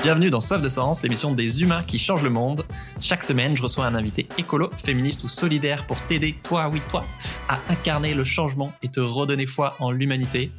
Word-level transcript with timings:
Bienvenue 0.00 0.30
dans 0.30 0.40
Soif 0.40 0.62
de 0.62 0.68
Sens, 0.68 1.02
l'émission 1.02 1.34
des 1.34 1.60
humains 1.60 1.82
qui 1.82 1.98
changent 1.98 2.22
le 2.22 2.30
monde. 2.30 2.64
Chaque 3.00 3.24
semaine, 3.24 3.56
je 3.56 3.62
reçois 3.62 3.84
un 3.84 3.96
invité 3.96 4.28
écolo, 4.38 4.70
féministe 4.76 5.24
ou 5.24 5.28
solidaire 5.28 5.86
pour 5.88 6.00
t'aider, 6.02 6.36
toi, 6.44 6.68
oui, 6.68 6.80
toi, 6.88 7.04
à 7.48 7.58
incarner 7.68 8.14
le 8.14 8.22
changement 8.22 8.72
et 8.80 8.90
te 8.90 9.00
redonner 9.00 9.44
foi 9.44 9.74
en 9.80 9.90
l'humanité. 9.90 10.52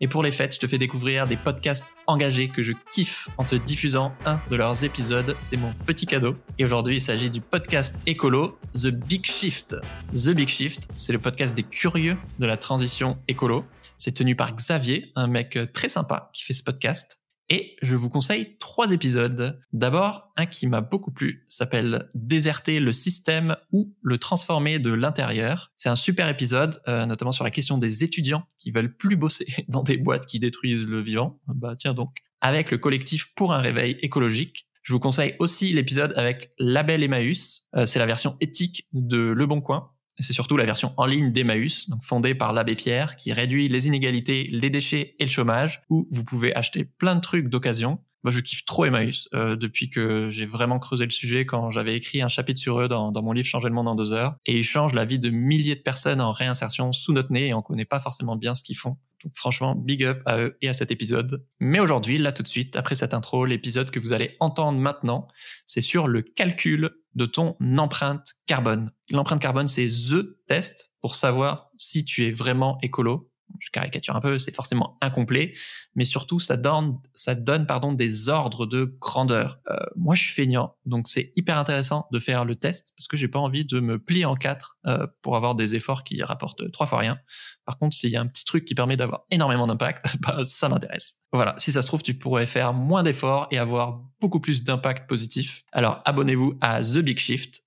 Et 0.00 0.06
pour 0.06 0.22
les 0.22 0.30
fêtes, 0.30 0.54
je 0.54 0.60
te 0.60 0.68
fais 0.68 0.78
découvrir 0.78 1.26
des 1.26 1.36
podcasts 1.36 1.94
engagés 2.06 2.48
que 2.48 2.62
je 2.62 2.72
kiffe 2.92 3.28
en 3.38 3.44
te 3.44 3.56
diffusant 3.56 4.12
un 4.24 4.38
de 4.50 4.56
leurs 4.56 4.84
épisodes. 4.84 5.36
C'est 5.40 5.56
mon 5.56 5.72
petit 5.84 6.06
cadeau. 6.06 6.36
Et 6.58 6.64
aujourd'hui, 6.64 6.96
il 6.96 7.00
s'agit 7.00 7.28
du 7.28 7.40
podcast 7.40 7.96
écolo 8.06 8.56
The 8.72 8.88
Big 8.88 9.26
Shift. 9.26 9.74
The 10.12 10.30
Big 10.30 10.48
Shift, 10.48 10.88
c'est 10.94 11.12
le 11.12 11.18
podcast 11.18 11.56
des 11.56 11.64
curieux 11.64 12.16
de 12.38 12.46
la 12.46 12.56
transition 12.56 13.18
écolo. 13.26 13.64
C'est 13.96 14.12
tenu 14.12 14.36
par 14.36 14.54
Xavier, 14.54 15.10
un 15.16 15.26
mec 15.26 15.58
très 15.72 15.88
sympa 15.88 16.30
qui 16.32 16.44
fait 16.44 16.52
ce 16.52 16.62
podcast. 16.62 17.18
Et 17.48 17.76
je 17.80 17.94
vous 17.94 18.10
conseille 18.10 18.56
trois 18.58 18.92
épisodes. 18.92 19.60
D'abord, 19.72 20.32
un 20.36 20.46
qui 20.46 20.66
m'a 20.66 20.80
beaucoup 20.80 21.12
plu, 21.12 21.44
s'appelle 21.48 22.10
Déserter 22.14 22.80
le 22.80 22.90
système 22.92 23.56
ou 23.72 23.94
le 24.02 24.18
transformer 24.18 24.78
de 24.78 24.92
l'intérieur. 24.92 25.72
C'est 25.76 25.88
un 25.88 25.96
super 25.96 26.28
épisode, 26.28 26.80
euh, 26.88 27.06
notamment 27.06 27.32
sur 27.32 27.44
la 27.44 27.52
question 27.52 27.78
des 27.78 28.02
étudiants 28.02 28.44
qui 28.58 28.72
veulent 28.72 28.94
plus 28.94 29.16
bosser 29.16 29.46
dans 29.68 29.82
des 29.82 29.96
boîtes 29.96 30.26
qui 30.26 30.40
détruisent 30.40 30.86
le 30.86 31.02
vivant. 31.02 31.38
Bah 31.46 31.76
tiens 31.78 31.94
donc. 31.94 32.18
Avec 32.40 32.70
le 32.70 32.78
collectif 32.78 33.32
pour 33.34 33.52
un 33.52 33.58
réveil 33.58 33.96
écologique. 34.02 34.68
Je 34.82 34.92
vous 34.92 35.00
conseille 35.00 35.34
aussi 35.38 35.72
l'épisode 35.72 36.12
avec 36.16 36.50
Label 36.58 37.02
Emmaüs. 37.02 37.66
Euh, 37.76 37.86
c'est 37.86 37.98
la 37.98 38.06
version 38.06 38.36
éthique 38.40 38.86
de 38.92 39.18
Le 39.18 39.46
Bon 39.46 39.60
Coin 39.60 39.90
c'est 40.18 40.32
surtout 40.32 40.56
la 40.56 40.64
version 40.64 40.92
en 40.96 41.06
ligne 41.06 41.32
d'Emmaüs, 41.32 41.88
donc 41.88 42.02
fondée 42.02 42.34
par 42.34 42.52
l'abbé 42.52 42.74
Pierre, 42.74 43.16
qui 43.16 43.32
réduit 43.32 43.68
les 43.68 43.86
inégalités, 43.86 44.48
les 44.50 44.70
déchets 44.70 45.14
et 45.18 45.24
le 45.24 45.30
chômage, 45.30 45.82
où 45.88 46.08
vous 46.10 46.24
pouvez 46.24 46.54
acheter 46.54 46.84
plein 46.84 47.16
de 47.16 47.20
trucs 47.20 47.48
d'occasion. 47.48 47.98
Moi, 48.24 48.32
je 48.32 48.40
kiffe 48.40 48.64
trop 48.64 48.84
Emmaüs 48.84 49.28
euh, 49.34 49.54
depuis 49.54 49.88
que 49.88 50.30
j'ai 50.30 50.46
vraiment 50.46 50.80
creusé 50.80 51.04
le 51.04 51.10
sujet 51.10 51.46
quand 51.46 51.70
j'avais 51.70 51.94
écrit 51.94 52.22
un 52.22 52.28
chapitre 52.28 52.60
sur 52.60 52.80
eux 52.80 52.88
dans, 52.88 53.12
dans, 53.12 53.22
mon 53.22 53.32
livre 53.32 53.46
Changer 53.46 53.68
le 53.68 53.74
monde 53.74 53.86
en 53.86 53.94
deux 53.94 54.12
heures. 54.12 54.34
Et 54.46 54.58
ils 54.58 54.64
changent 54.64 54.94
la 54.94 55.04
vie 55.04 55.20
de 55.20 55.30
milliers 55.30 55.76
de 55.76 55.82
personnes 55.82 56.20
en 56.20 56.32
réinsertion 56.32 56.90
sous 56.92 57.12
notre 57.12 57.30
nez 57.30 57.48
et 57.48 57.54
on 57.54 57.62
connaît 57.62 57.84
pas 57.84 58.00
forcément 58.00 58.34
bien 58.34 58.56
ce 58.56 58.64
qu'ils 58.64 58.76
font. 58.76 58.96
Donc 59.24 59.32
franchement, 59.34 59.74
big 59.74 60.04
up 60.04 60.22
à 60.26 60.38
eux 60.38 60.56
et 60.62 60.68
à 60.68 60.72
cet 60.72 60.90
épisode. 60.90 61.44
Mais 61.60 61.80
aujourd'hui, 61.80 62.18
là 62.18 62.32
tout 62.32 62.42
de 62.42 62.48
suite, 62.48 62.76
après 62.76 62.94
cette 62.94 63.14
intro, 63.14 63.44
l'épisode 63.44 63.90
que 63.90 64.00
vous 64.00 64.12
allez 64.12 64.36
entendre 64.40 64.78
maintenant, 64.78 65.28
c'est 65.66 65.80
sur 65.80 66.06
le 66.06 66.22
calcul 66.22 66.90
de 67.14 67.26
ton 67.26 67.56
empreinte 67.78 68.34
carbone. 68.46 68.90
L'empreinte 69.10 69.40
carbone, 69.40 69.68
c'est 69.68 69.86
THE 69.86 70.36
test 70.46 70.92
pour 71.00 71.14
savoir 71.14 71.70
si 71.78 72.04
tu 72.04 72.26
es 72.26 72.32
vraiment 72.32 72.78
écolo 72.82 73.30
je 73.60 73.70
caricature 73.70 74.16
un 74.16 74.20
peu, 74.20 74.38
c'est 74.38 74.54
forcément 74.54 74.98
incomplet, 75.00 75.54
mais 75.94 76.04
surtout 76.04 76.40
ça 76.40 76.56
donne, 76.56 77.66
pardon 77.66 77.92
des 77.92 78.28
ordres 78.28 78.66
de 78.66 78.96
grandeur. 79.00 79.60
Euh, 79.70 79.76
moi, 79.96 80.14
je 80.14 80.22
suis 80.22 80.32
feignant, 80.32 80.76
donc 80.84 81.08
c'est 81.08 81.32
hyper 81.36 81.58
intéressant 81.58 82.06
de 82.12 82.18
faire 82.18 82.44
le 82.44 82.56
test 82.56 82.92
parce 82.96 83.08
que 83.08 83.16
j'ai 83.16 83.28
pas 83.28 83.38
envie 83.38 83.64
de 83.64 83.80
me 83.80 83.98
plier 83.98 84.24
en 84.24 84.34
quatre 84.34 84.78
euh, 84.86 85.06
pour 85.22 85.36
avoir 85.36 85.54
des 85.54 85.74
efforts 85.74 86.04
qui 86.04 86.22
rapportent 86.22 86.70
trois 86.72 86.86
fois 86.86 86.98
rien. 86.98 87.18
Par 87.64 87.78
contre, 87.78 87.96
s'il 87.96 88.10
y 88.10 88.16
a 88.16 88.20
un 88.20 88.26
petit 88.26 88.44
truc 88.44 88.64
qui 88.64 88.74
permet 88.74 88.96
d'avoir 88.96 89.24
énormément 89.30 89.66
d'impact, 89.66 90.16
bah, 90.20 90.44
ça 90.44 90.68
m'intéresse. 90.68 91.20
Voilà, 91.32 91.54
si 91.58 91.72
ça 91.72 91.82
se 91.82 91.86
trouve, 91.86 92.02
tu 92.02 92.14
pourrais 92.14 92.46
faire 92.46 92.72
moins 92.72 93.02
d'efforts 93.02 93.48
et 93.50 93.58
avoir 93.58 94.00
beaucoup 94.20 94.40
plus 94.40 94.64
d'impact 94.64 95.08
positif. 95.08 95.64
Alors 95.72 96.00
abonnez-vous 96.04 96.58
à 96.60 96.82
The 96.82 96.98
Big 96.98 97.18
Shift. 97.18 97.62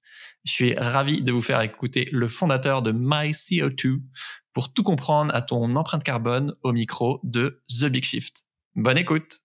Je 0.45 0.51
suis 0.51 0.73
ravi 0.73 1.21
de 1.21 1.31
vous 1.31 1.41
faire 1.41 1.61
écouter 1.61 2.07
le 2.11 2.27
fondateur 2.27 2.81
de 2.81 2.93
MyCO2, 2.93 4.01
pour 4.53 4.73
tout 4.73 4.83
comprendre 4.83 5.33
à 5.33 5.41
ton 5.41 5.75
empreinte 5.75 6.03
carbone 6.03 6.55
au 6.63 6.73
micro 6.73 7.19
de 7.23 7.61
The 7.69 7.85
Big 7.85 8.03
Shift. 8.03 8.45
Bonne 8.75 8.97
écoute 8.97 9.41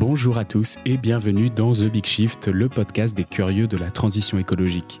Bonjour 0.00 0.38
à 0.38 0.44
tous 0.44 0.76
et 0.86 0.96
bienvenue 0.96 1.50
dans 1.50 1.72
The 1.72 1.90
Big 1.90 2.04
Shift, 2.04 2.46
le 2.46 2.68
podcast 2.68 3.16
des 3.16 3.24
curieux 3.24 3.66
de 3.66 3.76
la 3.76 3.90
transition 3.90 4.38
écologique. 4.38 5.00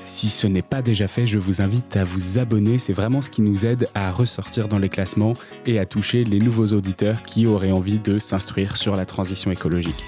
Si 0.00 0.30
ce 0.30 0.46
n'est 0.46 0.62
pas 0.62 0.80
déjà 0.80 1.08
fait, 1.08 1.26
je 1.26 1.38
vous 1.38 1.60
invite 1.60 1.94
à 1.94 2.04
vous 2.04 2.38
abonner, 2.38 2.78
c'est 2.78 2.94
vraiment 2.94 3.20
ce 3.20 3.28
qui 3.28 3.42
nous 3.42 3.66
aide 3.66 3.86
à 3.94 4.10
ressortir 4.10 4.66
dans 4.66 4.78
les 4.78 4.88
classements 4.88 5.34
et 5.66 5.78
à 5.78 5.84
toucher 5.84 6.24
les 6.24 6.38
nouveaux 6.38 6.68
auditeurs 6.68 7.22
qui 7.22 7.46
auraient 7.46 7.70
envie 7.70 7.98
de 7.98 8.18
s'instruire 8.18 8.78
sur 8.78 8.96
la 8.96 9.04
transition 9.04 9.50
écologique 9.50 10.02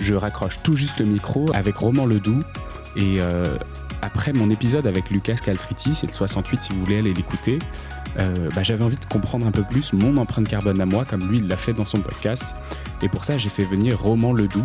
je 0.00 0.14
raccroche 0.14 0.62
tout 0.62 0.76
juste 0.76 0.98
le 0.98 1.06
micro 1.06 1.46
avec 1.54 1.76
Roman 1.76 2.06
Ledoux. 2.06 2.40
Et 2.96 3.20
euh, 3.20 3.56
après 4.02 4.32
mon 4.32 4.50
épisode 4.50 4.86
avec 4.86 5.10
Lucas 5.10 5.36
Caltriti, 5.36 5.94
c'est 5.94 6.06
le 6.06 6.12
68 6.12 6.60
si 6.60 6.72
vous 6.72 6.80
voulez 6.80 6.98
aller 6.98 7.14
l'écouter, 7.14 7.58
euh, 8.18 8.48
bah, 8.56 8.62
j'avais 8.62 8.82
envie 8.82 8.96
de 8.96 9.04
comprendre 9.04 9.46
un 9.46 9.52
peu 9.52 9.62
plus 9.62 9.92
mon 9.92 10.16
empreinte 10.16 10.48
carbone 10.48 10.80
à 10.80 10.86
moi, 10.86 11.04
comme 11.04 11.30
lui 11.30 11.40
l'a 11.40 11.56
fait 11.56 11.72
dans 11.72 11.86
son 11.86 11.98
podcast. 11.98 12.56
Et 13.02 13.08
pour 13.08 13.24
ça, 13.24 13.38
j'ai 13.38 13.50
fait 13.50 13.64
venir 13.64 14.00
Roman 14.00 14.32
Ledoux 14.32 14.64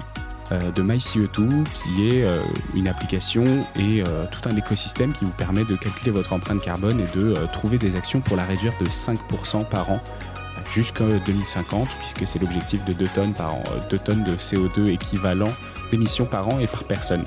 euh, 0.52 0.72
de 0.72 0.82
MyCE2, 0.82 1.64
qui 1.64 2.10
est 2.10 2.26
une 2.74 2.88
application 2.88 3.44
et 3.76 4.04
tout 4.32 4.50
un 4.50 4.56
écosystème 4.56 5.14
qui 5.14 5.26
vous 5.26 5.32
permet 5.32 5.66
de 5.66 5.76
calculer 5.76 6.12
votre 6.12 6.34
empreinte 6.34 6.62
carbone 6.62 7.02
et 7.02 7.18
de 7.20 7.36
trouver 7.54 7.78
des 7.78 7.96
actions 7.96 8.22
pour 8.22 8.38
la 8.38 8.46
réduire 8.46 8.74
de 8.82 8.86
5% 8.86 9.68
par 9.70 9.92
an 9.92 10.02
jusqu'en 10.76 11.08
2050, 11.08 11.88
puisque 12.00 12.28
c'est 12.28 12.38
l'objectif 12.38 12.84
de 12.84 12.92
2 12.92 13.06
tonnes, 13.08 13.34
par 13.34 13.56
an, 13.56 13.64
2 13.90 13.98
tonnes 13.98 14.24
de 14.24 14.36
CO2 14.36 14.92
équivalent 14.92 15.52
d'émissions 15.90 16.26
par 16.26 16.50
an 16.50 16.60
et 16.60 16.68
par 16.68 16.84
personne. 16.84 17.24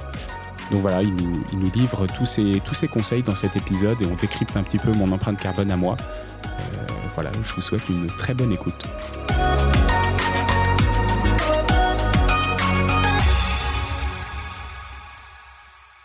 Donc 0.70 0.82
voilà, 0.82 1.02
il 1.02 1.14
nous, 1.16 1.70
livre 1.74 2.06
tous 2.06 2.26
ces, 2.26 2.60
tous 2.62 2.86
conseils 2.88 3.22
dans 3.22 3.34
cet 3.34 3.56
épisode 3.56 3.96
et 4.02 4.06
on 4.06 4.16
décrypte 4.16 4.54
un 4.54 4.62
petit 4.62 4.76
peu 4.76 4.92
mon 4.92 5.10
empreinte 5.10 5.40
carbone 5.40 5.70
à 5.70 5.78
moi. 5.78 5.96
Euh, 6.44 6.84
voilà, 7.14 7.30
je 7.42 7.54
vous 7.54 7.62
souhaite 7.62 7.88
une 7.88 8.06
très 8.06 8.34
bonne 8.34 8.52
écoute. 8.52 8.84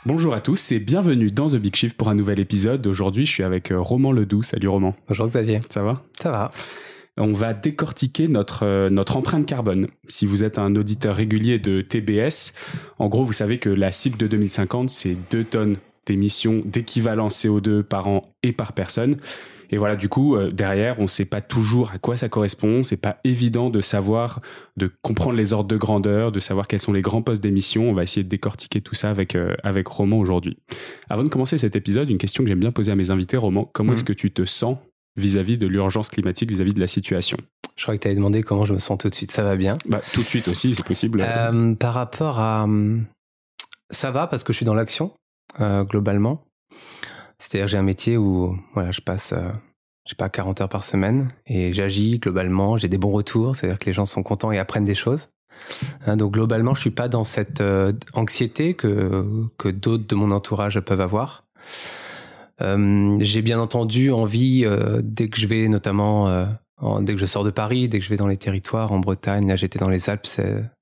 Bonjour 0.06 0.34
à 0.34 0.40
tous 0.40 0.72
et 0.72 0.80
bienvenue 0.80 1.32
dans 1.32 1.50
The 1.50 1.56
Big 1.56 1.76
Shift 1.76 1.98
pour 1.98 2.08
un 2.08 2.16
nouvel 2.16 2.40
épisode. 2.40 2.88
Aujourd'hui, 2.88 3.26
je 3.26 3.32
suis 3.32 3.44
avec 3.44 3.72
euh, 3.72 3.82
Roman 3.82 4.14
Ledoux. 4.14 4.44
Salut 4.44 4.70
Roman. 4.70 4.96
Bonjour 5.10 5.28
Xavier. 5.28 5.60
Ça 5.70 5.84
va? 5.84 6.02
Ça 6.22 6.32
va 6.32 6.52
on 7.18 7.34
va 7.34 7.54
décortiquer 7.54 8.28
notre, 8.28 8.66
euh, 8.66 8.90
notre 8.90 9.18
empreinte 9.18 9.46
carbone. 9.46 9.88
Si 10.08 10.26
vous 10.26 10.44
êtes 10.44 10.58
un 10.58 10.76
auditeur 10.76 11.16
régulier 11.16 11.60
de 11.60 11.82
TBS, 11.82 12.54
en 13.00 13.08
gros, 13.08 13.24
vous 13.24 13.34
savez 13.34 13.60
que 13.60 13.70
la 13.70 13.92
cible 13.92 14.18
de 14.18 14.28
2050, 14.28 14.90
c'est 14.90 15.18
2 15.32 15.44
tonnes 15.44 15.78
d'émissions 16.06 16.62
d'équivalent 16.66 17.30
CO2 17.30 17.84
par 17.84 18.08
an 18.08 18.34
et 18.42 18.52
par 18.52 18.74
personne. 18.74 19.18
Et 19.70 19.78
voilà, 19.78 19.96
du 19.96 20.08
coup, 20.08 20.36
euh, 20.36 20.52
derrière, 20.52 21.00
on 21.00 21.04
ne 21.04 21.08
sait 21.08 21.26
pas 21.26 21.42
toujours 21.42 21.92
à 21.92 21.98
quoi 21.98 22.16
ça 22.16 22.30
correspond. 22.30 22.84
C'est 22.84 22.98
pas 22.98 23.18
évident 23.24 23.72
de 23.72 23.82
savoir, 23.82 24.40
de 24.78 24.92
comprendre 25.02 25.36
les 25.36 25.52
ordres 25.52 25.68
de 25.68 25.78
grandeur, 25.78 26.32
de 26.32 26.40
savoir 26.40 26.68
quels 26.68 26.82
sont 26.82 26.94
les 26.94 27.02
grands 27.02 27.24
postes 27.24 27.42
d'émission. 27.42 27.90
On 27.90 27.94
va 27.94 28.04
essayer 28.04 28.24
de 28.24 28.30
décortiquer 28.30 28.82
tout 28.82 28.94
ça 28.94 29.10
avec 29.10 29.34
euh, 29.34 29.56
avec 29.64 29.88
Roman 29.88 30.20
aujourd'hui. 30.20 30.60
Avant 31.10 31.24
de 31.24 31.30
commencer 31.30 31.58
cet 31.58 31.76
épisode, 31.76 32.10
une 32.12 32.20
question 32.20 32.44
que 32.44 32.50
j'aime 32.50 32.60
bien 32.60 32.72
poser 32.72 32.92
à 32.92 32.96
mes 32.96 33.10
invités, 33.10 33.36
Roman. 33.36 33.70
Comment 33.74 33.94
mmh. 33.94 33.96
est-ce 33.96 34.04
que 34.04 34.14
tu 34.14 34.32
te 34.32 34.46
sens 34.46 34.78
vis-à-vis 35.16 35.58
de 35.58 35.68
l'urgence 35.68 36.10
climatique, 36.10 36.50
vis-à-vis 36.50 36.74
de 36.74 36.80
la 36.80 36.88
situation 36.88 37.38
Je 37.76 37.84
crois 37.84 37.96
que 37.96 38.02
tu 38.02 38.08
avais 38.08 38.16
demandé 38.16 38.44
comment 38.44 38.66
je 38.66 38.74
me 38.74 38.80
sens 38.80 38.98
tout 38.98 39.10
de 39.10 39.16
suite. 39.16 39.32
Ça 39.32 39.44
va 39.44 39.56
bien 39.56 39.78
bah, 39.86 40.02
Tout 40.14 40.22
de 40.22 40.26
suite 40.28 40.48
aussi, 40.48 40.76
c'est 40.76 40.86
possible. 40.86 41.22
Euh, 41.22 41.76
par 41.76 41.94
rapport 41.94 42.40
à... 42.40 42.64
Hum, 42.64 43.06
ça 43.90 44.12
va 44.12 44.28
parce 44.28 44.44
que 44.44 44.54
je 44.54 44.58
suis 44.58 44.66
dans 44.66 44.74
l'action, 44.74 45.12
euh, 45.60 45.84
globalement. 45.84 46.44
C'est-à-dire 47.38 47.68
j'ai 47.68 47.78
un 47.78 47.84
métier 47.84 48.18
où 48.18 48.58
voilà, 48.74 48.92
je 48.92 49.02
passe, 49.02 49.34
euh, 49.34 49.50
je 50.06 50.12
sais 50.12 50.16
pas, 50.16 50.30
40 50.30 50.62
heures 50.62 50.70
par 50.70 50.84
semaine 50.84 51.30
et 51.46 51.74
j'agis 51.74 52.20
globalement, 52.20 52.78
j'ai 52.78 52.88
des 52.88 52.98
bons 52.98 53.12
retours, 53.12 53.56
c'est-à-dire 53.56 53.78
que 53.78 53.86
les 53.86 53.94
gens 53.94 54.06
sont 54.06 54.24
contents 54.24 54.52
et 54.52 54.58
apprennent 54.58 54.86
des 54.86 54.96
choses. 54.96 55.30
Hein, 56.08 56.18
donc 56.18 56.34
globalement, 56.34 56.74
je 56.74 56.82
suis 56.82 56.92
pas 56.92 57.08
dans 57.08 57.24
cette 57.24 57.64
anxiété 58.14 58.74
que, 58.74 59.46
que 59.60 59.70
d'autres 59.70 60.08
de 60.08 60.16
mon 60.16 60.32
entourage 60.32 60.80
peuvent 60.80 61.02
avoir. 61.02 61.44
Euh, 62.62 63.18
j'ai 63.20 63.42
bien 63.42 63.60
entendu 63.60 64.12
envie, 64.12 64.64
euh, 64.66 65.02
dès 65.04 65.28
que 65.28 65.40
je 65.40 65.48
vais 65.48 65.68
notamment, 65.68 66.30
euh, 66.30 66.46
dès 67.02 67.14
que 67.14 67.20
je 67.20 67.26
sors 67.26 67.44
de 67.44 67.50
Paris, 67.50 67.90
dès 67.90 68.00
que 68.00 68.06
je 68.06 68.10
vais 68.10 68.18
dans 68.18 68.28
les 68.28 68.38
territoires, 68.38 68.92
en 68.92 69.00
Bretagne, 69.00 69.48
là 69.48 69.56
j'étais 69.56 69.80
dans 69.80 69.90
les 69.90 70.10
Alpes 70.10 70.28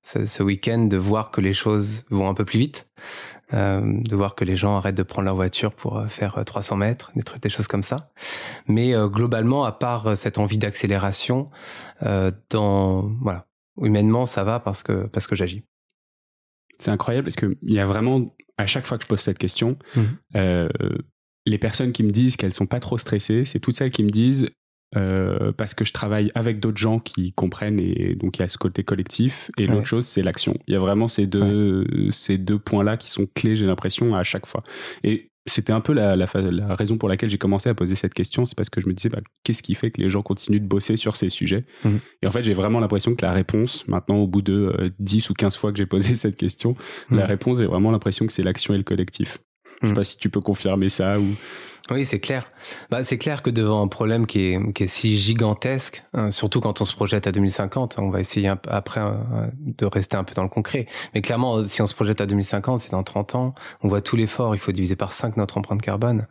ce 0.02 0.42
week-end, 0.42 0.84
de 0.84 0.96
voir 0.96 1.30
que 1.30 1.40
les 1.40 1.52
choses 1.52 2.04
vont 2.10 2.28
un 2.28 2.34
peu 2.34 2.44
plus 2.44 2.58
vite, 2.58 2.88
de 3.52 4.16
voir 4.16 4.34
que 4.34 4.44
les 4.44 4.56
gens 4.56 4.76
arrêtent 4.76 4.96
de 4.96 5.02
prendre 5.02 5.26
leur 5.26 5.34
voiture 5.34 5.72
pour 5.72 6.02
faire 6.08 6.42
300 6.44 6.76
mètres, 6.76 7.12
des 7.14 7.22
trucs, 7.22 7.42
des 7.42 7.50
choses 7.50 7.68
comme 7.68 7.82
ça. 7.82 8.10
Mais 8.66 8.94
globalement, 9.06 9.64
à 9.64 9.72
part 9.72 10.16
cette 10.16 10.38
envie 10.38 10.58
d'accélération, 10.58 11.50
dans 12.50 13.02
voilà, 13.20 13.46
humainement 13.80 14.26
ça 14.26 14.42
va 14.42 14.58
parce 14.58 14.82
que 14.82 15.06
parce 15.06 15.26
que 15.26 15.36
j'agis. 15.36 15.62
C'est 16.78 16.90
incroyable 16.90 17.26
parce 17.26 17.36
qu'il 17.36 17.56
y 17.62 17.78
a 17.78 17.86
vraiment, 17.86 18.34
à 18.56 18.66
chaque 18.66 18.86
fois 18.86 18.98
que 18.98 19.04
je 19.04 19.08
pose 19.08 19.20
cette 19.20 19.38
question, 19.38 19.78
mmh 19.94 20.68
les 21.46 21.58
personnes 21.58 21.92
qui 21.92 22.02
me 22.02 22.10
disent 22.10 22.36
qu'elles 22.36 22.52
sont 22.52 22.66
pas 22.66 22.80
trop 22.80 22.98
stressées, 22.98 23.44
c'est 23.44 23.58
toutes 23.60 23.76
celles 23.76 23.90
qui 23.90 24.04
me 24.04 24.10
disent 24.10 24.50
euh, 24.94 25.52
parce 25.52 25.72
que 25.74 25.84
je 25.84 25.92
travaille 25.92 26.30
avec 26.34 26.60
d'autres 26.60 26.76
gens 26.78 26.98
qui 26.98 27.32
comprennent 27.32 27.80
et 27.80 28.14
donc 28.14 28.36
il 28.38 28.40
y 28.40 28.44
a 28.44 28.48
ce 28.48 28.58
côté 28.58 28.84
collectif 28.84 29.50
et 29.58 29.66
l'autre 29.66 29.86
chose 29.86 30.06
c'est 30.06 30.22
l'action. 30.22 30.54
Il 30.66 30.74
y 30.74 30.76
a 30.76 30.80
vraiment 30.80 31.08
ces 31.08 31.26
deux 31.26 31.86
ces 32.10 32.36
deux 32.36 32.58
points 32.58 32.84
là 32.84 32.96
qui 32.98 33.08
sont 33.10 33.26
clés 33.34 33.56
j'ai 33.56 33.64
l'impression 33.66 34.14
à 34.14 34.22
chaque 34.22 34.46
fois. 34.46 34.62
Et 35.02 35.28
c'était 35.46 35.72
un 35.72 35.80
peu 35.80 35.92
la, 35.92 36.14
la, 36.14 36.26
la, 36.34 36.74
raison 36.76 36.98
pour 36.98 37.08
laquelle 37.08 37.28
j'ai 37.28 37.38
commencé 37.38 37.68
à 37.68 37.74
poser 37.74 37.96
cette 37.96 38.14
question, 38.14 38.46
c'est 38.46 38.54
parce 38.54 38.70
que 38.70 38.80
je 38.80 38.86
me 38.86 38.92
disais, 38.92 39.08
bah, 39.08 39.18
qu'est-ce 39.42 39.60
qui 39.64 39.74
fait 39.74 39.90
que 39.90 40.00
les 40.00 40.08
gens 40.08 40.22
continuent 40.22 40.60
de 40.60 40.68
bosser 40.68 40.96
sur 40.96 41.16
ces 41.16 41.28
sujets? 41.28 41.64
Mhm. 41.84 41.98
Et 42.22 42.28
en 42.28 42.30
fait, 42.30 42.44
j'ai 42.44 42.54
vraiment 42.54 42.78
l'impression 42.78 43.16
que 43.16 43.22
la 43.26 43.32
réponse, 43.32 43.84
maintenant, 43.88 44.18
au 44.18 44.28
bout 44.28 44.40
de 44.40 44.72
euh, 44.78 44.90
10 45.00 45.30
ou 45.30 45.34
15 45.34 45.56
fois 45.56 45.72
que 45.72 45.78
j'ai 45.78 45.86
posé 45.86 46.14
cette 46.14 46.36
question, 46.36 46.76
la 47.10 47.22
Mhm. 47.22 47.28
réponse, 47.28 47.58
j'ai 47.58 47.66
vraiment 47.66 47.90
l'impression 47.90 48.24
que 48.24 48.32
c'est 48.32 48.44
l'action 48.44 48.72
et 48.72 48.76
le 48.76 48.84
collectif. 48.84 49.38
Je 49.82 49.86
sais 49.88 49.90
Mhm. 49.90 49.94
pas 49.96 50.04
si 50.04 50.16
tu 50.16 50.28
peux 50.30 50.40
confirmer 50.40 50.88
ça 50.88 51.18
ou... 51.18 51.26
Oui, 51.90 52.06
c'est 52.06 52.20
clair. 52.20 52.50
Bah, 52.90 53.02
c'est 53.02 53.18
clair 53.18 53.42
que 53.42 53.50
devant 53.50 53.82
un 53.82 53.88
problème 53.88 54.26
qui 54.26 54.52
est, 54.52 54.72
qui 54.72 54.84
est 54.84 54.86
si 54.86 55.18
gigantesque, 55.18 56.04
hein, 56.14 56.30
surtout 56.30 56.60
quand 56.60 56.80
on 56.80 56.84
se 56.84 56.94
projette 56.94 57.26
à 57.26 57.32
2050, 57.32 57.96
on 57.98 58.08
va 58.08 58.20
essayer 58.20 58.52
après 58.68 59.00
euh, 59.00 59.46
de 59.64 59.84
rester 59.86 60.16
un 60.16 60.22
peu 60.22 60.32
dans 60.34 60.44
le 60.44 60.48
concret. 60.48 60.86
Mais 61.12 61.22
clairement, 61.22 61.64
si 61.64 61.82
on 61.82 61.86
se 61.86 61.94
projette 61.94 62.20
à 62.20 62.26
2050, 62.26 62.78
c'est 62.78 62.92
dans 62.92 63.02
30 63.02 63.34
ans, 63.34 63.54
on 63.82 63.88
voit 63.88 64.00
tout 64.00 64.14
l'effort, 64.14 64.54
il 64.54 64.58
faut 64.58 64.70
diviser 64.70 64.94
par 64.94 65.12
5 65.12 65.36
notre 65.36 65.58
empreinte 65.58 65.82
carbone. 65.82 66.26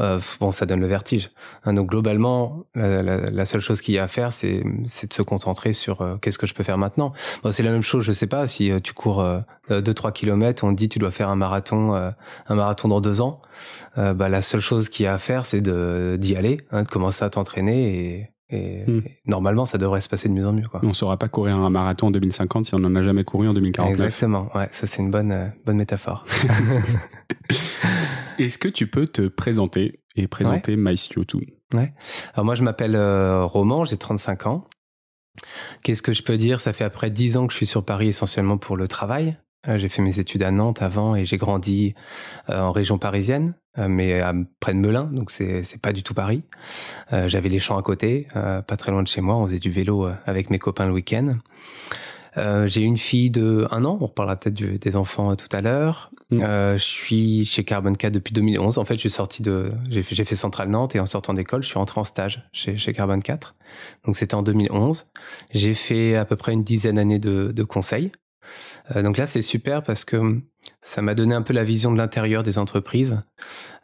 Euh, 0.00 0.20
bon, 0.40 0.52
ça 0.52 0.64
donne 0.64 0.80
le 0.80 0.86
vertige. 0.86 1.30
Hein, 1.64 1.74
donc 1.74 1.90
globalement, 1.90 2.64
la, 2.74 3.44
seule 3.44 3.60
chose 3.60 3.82
qu'il 3.82 3.94
y 3.94 3.98
a 3.98 4.04
à 4.04 4.08
faire, 4.08 4.32
c'est 4.32 4.62
de 4.62 5.12
se 5.12 5.22
concentrer 5.22 5.74
sur 5.74 6.00
euh, 6.00 6.16
qu'est-ce 6.16 6.38
que 6.38 6.46
je 6.46 6.54
peux 6.54 6.64
faire 6.64 6.78
maintenant. 6.78 7.12
Bon, 7.42 7.50
c'est 7.50 7.62
la 7.62 7.72
même 7.72 7.82
chose, 7.82 8.04
je 8.04 8.12
sais 8.12 8.26
pas, 8.26 8.46
si 8.46 8.70
euh, 8.70 8.78
tu 8.82 8.94
cours 8.94 9.24
2-3 9.70 10.12
kilomètres, 10.12 10.64
on 10.64 10.70
te 10.70 10.76
dit 10.76 10.88
tu 10.88 10.98
dois 10.98 11.10
faire 11.10 11.28
un 11.28 11.36
marathon, 11.36 11.94
un 11.94 12.54
marathon 12.54 12.88
dans 12.88 13.00
deux 13.00 13.20
ans. 13.20 13.40
Bah, 13.96 14.28
la 14.28 14.42
seule 14.42 14.60
chose 14.60 14.88
qu'il 14.94 15.04
y 15.04 15.06
a 15.06 15.14
à 15.14 15.18
faire, 15.18 15.44
c'est 15.46 15.60
d'y 15.60 16.36
aller, 16.36 16.58
hein, 16.70 16.82
de 16.84 16.88
commencer 16.88 17.24
à 17.24 17.30
t'entraîner 17.30 18.30
et, 18.50 18.54
et, 18.56 18.84
Hmm. 18.86 18.98
et 19.06 19.18
normalement, 19.26 19.64
ça 19.66 19.78
devrait 19.78 20.00
se 20.02 20.08
passer 20.08 20.28
de 20.28 20.34
mieux 20.34 20.46
en 20.46 20.52
mieux. 20.52 20.68
Quoi. 20.68 20.80
On 20.84 20.92
saura 20.94 21.16
pas 21.18 21.28
courir 21.28 21.56
un 21.56 21.70
marathon 21.70 22.08
en 22.08 22.10
2050 22.12 22.66
si 22.66 22.74
on 22.74 22.78
n'en 22.78 22.94
a 22.94 23.02
jamais 23.02 23.24
couru 23.24 23.48
en 23.48 23.54
2049. 23.54 23.90
Exactement, 23.90 24.48
ouais, 24.54 24.68
ça 24.70 24.86
c'est 24.86 25.02
une 25.02 25.10
bonne, 25.10 25.32
euh, 25.32 25.46
bonne 25.66 25.78
métaphore. 25.78 26.24
Est-ce 28.38 28.58
que 28.58 28.68
tu 28.68 28.86
peux 28.86 29.06
te 29.06 29.28
présenter 29.28 30.00
et 30.16 30.26
présenter 30.28 30.76
MyCO2 30.76 31.40
Alors 32.34 32.44
moi, 32.44 32.54
je 32.54 32.62
m'appelle 32.62 32.96
euh, 32.96 33.44
Roman, 33.44 33.84
j'ai 33.84 33.96
35 33.96 34.46
ans. 34.46 34.68
Qu'est-ce 35.82 36.02
que 36.02 36.12
je 36.12 36.22
peux 36.22 36.36
dire? 36.36 36.60
Ça 36.60 36.72
fait 36.72 36.84
après 36.84 37.10
10 37.10 37.36
ans 37.36 37.46
que 37.46 37.52
je 37.52 37.56
suis 37.56 37.66
sur 37.66 37.84
Paris 37.84 38.08
essentiellement 38.08 38.58
pour 38.58 38.76
le 38.76 38.88
travail. 38.88 39.36
Euh, 39.68 39.78
j'ai 39.78 39.88
fait 39.88 40.02
mes 40.02 40.18
études 40.18 40.42
à 40.42 40.50
Nantes 40.50 40.82
avant 40.82 41.16
et 41.16 41.24
j'ai 41.24 41.36
grandi 41.36 41.94
euh, 42.50 42.60
en 42.60 42.72
région 42.72 42.98
parisienne, 42.98 43.54
euh, 43.78 43.88
mais 43.88 44.20
à, 44.20 44.34
près 44.60 44.74
de 44.74 44.78
Melun, 44.78 45.04
donc 45.04 45.30
c'est 45.30 45.80
pas 45.80 45.92
du 45.92 46.02
tout 46.02 46.14
Paris. 46.14 46.42
J'avais 47.10 47.48
les 47.48 47.58
champs 47.58 47.76
à 47.76 47.82
côté, 47.82 48.28
pas 48.34 48.76
très 48.76 48.90
loin 48.90 49.02
de 49.02 49.08
chez 49.08 49.20
moi. 49.20 49.36
On 49.36 49.46
faisait 49.46 49.58
du 49.58 49.70
vélo 49.70 50.08
avec 50.26 50.50
mes 50.50 50.58
copains 50.58 50.86
le 50.86 50.92
week-end. 50.92 51.36
Euh, 52.36 52.66
j'ai 52.66 52.82
une 52.82 52.96
fille 52.96 53.30
de 53.30 53.66
un 53.70 53.84
an. 53.84 53.98
On 54.00 54.06
reparlera 54.06 54.36
peut-être 54.36 54.54
des 54.54 54.96
enfants 54.96 55.30
euh, 55.30 55.34
tout 55.34 55.48
à 55.52 55.60
l'heure. 55.60 56.10
Mm. 56.30 56.42
Euh, 56.42 56.72
je 56.72 56.84
suis 56.84 57.44
chez 57.44 57.64
Carbon 57.64 57.92
4 57.92 58.12
depuis 58.12 58.32
2011. 58.32 58.78
En 58.78 58.84
fait, 58.84 58.94
je 58.94 59.00
suis 59.00 59.10
sorti 59.10 59.42
de, 59.42 59.72
j'ai 59.88 60.02
fait, 60.02 60.24
fait 60.24 60.36
Centrale 60.36 60.68
Nantes 60.68 60.94
et 60.96 61.00
en 61.00 61.06
sortant 61.06 61.34
d'école, 61.34 61.62
je 61.62 61.68
suis 61.68 61.78
rentré 61.78 62.00
en 62.00 62.04
stage 62.04 62.48
chez, 62.52 62.76
chez 62.76 62.92
Carbon 62.92 63.20
4. 63.20 63.54
Donc 64.04 64.16
c'était 64.16 64.34
en 64.34 64.42
2011. 64.42 65.06
J'ai 65.52 65.74
fait 65.74 66.16
à 66.16 66.24
peu 66.24 66.36
près 66.36 66.52
une 66.52 66.64
dizaine 66.64 66.96
d'années 66.96 67.18
de, 67.18 67.52
de 67.52 67.62
conseils. 67.62 68.10
Euh, 68.94 69.02
donc 69.02 69.16
là, 69.16 69.26
c'est 69.26 69.42
super 69.42 69.82
parce 69.82 70.04
que 70.04 70.40
ça 70.80 71.02
m'a 71.02 71.14
donné 71.14 71.34
un 71.34 71.42
peu 71.42 71.52
la 71.52 71.64
vision 71.64 71.92
de 71.92 71.98
l'intérieur 71.98 72.42
des 72.42 72.58
entreprises, 72.58 73.20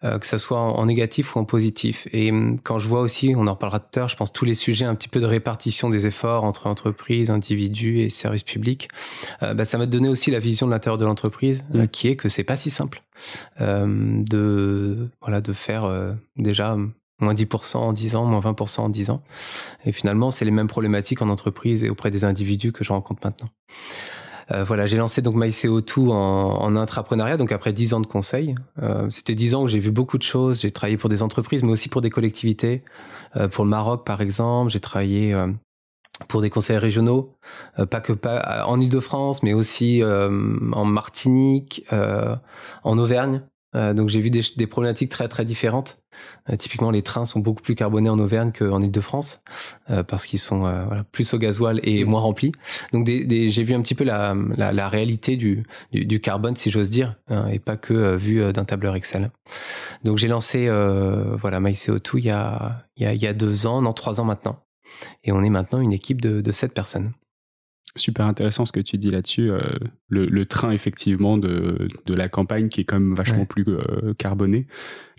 euh, 0.04 0.18
que 0.18 0.26
ça 0.26 0.38
soit 0.38 0.58
en, 0.58 0.76
en 0.76 0.86
négatif 0.86 1.34
ou 1.34 1.38
en 1.38 1.44
positif. 1.44 2.08
Et 2.12 2.30
hum, 2.30 2.58
quand 2.62 2.78
je 2.78 2.88
vois 2.88 3.00
aussi, 3.00 3.34
on 3.36 3.46
en 3.46 3.52
reparlera 3.54 3.80
tout 3.80 3.88
à 3.96 4.00
l'heure, 4.00 4.08
je 4.08 4.16
pense 4.16 4.32
tous 4.32 4.44
les 4.44 4.54
sujets 4.54 4.84
un 4.84 4.94
petit 4.94 5.08
peu 5.08 5.20
de 5.20 5.26
répartition 5.26 5.90
des 5.90 6.06
efforts 6.06 6.44
entre 6.44 6.66
entreprises, 6.66 7.30
individus 7.30 8.00
et 8.00 8.10
services 8.10 8.42
publics, 8.42 8.88
euh, 9.42 9.54
bah, 9.54 9.64
ça 9.64 9.78
m'a 9.78 9.86
donné 9.86 10.08
aussi 10.08 10.30
la 10.30 10.38
vision 10.38 10.66
de 10.66 10.72
l'intérieur 10.72 10.98
de 10.98 11.04
l'entreprise, 11.04 11.64
euh, 11.74 11.84
Mm. 11.84 11.88
qui 11.88 12.08
est 12.08 12.16
que 12.16 12.28
c'est 12.28 12.44
pas 12.44 12.56
si 12.56 12.70
simple 12.70 13.02
de 13.58 15.10
voilà 15.20 15.42
de 15.42 15.52
faire 15.52 16.16
déjà 16.36 16.72
hum, 16.72 16.92
moins 17.20 17.34
10% 17.34 17.76
en 17.76 17.92
10 17.92 18.16
ans, 18.16 18.24
moins 18.24 18.40
20% 18.40 18.80
en 18.80 18.88
10 18.88 19.10
ans. 19.10 19.22
Et 19.84 19.92
finalement, 19.92 20.30
c'est 20.30 20.44
les 20.44 20.50
mêmes 20.50 20.68
problématiques 20.68 21.22
en 21.22 21.28
entreprise 21.28 21.84
et 21.84 21.90
auprès 21.90 22.10
des 22.10 22.24
individus 22.24 22.72
que 22.72 22.84
je 22.84 22.92
rencontre 22.92 23.20
maintenant. 23.24 23.50
Euh, 24.52 24.64
voilà, 24.64 24.86
j'ai 24.86 24.96
lancé 24.96 25.22
donc 25.22 25.36
MyCO2 25.36 26.10
en, 26.10 26.14
en 26.14 26.76
intrapreneuriat, 26.76 27.36
donc 27.36 27.52
après 27.52 27.72
10 27.72 27.94
ans 27.94 28.00
de 28.00 28.06
conseil. 28.06 28.54
Euh, 28.82 29.08
C'était 29.10 29.34
10 29.34 29.54
ans 29.54 29.62
où 29.62 29.68
j'ai 29.68 29.78
vu 29.78 29.90
beaucoup 29.90 30.18
de 30.18 30.22
choses. 30.22 30.60
J'ai 30.60 30.70
travaillé 30.70 30.96
pour 30.96 31.08
des 31.08 31.22
entreprises, 31.22 31.62
mais 31.62 31.72
aussi 31.72 31.88
pour 31.88 32.00
des 32.00 32.10
collectivités. 32.10 32.82
Euh, 33.36 33.48
pour 33.48 33.64
le 33.64 33.70
Maroc, 33.70 34.04
par 34.04 34.20
exemple, 34.20 34.70
j'ai 34.70 34.80
travaillé 34.80 35.34
euh, 35.34 35.48
pour 36.28 36.40
des 36.42 36.50
conseils 36.50 36.76
régionaux, 36.76 37.34
pas 37.88 38.00
que 38.00 38.12
pas 38.12 38.66
en 38.66 38.78
Île-de-France, 38.78 39.42
mais 39.42 39.54
aussi 39.54 40.02
en 40.04 40.84
Martinique, 40.84 41.86
en 41.90 42.98
Auvergne. 42.98 43.40
Euh, 43.76 43.94
donc 43.94 44.08
j'ai 44.08 44.20
vu 44.20 44.30
des, 44.30 44.40
des 44.56 44.66
problématiques 44.66 45.10
très 45.10 45.28
très 45.28 45.44
différentes. 45.44 46.02
Euh, 46.50 46.56
typiquement, 46.56 46.90
les 46.90 47.02
trains 47.02 47.24
sont 47.24 47.38
beaucoup 47.40 47.62
plus 47.62 47.74
carbonés 47.76 48.10
en 48.10 48.18
Auvergne 48.18 48.50
qu'en 48.56 48.80
Île-de-France 48.80 49.42
euh, 49.90 50.02
parce 50.02 50.26
qu'ils 50.26 50.40
sont 50.40 50.66
euh, 50.66 50.84
voilà, 50.86 51.04
plus 51.04 51.32
au 51.34 51.38
gasoil 51.38 51.80
et 51.84 52.04
moins 52.04 52.20
remplis. 52.20 52.52
Donc 52.92 53.04
des, 53.04 53.24
des- 53.24 53.48
j'ai 53.50 53.62
vu 53.62 53.74
un 53.74 53.80
petit 53.80 53.94
peu 53.94 54.04
la, 54.04 54.34
la, 54.56 54.72
la 54.72 54.88
réalité 54.88 55.36
du, 55.36 55.62
du, 55.92 56.04
du 56.04 56.20
carbone, 56.20 56.56
si 56.56 56.70
j'ose 56.70 56.90
dire, 56.90 57.14
hein, 57.28 57.46
et 57.48 57.58
pas 57.60 57.76
que 57.76 57.94
euh, 57.94 58.16
vu 58.16 58.42
euh, 58.42 58.52
d'un 58.52 58.64
tableur 58.64 58.96
Excel. 58.96 59.30
Donc 60.04 60.18
j'ai 60.18 60.28
lancé 60.28 60.66
euh, 60.68 61.36
voilà 61.36 61.60
MyCO2 61.60 62.18
il 62.18 62.24
y 62.24 62.30
a, 62.30 62.86
il 62.96 63.04
y, 63.04 63.06
a, 63.06 63.14
il 63.14 63.22
y 63.22 63.26
a 63.26 63.32
deux 63.32 63.66
ans, 63.66 63.80
non 63.82 63.92
trois 63.92 64.20
ans 64.20 64.24
maintenant. 64.24 64.58
Et 65.22 65.30
on 65.32 65.42
est 65.44 65.50
maintenant 65.50 65.80
une 65.80 65.92
équipe 65.92 66.20
de, 66.20 66.40
de 66.40 66.52
sept 66.52 66.74
personnes. 66.74 67.12
Super 67.96 68.26
intéressant 68.26 68.66
ce 68.66 68.72
que 68.72 68.78
tu 68.80 68.98
dis 68.98 69.10
là-dessus. 69.10 69.50
euh, 69.50 69.58
le, 70.08 70.24
le 70.26 70.46
train, 70.46 70.70
effectivement, 70.70 71.36
de, 71.38 71.88
de 72.06 72.14
la 72.14 72.28
campagne 72.28 72.68
qui 72.68 72.82
est 72.82 72.84
quand 72.84 73.00
même 73.00 73.14
vachement 73.16 73.40
Ouais. 73.40 73.46
plus 73.46 73.64
euh, 73.68 74.14
carboné. 74.16 74.66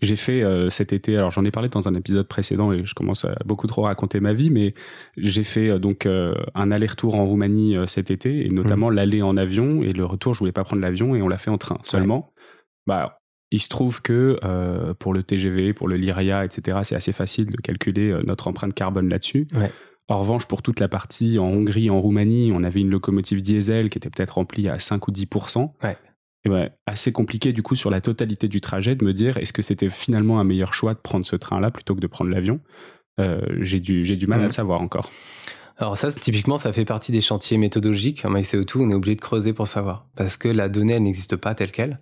J'ai 0.01 0.15
fait 0.15 0.41
euh, 0.41 0.69
cet 0.69 0.93
été, 0.93 1.17
alors 1.17 1.31
j'en 1.31 1.43
ai 1.43 1.51
parlé 1.51 1.67
dans 1.69 1.87
un 1.89 1.95
épisode 1.95 2.27
précédent 2.27 2.71
et 2.71 2.85
je 2.85 2.93
commence 2.95 3.25
à 3.25 3.35
beaucoup 3.45 3.67
trop 3.67 3.81
raconter 3.83 4.19
ma 4.21 4.33
vie, 4.33 4.49
mais 4.49 4.73
j'ai 5.17 5.43
fait 5.43 5.69
euh, 5.69 5.79
donc 5.79 6.05
euh, 6.05 6.33
un 6.55 6.71
aller-retour 6.71 7.15
en 7.15 7.25
Roumanie 7.25 7.75
euh, 7.75 7.85
cet 7.87 8.09
été 8.09 8.45
et 8.45 8.49
notamment 8.49 8.89
l'aller 8.89 9.21
en 9.21 9.35
avion 9.37 9.83
et 9.83 9.91
le 9.91 10.05
retour, 10.05 10.33
je 10.33 10.39
voulais 10.39 10.51
pas 10.53 10.63
prendre 10.63 10.81
l'avion 10.81 11.13
et 11.13 11.21
on 11.21 11.27
l'a 11.27 11.37
fait 11.37 11.51
en 11.51 11.57
train. 11.57 11.77
Seulement, 11.83 12.31
bah, 12.87 13.19
il 13.51 13.59
se 13.59 13.67
trouve 13.67 14.01
que 14.01 14.39
euh, 14.45 14.93
pour 14.93 15.13
le 15.13 15.23
TGV, 15.23 15.73
pour 15.73 15.89
le 15.89 15.97
Lyria, 15.97 16.45
etc., 16.45 16.79
c'est 16.83 16.95
assez 16.95 17.11
facile 17.11 17.47
de 17.47 17.57
calculer 17.57 18.17
notre 18.25 18.47
empreinte 18.47 18.73
carbone 18.73 19.09
là-dessus. 19.09 19.45
Ouais. 19.57 19.71
En 20.11 20.19
revanche, 20.19 20.45
pour 20.45 20.61
toute 20.61 20.79
la 20.79 20.87
partie 20.87 21.39
en 21.39 21.45
Hongrie, 21.45 21.89
en 21.89 22.01
Roumanie, 22.01 22.51
on 22.53 22.63
avait 22.63 22.81
une 22.81 22.89
locomotive 22.89 23.41
diesel 23.41 23.89
qui 23.89 23.97
était 23.97 24.09
peut-être 24.09 24.31
remplie 24.31 24.67
à 24.69 24.77
5 24.77 25.07
ou 25.07 25.11
10 25.11 25.27
Ouais. 25.83 25.97
Et 26.43 26.49
ben, 26.49 26.69
assez 26.87 27.11
compliqué 27.11 27.53
du 27.53 27.61
coup 27.61 27.75
sur 27.75 27.89
la 27.91 28.01
totalité 28.01 28.47
du 28.47 28.61
trajet 28.61 28.95
de 28.95 29.05
me 29.05 29.13
dire 29.13 29.37
est-ce 29.37 29.53
que 29.53 29.61
c'était 29.61 29.89
finalement 29.89 30.39
un 30.39 30.43
meilleur 30.43 30.73
choix 30.73 30.93
de 30.95 30.99
prendre 30.99 31.25
ce 31.25 31.35
train-là 31.35 31.69
plutôt 31.71 31.93
que 31.95 31.99
de 32.01 32.07
prendre 32.07 32.31
l'avion? 32.31 32.59
Euh, 33.19 33.41
J'ai 33.59 33.79
du, 33.79 34.03
du 34.03 34.27
mal 34.27 34.39
à 34.39 34.41
Mhm. 34.43 34.47
le 34.47 34.51
savoir 34.53 34.81
encore. 34.81 35.09
Alors 35.77 35.97
ça, 35.97 36.11
typiquement, 36.11 36.57
ça 36.57 36.73
fait 36.73 36.85
partie 36.85 37.11
des 37.11 37.21
chantiers 37.21 37.57
méthodologiques. 37.57 38.25
En 38.25 38.31
MyCO2, 38.31 38.79
on 38.79 38.89
est 38.89 38.93
obligé 38.93 39.15
de 39.15 39.21
creuser 39.21 39.53
pour 39.53 39.67
savoir. 39.67 40.07
Parce 40.15 40.37
que 40.37 40.47
la 40.47 40.67
donnée, 40.69 40.93
elle 40.93 41.03
n'existe 41.03 41.35
pas 41.37 41.55
telle 41.55 41.71
qu'elle. 41.71 41.97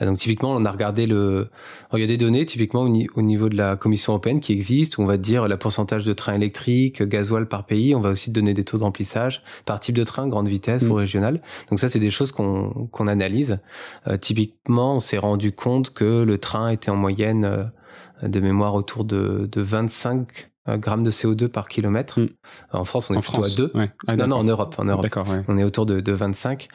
Euh, 0.00 0.06
Donc 0.06 0.18
typiquement, 0.18 0.50
on 0.52 0.64
a 0.64 0.70
regardé 0.70 1.06
le... 1.06 1.48
Alors, 1.90 1.98
il 1.98 2.00
y 2.00 2.04
a 2.04 2.06
des 2.06 2.16
données, 2.16 2.46
typiquement 2.46 2.82
au, 2.82 2.88
ni- 2.88 3.08
au 3.14 3.22
niveau 3.22 3.48
de 3.48 3.56
la 3.56 3.76
Commission 3.76 4.12
européenne, 4.12 4.40
qui 4.40 4.52
existent, 4.52 5.00
où 5.02 5.04
on 5.04 5.08
va 5.08 5.16
dire 5.16 5.48
le 5.48 5.56
pourcentage 5.56 6.04
de 6.04 6.12
trains 6.12 6.34
électriques, 6.34 7.02
gasoil 7.02 7.46
par 7.46 7.64
pays. 7.66 7.94
On 7.94 8.00
va 8.00 8.10
aussi 8.10 8.30
donner 8.30 8.54
des 8.54 8.64
taux 8.64 8.78
de 8.78 8.82
remplissage 8.84 9.42
par 9.64 9.80
type 9.80 9.96
de 9.96 10.04
train, 10.04 10.28
grande 10.28 10.48
vitesse 10.48 10.84
Mm. 10.84 10.90
ou 10.90 10.94
régional. 10.94 11.40
Donc 11.70 11.78
ça, 11.80 11.88
c'est 11.88 11.98
des 12.00 12.10
choses 12.10 12.32
qu'on 12.32 12.88
qu'on 12.92 13.06
analyse. 13.08 13.58
Euh, 14.06 14.16
typiquement, 14.16 14.94
on 14.96 14.98
s'est 14.98 15.18
rendu 15.18 15.52
compte 15.52 15.90
que 15.92 16.22
le 16.22 16.38
train 16.38 16.68
était 16.68 16.90
en 16.90 16.96
moyenne 16.96 17.44
euh, 17.44 17.64
de 18.28 18.40
mémoire 18.40 18.74
autour 18.74 19.04
de, 19.04 19.48
de 19.50 19.60
25 19.60 20.47
grammes 20.76 21.04
de 21.04 21.10
CO2 21.10 21.48
par 21.48 21.68
kilomètre. 21.68 22.20
Mm. 22.20 22.28
En 22.72 22.84
France, 22.84 23.10
on 23.10 23.14
est 23.14 23.18
en 23.18 23.20
plutôt 23.20 23.42
France 23.42 23.54
à 23.54 23.56
2. 23.56 23.70
ouais. 23.74 23.90
Ah, 24.06 24.16
non, 24.16 24.26
non, 24.28 24.36
en 24.36 24.44
Europe. 24.44 24.74
En 24.78 24.84
Europe. 24.84 25.06
Ouais. 25.16 25.44
On 25.48 25.56
est 25.56 25.64
autour 25.64 25.86
de, 25.86 26.00
de 26.00 26.12
25, 26.12 26.68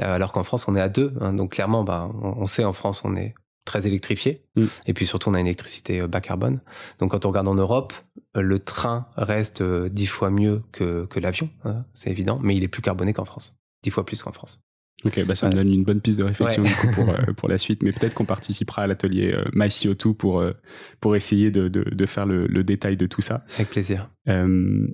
euh, 0.00 0.14
alors 0.14 0.32
qu'en 0.32 0.42
France, 0.44 0.66
on 0.68 0.76
est 0.76 0.80
à 0.80 0.88
2. 0.88 1.14
hein. 1.20 1.32
donc 1.32 1.52
clairement, 1.52 1.84
bah, 1.84 2.10
on, 2.22 2.34
on 2.42 2.46
sait 2.46 2.64
en 2.64 2.72
France, 2.72 3.02
on 3.04 3.16
est 3.16 3.34
très 3.64 3.86
électrifié. 3.86 4.42
Mm. 4.56 4.64
Et 4.86 4.94
puis 4.94 5.06
surtout, 5.06 5.28
on 5.28 5.34
a 5.34 5.40
une 5.40 5.46
électricité 5.46 6.00
euh, 6.00 6.08
bas 6.08 6.20
carbone. 6.20 6.60
Donc 6.98 7.10
quand 7.12 7.24
on 7.26 7.28
regarde 7.28 7.48
en 7.48 7.54
Europe, 7.54 7.92
euh, 8.36 8.40
le 8.40 8.58
train 8.58 9.06
reste 9.16 9.60
euh, 9.60 9.88
10 9.90 10.06
fois 10.06 10.30
mieux 10.30 10.62
que, 10.72 11.04
que 11.06 11.20
l'avion, 11.20 11.50
hein, 11.64 11.84
c'est 11.92 12.10
évident, 12.10 12.38
mais 12.42 12.56
il 12.56 12.64
est 12.64 12.68
plus 12.68 12.82
carboné 12.82 13.12
qu'en 13.12 13.26
France. 13.26 13.54
10 13.84 13.90
fois 13.90 14.04
plus 14.06 14.22
qu'en 14.22 14.32
France. 14.32 14.60
Ok, 15.04 15.24
bah 15.24 15.36
ça 15.36 15.48
me 15.48 15.54
donne 15.54 15.72
une 15.72 15.84
bonne 15.84 16.00
piste 16.00 16.18
de 16.18 16.24
réflexion 16.24 16.64
Ouais. 16.64 16.92
pour, 16.94 17.08
euh, 17.08 17.32
pour 17.36 17.48
la 17.48 17.56
suite, 17.56 17.82
mais 17.84 17.92
peut-être 17.92 18.14
qu'on 18.14 18.24
participera 18.24 18.82
à 18.82 18.86
l'atelier 18.88 19.32
euh, 19.32 19.44
MyCO2 19.54 20.12
pour, 20.14 20.40
euh, 20.40 20.52
pour 21.00 21.14
essayer 21.14 21.50
de, 21.52 21.68
de, 21.68 21.82
de 21.84 22.06
faire 22.06 22.26
le, 22.26 22.46
le 22.48 22.64
détail 22.64 22.96
de 22.96 23.06
tout 23.06 23.20
ça. 23.20 23.44
Avec 23.54 23.70
plaisir. 23.70 24.10
Euh, 24.28 24.88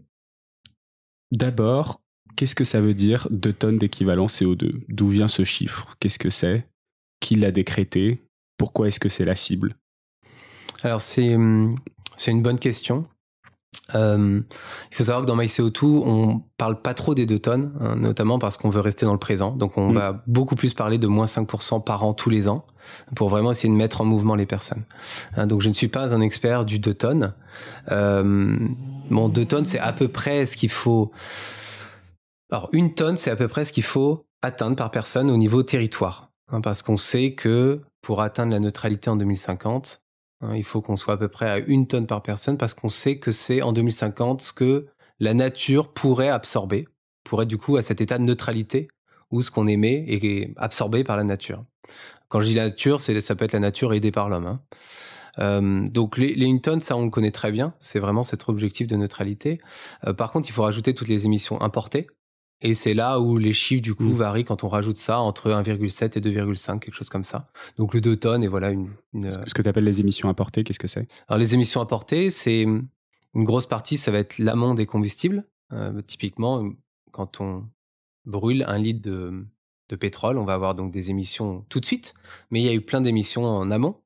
D'abord, 1.33 2.03
qu'est-ce 2.37 2.55
que 2.55 2.65
ça 2.65 2.81
veut 2.81 2.95
dire 2.95 3.29
2 3.31 3.53
tonnes 3.53 3.79
d'équivalent 3.79 4.27
CO2 4.27 4.83
D'où 4.89 5.09
vient 5.09 5.29
ce 5.29 5.45
chiffre? 5.45 5.97
Qu'est-ce 6.01 6.19
que 6.19 6.31
c'est? 6.31 6.67
Qui 7.21 7.37
l'a 7.37 7.51
décrété? 7.51 8.23
Pourquoi 8.59 8.89
est-ce 8.89 9.01
que 9.01 9.09
c'est 9.09 9.25
la 9.25 9.37
cible? 9.37 9.75
Alors 10.83 11.01
c'est 11.01 11.35
hum, 11.35 11.79
c'est 12.17 12.31
une 12.31 12.43
bonne 12.43 12.59
question. 12.59 13.07
Euh, 13.95 14.41
il 14.91 14.97
faut 14.97 15.05
savoir 15.05 15.23
que 15.23 15.27
dans 15.27 15.37
MyCO2, 15.37 15.85
on 15.85 16.43
parle 16.57 16.81
pas 16.81 16.95
trop 16.95 17.15
des 17.15 17.27
deux 17.27 17.39
tonnes, 17.39 17.73
hein, 17.81 17.97
notamment 17.97 18.39
parce 18.39 18.57
qu'on 18.57 18.71
veut 18.71 18.81
rester 18.81 19.07
dans 19.07 19.13
le 19.13 19.19
présent. 19.19 19.53
Donc 19.53 19.79
on 19.79 19.91
mm. 19.91 19.95
va 19.95 20.23
beaucoup 20.27 20.55
plus 20.55 20.75
parler 20.75 20.99
de 20.99 21.07
moins 21.07 21.27
5% 21.27 21.83
par 21.85 22.05
an 22.05 22.15
tous 22.15 22.31
les 22.31 22.49
ans 22.49 22.67
pour 23.15 23.29
vraiment 23.29 23.53
essayer 23.53 23.73
de 23.73 23.79
mettre 23.79 24.01
en 24.01 24.05
mouvement 24.05 24.35
les 24.35 24.47
personnes. 24.47 24.85
Hein, 25.37 25.47
donc 25.47 25.61
je 25.61 25.69
ne 25.69 25.75
suis 25.75 25.89
pas 25.89 26.15
un 26.15 26.21
expert 26.21 26.65
du 26.65 26.79
2 26.79 26.95
tonnes. 26.95 27.35
Euh, 27.91 28.59
bon, 29.11 29.29
2 29.29 29.45
tonnes, 29.45 29.67
c'est 29.67 29.79
à 29.79 29.93
peu 29.93 30.09
près 30.09 30.47
ce 30.47 30.57
qu'il 30.57 30.71
faut... 30.71 31.13
Alors 32.51 32.69
une 32.73 32.95
tonne, 32.95 33.17
c'est 33.17 33.31
à 33.31 33.37
peu 33.37 33.49
près 33.49 33.65
ce 33.65 33.73
qu'il 33.73 33.83
faut 33.83 34.27
atteindre 34.43 34.77
par 34.77 34.91
personne 34.91 35.31
au 35.31 35.37
niveau 35.37 35.63
territoire. 35.63 36.31
Hein, 36.51 36.61
parce 36.61 36.83
qu'on 36.83 36.97
sait 36.97 37.33
que 37.33 37.81
pour 38.03 38.21
atteindre 38.21 38.53
la 38.53 38.61
neutralité 38.61 39.09
en 39.09 39.17
2050, 39.17 40.04
Hein, 40.04 40.04
il 40.55 40.65
faut 40.65 40.83
qu'on 40.83 40.97
soit 40.97 41.15
à 41.15 41.17
peu 41.17 41.29
près 41.29 41.49
à 41.49 41.59
une 41.59 41.87
tonne 41.87 42.07
par 42.07 42.23
personne 42.23 42.59
parce 42.59 42.75
qu'on 42.75 42.89
sait 42.89 43.19
que 43.19 43.31
c'est 43.31 43.63
en 43.63 43.73
2050 43.73 44.43
ce 44.43 44.53
que 44.53 44.87
la 45.21 45.33
nature 45.33 45.93
pourrait 45.93 46.29
absorber, 46.29 46.87
pourrait 47.25 47.47
du 47.47 47.57
coup 47.57 47.77
à 47.77 47.83
cet 47.83 48.01
état 48.01 48.19
de 48.19 48.25
neutralité 48.25 48.89
où 49.31 49.43
ce 49.43 49.51
qu'on 49.51 49.67
émet 49.67 50.05
est 50.09 50.53
absorbé 50.57 51.03
par 51.05 51.17
la 51.17 51.25
nature. 51.25 51.65
Quand 52.29 52.41
je 52.41 52.47
dis 52.47 52.55
la 52.55 52.67
nature, 52.67 53.01
ça 53.01 53.35
peut 53.35 53.45
être 53.45 53.53
la 53.53 53.61
nature 53.61 53.93
aidée 53.93 54.11
par 54.11 54.29
l'homme. 54.29 54.47
Hein. 54.47 54.61
Euh, 55.39 55.89
donc 55.89 56.17
les, 56.19 56.29
une 56.29 56.61
tonne, 56.61 56.81
ça 56.81 56.97
on 56.97 57.05
le 57.05 57.11
connaît 57.11 57.33
très 57.33 57.51
bien, 57.51 57.75
c'est 57.79 57.99
vraiment 57.99 58.23
cet 58.23 58.49
objectif 58.49 58.87
de 58.87 58.97
neutralité. 58.97 59.61
Euh, 60.07 60.13
par 60.13 60.31
contre, 60.31 60.49
il 60.49 60.53
faut 60.53 60.63
rajouter 60.63 60.95
toutes 60.95 61.09
les 61.09 61.25
émissions 61.25 61.61
importées, 61.61 62.07
et 62.65 62.73
c'est 62.73 62.95
là 62.95 63.21
où 63.21 63.37
les 63.37 63.53
chiffres, 63.53 63.83
du 63.83 63.95
coup, 63.95 64.05
mmh. 64.05 64.17
varient 64.17 64.45
quand 64.45 64.65
on 64.65 64.69
rajoute 64.69 64.97
ça 64.97 65.21
entre 65.21 65.51
1,7 65.51 66.17
et 66.17 66.21
2,5, 66.21 66.79
quelque 66.79 66.95
chose 66.95 67.11
comme 67.11 67.23
ça. 67.23 67.51
Donc 67.77 67.93
le 67.93 68.01
2 68.01 68.17
tonnes, 68.17 68.43
et 68.43 68.49
voilà 68.49 68.71
une. 68.71 68.89
Ce 69.21 69.53
que 69.53 69.61
tu 69.61 69.69
appelles 69.69 69.85
les 69.85 70.01
émissions 70.01 70.31
importées, 70.31 70.65
qu'est-ce 70.65 70.79
que 70.79 70.89
c'est? 70.89 71.07
Alors 71.29 71.39
les 71.39 71.53
émissions 71.53 71.83
importées, 71.83 72.31
c'est 72.31 72.63
une 72.63 72.89
grosse 73.35 73.67
partie, 73.67 73.99
ça 73.99 74.11
va 74.11 74.19
être 74.19 74.39
l'amont 74.39 74.73
des 74.73 74.87
combustibles. 74.87 75.45
Euh, 75.75 76.01
typiquement, 76.01 76.67
quand 77.13 77.43
on 77.43 77.69
brûle 78.25 78.65
un 78.67 78.79
litre 78.79 79.03
de, 79.03 79.47
de 79.91 79.97
pétrole, 79.97 80.39
on 80.39 80.47
va 80.47 80.55
avoir 80.55 80.75
donc 80.75 80.91
des 80.91 81.11
émissions 81.11 81.67
tout 81.69 81.81
de 81.81 81.87
suite, 81.87 82.15
mais 82.51 82.63
il 82.63 82.65
y 82.65 82.71
a 82.71 82.75
eu 82.75 82.81
plein 82.81 83.03
d'émissions 83.03 83.45
en 83.45 83.71
amont. 83.71 84.01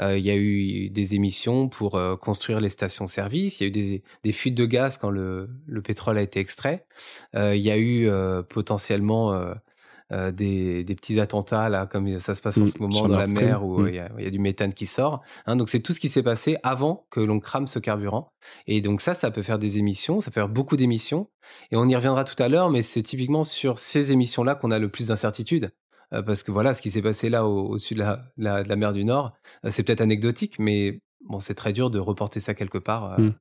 Euh, 0.00 0.18
il 0.18 0.24
y 0.24 0.30
a 0.30 0.36
eu 0.36 0.88
des 0.90 1.14
émissions 1.14 1.68
pour 1.68 1.96
euh, 1.96 2.16
construire 2.16 2.60
les 2.60 2.68
stations-service. 2.68 3.60
Il 3.60 3.62
y 3.62 3.66
a 3.66 3.68
eu 3.68 4.02
des, 4.22 4.32
fuites 4.32 4.54
de 4.54 4.66
gaz 4.66 4.98
quand 4.98 5.10
le, 5.10 5.48
pétrole 5.84 6.18
a 6.18 6.22
été 6.22 6.40
extrait. 6.40 6.86
Euh, 7.34 7.54
il 7.54 7.62
y 7.62 7.70
a 7.70 7.78
eu 7.78 8.10
potentiellement 8.48 9.34
des, 10.10 10.84
petits 10.84 11.20
attentats 11.20 11.68
là, 11.68 11.86
comme 11.86 12.18
ça 12.18 12.34
se 12.34 12.42
passe 12.42 12.58
en 12.58 12.62
mmh, 12.62 12.66
ce 12.66 12.78
moment 12.78 13.08
dans 13.08 13.16
la 13.16 13.26
mer 13.26 13.64
où 13.64 13.80
mmh. 13.80 13.88
il, 13.88 13.94
y 13.94 14.26
a, 14.26 14.30
du 14.30 14.38
méthane 14.38 14.72
qui 14.72 14.86
sort. 14.86 15.22
Hein. 15.46 15.56
donc 15.56 15.68
c'est 15.68 15.80
tout 15.80 15.92
ce 15.92 16.00
qui 16.00 16.08
s'est 16.08 16.22
passé 16.22 16.56
avant 16.62 17.06
que 17.10 17.20
l'on 17.20 17.40
crame 17.40 17.66
ce 17.66 17.78
carburant. 17.78 18.32
Et 18.66 18.80
donc 18.80 19.00
ça, 19.00 19.14
ça 19.14 19.30
peut 19.30 19.42
faire 19.42 19.58
des 19.58 19.78
émissions, 19.78 20.20
ça 20.20 20.30
peut 20.30 20.40
faire 20.40 20.48
beaucoup 20.48 20.76
d'émissions. 20.76 21.28
Et 21.70 21.76
on 21.76 21.88
y 21.88 21.96
reviendra 21.96 22.24
tout 22.24 22.40
à 22.42 22.48
l'heure, 22.48 22.70
mais 22.70 22.82
c'est 22.82 23.02
typiquement 23.02 23.44
sur 23.44 23.78
ces 23.78 24.12
émissions-là 24.12 24.54
qu'on 24.54 24.70
a 24.70 24.78
le 24.78 24.88
plus 24.88 25.08
d'incertitudes. 25.08 25.72
Euh, 26.12 26.22
parce 26.22 26.42
que 26.42 26.50
voilà, 26.50 26.74
ce 26.74 26.82
qui 26.82 26.90
s'est 26.90 27.02
passé 27.02 27.28
là 27.28 27.46
au-dessus 27.46 27.94
de, 27.94 28.04
la, 28.36 28.76
mer 28.76 28.92
du 28.92 29.04
Nord, 29.04 29.32
euh, 29.64 29.70
c'est 29.70 29.82
peut-être 29.82 30.00
anecdotique, 30.00 30.58
mais 30.58 31.00
bon, 31.28 31.40
c'est 31.40 31.54
très 31.54 31.72
dur 31.72 31.90
de 31.90 31.98
reporter 31.98 32.40
ça 32.40 32.54
quelque 32.54 32.78
part. 32.78 33.18
Euh, 33.18 33.22
mmh. 33.22 33.34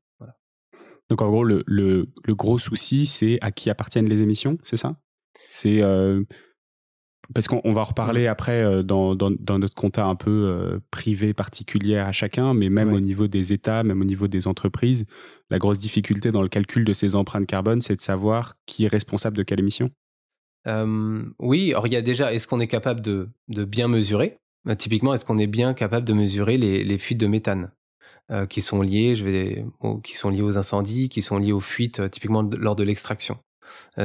Donc 1.09 1.21
en 1.23 1.29
gros, 1.29 1.43
le, 1.43 2.05
gros 2.27 2.59
souci, 2.59 3.07
c'est 3.07 3.39
à 3.41 3.51
qui 3.51 3.71
appartiennent 3.71 4.07
les 4.07 4.21
émissions, 4.21 4.59
c'est 4.61 4.77
ça? 4.77 4.95
C'est 5.47 5.81
parce 7.33 7.47
qu'on 7.47 7.73
va 7.73 7.81
en 7.81 7.85
reparler 7.85 8.25
mmh. 8.25 8.31
après 8.31 8.83
dans, 8.83 9.15
notre 9.15 9.73
compta 9.73 10.05
un 10.05 10.13
peu 10.13 10.79
privé 10.91 11.33
particulier 11.33 11.97
à 11.97 12.11
chacun, 12.11 12.53
mais 12.53 12.69
même 12.69 12.93
au 12.93 12.99
niveau 12.99 13.27
des 13.27 13.53
États, 13.53 13.81
même 13.81 14.01
au 14.01 14.05
niveau 14.05 14.27
des 14.27 14.45
entreprises, 14.45 15.05
la 15.49 15.57
grosse 15.57 15.79
difficulté 15.79 16.31
dans 16.31 16.43
le 16.43 16.47
calcul 16.47 16.85
de 16.85 16.93
ces 16.93 17.15
empreintes 17.15 17.47
carbone, 17.47 17.81
c'est 17.81 17.95
de 17.95 18.01
savoir 18.01 18.53
qui 18.67 18.85
est 18.85 18.87
responsable 18.87 19.35
de 19.35 19.41
quelle 19.41 19.59
émission 19.59 19.89
oui, 20.65 21.71
alors 21.71 21.87
il 21.87 21.93
y 21.93 21.95
a 21.95 22.01
déjà, 22.01 22.33
est-ce 22.33 22.47
qu'on 22.47 22.59
est 22.59 22.67
capable 22.67 23.01
de, 23.01 23.29
bien 23.47 23.87
mesurer? 23.87 24.37
Bah, 24.65 24.75
Typiquement, 24.75 25.13
est-ce 25.13 25.25
qu'on 25.25 25.37
est 25.37 25.47
bien 25.47 25.73
capable 25.73 26.05
de 26.05 26.13
mesurer 26.13 26.57
les, 26.57 26.97
fuites 26.97 27.19
de 27.19 27.27
méthane? 27.27 27.71
Qui 28.47 28.61
sont 28.61 28.83
liées, 28.83 29.15
je 29.15 29.25
vais, 29.25 29.65
qui 30.03 30.15
sont 30.15 30.29
liées 30.29 30.43
aux 30.43 30.55
incendies, 30.55 31.09
qui 31.09 31.23
sont 31.23 31.39
liées 31.39 31.51
aux 31.51 31.59
fuites, 31.59 32.11
typiquement 32.11 32.43
lors 32.43 32.75
de 32.75 32.83
l'extraction. 32.83 33.39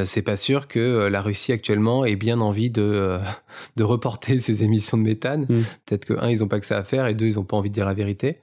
c'est 0.04 0.22
pas 0.22 0.38
sûr 0.38 0.66
que 0.66 1.08
la 1.08 1.20
Russie 1.20 1.52
actuellement 1.52 2.06
ait 2.06 2.16
bien 2.16 2.40
envie 2.40 2.70
de, 2.70 3.18
de 3.76 3.84
reporter 3.84 4.38
ses 4.40 4.64
émissions 4.64 4.96
de 4.96 5.02
méthane. 5.02 5.42
Mmh. 5.42 5.62
Peut-être 5.84 6.04
que 6.06 6.14
un, 6.14 6.30
ils 6.30 6.38
n'ont 6.38 6.48
pas 6.48 6.58
que 6.58 6.64
ça 6.64 6.78
à 6.78 6.84
faire, 6.84 7.06
et 7.06 7.12
deux, 7.12 7.26
ils 7.26 7.34
n'ont 7.34 7.44
pas 7.44 7.58
envie 7.58 7.68
de 7.68 7.74
dire 7.74 7.84
la 7.84 7.92
vérité. 7.92 8.38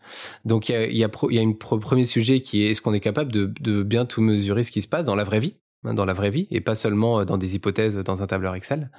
Donc 0.46 0.70
il 0.70 0.74
y 0.74 0.76
a, 0.76 0.86
y, 0.86 0.98
y 1.00 1.40
a 1.40 1.42
un 1.42 1.52
premier 1.54 2.06
sujet 2.06 2.42
qui 2.42 2.62
est 2.62 2.70
est-ce 2.70 2.82
qu'on 2.84 2.94
est 2.94 3.00
capable 3.00 3.32
de, 3.32 3.52
de 3.60 3.82
bien 3.82 4.06
tout 4.06 4.22
mesurer 4.22 4.64
ce 4.64 4.72
qui 4.72 4.84
se 4.84 4.88
passe 4.88 5.06
dans 5.06 5.16
la 5.16 5.24
vraie 5.24 5.40
vie? 5.40 5.56
Dans 5.84 6.06
la 6.06 6.14
vraie 6.14 6.30
vie 6.30 6.48
et 6.52 6.62
pas 6.62 6.76
seulement 6.76 7.20
euh, 7.20 7.26
dans 7.26 7.38
des 7.38 7.56
hypothèses 7.56 7.98
dans 7.98 8.22
un 8.22 8.28
tableur 8.28 8.56
Excel. 8.56 8.92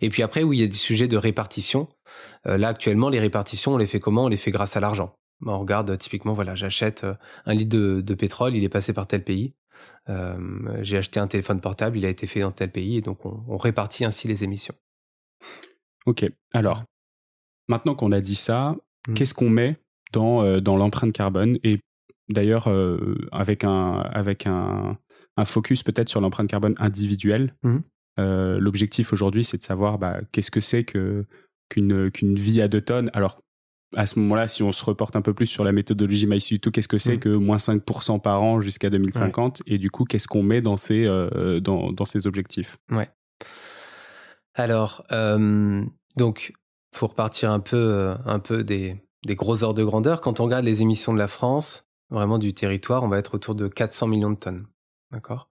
Et 0.00 0.08
puis 0.08 0.22
après, 0.22 0.42
où 0.42 0.52
il 0.52 0.60
y 0.60 0.62
a 0.62 0.66
des 0.66 0.72
sujets 0.72 1.08
de 1.08 1.16
répartition. 1.16 1.88
Euh, 2.46 2.56
là, 2.56 2.68
actuellement, 2.68 3.08
les 3.08 3.20
répartitions, 3.20 3.74
on 3.74 3.78
les 3.78 3.86
fait 3.86 4.00
comment? 4.00 4.24
On 4.24 4.28
les 4.28 4.36
fait 4.36 4.50
grâce 4.50 4.76
à 4.76 4.80
l'argent. 4.80 5.14
On 5.44 5.58
regarde 5.58 5.96
typiquement, 5.98 6.34
voilà, 6.34 6.54
j'achète 6.54 7.04
euh, 7.04 7.14
un 7.46 7.54
litre 7.54 7.76
de, 7.76 8.14
pétrole, 8.14 8.56
il 8.56 8.64
est 8.64 8.68
passé 8.68 8.92
par 8.92 9.06
tel 9.06 9.24
pays. 9.24 9.54
J'ai 10.80 10.96
acheté 10.98 11.20
un 11.20 11.28
téléphone 11.28 11.60
portable, 11.60 11.96
il 11.96 12.04
a 12.04 12.08
été 12.08 12.26
fait 12.26 12.40
dans 12.40 12.50
tel 12.50 12.72
pays, 12.72 12.96
et 12.96 13.00
donc 13.00 13.24
on, 13.24 13.56
répartit 13.56 14.04
ainsi 14.04 14.26
les 14.26 14.42
émissions. 14.42 14.74
Ok, 16.04 16.28
alors, 16.52 16.82
maintenant 17.68 17.94
qu'on 17.94 18.10
a 18.10 18.20
dit 18.20 18.34
ça, 18.34 18.74
mmh. 19.06 19.14
qu'est-ce 19.14 19.34
qu'on 19.34 19.50
met 19.50 19.76
dans, 20.12 20.60
dans 20.60 20.76
l'empreinte 20.76 21.12
carbone? 21.12 21.60
Et 21.62 21.78
d'ailleurs, 22.28 22.68
avec 23.30 23.62
un, 23.62 24.00
avec 24.00 24.48
un, 24.48 24.98
un 25.40 25.44
focus 25.44 25.82
peut-être 25.82 26.08
sur 26.08 26.20
l'empreinte 26.20 26.48
carbone 26.48 26.74
individuelle. 26.78 27.54
Mmh. 27.62 27.78
Euh, 28.18 28.58
l'objectif 28.58 29.12
aujourd'hui, 29.12 29.44
c'est 29.44 29.56
de 29.56 29.62
savoir 29.62 29.98
bah, 29.98 30.20
qu'est-ce 30.32 30.50
que 30.50 30.60
c'est 30.60 30.84
que, 30.84 31.24
qu'une, 31.68 32.10
vie 32.36 32.60
à 32.60 32.68
deux 32.68 32.80
tonnes. 32.80 33.10
Alors, 33.14 33.40
à 33.96 34.06
ce 34.06 34.18
moment-là, 34.20 34.46
si 34.46 34.62
on 34.62 34.72
se 34.72 34.84
reporte 34.84 35.16
un 35.16 35.22
peu 35.22 35.34
plus 35.34 35.46
sur 35.46 35.64
la 35.64 35.72
méthodologie 35.72 36.26
MyCU2, 36.26 36.70
qu'est-ce 36.70 36.88
que 36.88 36.98
c'est 36.98 37.16
mmh. 37.16 37.20
que 37.20 37.28
moins 37.30 37.56
5% 37.56 38.20
par 38.20 38.42
an 38.42 38.60
jusqu'à 38.60 38.90
2050 38.90 39.62
Et 39.66 39.78
du 39.78 39.90
coup, 39.90 40.04
qu'est-ce 40.04 40.28
qu'on 40.28 40.42
met 40.42 40.60
dans 40.60 40.76
ces, 40.76 41.06
euh, 41.06 41.60
dans, 41.60 41.92
dans, 41.92 42.04
ces 42.04 42.26
objectifs? 42.26 42.78
Ouais. 42.90 43.10
Alors, 44.54 45.04
euh, 45.12 45.82
donc, 46.16 46.52
faut 46.94 47.06
repartir 47.06 47.50
un 47.50 47.60
peu, 47.60 48.14
un 48.24 48.38
peu 48.38 48.62
des, 48.62 48.96
des 49.24 49.34
gros 49.34 49.62
ordres 49.62 49.78
de 49.78 49.84
grandeur. 49.84 50.20
Quand 50.20 50.40
on 50.40 50.44
regarde 50.44 50.64
les 50.64 50.82
émissions 50.82 51.12
de 51.12 51.18
la 51.18 51.28
France, 51.28 51.88
vraiment 52.10 52.38
du 52.38 52.52
territoire, 52.52 53.02
on 53.02 53.08
va 53.08 53.18
être 53.18 53.34
autour 53.34 53.54
de 53.54 53.68
400 53.68 54.08
millions 54.08 54.30
de 54.30 54.36
tonnes. 54.36 54.66
D'accord 55.12 55.48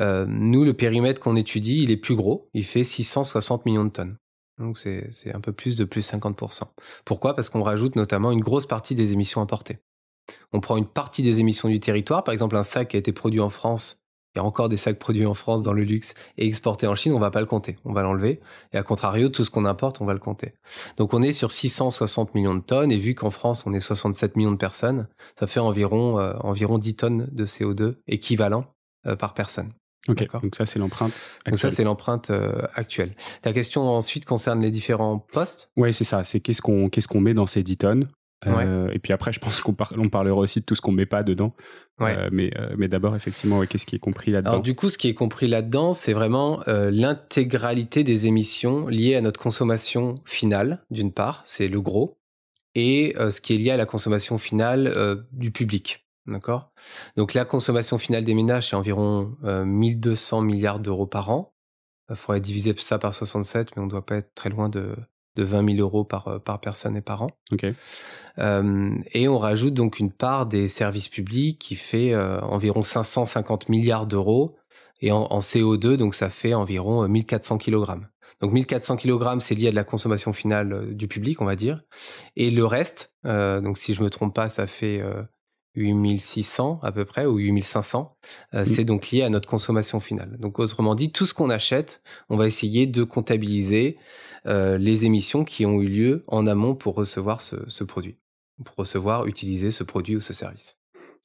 euh, 0.00 0.26
Nous, 0.26 0.64
le 0.64 0.74
périmètre 0.74 1.20
qu'on 1.20 1.36
étudie, 1.36 1.82
il 1.82 1.90
est 1.90 1.96
plus 1.96 2.16
gros. 2.16 2.48
Il 2.54 2.64
fait 2.64 2.84
660 2.84 3.66
millions 3.66 3.84
de 3.84 3.90
tonnes. 3.90 4.16
Donc 4.58 4.76
c'est 4.76 5.34
un 5.34 5.40
peu 5.40 5.52
plus 5.52 5.76
de 5.76 5.84
plus 5.84 6.06
50%. 6.12 6.64
Pourquoi? 7.04 7.34
Parce 7.34 7.48
qu'on 7.48 7.62
rajoute 7.62 7.96
notamment 7.96 8.30
une 8.30 8.40
grosse 8.40 8.66
partie 8.66 8.94
des 8.94 9.12
émissions 9.12 9.40
importées. 9.40 9.78
On 10.52 10.60
prend 10.60 10.76
une 10.76 10.86
partie 10.86 11.22
des 11.22 11.40
émissions 11.40 11.68
du 11.68 11.80
territoire, 11.80 12.22
par 12.24 12.32
exemple 12.32 12.56
un 12.56 12.62
sac 12.62 12.88
qui 12.88 12.96
a 12.96 12.98
été 12.98 13.12
produit 13.12 13.40
en 13.40 13.48
France, 13.48 14.00
il 14.34 14.38
y 14.38 14.40
a 14.40 14.44
encore 14.44 14.68
des 14.68 14.76
sacs 14.76 14.98
produits 14.98 15.26
en 15.26 15.34
France 15.34 15.62
dans 15.62 15.72
le 15.72 15.82
luxe 15.82 16.14
et 16.38 16.46
exportés 16.46 16.86
en 16.86 16.94
Chine, 16.94 17.12
on 17.12 17.18
va 17.18 17.32
pas 17.32 17.40
le 17.40 17.46
compter, 17.46 17.78
on 17.84 17.92
va 17.92 18.02
l'enlever. 18.02 18.40
Et 18.72 18.76
à 18.76 18.84
contrario, 18.84 19.28
tout 19.28 19.44
ce 19.44 19.50
qu'on 19.50 19.64
importe, 19.64 20.00
on 20.00 20.04
va 20.04 20.12
le 20.12 20.20
compter. 20.20 20.54
Donc 20.98 21.14
on 21.14 21.22
est 21.22 21.32
sur 21.32 21.50
660 21.50 22.34
millions 22.36 22.54
de 22.54 22.60
tonnes 22.60 22.92
et 22.92 22.98
vu 22.98 23.16
qu'en 23.16 23.30
France 23.30 23.66
on 23.66 23.72
est 23.72 23.80
67 23.80 24.36
millions 24.36 24.52
de 24.52 24.56
personnes, 24.56 25.08
ça 25.38 25.48
fait 25.48 25.58
environ, 25.58 26.20
euh, 26.20 26.34
environ 26.40 26.78
10 26.78 26.96
tonnes 26.96 27.28
de 27.32 27.44
CO2 27.44 27.96
équivalent 28.06 28.66
par 29.18 29.34
personne. 29.34 29.72
Ok, 30.08 30.26
donc 30.42 30.56
ça 30.56 30.64
c'est 30.64 30.78
l'empreinte. 30.78 31.12
Donc 31.46 31.58
ça 31.58 31.68
c'est 31.68 31.84
l'empreinte 31.84 32.30
euh, 32.30 32.62
actuelle. 32.74 33.14
Ta 33.42 33.52
question 33.52 33.82
ensuite 33.82 34.24
concerne 34.24 34.62
les 34.62 34.70
différents 34.70 35.18
postes? 35.18 35.70
Oui, 35.76 35.92
c'est 35.92 36.04
ça. 36.04 36.24
C'est 36.24 36.40
qu'est-ce 36.40 36.62
qu'on 36.62 36.88
qu'est-ce 36.88 37.08
qu'on 37.08 37.20
met 37.20 37.34
dans 37.34 37.46
ces 37.46 37.62
10 37.62 37.76
tonnes. 37.76 38.08
Euh, 38.46 38.88
et 38.94 38.98
puis 38.98 39.12
après, 39.12 39.34
je 39.34 39.38
pense 39.38 39.60
qu'on 39.60 39.76
on 39.98 40.08
parlera 40.08 40.38
aussi 40.38 40.60
de 40.60 40.64
tout 40.64 40.74
ce 40.74 40.80
qu'on 40.80 40.92
met 40.92 41.04
pas 41.04 41.22
dedans. 41.22 41.54
mais 41.98 42.50
mais 42.78 42.88
d'abord, 42.88 43.14
effectivement, 43.14 43.66
qu'est-ce 43.66 43.84
qui 43.84 43.96
est 43.96 44.00
compris 44.00 44.30
là-dedans? 44.30 44.52
Alors 44.52 44.62
du 44.62 44.74
coup, 44.74 44.88
ce 44.88 44.96
qui 44.96 45.08
est 45.08 45.14
compris 45.14 45.48
là-dedans, 45.48 45.92
c'est 45.92 46.14
vraiment 46.14 46.62
l'intégralité 46.66 48.02
des 48.02 48.26
émissions 48.26 48.88
liées 48.88 49.16
à 49.16 49.20
notre 49.20 49.38
consommation 49.38 50.14
finale, 50.24 50.82
d'une 50.90 51.12
part, 51.12 51.42
c'est 51.44 51.68
le 51.68 51.82
gros, 51.82 52.18
et 52.74 53.14
ce 53.18 53.42
qui 53.42 53.52
est 53.52 53.58
lié 53.58 53.72
à 53.72 53.76
la 53.76 53.84
consommation 53.84 54.38
finale 54.38 55.22
du 55.32 55.50
public. 55.50 56.06
D'accord? 56.30 56.70
Donc 57.16 57.34
la 57.34 57.44
consommation 57.44 57.98
finale 57.98 58.24
des 58.24 58.34
ménages, 58.34 58.70
c'est 58.70 58.76
environ 58.76 59.36
1200 59.42 60.42
milliards 60.42 60.80
d'euros 60.80 61.06
par 61.06 61.30
an. 61.30 61.52
Il 62.08 62.16
faudrait 62.16 62.40
diviser 62.40 62.74
ça 62.76 62.98
par 62.98 63.14
67, 63.14 63.76
mais 63.76 63.82
on 63.82 63.86
ne 63.86 63.90
doit 63.90 64.06
pas 64.06 64.16
être 64.16 64.34
très 64.34 64.48
loin 64.48 64.68
de, 64.68 64.96
de 65.36 65.44
20 65.44 65.76
000 65.76 65.78
euros 65.78 66.04
par, 66.04 66.40
par 66.42 66.60
personne 66.60 66.96
et 66.96 67.00
par 67.00 67.22
an. 67.22 67.30
et 68.38 69.28
on 69.28 69.38
rajoute 69.38 69.74
donc 69.74 69.98
une 69.98 70.12
part 70.12 70.46
des 70.46 70.68
services 70.68 71.08
publics 71.08 71.58
qui 71.58 71.76
fait 71.76 72.16
environ 72.16 72.82
550 72.82 73.68
milliards 73.68 74.06
d'euros. 74.06 74.56
Et 75.02 75.12
en, 75.12 75.38
CO2, 75.38 75.96
donc 75.96 76.14
ça 76.14 76.28
fait 76.28 76.52
environ 76.52 77.08
1400 77.08 77.56
kg. 77.58 77.86
Donc 78.40 78.52
1400 78.52 78.98
kg, 78.98 79.40
c'est 79.40 79.54
lié 79.54 79.68
à 79.68 79.70
de 79.70 79.76
la 79.76 79.84
consommation 79.84 80.34
finale 80.34 80.94
du 80.94 81.08
public, 81.08 81.40
on 81.40 81.46
va 81.46 81.56
dire. 81.56 81.82
Et 82.36 82.50
le 82.50 82.66
reste, 82.66 83.14
donc 83.24 83.78
si 83.78 83.94
je 83.94 84.02
me 84.02 84.10
trompe 84.10 84.34
pas, 84.34 84.50
ça 84.50 84.66
fait 84.66 85.02
8600 85.74 86.80
à 86.82 86.92
peu 86.92 87.04
près 87.04 87.26
ou 87.26 87.36
8500. 87.36 88.16
Euh, 88.54 88.62
mm. 88.62 88.64
C'est 88.64 88.84
donc 88.84 89.10
lié 89.10 89.22
à 89.22 89.30
notre 89.30 89.48
consommation 89.48 90.00
finale. 90.00 90.36
Donc 90.38 90.58
autrement 90.58 90.94
dit, 90.94 91.12
tout 91.12 91.26
ce 91.26 91.34
qu'on 91.34 91.50
achète, 91.50 92.02
on 92.28 92.36
va 92.36 92.46
essayer 92.46 92.86
de 92.86 93.04
comptabiliser 93.04 93.98
euh, 94.46 94.78
les 94.78 95.04
émissions 95.04 95.44
qui 95.44 95.66
ont 95.66 95.80
eu 95.80 95.88
lieu 95.88 96.24
en 96.26 96.46
amont 96.46 96.74
pour 96.74 96.94
recevoir 96.94 97.40
ce, 97.40 97.56
ce 97.68 97.84
produit, 97.84 98.18
pour 98.64 98.76
recevoir, 98.76 99.26
utiliser 99.26 99.70
ce 99.70 99.84
produit 99.84 100.16
ou 100.16 100.20
ce 100.20 100.32
service. 100.32 100.78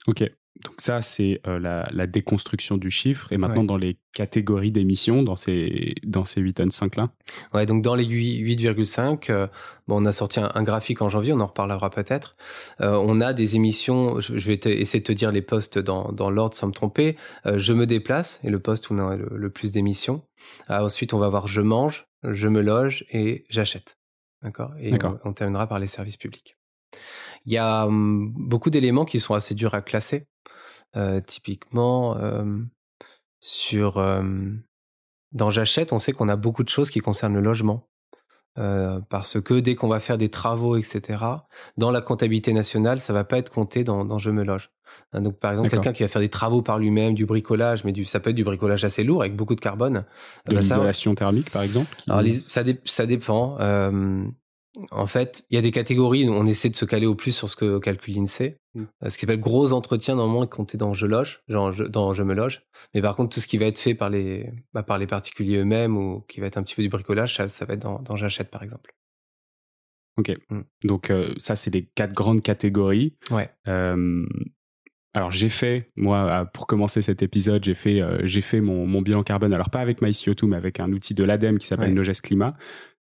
Ok. 0.07 0.23
Donc 0.63 0.75
ça, 0.77 1.01
c'est 1.01 1.41
euh, 1.47 1.59
la, 1.59 2.07
déconstruction 2.07 2.77
du 2.77 2.89
chiffre. 2.89 3.31
Et 3.31 3.37
maintenant, 3.37 3.63
dans 3.63 3.77
les 3.77 3.97
catégories 4.13 4.71
d'émissions, 4.71 5.21
dans 5.21 5.35
ces, 5.35 5.95
dans 6.03 6.23
ces 6.23 6.39
8 6.39 6.53
tonnes 6.53 6.71
5 6.71 6.95
là 6.95 7.09
Ouais, 7.53 7.65
donc 7.65 7.81
dans 7.81 7.95
les 7.95 8.05
8,5, 8.05 9.31
euh, 9.31 9.47
bon, 9.87 10.01
on 10.01 10.05
a 10.05 10.13
sorti 10.13 10.39
un, 10.39 10.63
graphique 10.63 11.01
en 11.01 11.09
janvier, 11.09 11.33
on 11.33 11.41
en 11.41 11.47
reparlera 11.47 11.89
peut-être. 11.89 12.37
Euh, 12.79 12.93
on 12.93 13.19
a 13.19 13.33
des 13.33 13.57
émissions, 13.57 14.19
je, 14.21 14.33
vais 14.33 14.59
essayer 14.63 15.01
de 15.01 15.05
te 15.05 15.11
dire 15.11 15.31
les 15.31 15.41
postes 15.41 15.77
dans, 15.77 16.11
dans 16.13 16.29
l'ordre 16.29 16.55
sans 16.55 16.67
me 16.67 16.73
tromper. 16.73 17.17
je 17.45 17.73
me 17.73 17.85
déplace, 17.85 18.39
et 18.43 18.49
le 18.49 18.59
poste 18.59 18.89
où 18.89 18.93
on 18.93 18.99
a 18.99 19.17
le, 19.17 19.49
plus 19.49 19.73
d'émissions. 19.73 20.23
ensuite, 20.69 21.13
on 21.13 21.19
va 21.19 21.27
voir 21.27 21.47
je 21.47 21.61
mange, 21.61 22.07
je 22.23 22.47
me 22.47 22.61
loge 22.61 23.05
et 23.11 23.43
j'achète. 23.49 23.97
D'accord? 24.41 24.71
Et 24.79 24.93
on 25.25 25.33
terminera 25.33 25.67
par 25.67 25.79
les 25.79 25.87
services 25.87 26.17
publics. 26.17 26.55
Il 27.45 27.53
y 27.53 27.57
a 27.57 27.85
hum, 27.85 28.31
beaucoup 28.35 28.69
d'éléments 28.69 29.05
qui 29.05 29.19
sont 29.19 29.33
assez 29.33 29.53
durs 29.53 29.73
à 29.73 29.81
classer. 29.81 30.27
Euh, 30.95 31.19
typiquement, 31.21 32.17
sur 33.39 34.01
dans 35.31 35.49
J'achète, 35.49 35.91
on 35.91 35.99
sait 35.99 36.13
qu'on 36.13 36.29
a 36.29 36.35
beaucoup 36.35 36.63
de 36.63 36.69
choses 36.69 36.89
qui 36.89 36.99
concernent 36.99 37.33
le 37.33 37.41
logement. 37.41 37.87
parce 39.09 39.41
que 39.41 39.59
dès 39.59 39.75
qu'on 39.75 39.89
va 39.89 39.99
faire 39.99 40.17
des 40.17 40.29
travaux, 40.29 40.77
etc., 40.77 41.23
dans 41.77 41.91
la 41.91 42.01
comptabilité 42.01 42.53
nationale, 42.53 42.99
ça 42.99 43.13
va 43.13 43.23
pas 43.23 43.37
être 43.37 43.51
compté 43.51 43.83
dans, 43.83 44.17
Je 44.17 44.31
me 44.31 44.43
loge. 44.43 44.71
Hein, 45.11 45.21
donc, 45.21 45.37
par 45.39 45.51
exemple, 45.51 45.69
quelqu'un 45.69 45.91
qui 45.91 46.03
va 46.03 46.09
faire 46.09 46.21
des 46.21 46.29
travaux 46.29 46.61
par 46.61 46.79
lui-même, 46.79 47.15
du 47.15 47.25
bricolage, 47.25 47.83
mais 47.83 47.91
du, 47.91 48.05
ça 48.05 48.21
peut 48.21 48.29
être 48.29 48.35
du 48.35 48.45
bricolage 48.45 48.85
assez 48.85 49.03
lourd 49.03 49.21
avec 49.21 49.35
beaucoup 49.35 49.55
de 49.55 49.61
carbone. 49.61 50.05
De 50.45 50.53
bah, 50.53 50.61
l'isolation 50.61 51.13
thermique, 51.15 51.51
par 51.51 51.63
exemple. 51.63 51.93
Alors, 52.07 52.23
ça, 52.45 52.63
ça, 52.85 53.05
dépend. 53.05 53.57
En 54.91 55.07
fait, 55.07 55.45
il 55.49 55.55
y 55.55 55.57
a 55.57 55.61
des 55.61 55.71
catégories. 55.71 56.27
On 56.29 56.45
essaie 56.45 56.69
de 56.69 56.75
se 56.75 56.85
caler 56.85 57.05
au 57.05 57.15
plus 57.15 57.31
sur 57.31 57.49
ce 57.49 57.55
que 57.55 57.79
calcule 57.79 58.15
l'INSEE. 58.15 58.57
Mm. 58.73 58.81
Euh, 58.81 59.09
ce 59.09 59.17
qui 59.17 59.21
s'appelle 59.21 59.39
gros 59.39 59.73
entretien, 59.73 60.15
normalement, 60.15 60.43
est 60.43 60.49
compté 60.49 60.77
dans 60.77 60.93
je 60.93 61.05
loge, 61.05 61.41
genre 61.47 61.73
dans 61.89 62.13
je 62.13 62.23
me 62.23 62.33
loge. 62.33 62.63
Mais 62.93 63.01
par 63.01 63.15
contre, 63.15 63.33
tout 63.33 63.39
ce 63.39 63.47
qui 63.47 63.57
va 63.57 63.65
être 63.65 63.79
fait 63.79 63.95
par 63.95 64.09
les, 64.09 64.51
bah, 64.73 64.83
par 64.83 64.97
les 64.97 65.07
particuliers 65.07 65.57
eux-mêmes 65.57 65.97
ou 65.97 66.21
qui 66.27 66.39
va 66.39 66.47
être 66.47 66.57
un 66.57 66.63
petit 66.63 66.75
peu 66.75 66.81
du 66.81 66.89
bricolage, 66.89 67.35
ça, 67.35 67.65
va 67.65 67.73
être 67.73 68.01
dans, 68.01 68.15
j'achète, 68.15 68.49
par 68.49 68.63
exemple. 68.63 68.93
Ok. 70.17 70.31
Mm. 70.49 70.61
Donc, 70.83 71.09
euh, 71.09 71.33
ça, 71.37 71.55
c'est 71.55 71.71
les 71.71 71.85
quatre 71.85 72.13
grandes 72.13 72.41
catégories. 72.41 73.15
Ouais. 73.31 73.47
Euh, 73.67 74.25
alors 75.15 75.31
j'ai 75.31 75.49
fait, 75.49 75.89
moi, 75.95 76.45
pour 76.53 76.67
commencer 76.67 77.01
cet 77.01 77.23
épisode, 77.23 77.63
j'ai 77.63 77.73
fait, 77.73 78.01
j'ai 78.23 78.41
fait 78.41 78.61
mon, 78.61 78.85
mon, 78.85 79.01
bilan 79.01 79.23
carbone. 79.23 79.53
Alors 79.53 79.69
pas 79.69 79.79
avec 79.79 80.01
MyCO2, 80.01 80.47
mais 80.47 80.57
avec 80.57 80.79
un 80.79 80.91
outil 80.91 81.13
de 81.13 81.23
l'ADEME 81.23 81.57
qui 81.57 81.67
s'appelle 81.67 81.93
Noges 81.93 82.21
Climat. 82.21 82.55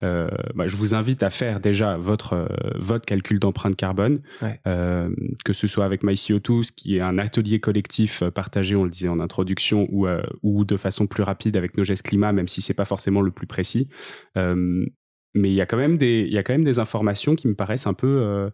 Euh, 0.03 0.29
bah, 0.55 0.67
je 0.67 0.75
vous 0.75 0.95
invite 0.95 1.21
à 1.21 1.29
faire 1.29 1.59
déjà 1.59 1.97
votre 1.97 2.33
euh, 2.33 2.47
votre 2.75 3.05
calcul 3.05 3.39
d'empreinte 3.39 3.75
carbone, 3.75 4.21
euh, 4.67 5.09
que 5.45 5.53
ce 5.53 5.67
soit 5.67 5.85
avec 5.85 6.03
MyCO2, 6.03 6.71
qui 6.71 6.97
est 6.97 7.01
un 7.01 7.17
atelier 7.17 7.59
collectif 7.59 8.23
partagé, 8.29 8.75
on 8.75 8.83
le 8.83 8.89
disait 8.89 9.07
en 9.07 9.19
introduction, 9.19 9.87
ou 9.91 10.07
ou 10.41 10.65
de 10.65 10.77
façon 10.77 11.07
plus 11.07 11.23
rapide 11.23 11.55
avec 11.55 11.77
nos 11.77 11.83
gestes 11.83 12.07
climat, 12.07 12.33
même 12.33 12.47
si 12.47 12.61
c'est 12.61 12.73
pas 12.73 12.85
forcément 12.85 13.21
le 13.21 13.31
plus 13.31 13.47
précis. 13.47 13.89
mais 14.35 15.49
il 15.49 15.53
y 15.53 15.61
a 15.61 15.65
quand 15.65 15.77
même 15.77 15.97
des 15.97 16.25
il 16.27 16.33
y 16.33 16.37
a 16.37 16.43
quand 16.43 16.53
même 16.53 16.65
des 16.65 16.79
informations 16.79 17.35
qui 17.35 17.47
me 17.47 17.55
paraissent 17.55 17.87
un 17.87 17.93
peu 17.93 18.49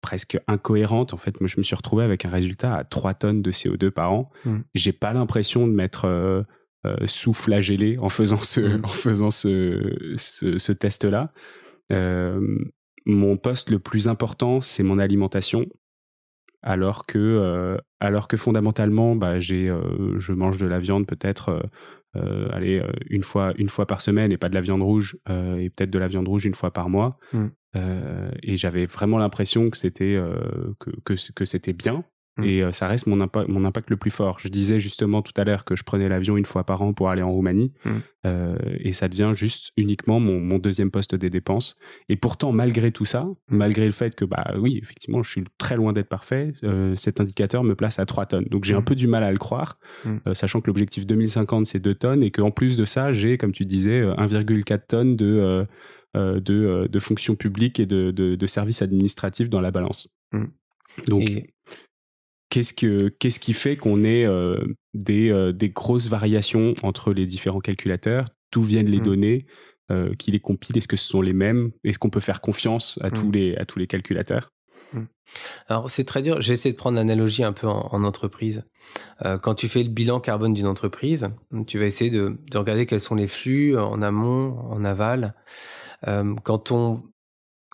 presque 0.00 0.38
incohérentes. 0.48 1.14
En 1.14 1.16
fait, 1.16 1.40
moi, 1.40 1.48
je 1.48 1.58
me 1.58 1.62
suis 1.62 1.76
retrouvé 1.76 2.04
avec 2.04 2.24
un 2.24 2.30
résultat 2.30 2.74
à 2.74 2.84
3 2.84 3.14
tonnes 3.14 3.42
de 3.42 3.52
CO2 3.52 3.90
par 3.90 4.12
an. 4.12 4.30
Mmh. 4.44 4.58
J'ai 4.74 4.92
pas 4.92 5.12
l'impression 5.12 5.66
de 5.66 5.72
mettre 5.72 6.06
euh, 6.84 6.96
sous-flagellé 7.06 7.96
en 7.98 8.08
faisant 8.08 8.42
ce, 8.42 8.60
mmh. 8.60 8.80
en 8.84 8.88
faisant 8.88 9.30
ce, 9.30 10.14
ce, 10.16 10.72
test-là. 10.72 11.32
Euh, 11.92 12.40
mon 13.06 13.36
poste 13.36 13.70
le 13.70 13.78
plus 13.78 14.08
important, 14.08 14.60
c'est 14.60 14.82
mon 14.82 14.98
alimentation. 14.98 15.66
Alors 16.60 17.06
que, 17.06 17.18
euh, 17.18 17.76
alors 18.00 18.26
que 18.26 18.36
fondamentalement, 18.36 19.14
bah, 19.14 19.38
j'ai, 19.38 19.72
je 20.16 20.32
mange 20.32 20.58
de 20.58 20.66
la 20.66 20.80
viande 20.80 21.06
peut-être 21.06 21.62
allez, 22.14 22.84
une, 23.08 23.22
fois, 23.22 23.52
une 23.56 23.68
fois 23.68 23.86
par 23.86 24.02
semaine 24.02 24.32
et 24.32 24.36
pas 24.36 24.48
de 24.48 24.54
la 24.54 24.60
viande 24.60 24.82
rouge, 24.82 25.16
et 25.28 25.70
peut-être 25.70 25.90
de 25.90 25.98
la 25.98 26.08
viande 26.08 26.26
rouge 26.26 26.44
une 26.44 26.54
fois 26.54 26.72
par 26.72 26.88
mois. 26.88 27.18
Mmh. 27.32 27.46
Et 27.74 28.56
j'avais 28.56 28.86
vraiment 28.86 29.18
l'impression 29.18 29.70
que 29.70 29.76
c'était 29.76 30.20
que, 30.78 30.90
que, 31.04 31.14
que 31.32 31.44
c'était 31.44 31.72
bien 31.72 32.04
Mmh. 32.38 32.44
Et 32.44 32.62
euh, 32.62 32.72
ça 32.72 32.88
reste 32.88 33.06
mon, 33.06 33.20
impact, 33.20 33.48
mon 33.48 33.64
impact 33.64 33.90
le 33.90 33.96
plus 33.96 34.10
fort. 34.10 34.38
Je 34.38 34.48
disais 34.48 34.80
justement 34.80 35.20
tout 35.20 35.34
à 35.36 35.44
l'heure 35.44 35.66
que 35.66 35.76
je 35.76 35.82
prenais 35.84 36.08
l'avion 36.08 36.38
une 36.38 36.46
fois 36.46 36.64
par 36.64 36.80
an 36.80 36.94
pour 36.94 37.10
aller 37.10 37.20
en 37.20 37.30
Roumanie. 37.30 37.72
Mmh. 37.84 37.90
Euh, 38.24 38.56
et 38.78 38.92
ça 38.94 39.08
devient 39.08 39.32
juste 39.34 39.72
uniquement 39.76 40.18
mon, 40.18 40.40
mon, 40.40 40.58
deuxième 40.58 40.90
poste 40.90 41.14
des 41.14 41.28
dépenses. 41.28 41.76
Et 42.08 42.16
pourtant, 42.16 42.52
malgré 42.52 42.90
tout 42.90 43.04
ça, 43.04 43.24
mmh. 43.24 43.34
malgré 43.56 43.84
le 43.84 43.92
fait 43.92 44.14
que, 44.14 44.24
bah 44.24 44.54
oui, 44.56 44.78
effectivement, 44.82 45.22
je 45.22 45.30
suis 45.30 45.44
très 45.58 45.76
loin 45.76 45.92
d'être 45.92 46.08
parfait, 46.08 46.54
euh, 46.64 46.96
cet 46.96 47.20
indicateur 47.20 47.64
me 47.64 47.74
place 47.74 47.98
à 47.98 48.06
3 48.06 48.26
tonnes. 48.26 48.46
Donc 48.50 48.64
j'ai 48.64 48.74
un 48.74 48.82
peu 48.82 48.94
du 48.94 49.06
mal 49.06 49.24
à 49.24 49.32
le 49.32 49.38
croire, 49.38 49.78
sachant 50.32 50.60
que 50.60 50.68
l'objectif 50.68 51.06
2050, 51.06 51.66
c'est 51.66 51.80
2 51.80 51.94
tonnes 51.94 52.22
et 52.22 52.30
qu'en 52.30 52.50
plus 52.50 52.76
de 52.76 52.84
ça, 52.86 53.12
j'ai, 53.12 53.36
comme 53.36 53.52
tu 53.52 53.66
disais, 53.66 54.02
1,4 54.02 54.86
tonnes 54.86 55.16
de, 55.16 55.66
de, 56.14 56.88
de 56.90 56.98
fonctions 56.98 57.34
publiques 57.34 57.78
et 57.78 57.86
de, 57.86 58.10
de, 58.10 58.36
de, 58.36 58.46
services 58.46 58.82
administratifs 58.82 59.50
dans 59.50 59.60
la 59.60 59.70
balance. 59.70 60.08
Donc, 61.06 61.24
Qu'est-ce, 62.52 62.74
que, 62.74 63.08
qu'est-ce 63.08 63.40
qui 63.40 63.54
fait 63.54 63.78
qu'on 63.78 64.04
ait 64.04 64.26
euh, 64.26 64.58
des, 64.92 65.30
euh, 65.30 65.54
des, 65.54 65.70
grosses 65.70 66.08
variations 66.08 66.74
entre 66.82 67.14
les 67.14 67.24
différents 67.24 67.60
calculateurs? 67.60 68.26
D'où 68.52 68.62
viennent 68.62 68.90
les 68.90 68.98
mmh. 68.98 69.04
données 69.04 69.46
euh, 69.90 70.14
Qui 70.16 70.32
les 70.32 70.38
compilent? 70.38 70.76
Est-ce 70.76 70.86
que 70.86 70.98
ce 70.98 71.08
sont 71.08 71.22
les 71.22 71.32
mêmes? 71.32 71.70
Est-ce 71.82 71.98
qu'on 71.98 72.10
peut 72.10 72.20
faire 72.20 72.42
confiance 72.42 72.98
à, 73.00 73.10
tous, 73.10 73.28
mmh. 73.28 73.32
les, 73.32 73.56
à 73.56 73.64
tous 73.64 73.78
les 73.78 73.86
calculateurs? 73.86 74.52
Mmh. 74.92 75.04
alors 75.68 75.88
c'est 75.88 76.04
très 76.04 76.20
dur. 76.20 76.42
J'ai 76.42 76.52
essayé 76.52 76.74
de 76.74 76.76
prendre 76.76 76.98
l'analogie 76.98 77.42
un 77.42 77.54
peu 77.54 77.68
en, 77.68 78.04
entreprise. 78.04 78.64
quand 79.40 79.54
tu 79.54 79.68
fais 79.68 79.82
le 79.82 79.88
bilan 79.88 80.20
carbone 80.20 80.52
d'une 80.52 80.66
entreprise, 80.66 81.30
tu 81.66 81.78
vas 81.78 81.86
essayer 81.86 82.10
de, 82.10 82.36
de, 82.50 82.58
regarder 82.58 82.84
quels 82.84 83.00
sont 83.00 83.14
les 83.14 83.28
flux 83.28 83.78
en 83.78 84.02
amont, 84.02 84.58
en 84.70 84.84
aval. 84.84 85.34
quand 86.44 86.70
on 86.70 87.02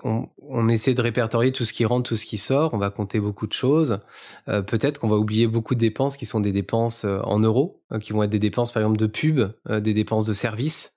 on, 0.05 0.69
essaie 0.69 0.95
de 0.95 1.03
répertorier 1.03 1.53
tout 1.53 1.65
ce 1.65 1.73
qui 1.73 1.85
rentre, 1.85 2.09
tout 2.09 2.17
ce 2.17 2.27
qui 2.27 2.39
sort. 2.39 2.75
On 2.75 2.79
va 2.79 2.91
compter 2.91 3.21
beaucoup 3.21 3.47
de 3.47 3.53
choses. 3.53 4.01
Euh, 4.49 4.63
peut-être 4.63 5.01
qu'on 5.01 5.09
va 5.09 5.17
oublier 5.17 5.47
beaucoup 5.47 5.75
de 5.75 5.81
dépenses 5.81 6.17
qui 6.17 6.27
sont 6.27 6.41
des 6.41 6.53
dépenses 6.53 7.05
euh, 7.05 7.21
en 7.25 7.41
euros, 7.41 7.81
euh, 7.93 7.99
qui 7.99 8.13
vont 8.13 8.23
être 8.23 8.31
des 8.31 8.39
dépenses 8.39 8.73
par 8.73 8.83
exemple 8.83 8.99
de 8.99 9.07
pub, 9.07 9.41
des 9.69 9.95
dépenses 9.95 10.25
de 10.25 10.33
services. 10.33 10.95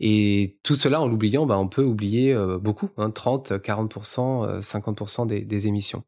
Et 0.00 0.58
tout 0.62 0.76
cela, 0.76 1.00
en 1.00 1.08
l'oubliant, 1.08 1.46
bah, 1.46 1.58
on 1.58 1.68
peut 1.68 1.84
oublier 1.84 2.34
beaucoup, 2.60 2.88
30, 2.96 3.52
40%, 3.52 4.60
50% 4.60 5.26
des, 5.26 5.66
émissions. 5.66 6.04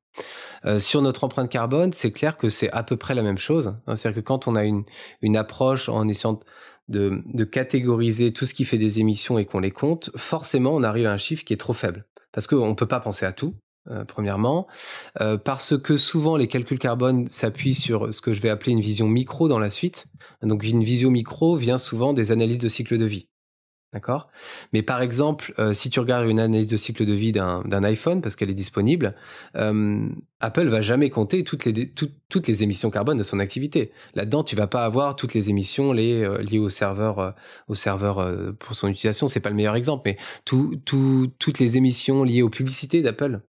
sur 0.79 1.03
notre 1.03 1.25
empreinte 1.25 1.51
carbone, 1.51 1.93
c'est 1.93 2.11
clair 2.11 2.37
que 2.37 2.49
c'est 2.49 2.71
à 2.71 2.83
peu 2.83 2.97
près 2.97 3.15
la 3.15 3.23
même 3.23 3.39
chose. 3.39 3.69
Hein. 3.87 3.97
C'est-à-dire 3.97 4.23
que 4.23 4.27
quand 4.27 4.49
on 4.49 4.55
a 4.57 4.65
une, 4.65 4.85
une 5.23 5.37
approche 5.37 5.89
en 5.89 6.07
essayant 6.09 6.41
de, 6.89 7.23
de 7.27 7.45
catégoriser 7.45 8.33
tout 8.33 8.47
ce 8.47 8.55
qui 8.55 8.65
fait 8.65 8.79
des 8.79 9.01
émissions 9.01 9.39
et 9.39 9.45
qu'on 9.45 9.61
les 9.61 9.71
compte, 9.71 10.11
forcément, 10.17 10.75
on 10.75 10.83
arrive 10.83 11.07
à 11.07 11.13
un 11.13 11.17
chiffre 11.17 11.45
qui 11.45 11.53
est 11.53 11.59
trop 11.59 11.73
faible 11.73 12.07
parce 12.37 12.47
qu'on 12.47 12.69
ne 12.69 12.75
peut 12.75 12.87
pas 12.87 13.01
penser 13.01 13.25
à 13.25 13.33
tout. 13.33 13.55
Euh, 13.89 14.05
premièrement, 14.05 14.67
euh, 15.21 15.39
parce 15.39 15.79
que 15.79 15.97
souvent 15.97 16.37
les 16.37 16.49
calculs 16.49 16.79
carbone 16.79 17.29
s'appuient 17.29 17.73
sur 17.73 18.13
ce 18.13 18.21
que 18.21 18.33
je 18.33 18.43
vais 18.43 18.51
appeler 18.51 18.73
une 18.73 18.81
vision 18.81 19.09
micro 19.09 19.49
dans 19.49 19.61
la 19.61 19.71
suite. 19.71 20.09
Donc 20.43 20.65
une 20.65 20.83
vision 20.85 21.11
micro 21.11 21.57
vient 21.57 21.79
souvent 21.79 22.13
des 22.13 22.33
analyses 22.33 22.59
de 22.59 22.69
cycle 22.69 22.99
de 22.99 23.07
vie. 23.07 23.29
D'accord? 23.97 24.29
Mais 24.75 24.83
par 24.83 25.01
exemple, 25.01 25.55
euh, 25.59 25.73
si 25.73 25.89
tu 25.89 26.01
regardes 26.01 26.29
une 26.29 26.39
analyse 26.39 26.67
de 26.67 26.77
cycle 26.77 27.07
de 27.07 27.15
vie 27.15 27.33
d'un 27.33 27.83
iPhone, 27.83 28.21
parce 28.21 28.37
qu'elle 28.37 28.51
est 28.51 28.55
disponible, 28.55 29.15
euh, 29.57 30.07
Apple 30.41 30.69
va 30.69 30.83
jamais 30.83 31.09
compter 31.09 31.45
toutes 31.45 31.65
les, 31.65 32.63
émissions 32.63 32.91
carbone 32.91 33.17
de 33.17 33.23
son 33.23 33.39
activité. 33.39 33.93
Là-dedans, 34.15 34.45
tu 34.45 34.55
vas 34.55 34.67
pas 34.67 34.85
avoir 34.85 35.17
toutes 35.17 35.33
les 35.33 35.49
émissions 35.49 35.95
liées, 35.95 36.23
euh, 36.23 36.43
liées 36.43 36.59
au 36.59 36.69
serveur, 36.69 37.35
au 37.69 37.75
serveur 37.75 38.31
pour 38.59 38.75
son 38.75 38.89
utilisation. 38.89 39.29
C'est 39.29 39.41
pas 39.41 39.49
le 39.49 39.57
meilleur 39.57 39.77
exemple, 39.77 40.03
mais 40.05 40.19
toutes 40.45 41.59
les 41.59 41.79
émissions 41.79 42.23
liées 42.23 42.43
aux 42.43 42.51
publicités 42.51 43.01
d'Apple. 43.01 43.41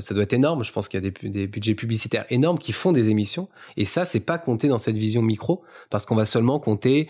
Ça 0.00 0.14
doit 0.14 0.24
être 0.24 0.32
énorme. 0.32 0.64
Je 0.64 0.72
pense 0.72 0.88
qu'il 0.88 1.02
y 1.02 1.06
a 1.06 1.10
des, 1.10 1.28
des, 1.28 1.46
budgets 1.46 1.74
publicitaires 1.74 2.26
énormes 2.30 2.58
qui 2.58 2.72
font 2.72 2.90
des 2.90 3.08
émissions. 3.08 3.48
Et 3.76 3.84
ça, 3.84 4.04
c'est 4.04 4.20
pas 4.20 4.36
compté 4.36 4.66
dans 4.66 4.78
cette 4.78 4.98
vision 4.98 5.22
micro, 5.22 5.62
parce 5.90 6.06
qu'on 6.06 6.16
va 6.16 6.24
seulement 6.24 6.58
compter 6.58 7.08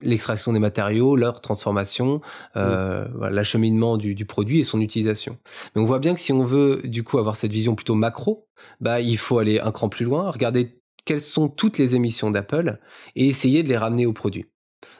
l'extraction 0.00 0.52
des 0.52 0.58
matériaux, 0.58 1.16
leur 1.16 1.40
transformation, 1.40 2.20
euh, 2.56 3.06
l'acheminement 3.30 3.96
du, 3.96 4.14
du, 4.14 4.24
produit 4.24 4.60
et 4.60 4.64
son 4.64 4.80
utilisation. 4.80 5.38
Mais 5.74 5.82
on 5.82 5.84
voit 5.84 5.98
bien 5.98 6.14
que 6.14 6.20
si 6.20 6.32
on 6.32 6.44
veut 6.44 6.82
du 6.84 7.02
coup 7.02 7.18
avoir 7.18 7.36
cette 7.36 7.52
vision 7.52 7.74
plutôt 7.74 7.94
macro, 7.94 8.46
bah 8.80 9.00
il 9.00 9.18
faut 9.18 9.38
aller 9.38 9.58
un 9.58 9.72
cran 9.72 9.88
plus 9.88 10.04
loin, 10.04 10.30
regarder 10.30 10.80
quelles 11.04 11.20
sont 11.20 11.48
toutes 11.48 11.78
les 11.78 11.94
émissions 11.94 12.30
d'Apple 12.30 12.78
et 13.16 13.26
essayer 13.26 13.62
de 13.62 13.68
les 13.68 13.76
ramener 13.76 14.06
au 14.06 14.12
produit. 14.12 14.46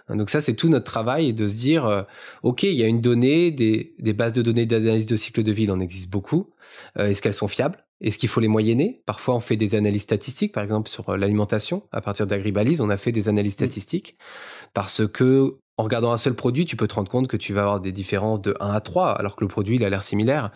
Donc 0.09 0.31
ça, 0.31 0.41
c'est 0.41 0.55
tout 0.55 0.69
notre 0.69 0.85
travail 0.85 1.33
de 1.35 1.47
se 1.47 1.57
dire, 1.57 1.87
euh, 1.87 2.03
OK, 2.43 2.63
il 2.63 2.75
y 2.75 2.83
a 2.83 2.87
une 2.87 3.01
donnée, 3.01 3.51
des, 3.51 3.95
des 3.99 4.13
bases 4.13 4.33
de 4.33 4.43
données 4.43 4.67
d'analyse 4.67 5.07
de 5.07 5.17
cycle 5.17 5.43
de 5.43 5.53
vie, 5.53 5.65
il 5.65 5.73
en 5.73 5.81
existe 5.81 6.11
beaucoup. 6.11 6.51
Euh, 6.99 7.09
est-ce 7.09 7.23
qu'elles 7.23 7.35
sont 7.35 7.49
fiables? 7.49 7.79
Est-ce 8.01 8.19
qu'il 8.19 8.29
faut 8.29 8.41
les 8.41 8.49
moyenner? 8.49 9.03
Parfois, 9.07 9.35
on 9.35 9.41
fait 9.41 9.57
des 9.57 9.75
analyses 9.75 10.03
statistiques, 10.03 10.53
par 10.53 10.63
exemple 10.63 10.89
sur 10.89 11.17
l'alimentation. 11.17 11.83
À 11.91 12.01
partir 12.01 12.27
d'Agribalise, 12.27 12.81
on 12.81 12.91
a 12.91 12.97
fait 12.97 13.13
des 13.13 13.29
analyses 13.29 13.55
mmh. 13.55 13.65
statistiques 13.65 14.17
parce 14.73 15.07
que 15.07 15.59
en 15.79 15.85
regardant 15.85 16.11
un 16.11 16.17
seul 16.17 16.35
produit, 16.35 16.67
tu 16.67 16.75
peux 16.75 16.89
te 16.89 16.95
rendre 16.95 17.09
compte 17.09 17.29
que 17.29 17.37
tu 17.37 17.55
vas 17.55 17.63
avoir 17.63 17.81
des 17.81 17.93
différences 17.93 18.43
de 18.43 18.57
1 18.59 18.73
à 18.73 18.81
3, 18.81 19.13
alors 19.13 19.37
que 19.37 19.45
le 19.45 19.49
produit, 19.49 19.77
il 19.77 19.85
a 19.85 19.89
l'air 19.89 20.03
similaire, 20.03 20.51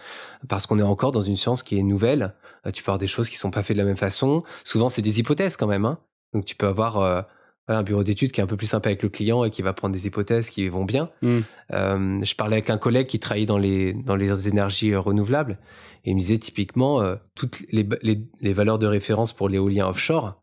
parce 0.48 0.66
qu'on 0.66 0.80
est 0.80 0.82
encore 0.82 1.12
dans 1.12 1.20
une 1.20 1.36
science 1.36 1.62
qui 1.62 1.78
est 1.78 1.84
nouvelle. 1.84 2.34
Euh, 2.66 2.72
tu 2.72 2.82
peux 2.82 2.90
avoir 2.90 2.98
des 2.98 3.06
choses 3.06 3.28
qui 3.28 3.36
sont 3.36 3.52
pas 3.52 3.62
faites 3.62 3.76
de 3.76 3.82
la 3.82 3.86
même 3.86 3.96
façon. 3.96 4.42
Souvent, 4.64 4.88
c'est 4.88 5.00
des 5.00 5.20
hypothèses 5.20 5.56
quand 5.56 5.68
même. 5.68 5.84
Hein. 5.84 5.98
Donc, 6.34 6.44
tu 6.44 6.56
peux 6.56 6.66
avoir 6.66 7.26
euh, 7.70 7.74
un 7.74 7.82
bureau 7.82 8.02
d'études 8.02 8.32
qui 8.32 8.40
est 8.40 8.44
un 8.44 8.46
peu 8.46 8.56
plus 8.56 8.66
sympa 8.66 8.88
avec 8.88 9.02
le 9.02 9.08
client 9.08 9.44
et 9.44 9.50
qui 9.50 9.62
va 9.62 9.72
prendre 9.72 9.94
des 9.94 10.06
hypothèses 10.06 10.50
qui 10.50 10.68
vont 10.68 10.84
bien. 10.84 11.10
Mmh. 11.22 11.38
Euh, 11.72 12.24
je 12.24 12.34
parlais 12.34 12.56
avec 12.56 12.70
un 12.70 12.78
collègue 12.78 13.06
qui 13.06 13.18
travaillait 13.18 13.46
dans 13.46 13.58
les, 13.58 13.92
dans 13.92 14.16
les 14.16 14.48
énergies 14.48 14.94
renouvelables 14.94 15.58
et 16.04 16.10
il 16.10 16.14
me 16.14 16.20
disait 16.20 16.38
typiquement 16.38 17.00
toutes 17.36 17.62
les, 17.70 17.88
les, 18.02 18.20
les 18.40 18.52
valeurs 18.52 18.80
de 18.80 18.86
référence 18.86 19.32
pour 19.32 19.48
l'éolien 19.48 19.86
offshore 19.86 20.42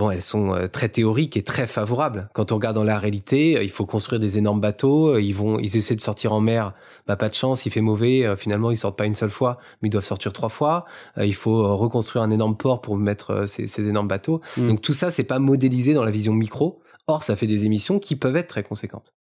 bon, 0.00 0.10
elles 0.10 0.22
sont 0.22 0.54
euh, 0.54 0.66
très 0.66 0.88
théoriques 0.88 1.36
et 1.36 1.42
très 1.42 1.66
favorables. 1.66 2.28
Quand 2.34 2.52
on 2.52 2.56
regarde 2.56 2.74
dans 2.74 2.84
la 2.84 2.98
réalité, 2.98 3.56
euh, 3.56 3.62
il 3.62 3.70
faut 3.70 3.86
construire 3.86 4.18
des 4.18 4.38
énormes 4.38 4.60
bateaux, 4.60 5.14
euh, 5.14 5.22
ils 5.22 5.34
vont, 5.34 5.58
ils 5.58 5.76
essaient 5.76 5.94
de 5.94 6.00
sortir 6.00 6.32
en 6.32 6.40
mer, 6.40 6.74
bah 7.06 7.16
pas 7.16 7.28
de 7.28 7.34
chance, 7.34 7.66
il 7.66 7.70
fait 7.70 7.80
mauvais, 7.80 8.34
finalement 8.36 8.70
ils 8.70 8.76
sortent 8.76 8.98
pas 8.98 9.06
une 9.06 9.14
seule 9.14 9.30
fois, 9.30 9.58
mais 9.80 9.88
ils 9.88 9.92
doivent 9.92 10.04
sortir 10.04 10.32
trois 10.32 10.48
fois. 10.48 10.84
il 11.16 11.34
faut 11.34 11.76
reconstruire 11.76 12.22
un 12.22 12.30
énorme 12.30 12.56
port 12.56 12.80
pour 12.80 12.96
mettre 12.96 13.46
ces, 13.46 13.88
énormes 13.88 14.08
bateaux. 14.08 14.40
Mm. 14.56 14.68
Donc 14.68 14.82
tout 14.82 14.92
ça, 14.92 15.10
c'est 15.10 15.24
pas 15.24 15.38
modélisé 15.38 15.94
dans 15.94 16.04
la 16.04 16.10
vision 16.10 16.32
micro. 16.32 16.82
Or, 17.06 17.24
ça 17.24 17.36
fait 17.36 17.46
des 17.46 17.64
émissions 17.64 17.98
qui 17.98 18.16
peuvent 18.16 18.36
être 18.36 18.48
très 18.48 18.62
conséquentes. 18.62 19.14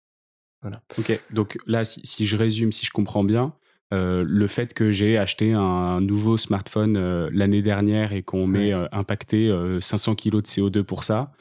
Voilà. 0.61 0.81
Ok, 0.97 1.19
donc 1.31 1.57
là, 1.65 1.85
si 1.85 2.25
je 2.25 2.35
résume, 2.35 2.71
si 2.71 2.85
je 2.85 2.91
comprends 2.91 3.23
bien, 3.23 3.53
euh, 3.91 4.23
le 4.25 4.45
fait 4.45 4.75
que 4.75 4.91
j'ai 4.91 5.17
acheté 5.17 5.53
un 5.53 5.99
nouveau 5.99 6.37
smartphone 6.37 6.95
euh, 6.95 7.27
l'année 7.33 7.63
dernière 7.63 8.13
et 8.13 8.21
qu'on 8.21 8.45
m'ait 8.45 8.71
euh, 8.71 8.85
impacté 8.91 9.51
500 9.81 10.15
kilos 10.15 10.43
de 10.43 10.47
CO2 10.47 10.83
pour 10.83 11.03
ça, 11.03 11.31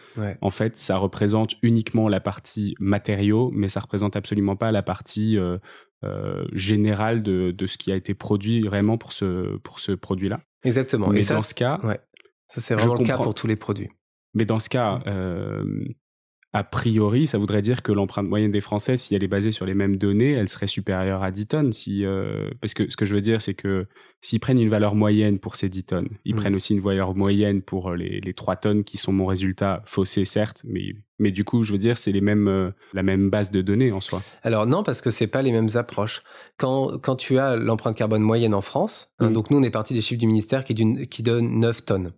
en 0.40 0.50
fait, 0.50 0.76
ça 0.76 0.96
représente 0.96 1.54
uniquement 1.62 2.08
la 2.08 2.18
partie 2.18 2.74
matériaux, 2.80 3.52
mais 3.54 3.68
ça 3.68 3.78
représente 3.78 4.16
absolument 4.16 4.56
pas 4.56 4.72
la 4.72 4.82
partie 4.82 5.38
générale 6.52 7.22
de, 7.22 7.50
de, 7.50 7.66
ce 7.66 7.78
qui 7.78 7.92
a 7.92 7.96
été 7.96 8.14
produit 8.14 8.60
vraiment 8.60 8.98
pour 8.98 9.12
ce, 9.12 9.56
pour 9.58 9.80
ce 9.80 9.92
produit-là. 9.92 10.40
Exactement. 10.64 11.08
Mais 11.08 11.24
et 11.24 11.28
dans 11.28 11.40
ce 11.40 11.54
cas, 11.54 11.80
ça 12.48 12.60
c'est 12.60 12.74
vraiment 12.74 12.94
le 12.94 13.04
cas 13.04 13.16
pour 13.16 13.34
tous 13.34 13.46
les 13.46 13.56
produits. 13.56 13.90
Mais 14.34 14.44
dans 14.44 14.60
ce 14.60 14.68
cas, 14.68 15.00
a 16.54 16.64
priori, 16.64 17.26
ça 17.26 17.36
voudrait 17.36 17.60
dire 17.60 17.82
que 17.82 17.92
l'empreinte 17.92 18.26
moyenne 18.26 18.50
des 18.50 18.62
Français, 18.62 18.96
si 18.96 19.14
elle 19.14 19.22
est 19.22 19.28
basée 19.28 19.52
sur 19.52 19.66
les 19.66 19.74
mêmes 19.74 19.98
données, 19.98 20.32
elle 20.32 20.48
serait 20.48 20.66
supérieure 20.66 21.22
à 21.22 21.30
10 21.30 21.46
tonnes. 21.46 21.72
Si, 21.74 22.06
euh, 22.06 22.48
parce 22.62 22.72
que 22.72 22.90
ce 22.90 22.96
que 22.96 23.04
je 23.04 23.14
veux 23.14 23.20
dire, 23.20 23.42
c'est 23.42 23.52
que 23.52 23.86
s'ils 24.22 24.40
prennent 24.40 24.58
une 24.58 24.70
valeur 24.70 24.94
moyenne 24.94 25.38
pour 25.38 25.56
ces 25.56 25.68
10 25.68 25.84
tonnes, 25.84 26.08
ils 26.24 26.34
mm. 26.34 26.38
prennent 26.38 26.54
aussi 26.54 26.72
une 26.72 26.80
valeur 26.80 27.14
moyenne 27.14 27.60
pour 27.60 27.92
les, 27.92 28.20
les 28.20 28.32
3 28.32 28.56
tonnes 28.56 28.82
qui 28.82 28.96
sont 28.96 29.12
mon 29.12 29.26
résultat 29.26 29.82
faussé, 29.84 30.24
certes, 30.24 30.62
mais, 30.64 30.94
mais 31.18 31.32
du 31.32 31.44
coup, 31.44 31.64
je 31.64 31.72
veux 31.72 31.78
dire, 31.78 31.98
c'est 31.98 32.12
les 32.12 32.22
mêmes, 32.22 32.48
euh, 32.48 32.70
la 32.94 33.02
même 33.02 33.28
base 33.28 33.50
de 33.50 33.60
données 33.60 33.92
en 33.92 34.00
soi. 34.00 34.22
Alors 34.42 34.66
non, 34.66 34.82
parce 34.82 35.02
que 35.02 35.10
c'est 35.10 35.26
pas 35.26 35.42
les 35.42 35.52
mêmes 35.52 35.68
approches. 35.74 36.22
Quand, 36.56 36.96
quand 36.98 37.16
tu 37.16 37.38
as 37.38 37.56
l'empreinte 37.56 37.96
carbone 37.96 38.22
moyenne 38.22 38.54
en 38.54 38.62
France, 38.62 39.12
hein, 39.18 39.28
mm. 39.28 39.32
donc 39.34 39.50
nous, 39.50 39.58
on 39.58 39.62
est 39.62 39.70
parti 39.70 39.92
des 39.92 40.00
chiffres 40.00 40.20
du 40.20 40.26
ministère 40.26 40.64
qui, 40.64 40.74
qui 41.08 41.22
donnent 41.22 41.60
9 41.60 41.84
tonnes. 41.84 42.12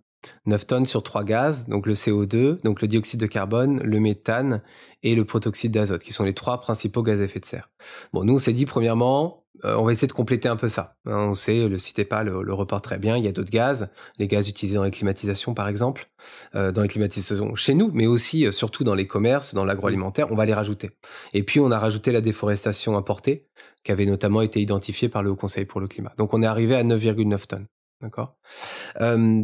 9 0.45 0.67
tonnes 0.67 0.85
sur 0.85 1.03
trois 1.03 1.23
gaz, 1.23 1.67
donc 1.67 1.85
le 1.85 1.93
CO2, 1.93 2.61
donc 2.63 2.81
le 2.81 2.87
dioxyde 2.87 3.19
de 3.19 3.27
carbone, 3.27 3.81
le 3.83 3.99
méthane 3.99 4.61
et 5.03 5.15
le 5.15 5.25
protoxyde 5.25 5.71
d'azote, 5.71 6.03
qui 6.03 6.13
sont 6.13 6.23
les 6.23 6.33
trois 6.33 6.59
principaux 6.59 7.03
gaz 7.03 7.21
à 7.21 7.23
effet 7.23 7.39
de 7.39 7.45
serre. 7.45 7.69
Bon, 8.13 8.23
nous, 8.23 8.35
on 8.35 8.37
s'est 8.37 8.53
dit, 8.53 8.65
premièrement, 8.65 9.41
euh, 9.65 9.75
on 9.75 9.83
va 9.83 9.91
essayer 9.91 10.07
de 10.07 10.13
compléter 10.13 10.49
un 10.49 10.55
peu 10.55 10.69
ça. 10.69 10.95
Hein, 11.05 11.27
on 11.29 11.33
sait, 11.33 11.67
le 11.67 11.77
site 11.77 12.07
pas 12.07 12.23
le, 12.23 12.41
le 12.41 12.53
report 12.53 12.81
très 12.81 12.97
bien, 12.97 13.17
il 13.17 13.25
y 13.25 13.27
a 13.27 13.31
d'autres 13.31 13.51
gaz, 13.51 13.89
les 14.17 14.27
gaz 14.27 14.49
utilisés 14.49 14.77
dans 14.77 14.83
les 14.83 14.91
climatisations, 14.91 15.53
par 15.53 15.67
exemple, 15.67 16.09
euh, 16.55 16.71
dans 16.71 16.81
les 16.81 16.87
climatisations 16.87 17.53
chez 17.55 17.73
nous, 17.73 17.91
mais 17.93 18.07
aussi, 18.07 18.45
euh, 18.45 18.51
surtout 18.51 18.83
dans 18.83 18.95
les 18.95 19.07
commerces, 19.07 19.53
dans 19.53 19.65
l'agroalimentaire, 19.65 20.31
on 20.31 20.35
va 20.35 20.45
les 20.45 20.53
rajouter. 20.53 20.91
Et 21.33 21.43
puis, 21.43 21.59
on 21.59 21.71
a 21.71 21.79
rajouté 21.79 22.11
la 22.11 22.21
déforestation 22.21 22.97
importée, 22.97 23.47
qui 23.83 23.91
avait 23.91 24.05
notamment 24.05 24.41
été 24.41 24.61
identifiée 24.61 25.09
par 25.09 25.23
le 25.23 25.31
Haut 25.31 25.35
Conseil 25.35 25.65
pour 25.65 25.81
le 25.81 25.87
climat. 25.87 26.13
Donc, 26.17 26.33
on 26.33 26.41
est 26.41 26.47
arrivé 26.47 26.75
à 26.75 26.83
9,9 26.83 27.47
tonnes. 27.47 27.67
D'accord? 28.01 28.35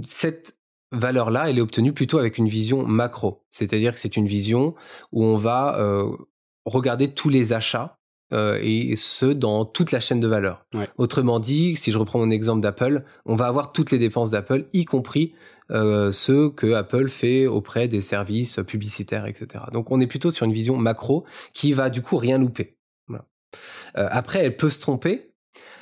Cette 0.03 0.56
valeur-là, 0.91 1.49
elle 1.49 1.57
est 1.57 1.61
obtenue 1.61 1.93
plutôt 1.93 2.17
avec 2.17 2.37
une 2.37 2.47
vision 2.47 2.85
macro. 2.85 3.43
C'est-à-dire 3.49 3.93
que 3.93 3.99
c'est 3.99 4.17
une 4.17 4.27
vision 4.27 4.75
où 5.11 5.23
on 5.23 5.37
va 5.37 5.79
euh, 5.79 6.09
regarder 6.65 7.09
tous 7.09 7.29
les 7.29 7.53
achats 7.53 7.99
euh, 8.33 8.59
et 8.61 8.95
ce 8.95 9.25
dans 9.25 9.65
toute 9.65 9.91
la 9.91 9.99
chaîne 9.99 10.19
de 10.19 10.27
valeur. 10.27 10.65
Autrement 10.97 11.39
dit, 11.39 11.75
si 11.75 11.91
je 11.91 11.97
reprends 11.97 12.19
mon 12.19 12.29
exemple 12.29 12.61
d'Apple, 12.61 13.03
on 13.25 13.35
va 13.35 13.47
avoir 13.47 13.71
toutes 13.71 13.91
les 13.91 13.97
dépenses 13.97 14.31
d'Apple, 14.31 14.65
y 14.73 14.85
compris 14.85 15.33
euh, 15.71 16.11
ceux 16.11 16.49
que 16.49 16.73
Apple 16.73 17.09
fait 17.09 17.47
auprès 17.47 17.87
des 17.87 18.01
services 18.01 18.59
publicitaires, 18.65 19.25
etc. 19.25 19.65
Donc 19.71 19.91
on 19.91 19.99
est 19.99 20.07
plutôt 20.07 20.31
sur 20.31 20.45
une 20.45 20.53
vision 20.53 20.77
macro 20.77 21.25
qui 21.53 21.73
va 21.73 21.89
du 21.89 22.01
coup 22.01 22.17
rien 22.17 22.37
louper. 22.37 22.75
après, 23.93 24.43
elle 24.43 24.57
peut 24.57 24.69
se 24.69 24.79
tromper, 24.81 25.31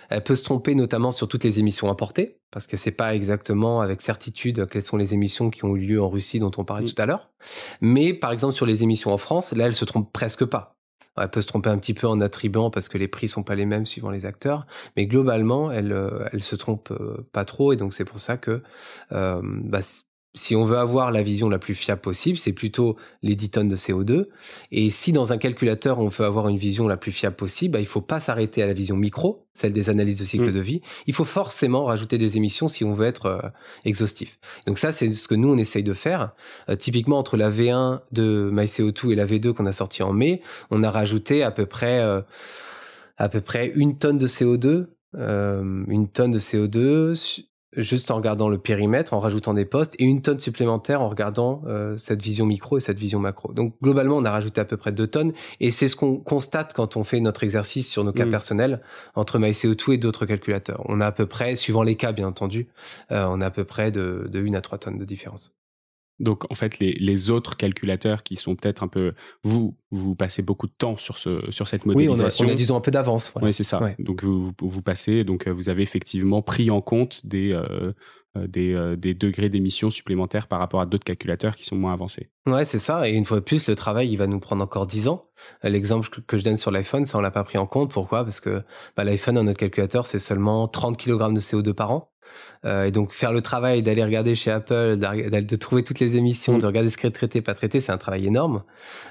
elle 0.09 0.23
peut 0.23 0.35
se 0.35 0.43
tromper 0.43 0.75
notamment 0.75 1.11
sur 1.11 1.27
toutes 1.27 1.43
les 1.43 1.59
émissions 1.59 1.89
importées, 1.89 2.39
parce 2.51 2.67
qu'elle 2.67 2.77
ne 2.77 2.83
sait 2.83 2.91
pas 2.91 3.15
exactement 3.15 3.81
avec 3.81 4.01
certitude 4.01 4.67
quelles 4.67 4.83
sont 4.83 4.97
les 4.97 5.13
émissions 5.13 5.49
qui 5.49 5.65
ont 5.65 5.75
eu 5.75 5.79
lieu 5.79 6.01
en 6.01 6.09
Russie 6.09 6.39
dont 6.39 6.51
on 6.57 6.63
parlait 6.63 6.85
mm. 6.85 6.93
tout 6.93 7.01
à 7.01 7.05
l'heure. 7.05 7.29
Mais 7.81 8.13
par 8.13 8.31
exemple 8.31 8.53
sur 8.53 8.65
les 8.65 8.83
émissions 8.83 9.11
en 9.11 9.17
France, 9.17 9.53
là, 9.53 9.65
elle 9.67 9.75
se 9.75 9.85
trompe 9.85 10.11
presque 10.11 10.45
pas. 10.45 10.75
Elle 11.17 11.29
peut 11.29 11.41
se 11.41 11.47
tromper 11.47 11.69
un 11.69 11.77
petit 11.77 11.93
peu 11.93 12.07
en 12.07 12.19
attribuant 12.19 12.69
parce 12.69 12.89
que 12.89 12.97
les 12.97 13.07
prix 13.07 13.29
sont 13.29 13.43
pas 13.43 13.55
les 13.55 13.65
mêmes 13.65 13.85
suivant 13.85 14.09
les 14.09 14.25
acteurs, 14.25 14.67
mais 14.97 15.05
globalement, 15.05 15.71
elle, 15.71 15.93
euh, 15.93 16.27
elle 16.33 16.41
se 16.41 16.55
trompe 16.55 16.91
euh, 16.91 17.25
pas 17.31 17.45
trop 17.45 17.71
et 17.71 17.77
donc 17.77 17.93
c'est 17.93 18.03
pour 18.03 18.19
ça 18.19 18.35
que 18.37 18.61
euh, 19.13 19.41
bah, 19.43 19.79
si 20.35 20.55
on 20.55 20.65
veut 20.65 20.77
avoir 20.77 21.11
la 21.11 21.23
vision 21.23 21.49
la 21.49 21.57
plus 21.57 21.73
fiable 21.73 22.01
possible, 22.01 22.37
c'est 22.37 22.51
plutôt 22.51 22.97
les 23.23 23.35
10 23.35 23.49
tonnes 23.49 23.67
de 23.69 23.75
CO2. 23.75 24.27
Et 24.71 24.91
si 24.91 25.13
dans 25.13 25.31
un 25.31 25.37
calculateur, 25.37 25.99
on 25.99 26.09
veut 26.09 26.25
avoir 26.25 26.49
une 26.49 26.57
vision 26.57 26.87
la 26.87 26.97
plus 26.97 27.13
fiable 27.13 27.37
possible, 27.37 27.73
bah, 27.73 27.79
il 27.79 27.83
ne 27.83 27.87
faut 27.87 28.01
pas 28.01 28.19
s'arrêter 28.19 28.61
à 28.61 28.67
la 28.67 28.73
vision 28.73 28.97
micro, 28.97 29.47
celle 29.53 29.71
des 29.71 29.89
analyses 29.89 30.19
de 30.19 30.25
cycle 30.25 30.49
mm. 30.49 30.53
de 30.53 30.59
vie. 30.59 30.81
Il 31.07 31.13
faut 31.13 31.23
forcément 31.23 31.85
rajouter 31.85 32.17
des 32.17 32.35
émissions 32.35 32.67
si 32.67 32.83
on 32.83 32.93
veut 32.93 33.07
être 33.07 33.25
euh, 33.27 33.39
exhaustif. 33.85 34.37
Donc 34.67 34.77
ça, 34.77 34.91
c'est 34.91 35.11
ce 35.13 35.27
que 35.27 35.35
nous, 35.35 35.47
on 35.47 35.57
essaye 35.57 35.83
de 35.83 35.93
faire. 35.93 36.33
Euh, 36.69 36.75
typiquement, 36.75 37.17
entre 37.17 37.37
la 37.37 37.49
V1 37.49 38.01
de 38.11 38.51
MyCO2 38.53 39.13
et 39.13 39.15
la 39.15 39.25
V2 39.25 39.53
qu'on 39.53 39.65
a 39.65 39.71
sorti 39.71 40.03
en 40.03 40.11
mai, 40.11 40.41
on 40.69 40.83
a 40.83 40.91
rajouté 40.91 41.43
à 41.43 41.51
peu 41.51 41.65
près, 41.65 42.01
euh, 42.01 42.21
à 43.17 43.29
peu 43.29 43.39
près 43.39 43.71
une 43.75 43.97
tonne 43.97 44.17
de 44.17 44.27
CO2 44.27 44.87
une 45.17 46.09
tonne 46.09 46.31
de 46.31 46.39
CO2 46.39 47.45
juste 47.77 48.11
en 48.11 48.15
regardant 48.15 48.49
le 48.49 48.57
périmètre, 48.57 49.13
en 49.13 49.19
rajoutant 49.19 49.53
des 49.53 49.65
postes, 49.65 49.95
et 49.99 50.03
une 50.03 50.21
tonne 50.21 50.39
supplémentaire 50.39 51.01
en 51.01 51.09
regardant 51.09 51.61
euh, 51.67 51.97
cette 51.97 52.21
vision 52.21 52.45
micro 52.45 52.77
et 52.77 52.79
cette 52.79 52.99
vision 52.99 53.19
macro. 53.19 53.53
Donc 53.53 53.73
globalement, 53.81 54.17
on 54.17 54.25
a 54.25 54.31
rajouté 54.31 54.61
à 54.61 54.65
peu 54.65 54.77
près 54.77 54.91
deux 54.91 55.07
tonnes, 55.07 55.33
et 55.59 55.71
c'est 55.71 55.87
ce 55.87 55.95
qu'on 55.95 56.17
constate 56.17 56.73
quand 56.73 56.97
on 56.97 57.03
fait 57.03 57.19
notre 57.19 57.43
exercice 57.43 57.89
sur 57.89 58.03
nos 58.03 58.13
cas 58.13 58.25
mm. 58.25 58.31
personnels 58.31 58.81
entre 59.15 59.39
MyCO2 59.39 59.93
et 59.93 59.97
d'autres 59.97 60.25
calculateurs. 60.25 60.83
On 60.85 61.01
a 61.01 61.07
à 61.07 61.11
peu 61.11 61.25
près, 61.25 61.55
suivant 61.55 61.83
les 61.83 61.95
cas 61.95 62.11
bien 62.11 62.27
entendu, 62.27 62.67
euh, 63.11 63.25
on 63.29 63.41
a 63.41 63.47
à 63.47 63.51
peu 63.51 63.63
près 63.63 63.91
de, 63.91 64.27
de 64.31 64.45
1 64.45 64.53
à 64.53 64.61
3 64.61 64.77
tonnes 64.77 64.97
de 64.97 65.05
différence. 65.05 65.55
Donc 66.19 66.49
en 66.51 66.55
fait, 66.55 66.79
les, 66.79 66.93
les 66.93 67.29
autres 67.29 67.57
calculateurs 67.57 68.23
qui 68.23 68.35
sont 68.35 68.55
peut-être 68.55 68.83
un 68.83 68.87
peu... 68.87 69.13
Vous, 69.43 69.75
vous 69.91 70.15
passez 70.15 70.41
beaucoup 70.41 70.67
de 70.67 70.73
temps 70.77 70.97
sur, 70.97 71.17
ce, 71.17 71.51
sur 71.51 71.67
cette 71.67 71.85
modélisation. 71.85 72.45
Oui, 72.45 72.51
on 72.51 72.53
a, 72.53 72.57
disons 72.57 72.75
un 72.75 72.81
peu 72.81 72.91
d'avance. 72.91 73.33
Oui, 73.41 73.53
c'est 73.53 73.63
ça. 73.63 73.81
Donc 73.99 74.23
vous, 74.23 74.51
vous, 74.59 74.81
passez, 74.81 75.23
donc 75.23 75.47
euh, 75.47 75.51
vous 75.51 75.69
avez 75.69 75.83
effectivement 75.83 76.41
pris 76.41 76.69
en 76.69 76.81
compte 76.81 77.25
des, 77.25 77.51
euh, 77.51 77.93
euh, 78.37 78.47
des, 78.47 78.95
des, 78.97 79.13
degrés 79.13 79.49
d'émission 79.49 79.89
supplémentaires 79.89 80.47
par 80.47 80.59
rapport 80.59 80.81
à 80.81 80.85
d'autres 80.85 81.03
calculateurs 81.03 81.55
qui 81.55 81.65
sont 81.65 81.75
moins 81.75 81.93
avancés. 81.93 82.29
Ouais, 82.45 82.65
c'est 82.65 82.79
ça. 82.79 83.09
Et 83.09 83.13
une 83.13 83.25
fois 83.25 83.39
de 83.39 83.43
plus, 83.43 83.67
le 83.67 83.75
travail, 83.75 84.09
il 84.09 84.17
va 84.17 84.27
nous 84.27 84.39
prendre 84.39 84.63
encore 84.63 84.87
10 84.87 85.07
ans. 85.07 85.25
L'exemple 85.63 86.09
que 86.27 86.37
je 86.37 86.43
donne 86.43 86.57
sur 86.57 86.71
l'iPhone, 86.71 87.05
ça, 87.05 87.17
on 87.17 87.21
l'a 87.21 87.31
pas 87.31 87.43
pris 87.43 87.57
en 87.57 87.67
compte. 87.67 87.91
Pourquoi? 87.91 88.23
Parce 88.23 88.39
que 88.39 88.63
bah, 88.95 89.03
l'iPhone, 89.03 89.35
dans 89.35 89.43
notre 89.43 89.59
calculateur, 89.59 90.05
c'est 90.05 90.19
seulement 90.19 90.67
30 90.67 90.97
kg 90.97 91.33
de 91.33 91.39
CO2 91.39 91.73
par 91.73 91.91
an. 91.91 92.11
Euh, 92.65 92.85
et 92.85 92.91
donc 92.91 93.13
faire 93.13 93.31
le 93.31 93.41
travail 93.41 93.83
d'aller 93.83 94.03
regarder 94.03 94.35
chez 94.35 94.51
Apple, 94.51 94.97
de 94.97 95.55
trouver 95.55 95.83
toutes 95.83 95.99
les 95.99 96.17
émissions, 96.17 96.57
mm. 96.57 96.59
de 96.59 96.65
regarder 96.65 96.89
ce 96.89 96.97
qui 96.97 97.05
est 97.05 97.11
traité, 97.11 97.41
pas 97.41 97.53
traité, 97.53 97.79
c'est 97.79 97.91
un 97.91 97.97
travail 97.97 98.25
énorme. 98.27 98.63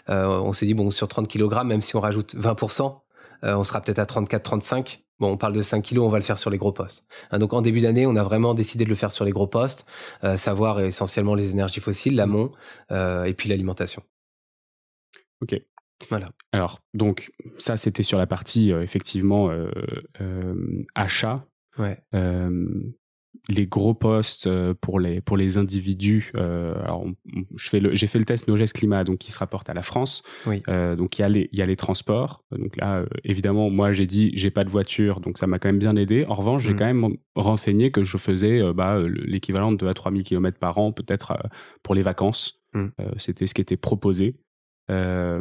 Euh, 0.08 0.26
on 0.26 0.52
s'est 0.52 0.66
dit, 0.66 0.74
bon, 0.74 0.90
sur 0.90 1.08
30 1.08 1.28
kg, 1.28 1.64
même 1.64 1.80
si 1.80 1.96
on 1.96 2.00
rajoute 2.00 2.34
20%, 2.34 3.00
euh, 3.44 3.56
on 3.56 3.64
sera 3.64 3.80
peut-être 3.80 3.98
à 3.98 4.04
34-35. 4.04 5.00
Bon, 5.20 5.30
on 5.30 5.36
parle 5.36 5.52
de 5.52 5.60
5 5.60 5.82
kg, 5.82 5.98
on 5.98 6.08
va 6.08 6.18
le 6.18 6.24
faire 6.24 6.38
sur 6.38 6.50
les 6.50 6.58
gros 6.58 6.72
postes. 6.72 7.04
Hein, 7.30 7.38
donc 7.38 7.52
en 7.52 7.62
début 7.62 7.80
d'année, 7.80 8.06
on 8.06 8.16
a 8.16 8.24
vraiment 8.24 8.54
décidé 8.54 8.84
de 8.84 8.88
le 8.88 8.96
faire 8.96 9.12
sur 9.12 9.24
les 9.24 9.30
gros 9.30 9.46
postes, 9.46 9.86
savoir 10.36 10.80
essentiellement 10.80 11.36
les 11.36 11.52
énergies 11.52 11.80
fossiles, 11.80 12.16
l'amont, 12.16 12.50
et 12.90 13.34
puis 13.34 13.48
l'alimentation. 13.48 14.02
Ok. 15.40 15.60
Voilà. 16.10 16.30
Alors, 16.50 16.80
donc, 16.94 17.30
ça, 17.58 17.76
c'était 17.76 18.02
sur 18.02 18.18
la 18.18 18.26
partie, 18.26 18.72
effectivement, 18.72 19.50
achat. 20.96 21.44
Ouais 21.78 22.02
les 23.48 23.66
gros 23.66 23.92
postes 23.92 24.46
euh, 24.46 24.72
pour 24.80 24.98
les 24.98 25.20
pour 25.20 25.36
les 25.36 25.58
individus. 25.58 26.32
Euh, 26.34 26.74
alors, 26.84 27.04
je 27.56 27.68
fais 27.68 27.78
le, 27.80 27.94
j'ai 27.94 28.06
fait 28.06 28.18
le 28.18 28.24
test 28.24 28.48
Nogest 28.48 28.72
Climat, 28.72 29.04
donc 29.04 29.18
qui 29.18 29.32
se 29.32 29.38
rapporte 29.38 29.68
à 29.68 29.74
la 29.74 29.82
France. 29.82 30.22
Oui. 30.46 30.62
Euh, 30.68 30.96
donc 30.96 31.18
il 31.18 31.22
y 31.22 31.24
a 31.24 31.28
les 31.28 31.48
il 31.52 31.58
y 31.58 31.62
a 31.62 31.66
les 31.66 31.76
transports. 31.76 32.42
Donc 32.52 32.76
là, 32.76 33.00
euh, 33.00 33.06
évidemment, 33.24 33.68
moi 33.70 33.92
j'ai 33.92 34.06
dit 34.06 34.32
j'ai 34.34 34.50
pas 34.50 34.64
de 34.64 34.70
voiture, 34.70 35.20
donc 35.20 35.36
ça 35.36 35.46
m'a 35.46 35.58
quand 35.58 35.68
même 35.68 35.78
bien 35.78 35.96
aidé. 35.96 36.24
En 36.26 36.34
revanche, 36.34 36.62
j'ai 36.62 36.72
Mm. 36.72 36.76
quand 36.78 36.86
même 36.86 37.16
renseigné 37.34 37.90
que 37.90 38.02
je 38.02 38.16
faisais 38.16 38.60
euh, 38.62 38.72
bah, 38.72 38.98
le- 39.00 39.08
l'équivalent 39.24 39.72
de 39.72 39.76
2 39.76 39.88
à 39.88 39.94
3 39.94 40.10
000 40.12 40.22
km 40.24 40.58
par 40.58 40.78
an, 40.78 40.92
peut-être 40.92 41.36
pour 41.82 41.94
les 41.94 42.02
vacances. 42.02 42.62
Mm. 42.72 42.86
Euh, 43.00 43.10
C'était 43.18 43.46
ce 43.46 43.54
qui 43.54 43.60
était 43.60 43.76
proposé. 43.76 44.36
Euh, 44.90 45.40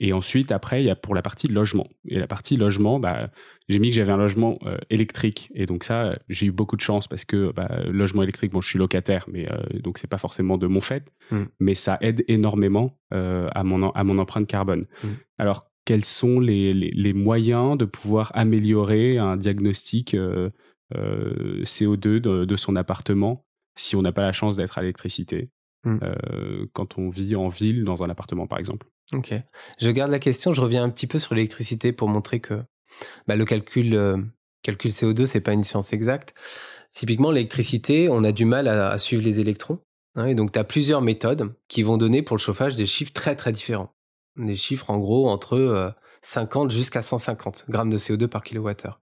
et 0.00 0.12
ensuite, 0.12 0.50
après, 0.52 0.82
il 0.82 0.86
y 0.86 0.90
a 0.90 0.96
pour 0.96 1.14
la 1.14 1.22
partie 1.22 1.46
logement. 1.46 1.88
Et 2.08 2.18
la 2.18 2.26
partie 2.26 2.56
logement, 2.56 2.98
bah, 2.98 3.30
j'ai 3.68 3.78
mis 3.78 3.90
que 3.90 3.96
j'avais 3.96 4.12
un 4.12 4.16
logement 4.16 4.58
euh, 4.66 4.78
électrique. 4.90 5.50
Et 5.54 5.66
donc 5.66 5.84
ça, 5.84 6.18
j'ai 6.28 6.46
eu 6.46 6.50
beaucoup 6.52 6.76
de 6.76 6.80
chance 6.80 7.06
parce 7.06 7.24
que 7.24 7.52
bah, 7.52 7.68
logement 7.86 8.22
électrique, 8.22 8.50
bon, 8.52 8.60
je 8.60 8.68
suis 8.68 8.78
locataire, 8.78 9.26
mais 9.30 9.50
euh, 9.50 9.78
donc 9.80 9.98
c'est 9.98 10.08
pas 10.08 10.18
forcément 10.18 10.58
de 10.58 10.66
mon 10.66 10.80
fait, 10.80 11.04
Mm. 11.30 11.44
mais 11.60 11.74
ça 11.74 11.98
aide 12.00 12.24
énormément 12.28 12.98
euh, 13.14 13.48
à, 13.54 13.62
mon, 13.64 13.90
à 13.90 14.04
mon 14.04 14.18
empreinte 14.18 14.46
carbone. 14.46 14.86
Mm. 15.02 15.08
Alors, 15.38 15.70
quels 15.84 16.04
sont 16.04 16.40
les, 16.40 16.74
les, 16.74 16.90
les 16.90 17.12
moyens 17.12 17.78
de 17.78 17.84
pouvoir 17.84 18.32
améliorer 18.34 19.18
un 19.18 19.36
diagnostic 19.36 20.14
euh, 20.14 20.50
euh, 20.96 21.62
CO2 21.62 22.18
de, 22.18 22.44
de 22.44 22.56
son 22.56 22.76
appartement 22.76 23.46
si 23.76 23.96
on 23.96 24.02
n'a 24.02 24.12
pas 24.12 24.22
la 24.22 24.32
chance 24.32 24.56
d'être 24.56 24.78
à 24.78 24.82
l'électricité? 24.82 25.50
Mm. 25.84 25.98
euh, 26.02 26.66
quand 26.74 26.98
on 26.98 27.08
vit 27.08 27.36
en 27.36 27.48
ville 27.48 27.84
dans 27.84 28.02
un 28.04 28.10
appartement 28.10 28.46
par 28.46 28.58
exemple 28.58 28.86
Ok. 29.12 29.32
Je 29.80 29.90
garde 29.90 30.10
la 30.10 30.18
question. 30.18 30.52
Je 30.52 30.60
reviens 30.60 30.84
un 30.84 30.90
petit 30.90 31.06
peu 31.06 31.18
sur 31.18 31.34
l'électricité 31.34 31.92
pour 31.92 32.08
montrer 32.08 32.38
que 32.40 32.62
bah, 33.26 33.34
le 33.34 33.44
calcul, 33.44 33.94
euh, 33.94 34.18
calcul 34.62 34.90
CO2, 34.92 35.24
c'est 35.26 35.40
pas 35.40 35.52
une 35.52 35.64
science 35.64 35.92
exacte. 35.92 36.34
Typiquement, 36.90 37.30
l'électricité, 37.30 38.08
on 38.08 38.22
a 38.24 38.32
du 38.32 38.44
mal 38.44 38.68
à, 38.68 38.90
à 38.90 38.98
suivre 38.98 39.22
les 39.24 39.40
électrons. 39.40 39.78
hein, 40.16 40.26
et 40.26 40.34
donc, 40.34 40.52
tu 40.52 40.58
as 40.58 40.64
plusieurs 40.64 41.00
méthodes 41.02 41.54
qui 41.68 41.82
vont 41.82 41.96
donner 41.96 42.22
pour 42.22 42.36
le 42.36 42.40
chauffage 42.40 42.76
des 42.76 42.86
chiffres 42.86 43.12
très 43.12 43.34
très 43.36 43.52
différents. 43.52 43.92
Des 44.36 44.54
chiffres 44.56 44.90
en 44.90 44.98
gros 44.98 45.28
entre 45.28 45.54
euh, 45.56 45.90
50 46.22 46.70
jusqu'à 46.70 47.02
150 47.02 47.66
grammes 47.68 47.90
de 47.90 47.96
CO2 47.96 48.28
par 48.28 48.42
kilowattheure. 48.44 49.00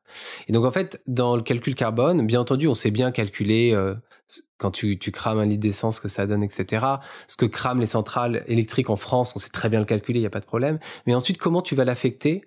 Et 0.49 0.53
donc, 0.53 0.65
en 0.65 0.71
fait, 0.71 1.03
dans 1.07 1.37
le 1.37 1.43
calcul 1.43 1.75
carbone, 1.75 2.27
bien 2.27 2.41
entendu, 2.41 2.67
on 2.69 2.75
sait 2.75 2.91
bien 2.91 3.11
calculer 3.11 3.73
euh, 3.75 3.95
quand 4.59 4.71
tu, 4.71 4.99
crames 4.99 5.39
un 5.39 5.47
litre 5.47 5.63
d'essence, 5.63 5.97
ce 5.97 6.01
que 6.01 6.09
ça 6.09 6.27
donne, 6.27 6.43
etc. 6.43 6.85
Ce 7.27 7.37
que 7.37 7.47
crament 7.47 7.81
les 7.81 7.87
centrales 7.87 8.45
électriques 8.47 8.91
en 8.91 8.97
France, 8.97 9.35
on 9.37 9.39
sait 9.39 9.51
très 9.51 9.69
bien 9.69 9.81
le 9.81 9.87
calculer, 9.87 10.19
il 10.19 10.23
n'y 10.23 10.27
a 10.27 10.31
pas 10.31 10.41
de 10.41 10.47
problème. 10.47 10.79
Mais 11.07 11.15
ensuite, 11.15 11.39
comment 11.39 11.63
tu 11.63 11.75
vas 11.75 11.85
l'affecter 11.85 12.45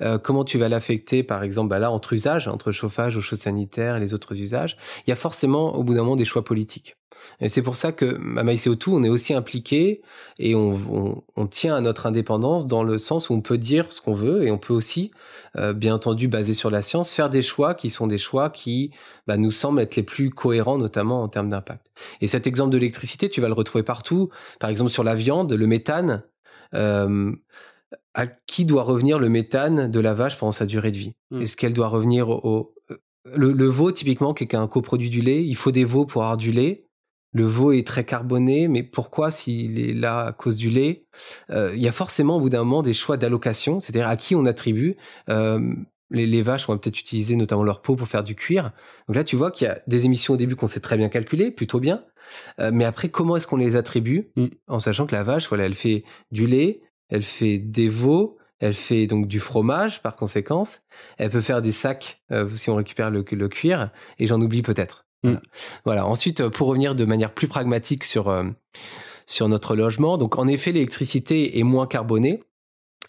Euh, 0.00 0.18
Comment 0.18 0.44
tu 0.44 0.58
vas 0.58 0.68
l'affecter, 0.68 1.22
par 1.22 1.42
exemple, 1.42 1.68
bah 1.68 1.78
là, 1.78 1.90
entre 1.90 2.12
usages, 2.12 2.48
entre 2.48 2.72
chauffage, 2.72 3.16
eau 3.16 3.20
chaude 3.20 3.38
sanitaire 3.38 3.96
et 3.96 4.00
les 4.00 4.14
autres 4.14 4.38
usages 4.38 4.76
Il 5.06 5.10
y 5.10 5.12
a 5.12 5.16
forcément, 5.16 5.76
au 5.76 5.84
bout 5.84 5.94
d'un 5.94 6.02
moment, 6.02 6.16
des 6.16 6.24
choix 6.24 6.44
politiques. 6.44 6.96
Et 7.40 7.48
c'est 7.48 7.62
pour 7.62 7.76
ça 7.76 7.92
que 7.92 8.16
à 8.38 8.44
MyCO2, 8.44 8.90
on 8.90 9.02
est 9.02 9.08
aussi 9.08 9.34
impliqué 9.34 10.02
et 10.38 10.54
on 10.54 11.46
tient 11.50 11.74
à 11.74 11.80
notre 11.80 12.06
indépendance 12.06 12.66
dans 12.66 12.82
le 12.82 12.98
sens 12.98 13.30
où 13.30 13.34
on 13.34 13.40
peut 13.40 13.58
dire 13.58 13.92
ce 13.92 14.00
qu'on 14.00 14.14
veut 14.14 14.44
et 14.44 14.50
on 14.50 14.58
peut 14.58 14.74
aussi, 14.74 15.10
euh, 15.56 15.72
bien 15.72 15.94
entendu, 15.94 16.28
basé 16.28 16.54
sur 16.54 16.70
la 16.70 16.82
science, 16.82 17.12
faire 17.12 17.30
des 17.30 17.42
choix 17.42 17.74
qui 17.74 17.90
sont 17.90 18.06
des 18.06 18.18
choix 18.18 18.50
qui 18.50 18.92
bah, 19.26 19.36
nous 19.36 19.50
semblent 19.50 19.80
être 19.80 19.96
les 19.96 20.02
plus 20.02 20.30
cohérents, 20.30 20.78
notamment 20.78 21.22
en 21.22 21.28
termes 21.28 21.48
d'impact. 21.48 21.86
Et 22.20 22.26
cet 22.26 22.46
exemple 22.46 22.70
de 22.70 22.78
l'électricité, 22.78 23.28
tu 23.28 23.40
vas 23.40 23.48
le 23.48 23.54
retrouver 23.54 23.84
partout. 23.84 24.30
Par 24.60 24.70
exemple, 24.70 24.90
sur 24.90 25.04
la 25.04 25.14
viande, 25.14 25.52
le 25.52 25.66
méthane. 25.66 26.22
Euh, 26.74 27.32
à 28.14 28.26
qui 28.26 28.64
doit 28.64 28.82
revenir 28.82 29.18
le 29.18 29.28
méthane 29.28 29.90
de 29.90 30.00
la 30.00 30.14
vache 30.14 30.38
pendant 30.38 30.52
sa 30.52 30.66
durée 30.66 30.90
de 30.92 30.96
vie? 30.98 31.12
Mm. 31.30 31.42
Est-ce 31.42 31.56
qu'elle 31.56 31.72
doit 31.72 31.88
revenir 31.88 32.28
au... 32.28 32.40
au- 32.44 32.74
Le, 33.34 33.52
le 33.52 33.66
veau, 33.66 33.90
typiquement, 33.90 34.34
qui 34.34 34.44
est 34.44 34.54
un 34.54 34.68
coproduit 34.68 35.10
du 35.10 35.22
lait, 35.22 35.44
il 35.44 35.56
faut 35.56 35.70
des 35.72 35.84
veaux 35.84 36.04
pour 36.06 36.22
avoir 36.22 36.36
du 36.36 36.52
lait. 36.52 36.86
Le 37.32 37.44
veau 37.44 37.72
est 37.72 37.84
très 37.86 38.04
carboné, 38.04 38.68
mais 38.68 38.82
pourquoi 38.84 39.30
s'il 39.32 39.80
est 39.80 39.94
là 39.94 40.26
à 40.26 40.32
cause 40.32 40.56
du 40.56 40.70
lait? 40.70 41.06
Euh, 41.50 41.72
Il 41.74 41.82
y 41.82 41.88
a 41.88 41.92
forcément 41.92 42.36
au 42.36 42.40
bout 42.40 42.50
d'un 42.50 42.62
moment 42.62 42.82
des 42.82 42.92
choix 42.92 43.16
d'allocation, 43.16 43.80
c'est-à-dire 43.80 44.06
à 44.06 44.16
qui 44.16 44.36
on 44.36 44.44
attribue. 44.44 44.96
Euh, 45.30 45.58
les, 46.10 46.26
les 46.26 46.42
vaches 46.42 46.68
vont 46.68 46.78
peut-être 46.78 47.00
utiliser 47.00 47.34
notamment 47.34 47.64
leur 47.64 47.82
peau 47.82 47.96
pour 47.96 48.06
faire 48.06 48.22
du 48.22 48.36
cuir. 48.36 48.70
Donc 49.08 49.16
là, 49.16 49.24
tu 49.24 49.34
vois 49.34 49.50
qu'il 49.50 49.66
y 49.66 49.70
a 49.70 49.80
des 49.88 50.04
émissions 50.04 50.34
au 50.34 50.36
début 50.36 50.54
qu'on 50.54 50.68
sait 50.68 50.78
très 50.78 50.96
bien 50.96 51.08
calculer, 51.08 51.50
plutôt 51.50 51.80
bien. 51.80 52.04
Euh, 52.60 52.70
mais 52.72 52.84
après, 52.84 53.08
comment 53.08 53.34
est-ce 53.36 53.48
qu'on 53.48 53.56
les 53.56 53.74
attribue? 53.74 54.30
Mm. 54.36 54.46
En 54.68 54.78
sachant 54.78 55.06
que 55.06 55.14
la 55.16 55.24
vache, 55.24 55.48
voilà, 55.48 55.64
elle 55.64 55.74
fait 55.74 56.04
du 56.30 56.46
lait, 56.46 56.82
elle 57.08 57.22
fait 57.22 57.58
des 57.58 57.88
veaux, 57.88 58.38
elle 58.60 58.74
fait 58.74 59.06
donc 59.06 59.26
du 59.26 59.40
fromage 59.40 60.00
par 60.02 60.16
conséquence. 60.16 60.80
Elle 61.18 61.30
peut 61.30 61.40
faire 61.40 61.62
des 61.62 61.72
sacs 61.72 62.22
euh, 62.30 62.48
si 62.54 62.70
on 62.70 62.76
récupère 62.76 63.10
le, 63.10 63.24
le 63.30 63.48
cuir. 63.48 63.90
Et 64.18 64.26
j'en 64.26 64.40
oublie 64.40 64.62
peut-être. 64.62 65.06
Voilà. 65.22 65.40
Voilà. 65.84 66.06
Ensuite, 66.06 66.40
euh, 66.40 66.50
pour 66.50 66.68
revenir 66.68 66.94
de 66.94 67.04
manière 67.04 67.32
plus 67.32 67.48
pragmatique 67.48 68.04
sur, 68.04 68.28
euh, 68.28 68.44
sur 69.26 69.48
notre 69.48 69.74
logement, 69.74 70.18
donc 70.18 70.38
en 70.38 70.46
effet, 70.46 70.72
l'électricité 70.72 71.58
est 71.58 71.62
moins 71.62 71.86
carbonée, 71.86 72.42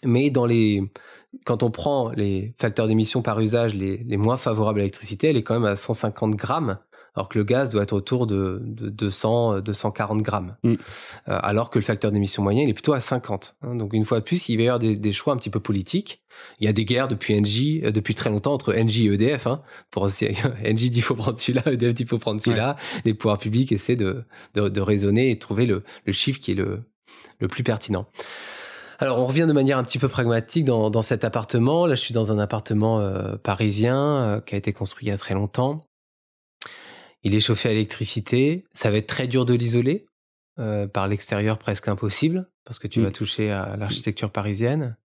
mais 0.04 0.30
dans 0.30 0.46
les, 0.46 0.82
quand 1.44 1.62
on 1.62 1.70
prend 1.70 2.10
les 2.10 2.54
facteurs 2.58 2.88
d'émission 2.88 3.22
par 3.22 3.40
usage 3.40 3.74
les, 3.74 3.98
les 3.98 4.16
moins 4.16 4.36
favorables 4.36 4.80
à 4.80 4.82
l'électricité, 4.82 5.28
elle 5.28 5.36
est 5.36 5.42
quand 5.42 5.54
même 5.54 5.70
à 5.70 5.76
150 5.76 6.34
grammes, 6.36 6.78
alors 7.16 7.28
que 7.28 7.38
le 7.38 7.44
gaz 7.44 7.70
doit 7.70 7.82
être 7.82 7.94
autour 7.94 8.26
de, 8.26 8.60
de 8.62 8.90
200, 8.90 9.54
euh, 9.54 9.60
240 9.60 10.22
grammes. 10.22 10.56
Mm. 10.62 10.72
Euh, 10.72 10.76
alors 11.26 11.70
que 11.70 11.78
le 11.78 11.84
facteur 11.84 12.12
d'émission 12.12 12.42
moyen, 12.42 12.62
il 12.62 12.68
est 12.68 12.74
plutôt 12.74 12.92
à 12.92 13.00
50. 13.00 13.56
hein. 13.62 13.74
Donc 13.74 13.92
une 13.94 14.04
fois 14.04 14.20
de 14.20 14.24
plus, 14.24 14.48
il 14.48 14.56
va 14.56 14.62
y 14.62 14.66
avoir 14.66 14.78
des, 14.78 14.96
des 14.96 15.12
choix 15.12 15.32
un 15.32 15.36
petit 15.36 15.50
peu 15.50 15.60
politiques. 15.60 16.22
Il 16.60 16.66
y 16.66 16.68
a 16.68 16.72
des 16.72 16.84
guerres 16.84 17.08
depuis 17.08 17.40
NJ, 17.40 17.82
euh, 17.84 17.90
depuis 17.90 18.14
très 18.14 18.30
longtemps 18.30 18.52
entre 18.52 18.74
NJ 18.74 19.00
et 19.00 19.06
EDF. 19.06 19.46
Hein, 19.46 19.62
pour 19.90 20.06
NJ 20.10 20.90
dit 20.90 20.98
il 20.98 21.02
faut 21.02 21.14
prendre 21.14 21.38
celui-là, 21.38 21.62
EDF 21.72 21.94
dit 21.94 22.02
il 22.02 22.08
faut 22.08 22.18
prendre 22.18 22.40
celui-là. 22.40 22.76
Les 23.04 23.14
pouvoirs 23.14 23.38
publics 23.38 23.72
essaient 23.72 23.96
de, 23.96 24.24
de, 24.54 24.68
de 24.68 24.80
raisonner 24.80 25.30
et 25.30 25.34
de 25.34 25.40
trouver 25.40 25.66
le, 25.66 25.82
le 26.04 26.12
chiffre 26.12 26.38
qui 26.38 26.52
est 26.52 26.56
le, 26.56 26.82
le 27.40 27.48
plus 27.48 27.62
pertinent. 27.62 28.06
Alors, 28.98 29.18
on 29.18 29.26
revient 29.26 29.44
de 29.46 29.52
manière 29.52 29.76
un 29.76 29.84
petit 29.84 29.98
peu 29.98 30.08
pragmatique 30.08 30.64
dans, 30.64 30.88
dans 30.88 31.02
cet 31.02 31.24
appartement. 31.24 31.86
Là, 31.86 31.94
je 31.94 32.00
suis 32.00 32.14
dans 32.14 32.32
un 32.32 32.38
appartement 32.38 33.00
euh, 33.00 33.36
parisien 33.36 34.22
euh, 34.22 34.40
qui 34.40 34.54
a 34.54 34.58
été 34.58 34.72
construit 34.72 35.06
il 35.06 35.10
y 35.10 35.12
a 35.12 35.18
très 35.18 35.34
longtemps. 35.34 35.82
Il 37.22 37.34
est 37.34 37.40
chauffé 37.40 37.68
à 37.68 37.72
l'électricité. 37.72 38.64
Ça 38.72 38.90
va 38.90 38.98
être 38.98 39.06
très 39.06 39.26
dur 39.28 39.44
de 39.44 39.54
l'isoler. 39.54 40.06
Euh, 40.58 40.86
par 40.86 41.06
l'extérieur, 41.06 41.58
presque 41.58 41.86
impossible, 41.88 42.48
parce 42.64 42.78
que 42.78 42.88
tu 42.88 43.00
Mm. 43.00 43.02
vas 43.04 43.10
toucher 43.10 43.50
à 43.50 43.76
l'architecture 43.76 44.30
parisienne. 44.30 44.96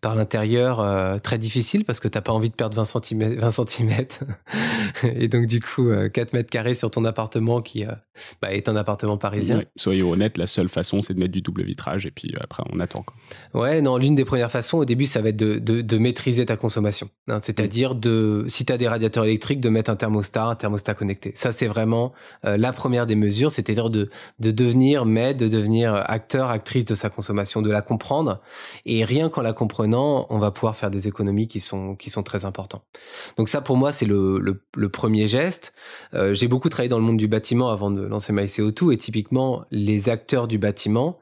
Par 0.00 0.14
l'intérieur, 0.14 0.80
euh, 0.80 1.18
très 1.18 1.38
difficile, 1.38 1.84
parce 1.84 2.00
que 2.00 2.08
t'as 2.08 2.20
pas 2.20 2.32
envie 2.32 2.50
de 2.50 2.54
perdre 2.54 2.76
20 2.76 2.84
cm. 2.84 3.34
20 3.38 3.50
centimètres. 3.50 4.24
Et 5.04 5.28
donc, 5.28 5.46
du 5.46 5.60
coup, 5.60 5.88
euh, 5.88 6.08
4 6.08 6.32
mètres 6.32 6.50
carrés 6.50 6.74
sur 6.74 6.90
ton 6.90 7.04
appartement 7.04 7.60
qui 7.62 7.84
euh, 7.84 7.92
bah, 8.40 8.52
est 8.52 8.68
un 8.68 8.76
appartement 8.76 9.16
parisien. 9.18 9.58
Ouais, 9.58 9.66
soyons 9.76 10.10
honnêtes, 10.10 10.38
la 10.38 10.46
seule 10.46 10.68
façon 10.68 11.02
c'est 11.02 11.14
de 11.14 11.18
mettre 11.18 11.32
du 11.32 11.40
double 11.42 11.62
vitrage 11.62 12.06
et 12.06 12.10
puis 12.10 12.32
euh, 12.34 12.38
après 12.42 12.62
on 12.72 12.80
attend. 12.80 13.02
Quoi. 13.02 13.60
Ouais, 13.60 13.80
non, 13.80 13.96
l'une 13.96 14.14
des 14.14 14.24
premières 14.24 14.50
façons 14.50 14.78
au 14.78 14.84
début, 14.84 15.06
ça 15.06 15.20
va 15.20 15.30
être 15.30 15.36
de, 15.36 15.58
de, 15.58 15.80
de 15.80 15.98
maîtriser 15.98 16.46
ta 16.46 16.56
consommation. 16.56 17.08
hein. 17.28 17.38
C'est-à-dire 17.40 17.94
de, 17.94 18.44
si 18.48 18.64
tu 18.64 18.72
as 18.72 18.78
des 18.78 18.88
radiateurs 18.88 19.24
électriques, 19.24 19.60
de 19.60 19.68
mettre 19.68 19.90
un 19.90 19.96
thermostat, 19.96 20.44
un 20.44 20.54
thermostat 20.54 20.94
connecté. 20.94 21.32
Ça, 21.34 21.52
c'est 21.52 21.66
vraiment 21.66 22.12
la 22.42 22.72
première 22.72 23.06
des 23.06 23.14
mesures, 23.14 23.50
c'est-à-dire 23.50 23.90
de, 23.90 24.10
de 24.38 24.50
devenir 24.50 25.04
maître, 25.04 25.38
de 25.38 25.48
devenir 25.48 25.94
acteur, 25.94 26.50
actrice 26.50 26.84
de 26.84 26.94
sa 26.94 27.10
consommation, 27.10 27.62
de 27.62 27.70
la 27.70 27.82
comprendre. 27.82 28.40
Et 28.86 29.04
rien 29.04 29.28
qu'en 29.28 29.42
la 29.42 29.52
on 30.30 30.38
va 30.38 30.50
pouvoir 30.50 30.76
faire 30.76 30.90
des 30.90 31.08
économies 31.08 31.48
qui 31.48 31.60
sont, 31.60 31.96
qui 31.96 32.10
sont 32.10 32.22
très 32.22 32.44
importantes. 32.44 32.84
Donc 33.36 33.48
ça, 33.48 33.60
pour 33.60 33.76
moi, 33.76 33.92
c'est 33.92 34.06
le, 34.06 34.38
le, 34.38 34.88
premier 34.88 35.28
geste. 35.28 35.74
Euh, 36.14 36.34
J'ai 36.34 36.48
beaucoup 36.48 36.68
travaillé 36.68 36.88
dans 36.88 36.98
le 36.98 37.04
monde 37.04 37.16
du 37.16 37.28
bâtiment 37.28 37.70
avant 37.70 37.90
de 37.90 38.02
lancer 38.02 38.32
MyCO2 38.32 38.92
et 38.92 38.96
typiquement, 38.96 39.64
les 39.70 40.08
acteurs 40.08 40.48
du 40.48 40.58
bâtiment, 40.58 41.18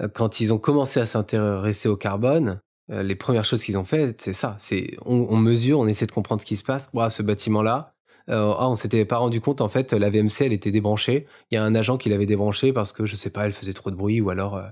euh, 0.00 0.08
quand 0.08 0.40
ils 0.40 0.52
ont 0.52 0.58
commencé 0.58 1.00
à 1.00 1.06
s'intéresser 1.06 1.88
au 1.88 1.96
carbone, 1.96 2.60
euh, 2.90 3.02
les 3.02 3.14
premières 3.14 3.44
choses 3.44 3.62
qu'ils 3.64 3.78
ont 3.78 3.84
faites, 3.84 4.20
c'est 4.20 4.32
ça. 4.32 4.56
C'est 4.58 4.96
on, 5.04 5.36
mesure, 5.36 5.78
on 5.78 5.86
essaie 5.86 6.06
de 6.06 6.12
comprendre 6.12 6.40
ce 6.40 6.46
qui 6.46 6.56
se 6.56 6.64
passe. 6.64 6.88
Ouah, 6.92 7.10
ce 7.10 7.22
bâtiment-là, 7.22 7.94
euh, 8.30 8.54
ah, 8.56 8.68
on 8.68 8.74
s'était 8.74 9.04
pas 9.04 9.18
rendu 9.18 9.40
compte 9.40 9.60
en 9.60 9.68
fait, 9.68 9.92
la 9.92 10.10
VMC 10.10 10.42
elle 10.42 10.52
était 10.52 10.70
débranchée. 10.70 11.26
Il 11.50 11.56
y 11.56 11.58
a 11.58 11.64
un 11.64 11.74
agent 11.74 11.98
qui 11.98 12.08
l'avait 12.08 12.26
débranchée 12.26 12.72
parce 12.72 12.92
que 12.92 13.04
je 13.04 13.16
sais 13.16 13.30
pas, 13.30 13.46
elle 13.46 13.52
faisait 13.52 13.72
trop 13.72 13.90
de 13.90 13.96
bruit 13.96 14.20
ou 14.20 14.30
alors 14.30 14.56
euh, 14.56 14.62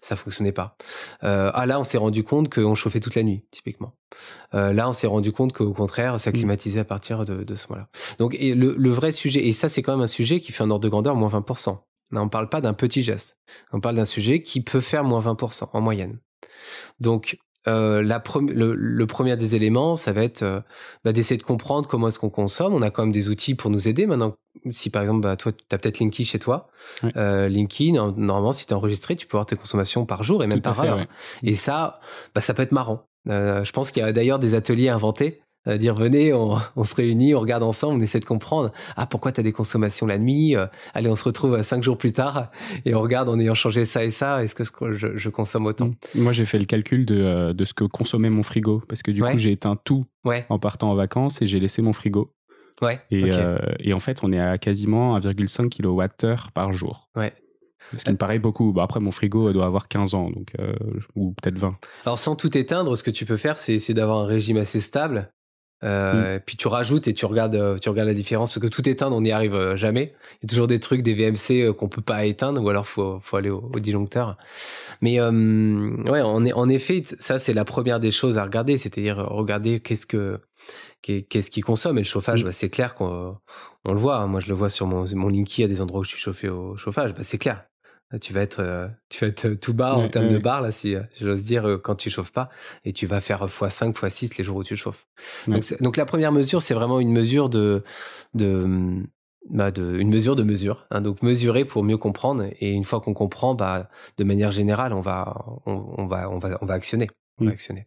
ça 0.00 0.16
fonctionnait 0.16 0.52
pas. 0.52 0.76
Euh, 1.24 1.50
ah 1.52 1.66
là, 1.66 1.80
on 1.80 1.84
s'est 1.84 1.98
rendu 1.98 2.22
compte 2.24 2.52
qu'on 2.52 2.74
chauffait 2.74 3.00
toute 3.00 3.14
la 3.14 3.22
nuit, 3.22 3.44
typiquement. 3.50 3.94
Là, 4.52 4.88
on 4.88 4.94
s'est 4.94 5.06
rendu 5.06 5.32
compte 5.32 5.52
qu'au 5.52 5.74
contraire, 5.74 6.18
ça 6.18 6.32
climatisait 6.32 6.80
à 6.80 6.84
partir 6.84 7.26
de, 7.26 7.44
de 7.44 7.54
ce 7.54 7.68
moment-là. 7.68 7.88
Donc, 8.18 8.34
et 8.38 8.54
le, 8.54 8.74
le 8.78 8.90
vrai 8.90 9.12
sujet, 9.12 9.46
et 9.46 9.52
ça 9.52 9.68
c'est 9.68 9.82
quand 9.82 9.92
même 9.92 10.00
un 10.00 10.06
sujet 10.06 10.40
qui 10.40 10.52
fait 10.52 10.64
un 10.64 10.70
ordre 10.70 10.84
de 10.84 10.88
grandeur 10.88 11.14
moins 11.16 11.28
20%. 11.28 11.78
Là, 12.10 12.22
on 12.22 12.28
parle 12.28 12.48
pas 12.48 12.60
d'un 12.60 12.72
petit 12.72 13.02
geste. 13.02 13.36
On 13.72 13.80
parle 13.80 13.96
d'un 13.96 14.06
sujet 14.06 14.42
qui 14.42 14.62
peut 14.62 14.80
faire 14.80 15.04
moins 15.04 15.20
20% 15.20 15.68
en 15.72 15.80
moyenne. 15.80 16.18
Donc, 17.00 17.38
euh, 17.68 18.02
la 18.02 18.18
pre- 18.18 18.50
le, 18.50 18.74
le 18.74 19.06
premier 19.06 19.36
des 19.36 19.54
éléments, 19.54 19.94
ça 19.94 20.12
va 20.12 20.22
être 20.24 20.42
euh, 20.42 20.60
bah, 21.04 21.12
d'essayer 21.12 21.36
de 21.38 21.42
comprendre 21.44 21.86
comment 21.88 22.08
est-ce 22.08 22.18
qu'on 22.18 22.30
consomme. 22.30 22.74
On 22.74 22.82
a 22.82 22.90
quand 22.90 23.02
même 23.02 23.12
des 23.12 23.28
outils 23.28 23.54
pour 23.54 23.70
nous 23.70 23.86
aider. 23.86 24.06
Maintenant, 24.06 24.34
si 24.72 24.90
par 24.90 25.02
exemple, 25.02 25.20
bah, 25.20 25.36
toi, 25.36 25.52
tu 25.52 25.62
as 25.74 25.78
peut-être 25.78 26.00
Linky 26.00 26.24
chez 26.24 26.38
toi. 26.38 26.68
Euh, 27.16 27.48
Linky, 27.48 27.92
no- 27.92 28.12
normalement, 28.12 28.52
si 28.52 28.66
tu 28.66 28.72
es 28.72 28.76
enregistré, 28.76 29.14
tu 29.14 29.26
peux 29.26 29.36
avoir 29.36 29.46
tes 29.46 29.56
consommations 29.56 30.06
par 30.06 30.24
jour 30.24 30.42
et 30.42 30.46
même 30.46 30.56
Tout 30.58 30.62
par 30.70 30.80
fait, 30.80 30.88
heure. 30.88 30.96
ouais. 30.96 31.08
Et 31.42 31.54
ça, 31.54 32.00
bah, 32.34 32.40
ça 32.40 32.54
peut 32.54 32.62
être 32.62 32.72
marrant. 32.72 33.04
Je 33.26 33.70
pense 33.72 33.90
qu'il 33.90 34.02
y 34.02 34.06
a 34.06 34.12
d'ailleurs 34.12 34.38
des 34.38 34.54
ateliers 34.54 34.88
inventés 34.88 35.42
dire 35.66 35.94
venez, 35.94 36.32
on, 36.34 36.58
se 36.84 36.94
réunit, 36.94 37.34
on 37.34 37.40
regarde 37.40 37.62
ensemble, 37.62 37.98
on 37.98 38.00
essaie 38.00 38.20
de 38.20 38.24
comprendre. 38.24 38.72
Ah, 38.96 39.06
pourquoi 39.06 39.32
tu 39.32 39.40
as 39.40 39.42
des 39.42 39.52
consommations 39.52 40.06
la 40.06 40.18
nuit 40.18 40.54
Allez, 40.94 41.08
on 41.08 41.16
se 41.16 41.24
retrouve 41.24 41.60
cinq 41.62 41.82
jours 41.82 41.98
plus 41.98 42.12
tard 42.12 42.50
et 42.84 42.94
on 42.94 43.00
regarde 43.00 43.28
en 43.28 43.38
ayant 43.38 43.54
changé 43.54 43.84
ça 43.84 44.04
et 44.04 44.10
ça. 44.10 44.42
Est-ce 44.42 44.54
que 44.54 44.92
je, 44.92 45.28
consomme 45.28 45.66
autant? 45.66 45.88
Mmh. 46.14 46.22
Moi, 46.22 46.32
j'ai 46.32 46.46
fait 46.46 46.58
le 46.58 46.64
calcul 46.64 47.04
de, 47.04 47.52
de, 47.52 47.64
ce 47.64 47.74
que 47.74 47.84
consommait 47.84 48.30
mon 48.30 48.42
frigo 48.42 48.82
parce 48.88 49.02
que 49.02 49.10
du 49.10 49.22
coup, 49.22 49.36
j'ai 49.36 49.52
éteint 49.52 49.76
tout 49.76 50.06
en 50.48 50.58
partant 50.58 50.90
en 50.90 50.94
vacances 50.94 51.42
et 51.42 51.46
j'ai 51.46 51.60
laissé 51.60 51.82
mon 51.82 51.92
frigo. 51.92 52.34
Ouais. 52.80 53.00
Et, 53.10 53.30
et, 53.80 53.92
en 53.92 54.00
fait, 54.00 54.20
on 54.22 54.32
est 54.32 54.40
à 54.40 54.56
quasiment 54.58 55.18
1,5 55.18 55.68
kWh 55.68 56.50
par 56.54 56.72
jour. 56.72 57.08
Ouais. 57.16 57.32
Ce 57.96 58.04
qui 58.04 58.10
me 58.10 58.16
paraît 58.16 58.38
beaucoup. 58.38 58.72
Bah, 58.72 58.82
après, 58.82 59.00
mon 59.00 59.10
frigo 59.10 59.52
doit 59.52 59.66
avoir 59.66 59.88
15 59.88 60.14
ans, 60.14 60.30
donc, 60.30 60.52
euh, 60.58 60.74
ou 61.14 61.32
peut-être 61.32 61.58
20. 61.58 61.76
Alors, 62.04 62.18
sans 62.18 62.36
tout 62.36 62.56
éteindre, 62.56 62.96
ce 62.96 63.02
que 63.02 63.10
tu 63.10 63.24
peux 63.24 63.36
faire, 63.36 63.58
c'est 63.58 63.74
essayer 63.74 63.94
d'avoir 63.94 64.18
un 64.18 64.26
régime 64.26 64.58
assez 64.58 64.80
stable. 64.80 65.32
Euh, 65.84 66.36
mm. 66.36 66.40
Puis 66.46 66.56
tu 66.56 66.68
rajoutes 66.68 67.08
et 67.08 67.14
tu 67.14 67.26
regardes, 67.26 67.54
euh, 67.54 67.78
tu 67.78 67.88
regardes 67.88 68.08
la 68.08 68.14
différence 68.14 68.52
parce 68.52 68.64
que 68.64 68.70
tout 68.70 68.88
éteindre, 68.88 69.16
on 69.16 69.20
n'y 69.20 69.32
arrive 69.32 69.76
jamais. 69.76 70.14
Il 70.34 70.44
y 70.44 70.46
a 70.46 70.48
toujours 70.48 70.66
des 70.66 70.80
trucs, 70.80 71.02
des 71.02 71.14
VMC 71.14 71.72
qu'on 71.74 71.88
peut 71.88 72.02
pas 72.02 72.24
éteindre 72.24 72.62
ou 72.62 72.68
alors 72.68 72.86
faut, 72.86 73.20
faut 73.22 73.36
aller 73.36 73.50
au, 73.50 73.70
disjoncteur. 73.78 74.36
Mais 75.00 75.20
ouais, 75.20 76.20
en, 76.20 76.46
en 76.46 76.68
effet, 76.68 77.02
ça 77.04 77.38
c'est 77.38 77.54
la 77.54 77.64
première 77.64 78.00
des 78.00 78.10
choses 78.10 78.38
à 78.38 78.44
regarder, 78.44 78.78
c'est-à-dire 78.78 79.18
regarder 79.18 79.80
qu'est-ce 79.80 80.06
que 80.06 80.40
qu'est-ce 81.02 81.50
qui 81.50 81.60
consomme 81.60 81.96
et 81.98 82.00
le 82.00 82.06
chauffage, 82.06 82.42
mm. 82.42 82.46
bah, 82.46 82.52
c'est 82.52 82.70
clair 82.70 82.94
qu'on 82.94 83.36
on 83.84 83.92
le 83.92 83.98
voit. 83.98 84.26
Moi, 84.26 84.40
je 84.40 84.48
le 84.48 84.54
vois 84.54 84.70
sur 84.70 84.86
mon, 84.86 85.04
mon 85.14 85.28
Linky 85.28 85.64
à 85.64 85.68
des 85.68 85.80
endroits 85.80 86.00
où 86.00 86.04
je 86.04 86.10
suis 86.10 86.20
chauffé 86.20 86.48
au 86.48 86.76
chauffage. 86.76 87.14
Bah, 87.14 87.22
c'est 87.22 87.38
clair 87.38 87.67
tu 88.20 88.32
vas 88.32 88.40
être, 88.40 88.60
euh, 88.60 88.88
tu 89.10 89.24
vas 89.24 89.28
être 89.28 89.48
tout 89.54 89.74
bas 89.74 89.94
en 89.94 90.08
termes 90.08 90.28
de 90.28 90.38
barre, 90.38 90.62
là, 90.62 90.70
si 90.70 90.96
j'ose 91.20 91.44
dire, 91.44 91.68
euh, 91.68 91.76
quand 91.76 91.94
tu 91.94 92.08
chauffes 92.08 92.32
pas. 92.32 92.48
Et 92.84 92.92
tu 92.94 93.06
vas 93.06 93.20
faire 93.20 93.46
x5, 93.46 93.92
x6 93.92 94.38
les 94.38 94.44
jours 94.44 94.56
où 94.56 94.64
tu 94.64 94.76
chauffes. 94.76 95.06
Donc, 95.80 95.96
la 95.96 96.06
première 96.06 96.32
mesure, 96.32 96.62
c'est 96.62 96.74
vraiment 96.74 97.00
une 97.00 97.12
mesure 97.12 97.50
de, 97.50 97.82
de, 98.32 99.02
bah 99.50 99.70
de, 99.70 99.98
une 99.98 100.08
mesure 100.08 100.36
de 100.36 100.42
mesure. 100.42 100.86
Hein. 100.90 101.02
donc 101.02 101.22
mesurer 101.22 101.66
pour 101.66 101.84
mieux 101.84 101.98
comprendre. 101.98 102.44
Et 102.60 102.72
une 102.72 102.84
fois 102.84 103.00
qu'on 103.00 103.14
comprend, 103.14 103.54
bah, 103.54 103.90
de 104.16 104.24
manière 104.24 104.52
générale, 104.52 104.94
on 104.94 105.02
va, 105.02 105.44
on, 105.66 106.06
va, 106.06 106.30
on 106.30 106.38
va, 106.38 106.58
on 106.62 106.66
va 106.66 106.74
actionner. 106.74 107.08
On 107.40 107.44
va 107.44 107.52
actionner. 107.52 107.86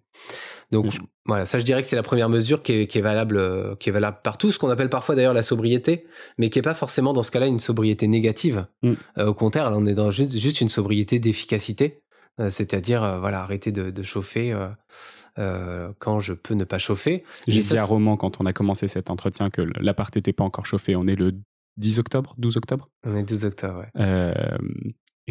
Donc 0.72 0.98
voilà, 1.26 1.46
ça 1.46 1.60
je 1.60 1.66
dirais 1.66 1.82
que 1.82 1.88
c'est 1.88 1.96
la 1.96 2.04
première 2.04 2.30
mesure 2.30 2.64
qui 2.64 2.74
est, 2.74 3.02
valable, 3.02 3.38
euh, 3.38 3.76
qui 3.76 3.90
est 3.90 3.92
valable 3.92 4.18
partout, 4.24 4.52
ce 4.52 4.60
qu'on 4.60 4.70
appelle 4.70 4.90
parfois 4.90 5.16
d'ailleurs 5.16 5.34
la 5.34 5.42
sobriété, 5.42 6.06
mais 6.38 6.50
qui 6.50 6.60
est 6.60 6.64
pas 6.64 6.74
forcément 6.74 7.14
dans 7.14 7.24
ce 7.24 7.32
cas-là 7.32 7.48
une 7.48 7.60
sobriété 7.60 8.08
négative. 8.08 8.66
Mm. 8.82 8.94
Euh, 9.18 9.28
au 9.28 9.34
contraire, 9.34 9.70
là, 9.70 9.78
on 9.78 9.86
est 9.86 9.94
dans 9.94 10.12
juste, 10.12 10.62
une 10.62 10.70
sobriété 10.70 11.20
d'efficacité, 11.20 12.02
euh, 12.40 12.50
c'est-à-dire 12.50 13.20
voilà 13.20 13.42
arrêter 13.42 13.72
de, 13.72 14.04
chauffer. 14.04 14.56
quand 15.36 16.20
je 16.20 16.34
peux 16.34 16.54
ne 16.54 16.64
pas 16.64 16.80
chauffer. 16.80 17.24
J'ai 17.48 17.62
dit 17.62 17.78
à 17.78 17.86
Roman 17.86 18.18
quand 18.18 18.42
on 18.42 18.46
a 18.46 18.54
commencé 18.54 18.88
cet 18.88 19.10
entretien 19.10 19.50
que 19.50 19.62
l'appart 19.80 20.16
n'était 20.16 20.34
pas 20.34 20.44
encore 20.44 20.66
chauffé. 20.66 20.96
On 20.96 21.08
est 21.08 21.16
le 21.16 21.34
10 21.78 22.00
octobre, 22.00 22.36
12 22.38 22.58
octobre? 22.58 22.90
On 23.06 23.16
est 23.16 23.24
12 23.24 23.46
octobre, 23.46 23.80
ouais. 23.96 24.44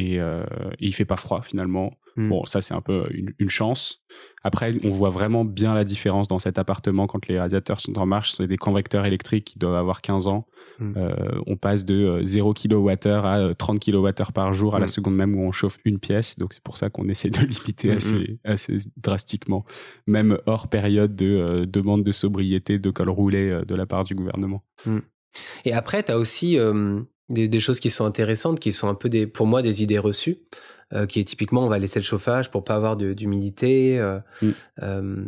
Et, 0.00 0.14
et, 0.16 0.86
il 0.86 0.94
fait 0.94 1.04
pas 1.04 1.16
froid 1.16 1.42
finalement. 1.42 1.92
Hmm. 2.16 2.28
Bon, 2.28 2.44
ça 2.44 2.60
c'est 2.60 2.74
un 2.74 2.80
peu 2.80 3.06
une, 3.38 3.50
chance. 3.50 4.02
Après, 4.42 4.74
on 4.84 4.90
voit 4.90 5.10
vraiment 5.10 5.44
bien 5.44 5.74
la 5.74 5.84
différence 5.84 6.28
dans 6.28 6.38
cet 6.38 6.58
appartement 6.58 7.06
quand 7.06 7.26
les 7.26 7.38
radiateurs 7.38 7.80
sont 7.80 7.98
en 7.98 8.06
marche. 8.06 8.32
C'est 8.32 8.46
des 8.46 8.56
convecteurs 8.56 9.04
électriques 9.06 9.44
qui 9.44 9.58
doivent 9.58 9.74
avoir 9.74 10.02
15 10.02 10.26
ans. 10.28 10.46
Hmm. 10.78 10.92
Euh, 10.96 11.14
on 11.46 11.56
passe 11.56 11.84
de 11.84 12.20
0 12.22 12.54
kWh 12.54 12.90
à 13.08 13.54
30 13.56 13.88
euh, 13.88 14.10
kWh 14.10 14.32
par 14.32 14.52
jour 14.52 14.74
à 14.74 14.78
la 14.78 14.86
hmm. 14.86 14.88
seconde 14.88 15.16
même 15.16 15.34
où 15.34 15.42
on 15.42 15.52
chauffe 15.52 15.78
une 15.84 15.98
pièce. 15.98 16.38
Donc 16.38 16.52
c'est 16.52 16.62
pour 16.62 16.76
ça 16.76 16.90
qu'on 16.90 17.08
essaie 17.08 17.30
de 17.30 17.40
limiter 17.40 17.92
assez, 17.92 18.38
assez, 18.44 18.78
drastiquement, 18.96 19.64
même 20.06 20.38
hors 20.46 20.68
période 20.68 21.14
de 21.14 21.26
euh, 21.26 21.66
demande 21.66 22.04
de 22.04 22.12
sobriété, 22.12 22.78
de 22.78 22.90
col 22.90 23.10
roulé 23.10 23.60
de 23.66 23.74
la 23.74 23.86
part 23.86 24.04
du 24.04 24.14
gouvernement. 24.14 24.64
Et 25.64 25.72
après, 25.72 26.02
tu 26.02 26.12
as 26.12 26.18
aussi 26.18 26.58
des, 27.30 27.48
des, 27.48 27.60
choses 27.60 27.80
qui 27.80 27.90
sont 27.90 28.04
intéressantes, 28.04 28.60
qui 28.60 28.72
sont 28.72 28.88
un 28.88 28.94
peu 28.94 29.08
des, 29.08 29.26
pour 29.26 29.46
moi 29.46 29.62
des 29.62 29.82
idées 29.82 29.98
reçues. 29.98 30.38
Euh, 30.92 31.06
qui 31.06 31.20
est 31.20 31.24
typiquement 31.24 31.64
on 31.64 31.68
va 31.68 31.78
laisser 31.78 32.00
le 32.00 32.04
chauffage 32.04 32.50
pour 32.50 32.64
pas 32.64 32.74
avoir 32.74 32.96
d'humidité. 32.96 33.96
Euh, 34.00 34.18
mm. 34.42 34.50
euh, 34.82 35.24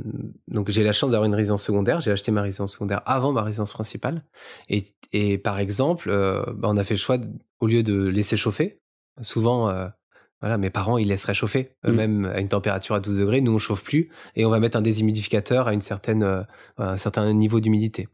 donc 0.49 0.71
j'ai 0.71 0.83
la 0.83 0.91
chance 0.91 1.13
d'avoir 1.13 1.27
une 1.27 1.37
résidence 1.37 1.63
secondaire. 1.63 2.01
J'ai 2.01 2.11
acheté 2.11 2.33
ma 2.33 2.43
résidence 2.43 2.73
secondaire 2.73 3.01
avant 3.07 3.31
ma 3.31 3.43
résidence 3.43 3.73
principale. 3.73 4.25
Et, 4.69 4.87
et 5.13 5.39
par 5.39 5.61
exemple, 5.61 6.11
bah, 6.57 6.69
on 6.69 6.77
a 6.77 6.83
fait 6.83 6.95
le 6.95 6.99
choix 6.99 7.19
au 7.61 7.69
lieu 7.69 7.85
de 7.85 7.95
laisser 8.09 8.37
chauffer. 8.37 8.81
Souvent, 9.21 9.73
voilà, 10.43 10.59
mes 10.59 10.71
parents, 10.71 10.99
ils 10.99 11.07
laissent 11.07 11.25
réchauffer, 11.25 11.71
mmh. 11.85 11.93
même 11.93 12.25
à 12.25 12.41
une 12.41 12.49
température 12.49 12.97
à 12.97 13.01
12 13.01 13.17
degrés. 13.17 13.41
Nous, 13.41 13.55
on 13.55 13.59
chauffe 13.59 13.85
plus 13.85 14.11
et 14.35 14.45
on 14.45 14.51
va 14.51 14.59
mettre 14.59 14.77
un 14.77 14.83
déshumidificateur 14.83 15.69
à 15.69 15.73
une 15.73 15.81
certaine, 15.81 16.25
euh, 16.25 16.43
un 16.79 16.97
certain 16.97 17.33
niveau 17.33 17.61
d'humidité. 17.61 18.09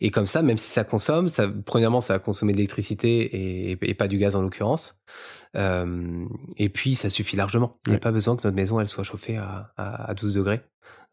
Et 0.00 0.12
comme 0.12 0.26
ça, 0.26 0.42
même 0.42 0.58
si 0.58 0.70
ça 0.70 0.84
consomme, 0.84 1.26
ça, 1.26 1.48
premièrement, 1.66 2.00
ça 2.00 2.12
va 2.12 2.18
consommer 2.20 2.52
de 2.52 2.58
l'électricité 2.58 3.72
et, 3.72 3.94
pas 3.94 4.06
du 4.06 4.16
gaz 4.16 4.36
en 4.36 4.42
l'occurrence. 4.42 5.02
Euh, 5.56 6.24
et 6.56 6.68
puis, 6.68 6.94
ça 6.94 7.10
suffit 7.10 7.34
largement. 7.34 7.76
Il 7.86 7.90
n'y 7.90 7.96
a 7.96 8.00
pas 8.00 8.12
besoin 8.12 8.36
que 8.36 8.42
notre 8.44 8.56
maison, 8.56 8.78
elle 8.78 8.86
soit 8.86 9.02
chauffée 9.02 9.36
à, 9.36 9.72
à, 9.76 10.14
12 10.14 10.34
degrés. 10.34 10.60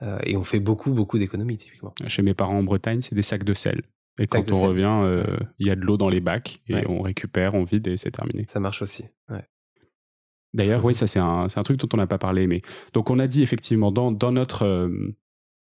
Euh, 0.03 0.19
et 0.23 0.37
on 0.37 0.43
fait 0.43 0.59
beaucoup, 0.59 0.91
beaucoup 0.91 1.17
d'économies, 1.17 1.57
typiquement. 1.57 1.95
Chez 2.05 2.21
mes 2.21 2.35
parents 2.35 2.59
en 2.59 2.63
Bretagne, 2.63 3.01
c'est 3.01 3.15
des 3.15 3.23
sacs 3.23 3.43
de 3.43 3.55
sel. 3.55 3.81
Et 4.19 4.27
quand 4.27 4.51
on 4.51 4.61
revient, 4.61 5.23
il 5.57 5.65
y 5.65 5.71
a 5.71 5.75
de 5.75 5.81
l'eau 5.81 5.97
dans 5.97 6.09
les 6.09 6.19
bacs 6.19 6.61
et 6.67 6.85
on 6.87 7.01
récupère, 7.01 7.55
on 7.55 7.63
vide 7.63 7.87
et 7.87 7.97
c'est 7.97 8.11
terminé. 8.11 8.45
Ça 8.47 8.59
marche 8.59 8.81
aussi. 8.83 9.05
Ouais. 9.29 9.45
D'ailleurs, 10.53 10.83
oui, 10.83 10.93
ça 10.93 11.07
c'est 11.07 11.19
un, 11.19 11.47
un, 11.53 11.63
truc 11.63 11.77
dont 11.77 11.89
on 11.93 11.97
n'a 11.97 12.07
pas 12.07 12.17
parlé. 12.17 12.47
Mais 12.47 12.61
donc 12.93 13.09
on 13.09 13.19
a 13.19 13.27
dit 13.27 13.43
effectivement 13.43 13.91
dans, 13.91 14.11
dans 14.11 14.31
notre 14.31 14.65
euh, 14.65 14.89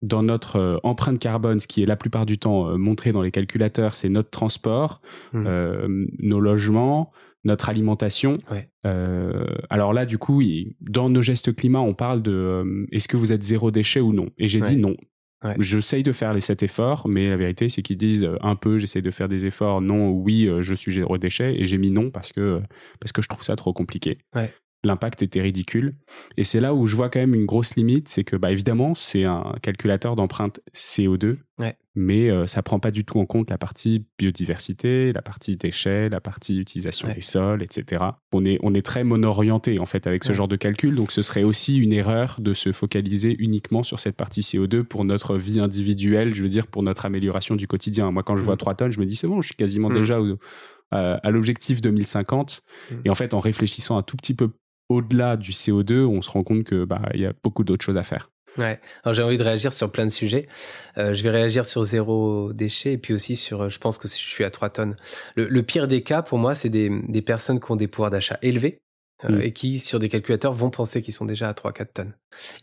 dans 0.01 0.23
notre 0.23 0.55
euh, 0.55 0.77
empreinte 0.83 1.19
carbone, 1.19 1.59
ce 1.59 1.67
qui 1.67 1.83
est 1.83 1.85
la 1.85 1.97
plupart 1.97 2.25
du 2.25 2.37
temps 2.37 2.69
euh, 2.69 2.77
montré 2.77 3.11
dans 3.11 3.21
les 3.21 3.31
calculateurs, 3.31 3.93
c'est 3.95 4.09
notre 4.09 4.29
transport, 4.29 5.01
mmh. 5.33 6.05
nos 6.19 6.39
logements, 6.39 7.11
notre 7.43 7.69
alimentation. 7.69 8.33
alors 9.69 9.93
là, 9.93 10.05
du 10.05 10.17
coup, 10.17 10.41
dans 10.81 11.09
nos 11.09 11.21
gestes 11.21 11.53
climat, 11.55 11.81
on 11.81 11.93
parle 11.93 12.21
de 12.21 12.87
est-ce 12.91 13.07
que 13.07 13.17
vous 13.17 13.31
êtes 13.31 13.43
zéro 13.43 13.71
déchet 13.71 13.99
ou 13.99 14.13
non? 14.13 14.29
Et 14.37 14.47
j'ai 14.47 14.61
dit 14.61 14.77
non. 14.77 14.95
J'essaye 15.57 16.03
de 16.03 16.11
faire 16.11 16.33
les 16.33 16.41
sept 16.41 16.63
efforts, 16.63 17.07
mais 17.07 17.25
la 17.25 17.37
vérité, 17.37 17.69
c'est 17.69 17.81
qu'ils 17.81 17.97
disent 17.97 18.29
un 18.41 18.55
peu, 18.55 18.77
j'essaye 18.77 19.01
de 19.01 19.11
faire 19.11 19.29
des 19.29 19.45
efforts, 19.45 19.79
non, 19.79 20.09
oui, 20.11 20.49
je 20.59 20.73
suis 20.73 20.93
zéro 20.93 21.17
déchet, 21.17 21.55
et 21.59 21.65
j'ai 21.65 21.77
mis 21.77 21.91
non 21.91 22.09
parce 22.09 22.33
que, 22.33 22.61
parce 22.99 23.11
que 23.13 23.21
je 23.21 23.29
trouve 23.29 23.43
ça 23.43 23.55
trop 23.55 23.71
compliqué. 23.71 24.17
Ouais 24.35 24.53
l'impact 24.83 25.21
était 25.21 25.41
ridicule. 25.41 25.95
Et 26.37 26.43
c'est 26.43 26.61
là 26.61 26.73
où 26.73 26.87
je 26.87 26.95
vois 26.95 27.09
quand 27.09 27.19
même 27.19 27.35
une 27.35 27.45
grosse 27.45 27.75
limite, 27.75 28.07
c'est 28.07 28.23
que 28.23 28.35
bah 28.35 28.51
évidemment 28.51 28.95
c'est 28.95 29.25
un 29.25 29.53
calculateur 29.61 30.15
d'empreinte 30.15 30.61
CO2, 30.73 31.37
mais 31.95 32.29
euh, 32.29 32.47
ça 32.47 32.61
prend 32.61 32.79
pas 32.79 32.91
du 32.91 33.03
tout 33.03 33.19
en 33.19 33.25
compte 33.25 33.49
la 33.49 33.57
partie 33.57 34.05
biodiversité, 34.17 35.11
la 35.11 35.21
partie 35.21 35.57
déchets, 35.57 36.07
la 36.07 36.21
partie 36.21 36.57
utilisation 36.57 37.09
des 37.09 37.21
sols, 37.21 37.61
etc. 37.61 38.03
On 38.31 38.45
est 38.45 38.57
on 38.63 38.73
est 38.73 38.85
très 38.85 39.03
mono-orienté 39.03 39.79
en 39.79 39.85
fait 39.85 40.07
avec 40.07 40.23
ce 40.23 40.31
genre 40.31 40.47
de 40.47 40.55
calcul, 40.55 40.95
donc 40.95 41.11
ce 41.11 41.21
serait 41.21 41.43
aussi 41.43 41.77
une 41.77 41.91
erreur 41.91 42.37
de 42.39 42.53
se 42.53 42.71
focaliser 42.71 43.35
uniquement 43.39 43.83
sur 43.83 43.99
cette 43.99 44.15
partie 44.15 44.41
CO2 44.41 44.83
pour 44.83 45.03
notre 45.03 45.35
vie 45.35 45.59
individuelle, 45.59 46.33
je 46.33 46.41
veux 46.41 46.49
dire 46.49 46.67
pour 46.67 46.83
notre 46.83 47.05
amélioration 47.05 47.55
du 47.55 47.67
quotidien. 47.67 48.11
Moi 48.11 48.23
quand 48.23 48.37
je 48.37 48.43
vois 48.43 48.55
3 48.55 48.73
mmh. 48.73 48.75
tonnes, 48.77 48.91
je 48.91 48.99
me 48.99 49.05
dis 49.05 49.17
c'est 49.17 49.27
bon, 49.27 49.41
je 49.41 49.47
suis 49.47 49.55
quasiment 49.55 49.89
mmh. 49.89 49.95
déjà 49.95 50.19
à 50.91 51.31
l'objectif 51.31 51.81
2050. 51.81 52.63
Mmh. 52.91 52.95
Et 53.05 53.09
en 53.09 53.15
fait, 53.15 53.33
en 53.33 53.39
réfléchissant 53.39 53.97
un 53.97 54.03
tout 54.03 54.17
petit 54.17 54.33
peu 54.33 54.49
au-delà 54.89 55.37
du 55.37 55.51
CO2, 55.51 56.03
on 56.05 56.21
se 56.21 56.29
rend 56.29 56.43
compte 56.43 56.63
que 56.63 56.83
bah 56.83 57.01
il 57.13 57.21
y 57.21 57.25
a 57.25 57.33
beaucoup 57.43 57.63
d'autres 57.63 57.85
choses 57.85 57.97
à 57.97 58.03
faire. 58.03 58.29
Ouais. 58.57 58.79
Alors 59.03 59.13
j'ai 59.13 59.23
envie 59.23 59.37
de 59.37 59.43
réagir 59.43 59.71
sur 59.71 59.91
plein 59.91 60.05
de 60.05 60.11
sujets. 60.11 60.47
Euh, 60.97 61.13
je 61.13 61.23
vais 61.23 61.29
réagir 61.29 61.65
sur 61.65 61.83
zéro 61.83 62.51
déchet 62.51 62.93
et 62.93 62.97
puis 62.97 63.13
aussi 63.13 63.35
sur, 63.35 63.61
euh, 63.61 63.69
je 63.69 63.79
pense 63.79 63.97
que 63.97 64.07
je 64.07 64.13
suis 64.13 64.43
à 64.43 64.49
3 64.49 64.69
tonnes. 64.69 64.95
Le, 65.35 65.61
pire 65.61 65.87
des 65.87 66.01
cas 66.01 66.21
pour 66.21 66.39
moi, 66.39 66.55
c'est 66.55 66.69
des, 66.69 66.89
des, 67.07 67.21
personnes 67.21 67.59
qui 67.59 67.71
ont 67.71 67.75
des 67.75 67.87
pouvoirs 67.87 68.09
d'achat 68.09 68.37
élevés 68.41 68.81
euh, 69.23 69.37
mm. 69.37 69.41
et 69.41 69.53
qui 69.53 69.79
sur 69.79 69.99
des 69.99 70.09
calculateurs 70.09 70.53
vont 70.53 70.71
penser 70.71 71.01
qu'ils 71.01 71.13
sont 71.13 71.25
déjà 71.25 71.47
à 71.47 71.53
3-4 71.53 71.85
tonnes. 71.93 72.13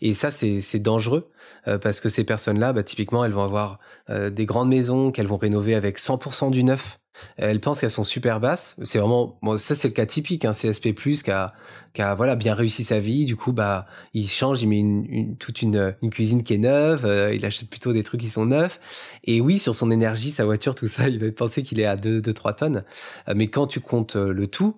Et 0.02 0.12
ça 0.12 0.30
c'est 0.30 0.80
dangereux 0.80 1.30
parce 1.64 2.00
que 2.00 2.08
ces 2.08 2.24
personnes-là, 2.24 2.72
bah, 2.72 2.82
typiquement, 2.82 3.24
elles 3.24 3.32
vont 3.32 3.44
avoir 3.44 3.78
des 4.08 4.46
grandes 4.46 4.68
maisons 4.68 5.12
qu'elles 5.12 5.26
vont 5.26 5.36
rénover 5.36 5.74
avec 5.74 5.98
100% 5.98 6.50
du 6.50 6.64
neuf 6.64 6.98
elles 7.36 7.60
pensent 7.60 7.80
qu'elles 7.80 7.90
sont 7.90 8.04
super 8.04 8.40
basses. 8.40 8.76
C'est 8.82 8.98
vraiment, 8.98 9.38
bon, 9.42 9.56
ça 9.56 9.74
c'est 9.74 9.88
le 9.88 9.94
cas 9.94 10.06
typique, 10.06 10.44
un 10.44 10.50
hein, 10.50 10.52
CSP+, 10.52 10.94
qui 10.94 11.30
a, 11.30 11.54
qui 11.92 12.02
a 12.02 12.14
voilà, 12.14 12.36
bien 12.36 12.54
réussi 12.54 12.84
sa 12.84 12.98
vie. 12.98 13.24
Du 13.24 13.36
coup, 13.36 13.52
bah, 13.52 13.86
il 14.14 14.28
change, 14.28 14.62
il 14.62 14.68
met 14.68 14.78
une, 14.78 15.36
toute 15.36 15.62
une, 15.62 15.94
une, 16.02 16.10
cuisine 16.10 16.42
qui 16.42 16.54
est 16.54 16.58
neuve, 16.58 17.04
euh, 17.04 17.34
il 17.34 17.44
achète 17.44 17.68
plutôt 17.68 17.92
des 17.92 18.02
trucs 18.02 18.20
qui 18.20 18.30
sont 18.30 18.46
neufs. 18.46 18.80
Et 19.24 19.40
oui, 19.40 19.58
sur 19.58 19.74
son 19.74 19.90
énergie, 19.90 20.30
sa 20.30 20.44
voiture, 20.44 20.74
tout 20.74 20.88
ça, 20.88 21.08
il 21.08 21.18
va 21.18 21.30
penser 21.32 21.62
qu'il 21.62 21.80
est 21.80 21.86
à 21.86 21.96
2-3 21.96 22.56
tonnes. 22.56 22.84
Euh, 23.28 23.34
mais 23.36 23.48
quand 23.48 23.66
tu 23.66 23.80
comptes 23.80 24.16
euh, 24.16 24.32
le 24.32 24.46
tout, 24.46 24.76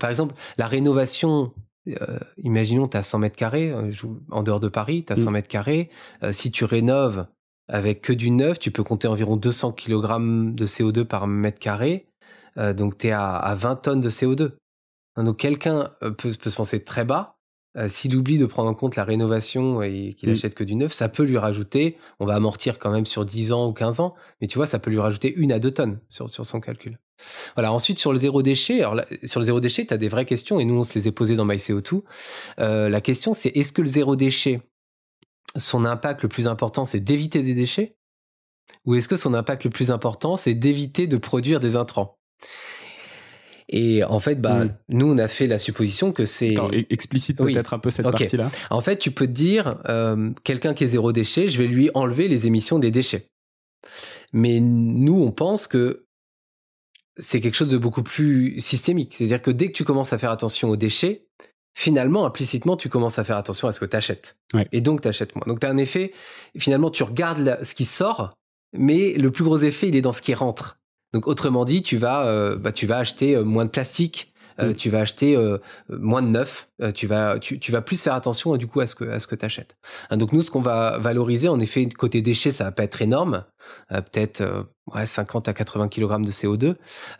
par 0.00 0.10
exemple, 0.10 0.34
la 0.58 0.66
rénovation, 0.66 1.52
imaginons, 2.42 2.88
tu 2.88 2.96
as 2.96 3.02
100 3.02 3.18
mètres 3.20 3.36
carrés, 3.36 3.72
en 4.30 4.42
dehors 4.42 4.60
de 4.60 4.68
Paris, 4.68 5.04
tu 5.06 5.12
as 5.12 5.16
100 5.16 5.30
mètres 5.30 5.48
carrés. 5.48 5.90
si 6.32 6.50
tu 6.50 6.64
rénoves 6.64 7.26
avec 7.70 8.02
que 8.02 8.12
du 8.12 8.30
neuf, 8.30 8.58
tu 8.58 8.70
peux 8.70 8.82
compter 8.82 9.08
environ 9.08 9.36
200 9.36 9.72
kg 9.72 10.54
de 10.54 10.66
CO2 10.66 11.04
par 11.04 11.26
mètre 11.26 11.58
carré. 11.58 12.06
Euh, 12.58 12.72
donc, 12.72 12.98
tu 12.98 13.06
es 13.06 13.12
à, 13.12 13.54
20 13.56 13.76
tonnes 13.76 14.00
de 14.00 14.10
CO2. 14.10 14.52
Hein, 15.16 15.24
donc, 15.24 15.38
quelqu'un 15.38 15.92
euh, 16.02 16.10
peut, 16.10 16.32
se 16.32 16.56
penser 16.56 16.82
très 16.82 17.04
bas, 17.04 17.36
euh, 17.76 17.86
s'il 17.86 18.16
oublie 18.16 18.38
de 18.38 18.46
prendre 18.46 18.68
en 18.68 18.74
compte 18.74 18.96
la 18.96 19.04
rénovation 19.04 19.82
et 19.82 20.14
qu'il 20.14 20.28
Mm. 20.28 20.32
achète 20.32 20.54
que 20.54 20.64
du 20.64 20.74
neuf, 20.74 20.92
ça 20.92 21.08
peut 21.08 21.22
lui 21.22 21.38
rajouter, 21.38 21.96
on 22.18 22.26
va 22.26 22.34
amortir 22.34 22.80
quand 22.80 22.90
même 22.90 23.06
sur 23.06 23.24
10 23.24 23.52
ans 23.52 23.68
ou 23.68 23.72
15 23.72 24.00
ans, 24.00 24.14
mais 24.40 24.48
tu 24.48 24.58
vois, 24.58 24.66
ça 24.66 24.80
peut 24.80 24.90
lui 24.90 24.98
rajouter 24.98 25.32
une 25.32 25.52
à 25.52 25.60
deux 25.60 25.70
tonnes 25.70 26.00
sur, 26.08 26.28
sur 26.28 26.44
son 26.44 26.60
calcul. 26.60 26.98
Voilà, 27.54 27.72
ensuite 27.72 27.98
sur 27.98 28.12
le 28.12 28.18
zéro 28.18 28.42
déchet, 28.42 28.80
alors 28.80 28.94
là, 28.96 29.04
sur 29.22 29.38
le 29.40 29.46
zéro 29.46 29.60
déchet, 29.60 29.86
tu 29.86 29.94
as 29.94 29.98
des 29.98 30.08
vraies 30.08 30.24
questions 30.24 30.58
et 30.58 30.64
nous 30.64 30.78
on 30.78 30.84
se 30.84 30.98
les 30.98 31.06
est 31.06 31.12
posées 31.12 31.36
dans 31.36 31.46
MyCO2. 31.46 32.02
Euh, 32.58 32.88
la 32.88 33.00
question 33.00 33.32
c'est 33.32 33.50
est-ce 33.50 33.72
que 33.72 33.82
le 33.82 33.88
zéro 33.88 34.16
déchet, 34.16 34.62
son 35.56 35.84
impact 35.84 36.22
le 36.22 36.28
plus 36.28 36.46
important 36.46 36.84
c'est 36.84 37.00
d'éviter 37.00 37.42
des 37.42 37.54
déchets? 37.54 37.96
Ou 38.86 38.94
est-ce 38.94 39.08
que 39.08 39.16
son 39.16 39.34
impact 39.34 39.64
le 39.64 39.70
plus 39.70 39.90
important 39.90 40.36
c'est 40.36 40.54
d'éviter 40.54 41.06
de 41.06 41.16
produire 41.16 41.60
des 41.60 41.76
intrants? 41.76 42.18
Et 43.72 44.02
en 44.02 44.18
fait, 44.18 44.40
bah, 44.40 44.64
Mm. 44.64 44.76
nous 44.88 45.06
on 45.12 45.18
a 45.18 45.28
fait 45.28 45.46
la 45.46 45.58
supposition 45.58 46.12
que 46.12 46.24
c'est... 46.24 46.54
Explicite 46.90 47.38
Oui. 47.40 47.52
peut-être 47.54 47.72
un 47.72 47.78
peu 47.78 47.90
cette 47.90 48.10
partie-là. 48.10 48.50
En 48.70 48.80
fait, 48.80 48.96
tu 48.98 49.12
peux 49.12 49.26
te 49.28 49.32
dire, 49.32 49.80
euh, 49.88 50.32
quelqu'un 50.42 50.74
qui 50.74 50.82
est 50.84 50.88
zéro 50.88 51.12
déchet, 51.12 51.46
je 51.46 51.58
vais 51.62 51.68
lui 51.68 51.88
enlever 51.94 52.26
les 52.26 52.48
émissions 52.48 52.80
des 52.80 52.90
déchets. 52.90 53.28
Mais 54.32 54.58
nous, 54.60 55.22
on 55.22 55.30
pense 55.30 55.68
que 55.68 56.06
c'est 57.16 57.40
quelque 57.40 57.54
chose 57.54 57.68
de 57.68 57.78
beaucoup 57.78 58.02
plus 58.02 58.58
systémique. 58.58 59.14
C'est-à-dire 59.14 59.40
que 59.42 59.50
dès 59.52 59.68
que 59.68 59.72
tu 59.76 59.84
commences 59.84 60.12
à 60.12 60.18
faire 60.18 60.30
attention 60.32 60.68
aux 60.70 60.76
déchets, 60.76 61.28
finalement, 61.74 62.26
implicitement, 62.26 62.76
tu 62.76 62.88
commences 62.88 63.18
à 63.18 63.24
faire 63.24 63.36
attention 63.36 63.68
à 63.68 63.72
ce 63.72 63.80
que 63.80 63.84
tu 63.86 63.96
achètes. 63.96 64.36
Ouais. 64.54 64.68
Et 64.72 64.80
donc, 64.80 65.00
tu 65.02 65.08
achètes 65.08 65.34
moins. 65.36 65.44
Donc, 65.46 65.60
tu 65.60 65.66
as 65.66 65.70
un 65.70 65.76
effet, 65.76 66.12
finalement, 66.58 66.90
tu 66.90 67.02
regardes 67.02 67.38
la- 67.38 67.62
ce 67.64 67.74
qui 67.74 67.84
sort, 67.84 68.30
mais 68.76 69.14
le 69.14 69.30
plus 69.30 69.44
gros 69.44 69.58
effet, 69.58 69.88
il 69.88 69.96
est 69.96 70.02
dans 70.02 70.12
ce 70.12 70.22
qui 70.22 70.34
rentre. 70.34 70.78
Donc, 71.12 71.26
autrement 71.26 71.64
dit, 71.64 71.82
tu 71.82 71.96
vas, 71.96 72.24
euh, 72.26 72.56
bah, 72.56 72.72
tu 72.72 72.86
vas 72.86 72.98
acheter 72.98 73.34
euh, 73.36 73.44
moins 73.44 73.64
de 73.64 73.70
plastique, 73.70 74.32
euh, 74.60 74.70
Mm. 74.70 74.74
tu 74.74 74.90
vas 74.90 75.00
acheter 75.00 75.36
euh, 75.36 75.58
moins 75.88 76.22
de 76.22 76.28
neuf, 76.28 76.68
tu, 76.94 77.06
vas, 77.06 77.38
tu, 77.38 77.58
tu 77.58 77.72
vas 77.72 77.80
plus 77.82 78.00
faire 78.02 78.14
attention, 78.14 78.56
du 78.56 78.66
coup, 78.66 78.80
à 78.80 78.86
ce 78.86 78.94
que, 78.94 79.04
à 79.04 79.18
ce 79.18 79.26
que 79.26 79.34
tu 79.34 79.44
achètes. 79.44 79.76
Hein, 80.10 80.18
donc, 80.18 80.32
nous, 80.32 80.42
ce 80.42 80.50
qu'on 80.50 80.60
va 80.60 80.98
valoriser, 80.98 81.48
en 81.48 81.58
effet, 81.60 81.88
côté 81.88 82.20
déchets, 82.20 82.50
ça 82.52 82.64
va 82.64 82.72
pas 82.72 82.84
être 82.84 83.00
énorme, 83.00 83.44
peut-être 83.88 84.40
euh, 84.42 84.62
ouais, 84.94 85.06
50 85.06 85.48
à 85.48 85.52
80 85.54 85.88
kg 85.88 86.24
de 86.24 86.30
CO2. 86.30 86.64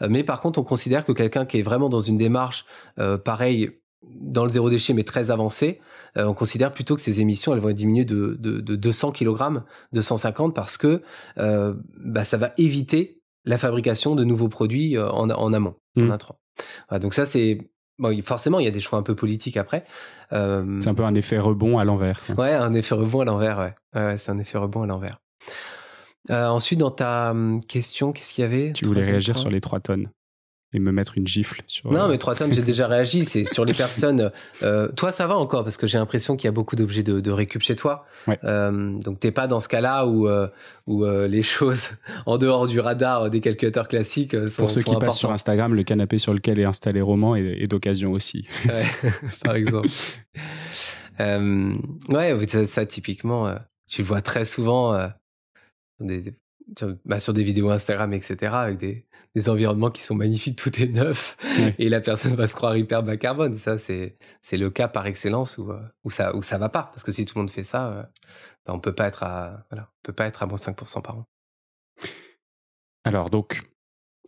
Euh, 0.03 0.09
mais 0.11 0.23
par 0.25 0.41
contre, 0.41 0.59
on 0.59 0.65
considère 0.65 1.05
que 1.05 1.13
quelqu'un 1.13 1.47
qui 1.47 1.59
est 1.59 1.63
vraiment 1.63 1.89
dans 1.89 1.99
une 2.01 2.19
démarche 2.19 2.65
pareille 3.25 3.80
dans 4.03 4.45
le 4.45 4.51
zéro 4.51 4.71
déchet 4.71 4.93
mais 4.95 5.05
très 5.05 5.31
avancée, 5.31 5.81
euh, 6.17 6.25
on 6.25 6.35
considère 6.35 6.73
plutôt 6.73 6.95
que 6.97 7.01
ces 7.03 7.21
émissions 7.21 7.53
elles 7.53 7.61
vont 7.61 7.69
être 7.69 7.77
diminuées 7.77 8.05
de, 8.05 8.37
de, 8.39 8.61
de 8.61 8.77
200 8.77 9.13
kg, 9.13 9.61
250 9.93 10.55
parce 10.55 10.77
que 10.79 11.03
euh, 11.39 11.75
bah, 11.99 12.25
ça 12.25 12.37
va 12.37 12.53
éviter 12.59 13.21
la 13.45 13.59
fabrication 13.59 14.15
de 14.15 14.25
nouveaux 14.25 14.49
produits 14.49 14.97
euh, 14.97 15.11
en, 15.11 15.29
en 15.31 15.53
amont, 15.53 15.77
en 15.97 16.03
Mm. 16.03 16.11
intrant. 16.13 16.39
Voilà, 16.89 17.01
donc 17.01 17.15
ça 17.15 17.25
c'est 17.25 17.71
bon, 17.99 18.19
forcément 18.23 18.59
il 18.59 18.65
y 18.65 18.69
a 18.69 18.71
des 18.71 18.81
choix 18.81 18.99
un 18.99 19.03
peu 19.03 19.15
politiques 19.15 19.57
après. 19.57 19.85
Euh, 20.33 20.79
C'est 20.81 20.89
un 20.89 20.95
peu 20.95 21.05
un 21.05 21.15
effet 21.15 21.39
rebond 21.39 21.79
à 21.79 21.85
l'envers. 21.85 22.23
Ouais, 22.37 22.53
un 22.53 22.73
effet 22.75 22.95
rebond 22.95 23.21
à 23.21 23.25
l'envers, 23.25 23.59
ouais. 23.59 23.75
Ouais, 23.95 24.17
c'est 24.19 24.31
un 24.31 24.39
effet 24.39 24.59
rebond 24.59 24.83
à 24.83 24.87
l'envers. 24.87 25.21
Ensuite, 26.29 26.79
dans 26.79 26.91
ta 26.91 27.31
hum, 27.33 27.65
question, 27.65 28.13
qu'est-ce 28.13 28.35
qu'il 28.35 28.43
y 28.43 28.45
avait? 28.47 28.73
Tu 28.73 28.85
voulais 28.85 29.01
réagir 29.03 29.39
sur 29.39 29.51
les 29.51 29.61
3 29.61 29.81
tonnes 29.81 30.11
et 30.73 30.79
me 30.79 30.93
mettre 30.93 31.19
une 31.19 31.27
gifle 31.27 31.63
sur. 31.67 31.91
Non, 31.93 32.03
euh, 32.03 32.09
mais 32.09 32.19
3 32.19 32.37
tonnes, 32.37 32.53
j'ai 32.53 32.63
déjà 32.63 32.87
réagi. 32.89 33.25
C'est 33.25 33.45
sur 33.45 33.65
les 33.65 33.75
personnes. 33.75 34.31
euh, 34.63 34.89
toi, 34.93 35.11
ça 35.11 35.27
va 35.27 35.37
encore 35.37 35.65
parce 35.65 35.77
que 35.77 35.87
j'ai 35.87 35.99
l'impression 35.99 36.37
qu'il 36.37 36.45
y 36.45 36.49
a 36.49 36.53
beaucoup 36.53 36.77
d'objets 36.77 37.03
de, 37.03 37.21
de 37.21 37.31
récup 37.31 37.61
chez 37.63 37.75
toi. 37.77 38.05
Ouais. 38.29 38.39
Euh, 38.45 38.99
donc, 39.01 39.19
t'es 39.19 39.33
pas 39.33 39.47
dans 39.49 39.59
ce 39.61 39.69
cas-là 39.69 40.07
où, 40.07 40.29
euh, 40.29 40.47
où 40.87 41.05
les 41.05 41.43
choses 41.57 41.91
en 42.27 42.39
dehors 42.39 42.69
du 42.69 42.79
radar 42.81 43.31
des 43.31 43.41
calculateurs 43.41 43.89
classiques 43.89 44.37
sont, 44.49 44.63
Pour 44.63 44.71
ceux 44.71 44.83
sont 44.83 44.93
qui 44.95 44.99
passent 45.01 45.19
sur. 45.19 45.33
Instagram, 45.33 45.75
le 45.75 45.83
canapé 45.83 46.19
sur 46.19 46.35
lequel 46.35 46.59
est 46.61 46.65
installé 46.65 47.01
Roman 47.01 47.35
est, 47.37 47.63
est 47.63 47.67
d'occasion 47.67 48.13
aussi. 48.13 48.47
Ouais, 48.67 48.85
par 49.45 49.57
exemple. 49.57 49.89
Euh, 51.21 51.75
ouais, 52.09 52.35
ça, 52.49 52.65
ça, 52.67 52.87
typiquement, 52.87 53.53
tu 53.89 54.03
le 54.03 54.07
vois 54.09 54.21
très 54.23 54.45
souvent 54.45 54.97
des- 56.01 56.33
sur, 56.79 56.97
bah, 57.05 57.21
sur 57.21 57.33
des 57.33 57.43
vidéos 57.43 57.71
Instagram, 57.71 58.13
etc., 58.13 58.53
avec 58.55 58.79
des, 58.79 59.07
des 59.35 59.49
environnements 59.49 59.91
qui 59.91 60.03
sont 60.03 60.15
magnifiques, 60.15 60.59
tout 60.59 60.83
est 60.83 60.89
neuf, 60.89 61.37
et 61.79 61.89
la 61.89 62.01
personne 62.01 62.35
va 62.35 62.49
se 62.49 62.55
croire 62.55 62.77
hyper 62.77 63.03
bas 63.03 63.17
carbone. 63.17 63.57
Ça, 63.57 63.79
c'est 63.79 64.17
le 64.53 64.71
cas 64.71 64.89
par 64.89 65.07
excellence 65.07 65.59
où, 65.59 65.71
euh, 65.71 65.81
où, 66.05 66.11
ça, 66.11 66.35
où 66.35 66.43
ça 66.43 66.59
va 66.59 66.69
pas. 66.69 66.91
Parce 66.93 67.05
que 67.05 67.13
si 67.13 67.25
tout 67.25 67.37
le 67.37 67.43
monde 67.43 67.51
fait 67.51 67.65
ça, 67.65 67.93
euh, 67.93 68.03
bah, 68.67 68.73
on 68.75 68.81
peut 68.81 68.95
pas 68.95 69.07
être 69.07 69.23
à, 69.23 69.67
voilà, 69.71 69.89
on 69.91 70.03
peut 70.03 70.13
pas 70.13 70.27
être 70.27 70.43
à 70.43 70.47
moins 70.47 70.57
5% 70.57 71.03
par 71.03 71.19
an. 71.19 71.25
Alors, 73.05 73.31
donc, 73.31 73.63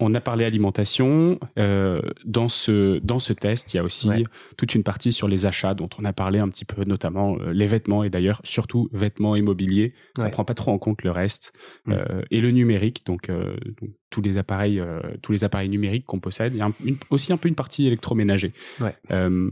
on 0.01 0.15
a 0.15 0.21
parlé 0.21 0.45
alimentation. 0.45 1.39
Euh, 1.59 2.01
dans, 2.25 2.49
ce, 2.49 2.99
dans 3.01 3.19
ce 3.19 3.33
test, 3.33 3.73
il 3.73 3.77
y 3.77 3.81
a 3.81 3.85
aussi 3.85 4.09
Ouais. 4.09 4.25
toute 4.57 4.75
une 4.75 4.83
partie 4.83 5.13
sur 5.13 5.29
les 5.29 5.47
achats 5.47 5.75
dont 5.75 5.89
on 6.01 6.05
a 6.05 6.13
parlé 6.13 6.39
un 6.39 6.49
petit 6.49 6.65
peu, 6.65 6.85
notamment 6.85 7.37
euh, 7.39 7.53
les 7.53 7.67
vêtements 7.67 8.03
et 8.03 8.11
d'ailleurs 8.11 8.41
surtout 8.45 8.89
vêtements 8.93 9.37
et 9.37 9.43
mobilier. 9.43 9.95
Ça 10.17 10.25
Ouais. 10.25 10.31
prend 10.31 10.45
pas 10.45 10.55
trop 10.55 10.73
en 10.73 10.79
compte 10.79 11.03
le 11.03 11.11
reste. 11.11 11.53
Mm. 11.87 11.93
Euh, 11.93 12.23
et 12.31 12.41
le 12.41 12.51
numérique, 12.51 13.05
donc, 13.07 13.29
euh, 13.31 13.57
donc 13.81 13.91
tous 14.11 14.23
les 14.23 14.39
appareils, 14.39 14.81
euh, 14.81 15.01
tous 15.23 15.33
les 15.33 15.45
appareils 15.45 15.69
numériques 15.69 16.07
qu'on 16.07 16.21
possède. 16.21 16.53
Il 16.55 16.59
y 16.59 16.63
a 16.63 16.67
un- 16.67 16.75
une- 16.85 16.97
aussi 17.11 17.33
un 17.33 17.37
peu 17.37 17.49
une 17.49 17.55
partie 17.55 17.87
électroménager. 17.87 18.53
Ouais. 18.81 18.97
Euh, 19.11 19.49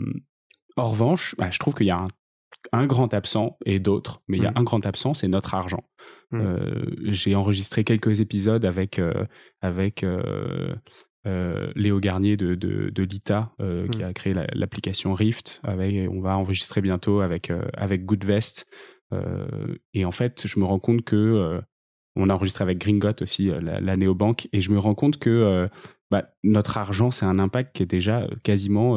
en 0.76 0.91
revanche, 0.91 1.34
bah, 1.38 1.51
je 1.51 1.59
trouve 1.59 1.74
qu'il 1.74 1.86
y 1.86 1.91
a 1.91 1.99
un, 1.99 2.09
un 2.72 2.86
grand 2.86 3.14
absent 3.14 3.57
et 3.64 3.78
d'autres, 3.78 4.22
mais 4.28 4.36
il 4.38 4.43
y 4.43 4.47
a 4.47 4.51
Mm. 4.51 4.59
un 4.59 4.62
grand 4.64 4.86
absent, 4.86 5.14
c'est 5.14 5.28
notre 5.28 5.55
argent. 5.55 5.82
Mm. 6.32 6.40
Euh, 6.40 6.84
J'ai 7.04 7.34
enregistré 7.34 7.84
quelques 7.84 8.20
épisodes 8.20 8.64
avec 8.64 8.98
euh, 8.98 9.24
avec 9.61 10.04
euh, 10.04 10.74
Léo 11.74 12.00
Garnier 12.00 12.36
de, 12.36 12.54
de, 12.54 12.90
de 12.90 13.02
Lita 13.02 13.52
qui 13.92 13.98
Mm. 13.98 14.04
a 14.04 14.12
créé 14.12 14.32
la- 14.34 14.46
l'application 14.54 15.12
Rift. 15.14 15.61
Avec, 15.64 16.08
on 16.11 16.20
va 16.20 16.36
enregistrer 16.36 16.80
bientôt 16.80 17.20
avec 17.20 17.52
avec 17.74 18.04
Goodvest. 18.06 18.66
Et 19.92 20.04
en 20.04 20.12
fait, 20.12 20.46
je 20.46 20.58
me 20.61 20.64
rends 20.64 20.78
compte 20.78 21.02
que 21.02 21.61
on 22.16 22.28
a 22.28 22.34
enregistré 22.34 22.62
avec 22.62 22.78
Gringot 22.78 23.22
aussi 23.22 23.46
la, 23.61 23.80
la 23.80 23.96
néobanque 23.96 24.48
et 24.52 24.61
je 24.61 24.70
me 24.70 24.78
rends 24.78 24.94
compte 24.94 25.18
que 25.18 25.68
bah, 26.11 26.30
notre 26.42 26.78
argent, 26.78 27.11
c'est 27.11 27.26
un 27.26 27.38
impact 27.38 27.74
qui 27.74 27.82
est 27.82 27.86
déjà 27.86 28.26
quasiment 28.42 28.96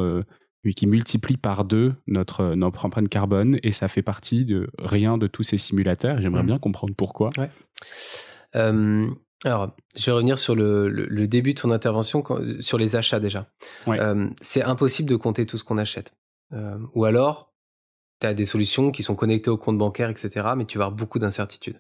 euh, 0.66 0.72
qui 0.72 0.88
multiplie 0.88 1.38
par 1.38 1.66
deux 1.66 1.94
notre, 2.08 2.56
notre 2.56 2.86
empreinte 2.86 3.10
carbone 3.10 3.60
et 3.64 3.72
ça 3.72 3.88
fait 3.88 4.02
partie 4.02 4.46
de 4.46 4.70
rien 4.80 5.18
de 5.18 5.28
tous 5.28 5.44
ces 5.44 5.58
simulateurs. 5.58 6.20
J'aimerais 6.22 6.42
Mhm. 6.42 6.48
bien 6.48 6.60
comprendre 6.60 6.94
pourquoi. 6.96 7.30
Euh, 8.56 9.08
alors, 9.46 9.76
je 9.96 10.06
vais 10.06 10.12
revenir 10.14 10.38
sur 10.38 10.56
le, 10.56 10.90
le- 10.90 11.06
le 11.08 11.28
début 11.28 11.54
de 11.54 11.60
ton 11.60 11.72
intervention, 11.72 12.24
sur 12.60 12.78
les 12.78 12.96
achats 12.96 13.20
déjà. 13.20 13.48
Ouais. 13.88 14.00
Euh, 14.00 14.30
c'est 14.42 14.64
impossible 14.64 15.10
de 15.10 15.16
compter 15.16 15.46
tout 15.46 15.58
ce 15.58 15.64
qu'on 15.64 15.78
achète. 15.78 16.14
Euh, 16.54 16.78
ou 16.94 17.06
alors, 17.06 17.52
tu 18.22 18.28
as 18.28 18.34
des 18.34 18.46
solutions 18.46 18.92
qui 18.92 19.04
sont 19.04 19.16
connectées 19.16 19.50
au 19.50 19.58
compte 19.58 19.78
bancaire, 19.78 20.10
etc., 20.10 20.30
mais 20.56 20.66
tu 20.66 20.78
vas 20.78 20.86
avoir 20.86 20.96
beaucoup 20.98 21.20
d'incertitudes. 21.20 21.78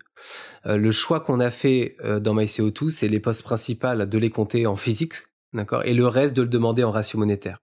Le 0.66 0.92
choix 0.92 1.20
qu'on 1.22 1.40
a 1.40 1.52
fait 1.52 1.96
dans 2.22 2.34
MyCO2, 2.36 2.90
c'est 2.90 3.08
les 3.08 3.20
postes 3.22 3.44
principales 3.44 4.10
de 4.10 4.18
les 4.18 4.30
compter 4.30 4.66
en 4.66 4.76
physique, 4.76 5.14
d'accord, 5.54 5.84
et 5.86 5.94
le 5.94 6.06
reste 6.08 6.36
de 6.36 6.42
le 6.42 6.48
demander 6.50 6.84
en 6.84 6.92
ratio 6.92 7.18
monétaire. 7.20 7.60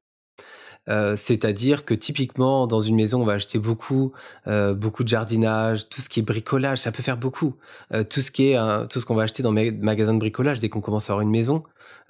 Euh, 0.89 1.15
C'est-à-dire 1.15 1.85
que 1.85 1.95
typiquement 1.95 2.67
dans 2.67 2.81
une 2.81 2.97
maison, 2.97 3.21
on 3.23 3.25
va 3.25 3.35
acheter 3.35 3.59
beaucoup, 3.59 4.13
euh, 4.47 4.75
beaucoup 4.75 5.05
de 5.05 5.09
jardinage, 5.09 5.89
tout 5.89 6.01
ce 6.01 6.09
qui 6.09 6.21
est 6.21 6.23
bricolage, 6.23 6.79
ça 6.79 6.91
peut 6.93 7.03
faire 7.03 7.17
beaucoup. 7.19 7.57
Euh, 7.93 8.03
tout 8.03 8.21
ce 8.21 8.31
qui 8.31 8.51
est 8.53 8.59
tout 8.89 9.01
ce 9.01 9.07
qu'on 9.07 9.15
va 9.15 9.25
acheter 9.25 9.43
dans 9.43 9.53
les 9.53 9.71
magasins 9.71 10.15
de 10.15 10.19
bricolage 10.19 10.59
dès 10.59 10.69
qu'on 10.69 10.81
commence 10.81 11.11
à 11.11 11.13
avoir 11.13 11.23
une 11.23 11.31
maison. 11.31 11.63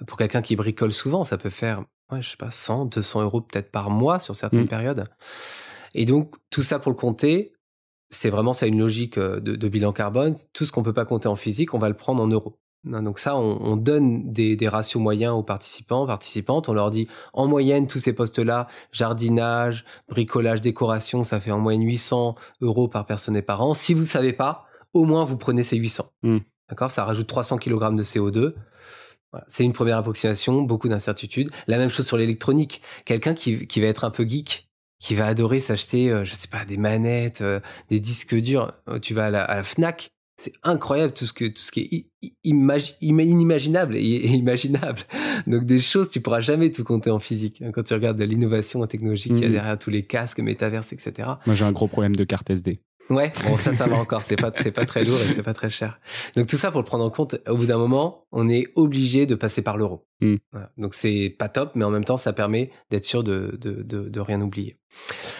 Pour 0.07 0.17
quelqu'un 0.17 0.41
qui 0.41 0.55
bricole 0.55 0.91
souvent, 0.93 1.23
ça 1.23 1.37
peut 1.37 1.49
faire, 1.49 1.83
ouais, 2.11 2.21
je 2.21 2.29
sais 2.29 2.37
pas, 2.37 2.49
100, 2.51 2.85
200 2.85 3.21
euros 3.21 3.41
peut-être 3.41 3.71
par 3.71 3.89
mois 3.91 4.19
sur 4.19 4.35
certaines 4.35 4.63
Mm. 4.63 4.67
périodes. 4.67 5.07
Et 5.93 6.05
donc 6.05 6.35
tout 6.49 6.63
ça 6.63 6.79
pour 6.79 6.91
le 6.91 6.97
compter, 6.97 7.53
c'est 8.09 8.29
vraiment 8.29 8.53
ça 8.53 8.67
une 8.67 8.79
logique 8.79 9.19
de, 9.19 9.39
de 9.39 9.67
bilan 9.69 9.93
carbone. 9.93 10.35
Tout 10.53 10.65
ce 10.65 10.71
qu'on 10.71 10.83
peut 10.83 10.93
pas 10.93 11.05
compter 11.05 11.27
en 11.27 11.35
physique, 11.35 11.73
on 11.73 11.79
va 11.79 11.89
le 11.89 11.95
prendre 11.95 12.21
en 12.23 12.27
euros. 12.27 12.57
Non, 12.83 13.03
Donc 13.03 13.19
ça, 13.19 13.35
on, 13.35 13.59
on 13.61 13.77
donne 13.77 14.31
des, 14.31 14.55
des 14.55 14.67
ratios 14.67 15.01
moyens 15.01 15.33
aux 15.33 15.43
participants, 15.43 16.07
participantes. 16.07 16.67
On 16.67 16.73
leur 16.73 16.89
dit 16.89 17.07
en 17.33 17.47
moyenne 17.47 17.87
tous 17.87 17.99
ces 17.99 18.13
postes-là, 18.13 18.67
jardinage, 18.91 19.85
bricolage, 20.09 20.61
décoration, 20.61 21.23
ça 21.23 21.39
fait 21.39 21.51
en 21.51 21.59
moyenne 21.59 21.83
800 21.83 22.35
euros 22.61 22.87
par 22.87 23.05
personne 23.05 23.35
et 23.35 23.43
par 23.43 23.61
an. 23.61 23.73
Si 23.75 23.93
vous 23.93 24.01
ne 24.01 24.05
savez 24.05 24.33
pas, 24.33 24.65
au 24.93 25.05
moins 25.05 25.25
vous 25.25 25.37
prenez 25.37 25.63
ces 25.63 25.77
800. 25.77 26.05
Mm. 26.23 26.37
D'accord? 26.69 26.89
Ça 26.89 27.05
rajoute 27.05 27.27
300 27.27 27.57
kg 27.57 27.95
de 27.95 28.03
CO2. 28.03 28.55
Voilà. 29.31 29.45
C'est 29.47 29.63
une 29.63 29.73
première 29.73 29.97
approximation, 29.97 30.61
beaucoup 30.63 30.89
d'incertitudes. 30.89 31.51
La 31.67 31.77
même 31.77 31.89
chose 31.89 32.07
sur 32.07 32.17
l'électronique. 32.17 32.81
Quelqu'un 33.05 33.33
qui, 33.33 33.67
qui 33.67 33.79
va 33.79 33.87
être 33.87 34.05
un 34.05 34.09
peu 34.11 34.27
geek, 34.27 34.69
qui 34.99 35.15
va 35.15 35.27
adorer 35.27 35.59
s'acheter, 35.59 36.11
euh, 36.11 36.25
je 36.25 36.33
sais 36.33 36.47
pas, 36.47 36.65
des 36.65 36.77
manettes, 36.77 37.41
euh, 37.41 37.59
des 37.89 37.99
disques 37.99 38.35
durs. 38.35 38.73
Euh, 38.89 38.99
Tu 38.99 39.13
vas 39.13 39.25
à 39.25 39.29
la, 39.29 39.43
à 39.43 39.55
la 39.57 39.63
Fnac, 39.63 40.11
c'est 40.37 40.53
incroyable 40.63 41.13
tout 41.13 41.25
ce 41.25 41.33
que 41.33 41.45
tout 41.45 41.61
ce 41.61 41.71
qui 41.71 42.09
est 42.23 42.33
inimaginable 42.43 43.95
et, 43.95 44.27
imaginable. 44.27 44.99
Donc 45.47 45.65
des 45.65 45.79
choses 45.79 46.09
tu 46.09 46.21
pourras 46.21 46.39
jamais 46.39 46.71
tout 46.71 46.83
compter 46.83 47.09
en 47.11 47.19
physique. 47.19 47.61
hein, 47.61 47.71
Quand 47.73 47.83
tu 47.83 47.93
regardes 47.93 48.17
de 48.17 48.23
l'innovation 48.23 48.85
technologique 48.87 49.33
qu'il 49.33 49.41
y 49.41 49.45
a 49.45 49.47
Mhm. 49.49 49.53
derrière 49.53 49.79
tous 49.79 49.89
les 49.89 50.05
casques, 50.05 50.39
métaverses, 50.39 50.93
etc. 50.93 51.29
Moi, 51.45 51.55
j'ai 51.55 51.65
un 51.65 51.71
gros 51.71 51.87
problème 51.87 52.15
de 52.15 52.23
carte 52.23 52.49
SD. 52.49 52.79
Ouais, 53.11 53.33
bon 53.43 53.57
ça 53.57 53.73
ça 53.73 53.87
va 53.87 53.97
encore, 53.97 54.21
c'est 54.21 54.37
pas 54.37 54.51
c'est 54.55 54.71
pas 54.71 54.85
très 54.85 55.03
lourd 55.03 55.15
et 55.17 55.33
c'est 55.33 55.43
pas 55.43 55.53
très 55.53 55.69
cher. 55.69 55.99
Donc 56.37 56.47
tout 56.47 56.55
ça 56.55 56.71
pour 56.71 56.79
le 56.79 56.85
prendre 56.85 57.03
en 57.03 57.09
compte, 57.09 57.35
au 57.47 57.57
bout 57.57 57.65
d'un 57.65 57.77
moment, 57.77 58.25
on 58.31 58.47
est 58.47 58.67
obligé 58.75 59.25
de 59.25 59.35
passer 59.35 59.61
par 59.61 59.75
l'euro. 59.75 60.05
Hmm. 60.21 60.35
Voilà. 60.53 60.71
Donc 60.77 60.93
c'est 60.93 61.35
pas 61.37 61.49
top, 61.49 61.71
mais 61.75 61.83
en 61.83 61.89
même 61.89 62.05
temps 62.05 62.15
ça 62.17 62.31
permet 62.31 62.71
d'être 62.89 63.03
sûr 63.05 63.23
de, 63.23 63.57
de, 63.59 63.83
de, 63.83 64.07
de 64.07 64.19
rien 64.21 64.39
oublier. 64.39 64.77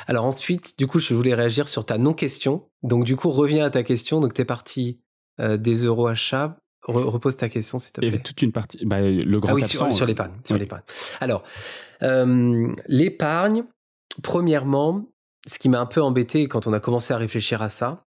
Alors 0.07 0.25
ensuite, 0.25 0.77
du 0.77 0.85
coup, 0.87 0.99
je 0.99 1.13
voulais 1.13 1.33
réagir 1.33 1.67
sur 1.69 1.85
ta 1.85 1.97
non-question. 1.97 2.67
Donc 2.83 3.05
du 3.05 3.15
coup, 3.15 3.29
reviens 3.29 3.63
à 3.65 3.69
ta 3.69 3.83
question. 3.83 4.19
Donc 4.19 4.33
t'es 4.33 4.45
parti 4.45 4.99
euh, 5.39 5.55
des 5.57 5.85
euros 5.85 6.07
achats. 6.07 6.57
Re- 6.87 7.03
repose 7.03 7.37
ta 7.37 7.47
question, 7.47 7.77
s'il 7.77 7.93
te 7.93 8.01
Il 8.01 8.05
y 8.05 8.09
plaît. 8.09 8.15
avait 8.17 8.23
toute 8.23 8.41
une 8.41 8.51
partie. 8.51 8.83
Bah, 8.85 9.01
le 9.01 9.39
grand 9.39 9.51
Ah 9.51 9.55
oui, 9.55 9.63
absent. 9.63 9.85
sur, 9.85 9.93
sur 9.93 10.03
euh, 10.03 10.07
l'épargne. 10.07 10.33
Sur 10.43 10.55
oui. 10.55 10.59
l'épargne. 10.61 10.81
Alors, 11.21 11.43
euh, 12.01 12.73
l'épargne, 12.87 13.63
premièrement, 14.23 15.05
ce 15.45 15.59
qui 15.59 15.69
m'a 15.69 15.79
un 15.79 15.85
peu 15.85 16.01
embêté 16.01 16.47
quand 16.47 16.67
on 16.67 16.73
a 16.73 16.79
commencé 16.79 17.13
à 17.13 17.17
réfléchir 17.17 17.61
à 17.61 17.69
ça, 17.69 18.05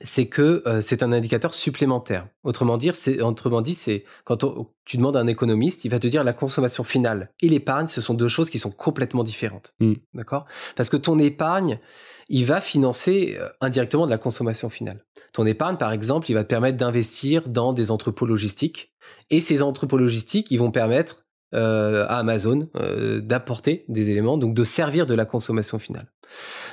c'est 0.00 0.26
que 0.26 0.62
euh, 0.66 0.80
c'est 0.80 1.02
un 1.02 1.12
indicateur 1.12 1.54
supplémentaire. 1.54 2.28
Autrement, 2.44 2.76
dire, 2.76 2.94
c'est, 2.94 3.20
autrement 3.20 3.62
dit, 3.62 3.74
c'est 3.74 4.04
quand 4.24 4.44
on- 4.44 4.68
tu 4.84 4.96
demandes 4.96 5.16
à 5.16 5.20
un 5.20 5.26
économiste, 5.26 5.84
il 5.84 5.90
va 5.90 5.98
te 5.98 6.06
dire 6.06 6.22
la 6.24 6.32
consommation 6.32 6.84
finale 6.84 7.32
et 7.40 7.48
l'épargne, 7.48 7.88
ce 7.88 8.00
sont 8.00 8.14
deux 8.14 8.28
choses 8.28 8.50
qui 8.50 8.58
sont 8.58 8.70
complètement 8.70 9.24
différentes. 9.24 9.74
Mm. 9.80 9.94
D'accord? 10.14 10.44
Parce 10.76 10.88
que 10.88 10.96
ton 10.96 11.18
épargne, 11.18 11.80
il 12.28 12.44
va 12.44 12.60
financer 12.60 13.38
euh, 13.40 13.48
indirectement 13.60 14.04
de 14.06 14.10
la 14.10 14.18
consommation 14.18 14.68
finale. 14.68 15.04
Ton 15.32 15.46
épargne, 15.46 15.78
par 15.78 15.92
exemple, 15.92 16.30
il 16.30 16.34
va 16.34 16.44
te 16.44 16.48
permettre 16.48 16.76
d'investir 16.76 17.48
dans 17.48 17.72
des 17.72 17.90
entrepôts 17.90 18.26
logistiques. 18.26 18.92
Et 19.30 19.40
ces 19.40 19.62
entrepôts 19.62 19.96
logistiques, 19.96 20.50
ils 20.50 20.58
vont 20.58 20.70
permettre 20.70 21.24
euh, 21.54 22.04
à 22.08 22.18
Amazon 22.18 22.68
euh, 22.76 23.20
d'apporter 23.20 23.84
des 23.88 24.10
éléments, 24.10 24.36
donc 24.38 24.54
de 24.54 24.64
servir 24.64 25.06
de 25.06 25.14
la 25.14 25.24
consommation 25.24 25.78
finale. 25.78 26.06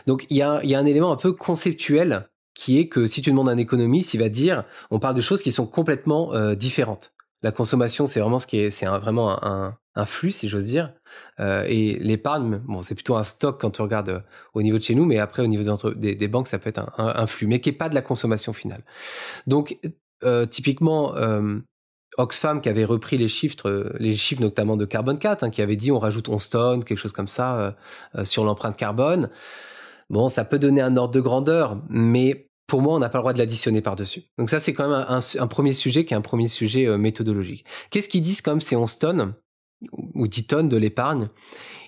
Donc 0.07 0.26
il 0.30 0.38
y 0.38 0.41
a, 0.41 0.63
y 0.63 0.76
a 0.76 0.80
un 0.80 0.86
élément 0.86 1.11
un 1.11 1.15
peu 1.17 1.32
conceptuel 1.34 2.28
qui 2.53 2.80
est 2.80 2.88
que 2.88 3.05
si 3.05 3.21
tu 3.21 3.32
demandes 3.32 3.49
à 3.49 3.51
un 3.51 3.57
économiste, 3.57 4.13
il 4.13 4.19
va 4.19 4.30
dire, 4.30 4.63
on 4.91 4.99
parle 4.99 5.15
de 5.15 5.21
choses 5.21 5.41
qui 5.41 5.51
sont 5.51 5.67
complètement 5.67 6.34
euh, 6.34 6.55
différentes. 6.55 7.11
La 7.41 7.51
consommation, 7.51 8.05
c'est 8.05 8.19
vraiment 8.21 8.38
ce 8.39 8.47
qui 8.47 8.57
est, 8.57 8.69
c'est 8.69 8.86
vraiment 8.86 9.43
un, 9.45 9.78
un- 9.95 10.05
flux, 10.05 10.32
si 10.32 10.47
j'ose 10.49 10.65
dire. 10.65 10.93
Euh, 11.39 11.63
et 11.67 11.99
l'épargne, 11.99 12.61
bon, 12.65 12.82
c'est 12.82 12.95
plutôt 12.95 13.15
un 13.17 13.23
stock 13.23 13.59
quand 13.61 13.71
tu 13.71 13.82
regardes 13.82 14.09
euh, 14.09 14.19
au 14.53 14.61
niveau 14.61 14.78
de 14.78 14.84
chez 14.84 14.95
nous, 14.95 15.05
mais 15.05 15.19
après 15.19 15.43
au 15.43 15.47
niveau 15.47 15.63
des, 15.63 15.95
des, 15.95 16.15
des 16.15 16.28
banques, 16.28 16.47
ça 16.47 16.57
peut 16.57 16.69
être 16.69 16.80
un, 16.80 16.91
un- 16.97 17.28
flux, 17.28 17.45
mais 17.47 17.59
qui 17.59 17.69
est 17.69 17.73
pas 17.73 17.89
de 17.89 17.95
la 17.95 18.01
consommation 18.01 18.51
finale. 18.53 18.84
Donc 19.47 19.78
euh, 20.23 20.45
typiquement, 20.45 21.13
Oxfam 22.18 22.61
qui 22.61 22.70
avait 22.70 22.86
repris 22.86 23.18
les 23.18 23.28
chiffres, 23.28 23.68
euh, 23.68 23.91
les 23.99 24.13
chiffres 24.13 24.41
notamment 24.41 24.78
de 24.78 24.86
Carbone 24.86 25.20
4, 25.20 25.43
hein, 25.43 25.49
qui 25.49 25.61
avait 25.61 25.76
dit 25.76 25.91
on 25.91 25.99
rajoute 25.99 26.30
11 26.30 26.49
tonnes, 26.49 26.84
quelque 26.84 26.97
chose 26.97 27.13
comme 27.13 27.28
ça, 27.28 27.59
euh, 27.59 27.72
euh, 28.16 28.26
sur 28.26 28.43
l'empreinte 28.43 28.78
carbone. 28.78 29.30
Bon, 30.09 30.28
ça 30.30 30.45
peut 30.45 30.59
donner 30.59 30.82
un 30.82 30.95
ordre 30.97 31.13
de 31.13 31.22
grandeur, 31.22 31.82
mais 31.89 32.49
pour 32.68 32.82
moi, 32.82 32.95
on 32.95 32.99
n'a 32.99 33.09
pas 33.09 33.20
le 33.20 33.22
droit 33.22 33.34
de 33.34 33.38
l'additionner 33.38 33.82
par-dessus. 33.82 34.24
Donc 34.38 34.49
ça, 34.49 34.59
c'est 34.59 34.74
quand 34.74 34.89
même 34.89 35.05
un, 35.07 35.47
premier 35.47 35.74
sujet 35.74 36.05
qui 36.05 36.13
est 36.13 36.18
un 36.18 36.22
premier 36.22 36.47
sujet 36.47 36.88
euh, 36.88 36.97
méthodologique. 36.97 37.66
Qu'est-ce 37.91 38.09
qu'ils 38.09 38.22
disent 38.22 38.41
comme 38.41 38.59
ces 38.59 38.76
11 38.76 38.97
tonnes 38.99 39.34
ou 39.91 40.28
10 40.28 40.47
tonnes 40.47 40.70
de 40.70 40.78
l'épargne? 40.78 41.30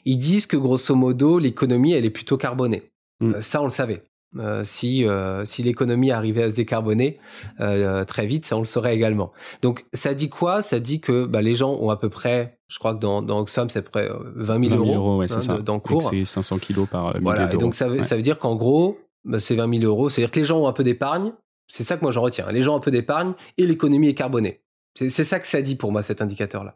Ils 0.05 0.17
disent 0.17 0.45
que 0.45 0.57
grosso 0.57 0.93
modo, 0.95 1.39
l'économie, 1.39 1.93
elle 1.93 2.05
est 2.05 2.11
plutôt 2.11 2.37
carbonée. 2.37 2.91
Mm. 3.21 3.35
Euh, 3.35 3.41
ça, 3.41 3.61
on 3.61 3.65
le 3.65 3.69
savait. 3.69 4.03
Euh, 4.39 4.63
si 4.63 5.05
euh, 5.05 5.45
si 5.45 5.63
l'économie 5.63 6.11
arrivait 6.11 6.43
à 6.43 6.49
se 6.49 6.55
décarboner 6.55 7.19
euh, 7.59 8.05
très 8.05 8.25
vite, 8.25 8.45
ça 8.45 8.55
on 8.55 8.59
le 8.59 8.65
saurait 8.65 8.95
également. 8.95 9.31
Donc 9.61 9.85
ça 9.93 10.13
dit 10.13 10.29
quoi? 10.29 10.61
Ça 10.61 10.79
dit 10.79 10.99
que 11.01 11.25
bah, 11.25 11.41
les 11.41 11.55
gens 11.55 11.73
ont 11.73 11.89
à 11.89 11.97
peu 11.97 12.09
près, 12.09 12.59
je 12.67 12.77
crois 12.79 12.93
que 12.93 12.99
dans, 12.99 13.21
dans 13.21 13.39
Oxfam 13.39 13.69
c'est 13.69 13.79
à 13.79 13.81
peu 13.81 13.89
près 13.91 14.09
euh, 14.09 14.17
20 14.35 14.69
000, 14.69 14.79
20 14.79 14.85
000 14.85 14.95
euros, 14.97 15.17
ouais, 15.17 15.27
c'est 15.27 15.35
hein, 15.37 15.41
ça. 15.41 15.57
de- 15.57 15.61
dans 15.61 15.77
Et 15.77 15.81
que 15.81 15.87
cours. 15.87 16.01
C'est 16.03 16.25
500 16.25 16.57
kilos 16.59 16.87
par 16.87 17.07
millier 17.09 17.19
Voilà, 17.21 17.53
et 17.53 17.57
donc 17.57 17.73
ça 17.75 17.87
veut, 17.87 17.97
Ouais. 17.97 18.03
ça 18.03 18.15
veut 18.15 18.21
dire 18.21 18.37
qu'en 18.37 18.55
gros, 18.55 18.99
bah, 19.25 19.39
c'est 19.39 19.55
20 19.55 19.79
000 19.79 19.83
euros. 19.85 20.09
C'est-à-dire 20.09 20.31
que 20.31 20.39
les 20.39 20.45
gens 20.45 20.59
ont 20.59 20.67
un 20.67 20.73
peu 20.73 20.83
d'épargne. 20.83 21.31
C'est 21.67 21.83
ça 21.83 21.97
que 21.97 22.01
moi 22.01 22.11
j'en 22.11 22.21
retiens. 22.21 22.51
Les 22.51 22.61
gens 22.61 22.73
ont 22.75 22.77
un 22.77 22.81
peu 22.81 22.91
d'épargne 22.91 23.33
et 23.57 23.65
l'économie 23.65 24.07
est 24.09 24.13
carbonée. 24.13 24.61
C'est 24.95 25.09
ça 25.09 25.39
que 25.39 25.47
ça 25.47 25.61
dit 25.61 25.75
pour 25.75 25.91
moi, 25.91 26.01
cet 26.03 26.21
indicateur-là. 26.21 26.75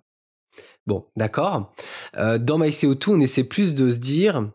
Bon, 0.85 1.05
d'accord. 1.15 1.71
Dans 2.15 2.59
MyCO2, 2.59 3.09
on 3.11 3.19
essaie 3.19 3.43
plus 3.43 3.73
de 3.75 3.89
se 3.91 3.97
dire, 3.99 4.49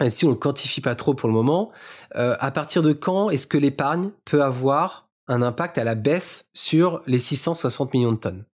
même 0.00 0.10
si 0.10 0.24
on 0.24 0.28
ne 0.28 0.34
le 0.34 0.38
quantifie 0.38 0.80
pas 0.80 0.94
trop 0.94 1.14
pour 1.14 1.28
le 1.28 1.34
moment, 1.34 1.70
euh, 2.16 2.36
à 2.40 2.50
partir 2.50 2.82
de 2.82 2.92
quand 2.92 3.30
est-ce 3.30 3.46
que 3.46 3.58
l'épargne 3.58 4.10
peut 4.24 4.42
avoir 4.42 5.08
un 5.28 5.42
impact 5.42 5.78
à 5.78 5.84
la 5.84 5.94
baisse 5.94 6.50
sur 6.54 7.02
les 7.06 7.18
660 7.18 7.94
millions 7.94 8.12
de 8.12 8.16
tonnes? 8.18 8.44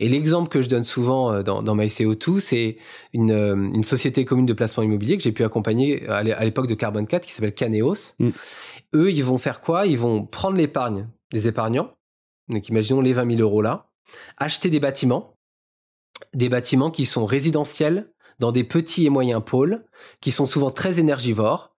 Et 0.00 0.08
l'exemple 0.08 0.48
que 0.48 0.60
je 0.60 0.68
donne 0.68 0.84
souvent 0.84 1.32
euh, 1.32 1.42
dans, 1.42 1.62
dans 1.62 1.74
MyCO2, 1.76 2.38
c'est 2.40 2.76
une, 3.12 3.30
euh, 3.30 3.54
une 3.54 3.84
société 3.84 4.24
commune 4.24 4.44
de 4.46 4.52
placement 4.52 4.82
immobilier 4.82 5.16
que 5.16 5.22
j'ai 5.22 5.32
pu 5.32 5.44
accompagner 5.44 6.06
à 6.08 6.22
l'é- 6.22 6.32
à 6.32 6.44
l'époque 6.44 6.66
de 6.66 6.74
Carbone 6.74 7.06
4 7.06 7.24
qui 7.24 7.32
s'appelle 7.32 7.54
Caneos. 7.54 8.14
Mm. 8.18 8.30
Eux, 8.94 9.10
ils 9.12 9.24
vont 9.24 9.38
faire 9.38 9.60
quoi? 9.60 9.86
Ils 9.86 9.98
vont 9.98 10.26
prendre 10.26 10.56
l'épargne 10.56 11.08
des 11.30 11.48
épargnants, 11.48 11.90
donc 12.48 12.68
imaginons 12.68 13.00
les 13.00 13.14
20 13.14 13.36
000 13.36 13.40
euros 13.40 13.62
là, 13.62 13.86
acheter 14.36 14.68
des 14.68 14.80
bâtiments, 14.80 15.34
des 16.34 16.50
bâtiments 16.50 16.90
qui 16.90 17.06
sont 17.06 17.24
résidentiels 17.24 18.11
dans 18.42 18.50
des 18.50 18.64
petits 18.64 19.06
et 19.06 19.08
moyens 19.08 19.40
pôles, 19.44 19.84
qui 20.20 20.32
sont 20.32 20.46
souvent 20.46 20.72
très 20.72 20.98
énergivores. 20.98 21.76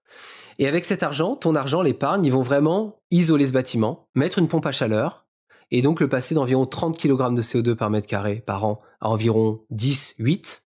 Et 0.59 0.67
avec 0.67 0.87
cet 0.87 1.03
argent, 1.03 1.37
ton 1.37 1.55
argent, 1.55 1.83
l'épargne, 1.83 2.25
ils 2.25 2.33
vont 2.33 2.41
vraiment 2.41 3.03
isoler 3.11 3.47
ce 3.47 3.53
bâtiment, 3.53 4.09
mettre 4.15 4.39
une 4.39 4.49
pompe 4.49 4.65
à 4.65 4.73
chaleur, 4.73 5.27
et 5.71 5.83
donc 5.83 6.01
le 6.01 6.09
passer 6.09 6.35
d'environ 6.35 6.65
30 6.65 6.99
kg 6.99 7.35
de 7.35 7.43
CO2 7.43 7.75
par 7.75 7.91
mètre 7.91 8.07
carré 8.07 8.43
par 8.47 8.65
an 8.65 8.81
à 9.03 9.11
environ 9.11 9.61
10, 9.69 10.15
8, 10.19 10.65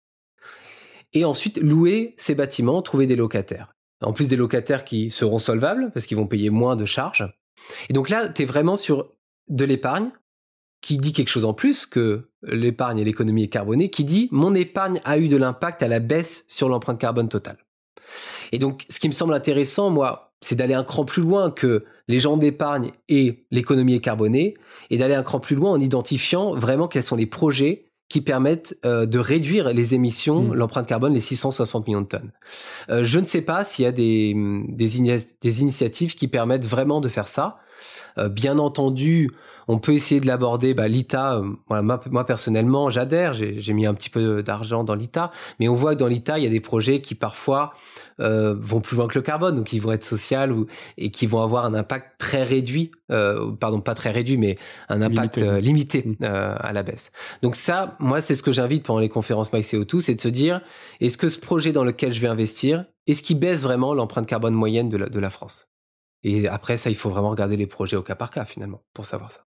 et 1.13 1.25
ensuite 1.25 1.57
louer 1.57 2.13
ces 2.17 2.35
bâtiments, 2.35 2.83
trouver 2.83 3.07
des 3.07 3.15
locataires. 3.15 3.73
En 4.03 4.13
plus 4.13 4.27
des 4.27 4.35
locataires 4.35 4.85
qui 4.85 5.09
seront 5.09 5.39
solvables, 5.39 5.89
parce 5.95 6.05
qu'ils 6.05 6.17
vont 6.17 6.27
payer 6.27 6.51
moins 6.51 6.75
de 6.75 6.85
charges. 6.85 7.27
Et 7.89 7.93
donc 7.93 8.09
là, 8.09 8.29
tu 8.29 8.43
es 8.43 8.45
vraiment 8.45 8.75
sur 8.75 9.15
de 9.47 9.65
l'épargne, 9.65 10.11
qui 10.87 10.97
dit 10.97 11.11
quelque 11.11 11.27
chose 11.27 11.43
en 11.43 11.53
plus 11.53 11.85
que 11.85 12.29
l'épargne 12.43 12.99
et 12.99 13.03
l'économie 13.03 13.43
est 13.43 13.49
carbonée, 13.49 13.89
qui 13.89 14.05
dit 14.05 14.29
mon 14.31 14.55
épargne 14.55 15.01
a 15.03 15.17
eu 15.17 15.27
de 15.27 15.35
l'impact 15.35 15.83
à 15.83 15.89
la 15.89 15.99
baisse 15.99 16.45
sur 16.47 16.69
l'empreinte 16.69 16.97
carbone 16.97 17.27
totale. 17.27 17.57
Et 18.53 18.57
donc, 18.57 18.85
ce 18.87 19.01
qui 19.01 19.09
me 19.09 19.13
semble 19.13 19.33
intéressant, 19.33 19.89
moi, 19.89 20.31
c'est 20.39 20.55
d'aller 20.55 20.75
un 20.75 20.85
cran 20.85 21.03
plus 21.03 21.21
loin 21.21 21.51
que 21.51 21.83
les 22.07 22.19
gens 22.19 22.37
d'épargne 22.37 22.93
et 23.09 23.43
l'économie 23.51 23.95
est 23.95 23.99
carbonée, 23.99 24.55
et 24.89 24.97
d'aller 24.97 25.15
un 25.15 25.23
cran 25.23 25.41
plus 25.41 25.57
loin 25.57 25.71
en 25.71 25.79
identifiant 25.81 26.55
vraiment 26.55 26.87
quels 26.87 27.03
sont 27.03 27.17
les 27.17 27.25
projets 27.25 27.89
qui 28.07 28.21
permettent 28.21 28.77
euh, 28.85 29.05
de 29.05 29.19
réduire 29.19 29.73
les 29.73 29.93
émissions, 29.93 30.41
Mm. 30.41 30.53
l'empreinte 30.53 30.87
carbone, 30.87 31.13
les 31.13 31.19
660 31.19 31.85
millions 31.85 31.99
de 31.99 32.07
tonnes. 32.07 32.31
Euh, 32.89 33.03
je 33.03 33.19
ne 33.19 33.25
sais 33.25 33.41
pas 33.41 33.65
s'il 33.65 33.83
y 33.83 33.87
a 33.89 33.91
des, 33.91 34.33
des 34.69 35.61
initiatives 35.61 36.15
qui 36.15 36.29
permettent 36.29 36.65
vraiment 36.65 37.01
de 37.01 37.09
faire 37.09 37.27
ça. 37.27 37.57
Euh, 38.17 38.29
bien 38.29 38.57
entendu, 38.57 39.31
on 39.67 39.79
peut 39.79 39.93
essayer 39.93 40.21
de 40.21 40.27
l'aborder. 40.27 40.73
Bah, 40.73 40.87
L'ITA, 40.87 41.35
euh, 41.37 41.49
voilà, 41.67 41.81
moi, 41.83 41.99
moi, 42.09 42.25
personnellement, 42.25 42.89
j'adhère. 42.89 43.33
J'ai 43.33 43.73
mis 43.73 43.85
un 43.85 43.93
petit 43.93 44.09
peu 44.09 44.43
d'argent 44.43 44.83
dans 44.83 44.95
l'ITA, 44.95 45.31
mais 45.59 45.67
on 45.67 45.75
voit 45.75 45.93
que 45.95 45.99
dans 45.99 46.07
l'ITA, 46.07 46.37
il 46.39 46.43
y 46.43 46.47
a 46.47 46.49
des 46.51 46.59
projets 46.59 47.01
qui 47.01 47.15
parfois 47.15 47.73
euh, 48.19 48.55
vont 48.59 48.81
plus 48.81 48.95
loin 48.97 49.07
que 49.07 49.15
le 49.17 49.21
carbone, 49.21 49.55
donc 49.55 49.73
ils 49.73 49.79
vont 49.79 49.91
être 49.91 50.03
sociaux 50.03 50.37
ou, 50.49 50.65
et 50.97 51.11
qui 51.11 51.27
vont 51.27 51.41
avoir 51.41 51.65
un 51.65 51.73
impact 51.73 52.17
très 52.19 52.43
réduit, 52.43 52.91
euh, 53.11 53.51
pardon, 53.51 53.81
pas 53.81 53.93
très 53.95 54.11
réduit, 54.11 54.37
mais 54.37 54.57
un 54.89 55.01
impact 55.01 55.37
Limité. 55.37 55.49
euh, 55.55 55.59
limité 55.59 56.03
Mm. 56.05 56.23
à 56.23 56.73
la 56.73 56.83
baisse. 56.83 57.11
Donc 57.41 57.55
ça, 57.55 57.95
moi, 57.99 58.21
c'est 58.21 58.35
ce 58.35 58.43
que 58.43 58.51
j'invite 58.51 58.85
pendant 58.85 58.99
les 58.99 59.09
conférences 59.09 59.51
MyCO2, 59.51 59.99
c'est 59.99 60.15
de 60.15 60.21
se 60.21 60.27
dire, 60.27 60.61
est-ce 60.99 61.17
que 61.17 61.29
ce 61.29 61.39
projet 61.39 61.71
dans 61.71 61.83
lequel 61.83 62.13
je 62.13 62.21
vais 62.21 62.27
investir, 62.27 62.85
est-ce 63.07 63.23
qu'il 63.23 63.39
baisse 63.39 63.63
vraiment 63.63 63.93
l'empreinte 63.93 64.27
carbone 64.27 64.53
moyenne 64.53 64.89
de 64.89 64.97
la, 64.97 65.09
de 65.09 65.19
la 65.19 65.29
France? 65.29 65.67
Et 66.23 66.47
après, 66.47 66.77
ça, 66.77 66.89
il 66.89 66.95
faut 66.95 67.09
vraiment 67.09 67.29
regarder 67.29 67.57
les 67.57 67.67
projets 67.67 67.95
au 67.95 68.03
cas 68.03 68.15
par 68.15 68.31
cas, 68.31 68.45
finalement, 68.45 68.83
pour 68.93 69.05
savoir 69.05 69.31
ça. 69.31 69.46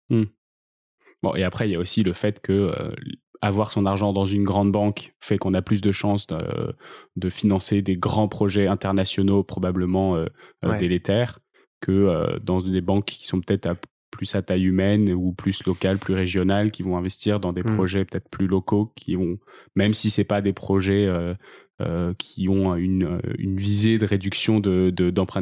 Bon, 1.24 1.36
et 1.36 1.44
après, 1.44 1.70
il 1.70 1.72
y 1.72 1.76
a 1.76 1.80
aussi 1.80 2.04
le 2.04 2.14
fait 2.14 2.40
que 2.42 2.52
euh, 2.52 2.96
avoir 3.42 3.72
son 3.72 3.86
argent 3.86 4.14
dans 4.14 4.26
une 4.26 4.44
grande 4.44 4.72
banque 4.72 5.14
fait 5.20 5.38
qu'on 5.38 5.54
a 5.54 5.62
plus 5.62 5.82
de 5.82 5.92
chances 5.92 6.28
de, 6.28 6.76
de 7.16 7.30
financer 7.30 7.82
des 7.82 7.98
grands 7.98 8.28
projets 8.28 8.68
internationaux 8.68 9.44
probablement 9.44 10.16
euh, 10.16 10.26
euh, 10.66 10.70
Ouais. 10.72 10.78
délétères 10.78 11.40
que 11.80 11.92
euh, 11.92 12.40
dans 12.40 12.62
des 12.62 12.82
banques 12.82 13.06
qui 13.06 13.26
sont 13.28 13.42
peut-être 13.42 13.66
à 13.66 13.76
plus 14.12 14.36
à 14.36 14.42
taille 14.42 14.66
humaine 14.66 15.12
ou 15.14 15.32
plus 15.34 15.64
locales, 15.66 15.98
plus 15.98 16.14
régionales, 16.14 16.70
qui 16.70 16.84
vont 16.84 16.98
investir 16.98 17.40
dans 17.40 17.54
des 17.54 17.64
Mm. 17.64 17.76
projets 17.76 18.06
peut-être 18.06 18.30
plus 18.30 18.46
locaux, 18.46 18.92
qui 18.96 19.16
ont, 19.16 19.38
même 19.76 19.94
si 19.94 20.10
c'est 20.10 20.26
pas 20.26 20.42
des 20.42 20.54
projets 20.54 21.06
euh, 21.08 21.34
euh, 21.82 22.14
qui 22.18 22.48
ont 22.48 22.76
une, 22.76 23.04
euh, 23.04 23.20
une 23.38 23.58
visée 23.58 23.98
de 23.98 24.06
réduction 24.06 24.60
de, 24.60 24.94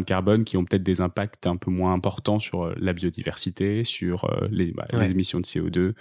carbone, 0.05 0.43
qui 0.43 0.57
ont 0.57 0.65
peut-être 0.65 0.83
des 0.83 1.01
impacts 1.01 1.45
un 1.47 1.57
peu 1.57 1.71
moins 1.71 1.93
importants 1.93 2.39
sur 2.39 2.63
euh, 2.63 2.73
la 2.77 2.93
biodiversité, 2.93 3.83
sur 3.83 4.29
les, 4.51 4.71
bah, 4.71 4.87
Ouais. 4.93 5.05
les 5.05 5.11
émissions 5.11 5.39
de 5.39 5.45
CO2, 5.45 5.93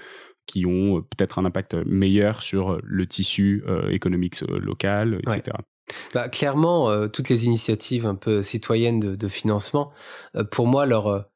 qui 0.46 0.66
ont 0.66 1.02
peut-être 1.02 1.38
un 1.38 1.44
impact 1.44 1.74
meilleur 1.86 2.42
sur 2.42 2.80
le 2.82 3.06
tissu 3.06 3.62
euh, 3.68 3.90
économique 3.90 4.40
local, 4.40 5.20
etc. 5.26 5.56
Bah, 6.14 6.28
clairement, 6.28 6.90
euh, 6.90 7.08
toutes 7.08 7.28
les 7.28 7.46
initiatives 7.46 8.06
un 8.06 8.14
peu 8.14 8.42
citoyennes 8.42 9.00
de, 9.00 9.14
de 9.14 9.28
financement, 9.28 9.92
euh, 10.36 10.44
pour 10.44 10.66
moi, 10.66 10.86
leur, 10.86 11.28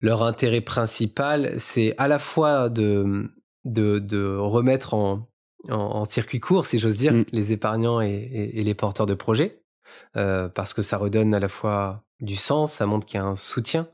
leur 0.00 0.22
intérêt 0.22 0.60
principal, 0.60 1.54
c'est 1.58 1.94
à 1.98 2.08
la 2.08 2.18
fois 2.18 2.68
de, 2.68 3.30
de, 3.64 3.98
de 3.98 4.36
remettre 4.36 4.94
en, 4.94 5.28
en, 5.70 5.76
en 5.76 6.04
circuit 6.04 6.40
court, 6.40 6.66
si 6.66 6.78
j'ose 6.78 6.96
dire, 6.98 7.12
Mm. 7.12 7.24
les 7.32 7.52
épargnants 7.52 8.00
et, 8.00 8.08
et- 8.12 8.60
et 8.60 8.62
les 8.62 8.74
porteurs 8.74 9.06
de 9.06 9.14
projets, 9.14 9.60
euh, 10.16 10.48
parce 10.48 10.74
que 10.74 10.82
ça 10.82 10.96
redonne 10.98 11.34
à 11.34 11.40
la 11.40 11.48
fois 11.48 12.04
du 12.20 12.36
sens, 12.36 12.74
ça 12.74 12.86
montre 12.86 13.06
qu'il 13.06 13.18
y 13.18 13.22
a 13.22 13.26
un 13.26 13.36
soutien. 13.36 13.88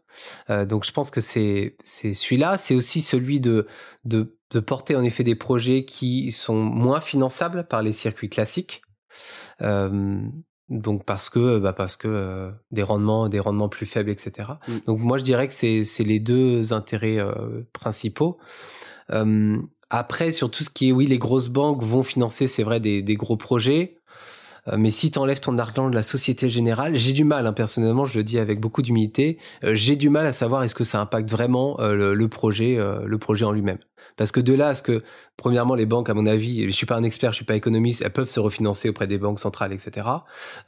donc 0.69 0.85
je 0.85 0.93
pense 0.93 1.11
que 1.11 1.21
c'est 1.21 1.77
celui-là. 1.85 2.57
C'est 2.59 2.75
aussi 2.75 3.01
celui 3.01 3.41
de, 3.41 3.67
de, 4.05 4.37
de, 4.53 4.61
porter 4.61 4.95
en 4.97 5.03
effet 5.05 5.25
des 5.25 5.37
projets 5.37 5.85
qui 5.85 6.31
sont 6.33 6.61
moins 6.63 7.01
finançables 7.01 7.67
par 7.69 7.83
les 7.83 7.93
circuits 7.93 8.29
classiques. 8.29 8.83
donc 9.61 11.05
parce 11.05 11.31
que 11.31 11.59
bah 11.59 11.73
parce 11.73 11.97
que 11.97 12.53
des 12.71 12.83
rendements 12.85 13.29
des 13.29 13.41
rendements 13.41 13.69
plus 13.69 13.87
faibles 13.87 14.11
etc 14.11 14.49
mmh. 14.69 14.77
donc 14.87 15.01
moi 15.01 15.19
je 15.19 15.25
dirais 15.25 15.49
que 15.49 15.53
c'est 15.53 15.83
c'est 15.83 16.05
les 16.05 16.21
deux 16.21 16.73
intérêts 16.73 17.19
principaux 17.73 18.39
après 19.91 20.33
sur 20.33 20.51
tout 20.51 20.65
ce 20.65 20.71
qui 20.71 20.89
est 20.89 20.93
oui 20.93 21.07
les 21.07 21.19
grosses 21.19 21.49
banques 21.49 21.83
vont 21.83 22.03
financer 22.03 22.47
c'est 22.47 22.63
vrai 22.63 22.81
des, 22.81 23.03
des 23.03 23.15
gros 23.17 23.37
projets 23.37 24.01
euh, 24.69 24.77
mais 24.79 24.91
si 24.91 25.11
tu 25.11 25.19
enlèves 25.19 25.41
ton 25.41 25.59
argent 25.59 25.89
de 25.89 25.95
la 25.95 26.03
Société 26.03 26.49
Générale, 26.49 26.97
j'ai 26.97 27.13
du 27.13 27.25
mal, 27.25 27.47
hein, 27.47 27.53
personnellement, 27.53 28.05
je 28.05 28.19
le 28.19 28.25
dis 28.25 28.39
avec 28.39 28.61
beaucoup 28.61 28.83
d'humilité, 28.83 29.39
euh, 29.65 29.75
j'ai 29.75 29.97
du 29.97 30.11
mal 30.11 30.27
à 30.27 30.33
savoir 30.33 30.63
est-ce 30.63 30.75
que 30.75 30.85
ça 30.85 31.01
impacte 31.01 31.31
vraiment 31.31 31.81
euh, 31.81 32.15
le, 32.15 32.29
projet, 32.29 32.79
le 33.05 33.19
projet 33.19 33.45
en 33.45 33.53
lui-même. 33.53 33.79
Parce 34.17 34.33
que 34.33 34.41
de 34.41 34.53
là 34.55 34.69
à 34.69 34.75
ce 34.75 34.83
que, 34.83 35.03
premièrement, 35.37 35.75
les 35.75 35.87
banques, 35.87 36.11
à 36.11 36.15
mon 36.15 36.27
avis, 36.27 36.65
je 36.67 36.71
suis 36.71 36.87
pas 36.87 36.97
un 36.97 37.03
expert, 37.03 37.33
je 37.33 37.37
suis 37.37 37.45
pas 37.45 37.57
économiste, 37.57 38.03
elles 38.05 38.13
peuvent 38.13 38.29
se 38.29 38.41
refinancer 38.41 38.89
auprès 38.89 39.07
des 39.07 39.19
banques 39.19 39.41
centrales, 39.41 39.73
etc. 39.73 40.07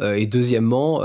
et 0.01 0.27
deuxièmement, 0.27 1.03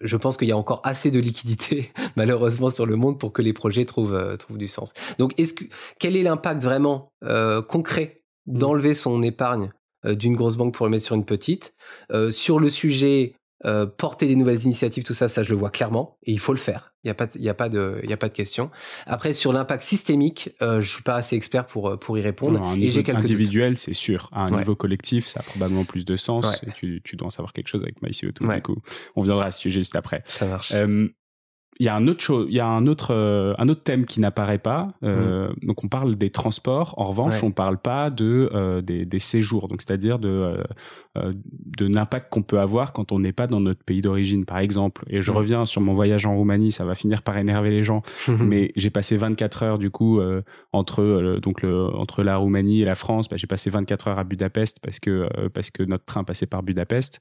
je 0.00 0.16
pense 0.16 0.36
qu'il 0.36 0.48
y 0.48 0.52
a 0.52 0.56
encore 0.56 0.80
assez 0.84 1.10
de 1.10 1.20
liquidités, 1.20 1.90
malheureusement, 2.16 2.70
sur 2.70 2.86
le 2.86 2.96
monde 2.96 3.18
pour 3.18 3.32
que 3.32 3.42
les 3.42 3.52
projets 3.52 3.84
trouvent, 3.84 4.36
trouvent 4.38 4.58
du 4.58 4.68
sens. 4.68 4.92
Donc, 5.18 5.38
est-ce 5.38 5.54
que, 5.54 5.64
quel 5.98 6.16
est 6.16 6.22
l'impact 6.22 6.62
vraiment 6.62 7.12
concret 7.68 8.22
mmh. 8.46 8.58
d'enlever 8.58 8.94
son 8.94 9.22
épargne 9.22 9.70
euh, 10.06 10.14
d'une 10.14 10.36
grosse 10.36 10.56
banque 10.56 10.74
pour 10.74 10.86
le 10.86 10.90
mettre 10.90 11.04
sur 11.04 11.14
une 11.14 11.24
petite? 11.24 11.74
Euh, 12.12 12.30
sur 12.30 12.58
le 12.58 12.70
sujet 12.70 13.34
euh, 13.64 13.86
porter 13.86 14.26
des 14.26 14.36
nouvelles 14.36 14.62
initiatives, 14.64 15.04
tout 15.04 15.14
ça, 15.14 15.28
ça 15.28 15.42
je 15.42 15.50
le 15.50 15.56
vois 15.56 15.70
clairement 15.70 16.18
et 16.24 16.32
il 16.32 16.38
faut 16.38 16.52
le 16.52 16.58
faire. 16.58 16.93
Il 17.04 17.08
n'y 17.08 17.10
a 17.10 17.14
pas, 17.14 17.28
il 17.34 17.42
y 17.42 17.48
a 17.48 17.54
pas 17.54 17.68
de, 17.68 18.00
y 18.02 18.12
a 18.12 18.16
pas 18.16 18.28
de 18.28 18.32
question. 18.32 18.70
Après 19.06 19.32
sur 19.32 19.52
l'impact 19.52 19.82
systémique, 19.82 20.50
euh, 20.62 20.80
je 20.80 20.90
suis 20.90 21.02
pas 21.02 21.16
assez 21.16 21.36
expert 21.36 21.66
pour 21.66 21.98
pour 21.98 22.18
y 22.18 22.22
répondre. 22.22 22.58
Non, 22.58 22.74
et 22.74 22.90
j'ai 22.90 23.04
individuel, 23.14 23.76
c'est 23.76 23.94
sûr. 23.94 24.28
À 24.32 24.44
un 24.44 24.58
niveau 24.58 24.74
collectif, 24.74 25.26
ça 25.26 25.40
a 25.40 25.42
probablement 25.42 25.84
plus 25.84 26.04
de 26.04 26.16
sens. 26.16 26.60
tu, 26.76 27.02
tu 27.04 27.16
dois 27.16 27.28
en 27.28 27.30
savoir 27.30 27.52
quelque 27.52 27.68
chose 27.68 27.82
avec 27.82 28.02
MyCO2. 28.02 28.54
Du 28.54 28.62
coup, 28.62 28.82
on 29.16 29.22
viendra 29.22 29.46
à 29.46 29.50
ce 29.50 29.60
sujet 29.60 29.80
juste 29.80 29.96
après. 29.96 30.22
Ça 30.26 30.46
marche 30.46 30.72
il 31.80 31.86
y 31.86 31.88
a 31.88 31.94
un 31.94 32.06
autre 32.06 32.22
chose, 32.22 32.46
il 32.48 32.54
y 32.54 32.60
a 32.60 32.66
un 32.66 32.86
autre 32.86 33.12
euh, 33.12 33.54
un 33.58 33.68
autre 33.68 33.82
thème 33.82 34.04
qui 34.04 34.20
n'apparaît 34.20 34.58
pas. 34.58 34.88
Euh, 35.02 35.48
mm. 35.48 35.66
Donc 35.66 35.84
on 35.84 35.88
parle 35.88 36.16
des 36.16 36.30
transports. 36.30 36.94
En 36.96 37.06
revanche, 37.06 37.42
on 37.42 37.50
parle 37.50 37.78
pas 37.78 38.10
de 38.10 38.50
euh, 38.54 38.80
des, 38.80 39.04
des, 39.04 39.18
séjours. 39.18 39.68
Donc 39.68 39.82
c'est-à-dire 39.82 40.18
de 40.18 40.56
de 41.16 41.86
l'impact 41.86 42.28
qu'on 42.28 42.42
peut 42.42 42.58
avoir 42.58 42.92
quand 42.92 43.12
on 43.12 43.20
n'est 43.20 43.32
pas 43.32 43.46
dans 43.46 43.60
notre 43.60 43.84
pays 43.84 44.00
d'origine, 44.00 44.44
par 44.44 44.58
exemple. 44.58 45.04
Et 45.08 45.22
je 45.22 45.30
reviens 45.30 45.64
sur 45.64 45.80
mon 45.80 45.94
voyage 45.94 46.26
en 46.26 46.34
Roumanie, 46.34 46.72
ça 46.72 46.84
va 46.84 46.96
finir 46.96 47.22
par 47.22 47.38
énerver 47.38 47.70
les 47.70 47.84
gens, 47.84 48.02
mais 48.40 48.72
j'ai 48.74 48.90
passé 48.90 49.16
24 49.16 49.62
heures 49.62 49.78
du 49.78 49.90
coup 49.90 50.20
entre 50.72 51.38
donc 51.40 51.62
le, 51.62 51.84
entre 51.94 52.24
la 52.24 52.36
Roumanie 52.36 52.82
et 52.82 52.84
la 52.84 52.96
France. 52.96 53.28
Bah, 53.28 53.36
j'ai 53.36 53.46
passé 53.46 53.70
24 53.70 54.08
heures 54.08 54.18
à 54.18 54.24
Budapest 54.24 54.78
parce 54.82 54.98
que 54.98 55.28
parce 55.50 55.70
que 55.70 55.84
notre 55.84 56.04
train 56.04 56.24
passait 56.24 56.46
par 56.46 56.64
Budapest. 56.64 57.20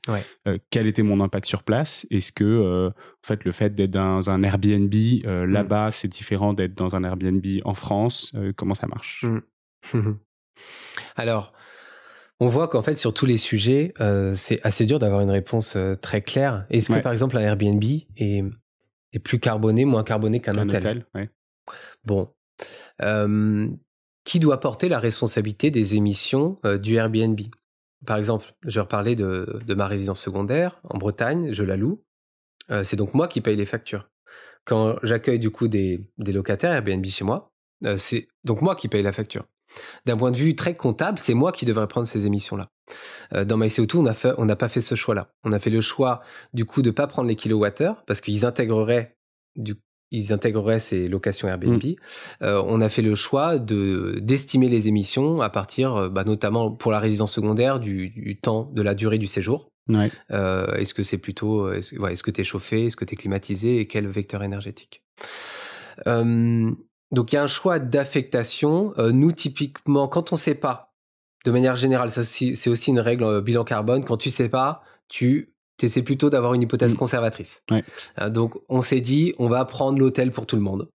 quel 0.72 0.88
était 0.88 1.04
mon 1.04 1.22
impact 1.22 1.46
sur 1.46 1.62
place? 1.62 2.08
Est-ce 2.10 2.32
que 2.32 2.90
en 2.90 3.28
fait 3.28 3.46
le 3.46 3.52
fait 3.52 3.76
d'être 3.76 3.92
dans 3.92 4.30
un 4.30 4.43
Airbnb 4.44 4.94
mm. 4.94 5.44
là-bas, 5.46 5.92
c'est 5.92 6.08
différent 6.08 6.54
d'être 6.54 6.76
dans 6.76 6.96
un 6.96 7.04
Airbnb 7.04 7.46
en 7.66 7.74
France 7.74 8.34
Comment 8.56 8.76
ça 8.76 8.88
marche? 8.88 9.26
Mm. 9.94 10.14
Alors, 11.16 11.54
on 12.40 12.48
voit 12.48 12.68
qu'en 12.68 12.82
fait, 12.82 12.96
sur 12.96 13.14
tous 13.14 13.26
les 13.26 13.38
sujets, 13.38 13.94
euh, 14.02 14.34
c'est 14.36 14.60
assez 14.64 14.86
dur 14.86 15.00
d'avoir 15.00 15.22
une 15.22 15.30
réponse 15.30 15.76
euh, 15.76 15.96
très 15.96 16.22
claire. 16.22 16.66
Est-ce 16.70 16.92
que, 16.92 17.00
par 17.00 17.12
exemple, 17.12 17.38
un 17.38 17.42
Airbnb 17.42 17.84
est, 18.18 18.44
plus 19.24 19.40
carboné, 19.40 19.86
moins 19.86 20.04
carboné 20.04 20.42
qu'un 20.42 20.58
hôtel, 20.58 21.06
Bon. 22.04 22.30
Euh, 23.02 23.70
qui 24.26 24.40
doit 24.40 24.60
porter 24.60 24.90
la 24.90 25.00
responsabilité 25.00 25.72
des 25.72 25.96
émissions 25.96 26.60
du 26.82 26.96
Airbnb? 26.96 27.40
Par 28.06 28.18
exemple, 28.18 28.54
je 28.66 28.76
vais 28.76 28.82
reparler 28.82 29.16
de, 29.16 29.62
ma 29.70 29.88
résidence 29.88 30.20
secondaire 30.20 30.82
en 30.84 30.98
Bretagne, 30.98 31.54
je 31.54 31.64
la 31.64 31.78
loue. 31.78 32.04
c'est 32.84 32.96
donc 32.96 33.14
moi 33.14 33.28
qui 33.28 33.42
paye 33.42 33.56
les 33.56 33.66
factures. 33.66 34.10
Quand 34.66 34.96
j'accueille 35.04 35.40
du 35.40 35.50
coup 35.50 35.68
des, 35.68 36.06
des 36.18 36.32
locataires 36.32 36.72
Airbnb 36.72 37.06
chez 37.06 37.24
moi, 37.24 37.52
c'est 37.98 38.28
donc 38.46 38.62
moi 38.62 38.76
qui 38.76 38.88
paye 38.88 39.04
la 39.04 39.12
facture. 39.12 39.46
D'un 40.06 40.18
point 40.18 40.32
de 40.32 40.38
vue 40.38 40.56
très 40.56 40.76
comptable, 40.76 41.20
c'est 41.20 41.34
moi 41.34 41.52
qui 41.52 41.66
devrais 41.66 41.88
prendre 41.88 42.08
ces 42.08 42.26
émissions-là. 42.26 42.70
Euh, 43.34 43.46
dans 43.46 43.58
MyCO2, 43.58 44.34
on 44.38 44.46
n'a 44.46 44.56
pas 44.56 44.70
fait 44.70 44.82
ce 44.82 44.96
choix-là. 44.96 45.30
On 45.44 45.52
a 45.52 45.60
fait 45.60 45.70
le 45.70 45.82
choix, 45.82 46.22
du 46.54 46.66
coup, 46.66 46.82
de 46.82 46.90
ne 46.90 46.94
pas 46.94 47.08
prendre 47.08 47.28
les 47.28 47.36
kilowattheures 47.36 48.04
parce 48.06 48.22
qu'ils 48.22 48.46
intégreraient, 48.46 49.16
ils 50.12 50.34
intégreraient 50.34 50.80
ces 50.80 51.08
locations 51.08 51.48
Airbnb. 51.48 51.84
Mm. 51.84 51.96
Euh, 52.44 52.64
on 52.66 52.82
a 52.82 52.90
fait 52.90 53.02
le 53.02 53.16
choix 53.16 53.58
de 53.58 54.20
d'estimer 54.22 54.68
les 54.68 54.88
émissions 54.88 55.42
à 55.42 55.50
partir, 55.50 55.96
euh, 55.96 56.10
bah, 56.10 56.24
notamment 56.24 56.72
pour 56.72 56.92
la 56.92 57.00
résidence 57.00 57.34
secondaire, 57.34 57.80
du, 57.80 58.40
temps, 58.42 58.70
de 58.74 58.82
la 58.82 58.96
durée 58.96 59.18
du 59.18 59.28
séjour. 59.28 59.70
Est-ce 59.90 60.94
que 60.94 61.04
c'est 61.04 61.18
plutôt, 61.18 61.72
est-ce, 61.72 62.24
que 62.24 62.32
tu 62.32 62.42
es 62.42 62.44
chauffé, 62.44 62.86
est-ce 62.86 62.96
que 62.96 63.06
tu 63.06 63.14
es 63.14 63.18
climatisé 63.18 63.80
et 63.80 63.88
quel 63.88 64.08
vecteur 64.08 64.44
énergétique? 64.44 65.04
Donc 67.14 67.32
il 67.32 67.36
y 67.36 67.38
a 67.38 67.44
un 67.44 67.48
choix 67.48 67.80
d'affectation. 67.80 68.94
Euh, 68.98 69.12
nous, 69.12 69.32
typiquement, 69.32 70.08
quand 70.08 70.34
on 70.34 70.36
ne 70.36 70.40
sait 70.40 70.56
pas, 70.56 70.94
de 71.46 71.52
manière 71.52 71.76
générale, 71.76 72.10
c'est 72.10 72.70
aussi 72.70 72.90
une 72.90 73.00
règle 73.00 73.24
euh, 73.24 73.42
bilan 73.42 73.64
carbone, 73.64 74.04
quand 74.04 74.18
tu 74.18 74.30
ne 74.30 74.34
sais 74.34 74.50
pas, 74.50 74.82
tu 75.08 75.54
essaies 75.82 76.02
plutôt 76.02 76.30
d'avoir 76.30 76.56
une 76.56 76.64
hypothèse 76.64 76.96
mm. 76.96 76.98
conservatrice. 76.98 77.64
Euh, 78.20 78.30
donc 78.30 78.56
on 78.68 78.82
s'est 78.82 79.02
dit, 79.02 79.36
on 79.38 79.48
va 79.48 79.64
prendre 79.66 80.00
l'hôtel 80.00 80.32
pour 80.32 80.48
tout 80.48 80.56
le 80.56 80.64
monde. 80.64 80.90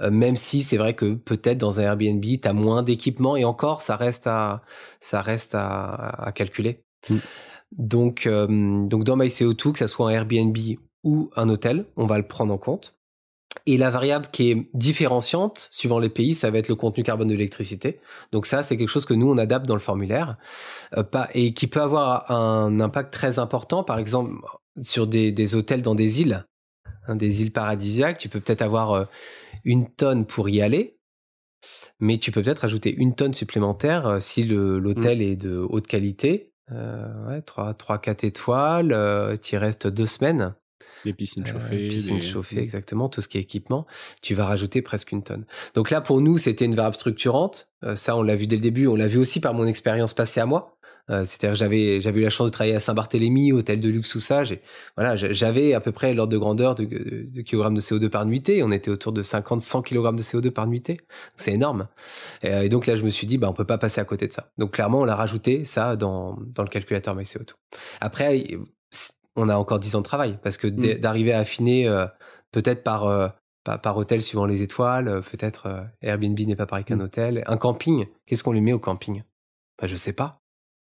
même 0.00 0.34
si 0.34 0.62
c'est 0.62 0.76
vrai 0.76 0.94
que 0.94 1.14
peut-être 1.14 1.58
dans 1.58 1.78
un 1.78 1.84
Airbnb, 1.84 2.24
tu 2.24 2.48
as 2.48 2.52
moins 2.52 2.82
d'équipement 2.82 3.36
et 3.36 3.44
encore, 3.44 3.80
ça 3.80 3.94
reste 3.94 4.26
à, 4.26 4.62
ça 4.98 5.22
reste 5.22 5.54
à, 5.54 6.32
calculer. 6.34 6.82
Mm. 7.08 7.16
Donc, 7.76 8.28
donc 8.28 9.04
dans 9.04 9.16
MyCO2, 9.16 9.72
que 9.72 9.78
ce 9.78 9.86
soit 9.86 10.08
un 10.08 10.12
Airbnb 10.12 10.56
ou 11.02 11.30
un 11.36 11.48
hôtel, 11.48 11.86
on 11.96 12.06
va 12.06 12.18
le 12.18 12.26
prendre 12.26 12.52
en 12.52 12.58
compte. 12.58 12.96
Et 13.66 13.78
la 13.78 13.90
variable 13.90 14.28
qui 14.30 14.50
est 14.50 14.68
différenciante 14.74 15.68
suivant 15.70 15.98
les 15.98 16.08
pays, 16.08 16.34
ça 16.34 16.50
va 16.50 16.58
être 16.58 16.68
le 16.68 16.74
contenu 16.74 17.02
carbone 17.02 17.28
de 17.28 17.34
l'électricité. 17.34 18.00
Donc 18.32 18.46
ça, 18.46 18.62
c'est 18.62 18.76
quelque 18.76 18.88
chose 18.88 19.06
que 19.06 19.14
nous, 19.14 19.30
on 19.30 19.38
adapte 19.38 19.66
dans 19.66 19.74
le 19.74 19.80
formulaire 19.80 20.36
euh, 20.96 21.04
et 21.32 21.54
qui 21.54 21.66
peut 21.66 21.80
avoir 21.80 22.30
un 22.30 22.80
impact 22.80 23.12
très 23.12 23.38
important, 23.38 23.84
par 23.84 23.98
exemple, 23.98 24.34
sur 24.82 25.06
des, 25.06 25.32
des 25.32 25.54
hôtels 25.54 25.82
dans 25.82 25.94
des 25.94 26.20
îles, 26.20 26.44
hein, 27.06 27.16
des 27.16 27.42
îles 27.42 27.52
paradisiaques. 27.52 28.18
Tu 28.18 28.28
peux 28.28 28.40
peut-être 28.40 28.62
avoir 28.62 28.92
euh, 28.92 29.04
une 29.64 29.88
tonne 29.88 30.26
pour 30.26 30.48
y 30.48 30.60
aller, 30.60 30.98
mais 32.00 32.18
tu 32.18 32.32
peux 32.32 32.42
peut-être 32.42 32.64
ajouter 32.64 32.94
une 32.94 33.14
tonne 33.14 33.34
supplémentaire 33.34 34.06
euh, 34.06 34.20
si 34.20 34.42
l'hôtel 34.44 35.18
mmh. 35.18 35.22
est 35.22 35.36
de 35.36 35.56
haute 35.56 35.86
qualité. 35.86 36.53
Euh, 36.72 37.28
ouais, 37.28 37.42
3, 37.42 37.74
3, 37.74 37.98
4 37.98 38.24
étoiles, 38.24 38.92
euh, 38.92 39.36
tu 39.36 39.54
y 39.54 39.58
restes 39.58 39.86
deux 39.86 40.06
semaines. 40.06 40.54
Les 41.04 41.12
piscines 41.12 41.44
chauffées. 41.44 41.88
piscines 41.88 42.22
chauffées, 42.22 42.60
exactement, 42.60 43.10
tout 43.10 43.20
ce 43.20 43.28
qui 43.28 43.36
est 43.36 43.42
équipement, 43.42 43.86
tu 44.22 44.34
vas 44.34 44.46
rajouter 44.46 44.80
presque 44.80 45.12
une 45.12 45.22
tonne. 45.22 45.44
Donc 45.74 45.90
là, 45.90 46.00
pour 46.00 46.22
nous, 46.22 46.38
c'était 46.38 46.64
une 46.64 46.74
variable 46.74 46.96
structurante. 46.96 47.68
Euh, 47.84 47.94
ça, 47.94 48.16
on 48.16 48.22
l'a 48.22 48.36
vu 48.36 48.46
dès 48.46 48.56
le 48.56 48.62
début, 48.62 48.86
on 48.86 48.96
l'a 48.96 49.08
vu 49.08 49.18
aussi 49.18 49.40
par 49.40 49.52
mon 49.52 49.66
expérience 49.66 50.14
passée 50.14 50.40
à 50.40 50.46
moi. 50.46 50.73
Euh, 51.10 51.24
C'est-à-dire 51.24 51.54
j'avais 51.54 52.00
j'avais 52.00 52.20
eu 52.20 52.22
la 52.22 52.30
chance 52.30 52.46
de 52.46 52.52
travailler 52.52 52.74
à 52.74 52.80
Saint-Barthélemy, 52.80 53.52
hôtel 53.52 53.80
de 53.80 53.88
luxe 53.88 54.14
ou 54.14 54.20
ça. 54.20 54.42
Voilà, 54.96 55.16
j'avais 55.16 55.74
à 55.74 55.80
peu 55.80 55.92
près 55.92 56.14
l'ordre 56.14 56.32
de 56.32 56.38
grandeur 56.38 56.74
de, 56.74 56.84
de, 56.84 57.42
kilogrammes 57.42 57.74
de 57.74 57.80
CO2 57.80 58.08
par 58.08 58.24
nuitée. 58.26 58.62
On 58.62 58.70
était 58.70 58.90
autour 58.90 59.12
de 59.12 59.22
50-100 59.22 59.82
kg 59.82 60.16
de 60.16 60.22
CO2 60.22 60.50
par 60.50 60.66
nuitée. 60.66 60.98
C'est 61.36 61.52
énorme. 61.52 61.88
Et, 62.42 62.48
et, 62.66 62.68
donc 62.68 62.86
là, 62.86 62.96
je 62.96 63.02
me 63.02 63.10
suis 63.10 63.26
dit, 63.26 63.38
bah, 63.38 63.48
on 63.50 63.52
peut 63.52 63.66
pas 63.66 63.78
passer 63.78 64.00
à 64.00 64.04
côté 64.04 64.26
de 64.26 64.32
ça. 64.32 64.50
Donc 64.58 64.72
clairement, 64.72 65.00
on 65.00 65.04
l'a 65.04 65.16
rajouté 65.16 65.64
ça 65.64 65.96
dans, 65.96 66.38
dans 66.54 66.62
le 66.62 66.68
calculateur 66.70 67.16
MyCO2. 67.16 67.52
Après, 68.00 68.46
on 69.36 69.48
a 69.48 69.56
encore 69.56 69.80
10 69.80 69.96
ans 69.96 70.00
de 70.00 70.04
travail 70.04 70.38
parce 70.42 70.58
que 70.58 70.66
mm. 70.66 71.00
d'arriver 71.00 71.32
à 71.32 71.40
affiner 71.40 71.88
euh, 71.88 72.06
peut-être 72.52 72.82
par, 72.82 73.04
euh, 73.06 73.28
par, 73.64 73.96
hôtel 73.96 74.22
suivant 74.22 74.46
les 74.46 74.62
étoiles, 74.62 75.08
euh, 75.08 75.20
peut-être 75.20 75.86
Airbnb 76.02 76.38
n'est 76.38 76.56
pas 76.56 76.66
pareil 76.66 76.84
qu'un 76.84 76.96
mm. 76.96 77.02
hôtel. 77.02 77.44
Un 77.46 77.56
camping, 77.56 78.06
qu'est-ce 78.26 78.44
qu'on 78.44 78.52
lui 78.52 78.60
met 78.60 78.72
au 78.72 78.78
camping? 78.78 79.22
Bah, 79.80 79.86
Je 79.86 79.96
sais 79.96 80.12
pas. 80.12 80.40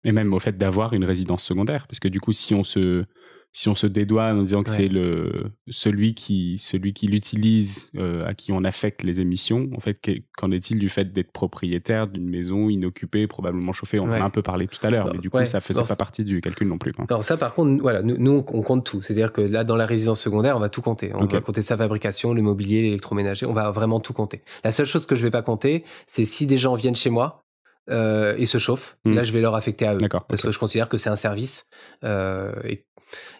Et 0.03 0.11
même 0.11 0.33
au 0.33 0.39
fait 0.39 0.57
d'avoir 0.57 0.93
une 0.93 1.03
résidence 1.03 1.43
secondaire, 1.43 1.87
parce 1.87 1.99
que 1.99 2.07
du 2.07 2.21
coup, 2.21 2.31
si 2.31 2.53
on 2.53 2.63
se 2.63 3.05
si 3.51 3.67
on 3.67 3.75
se 3.75 3.87
dédouane 3.87 4.37
en 4.37 4.41
disant 4.43 4.63
que 4.63 4.69
c'est 4.69 4.87
le 4.87 5.51
celui 5.67 6.13
qui 6.13 6.57
celui 6.59 6.93
qui 6.93 7.07
l'utilise 7.07 7.89
euh, 7.95 8.27
à 8.27 8.35
qui 8.35 8.51
on 8.51 8.63
affecte 8.63 9.01
les 9.01 9.21
émissions 9.21 9.69
en 9.75 9.79
fait 9.79 9.99
qu'en 10.37 10.51
est-il 10.51 10.77
du 10.77 10.87
fait 10.87 11.11
d'être 11.11 11.31
propriétaire 11.31 12.07
d'une 12.07 12.29
maison 12.29 12.69
inoccupée 12.69 13.25
probablement 13.25 13.73
chauffée? 13.73 13.99
On 13.99 14.05
en 14.05 14.11
a 14.11 14.21
un 14.21 14.29
peu 14.29 14.43
parlé 14.43 14.67
tout 14.67 14.85
à 14.85 14.91
l'heure 14.91 15.09
mais 15.11 15.17
du 15.17 15.31
coup 15.31 15.43
ça 15.45 15.61
faisait 15.61 15.81
pas 15.81 15.95
partie 15.95 16.23
du 16.23 16.41
calcul 16.41 16.67
non 16.67 16.77
plus 16.77 16.93
alors 17.09 17.23
ça 17.23 17.37
par 17.37 17.55
contre 17.55 17.81
voilà 17.81 18.03
nous, 18.03 18.43
on 18.47 18.61
compte 18.61 18.85
tout. 18.85 19.01
C'est-à-dire 19.01 19.31
que 19.31 19.41
là 19.41 19.63
dans 19.63 19.75
la 19.75 19.85
résidence 19.85 20.21
secondaire 20.21 20.55
on 20.55 20.59
va 20.59 20.69
tout 20.69 20.81
compter. 20.81 21.11
On 21.15 21.25
va 21.25 21.41
compter 21.41 21.61
sa 21.61 21.77
fabrication 21.77 22.33
le 22.33 22.41
mobilier 22.41 22.81
l'électroménager. 22.81 23.45
On 23.45 23.53
va 23.53 23.71
vraiment 23.71 23.99
tout 23.99 24.13
compter. 24.13 24.41
La 24.63 24.71
seule 24.71 24.85
chose 24.85 25.05
que 25.05 25.15
je 25.15 25.23
vais 25.23 25.31
pas 25.31 25.41
compter 25.41 25.83
c'est 26.05 26.25
si 26.25 26.45
des 26.45 26.57
gens 26.57 26.75
viennent 26.75 26.95
chez 26.95 27.09
moi 27.09 27.45
euh, 27.89 28.35
et 28.37 28.45
se 28.45 28.57
chauffent. 28.57 28.97
Hmm. 29.05 29.13
Là, 29.13 29.23
je 29.23 29.31
vais 29.31 29.41
leur 29.41 29.55
affecter 29.55 29.87
à 29.87 29.95
eux. 29.95 29.99
Parce 30.27 30.43
que 30.43 30.51
je 30.51 30.59
considère 30.59 30.89
que 30.89 30.97
c'est 30.97 31.09
un 31.09 31.15
service. 31.15 31.67
Euh, 32.03 32.53
et 32.63 32.85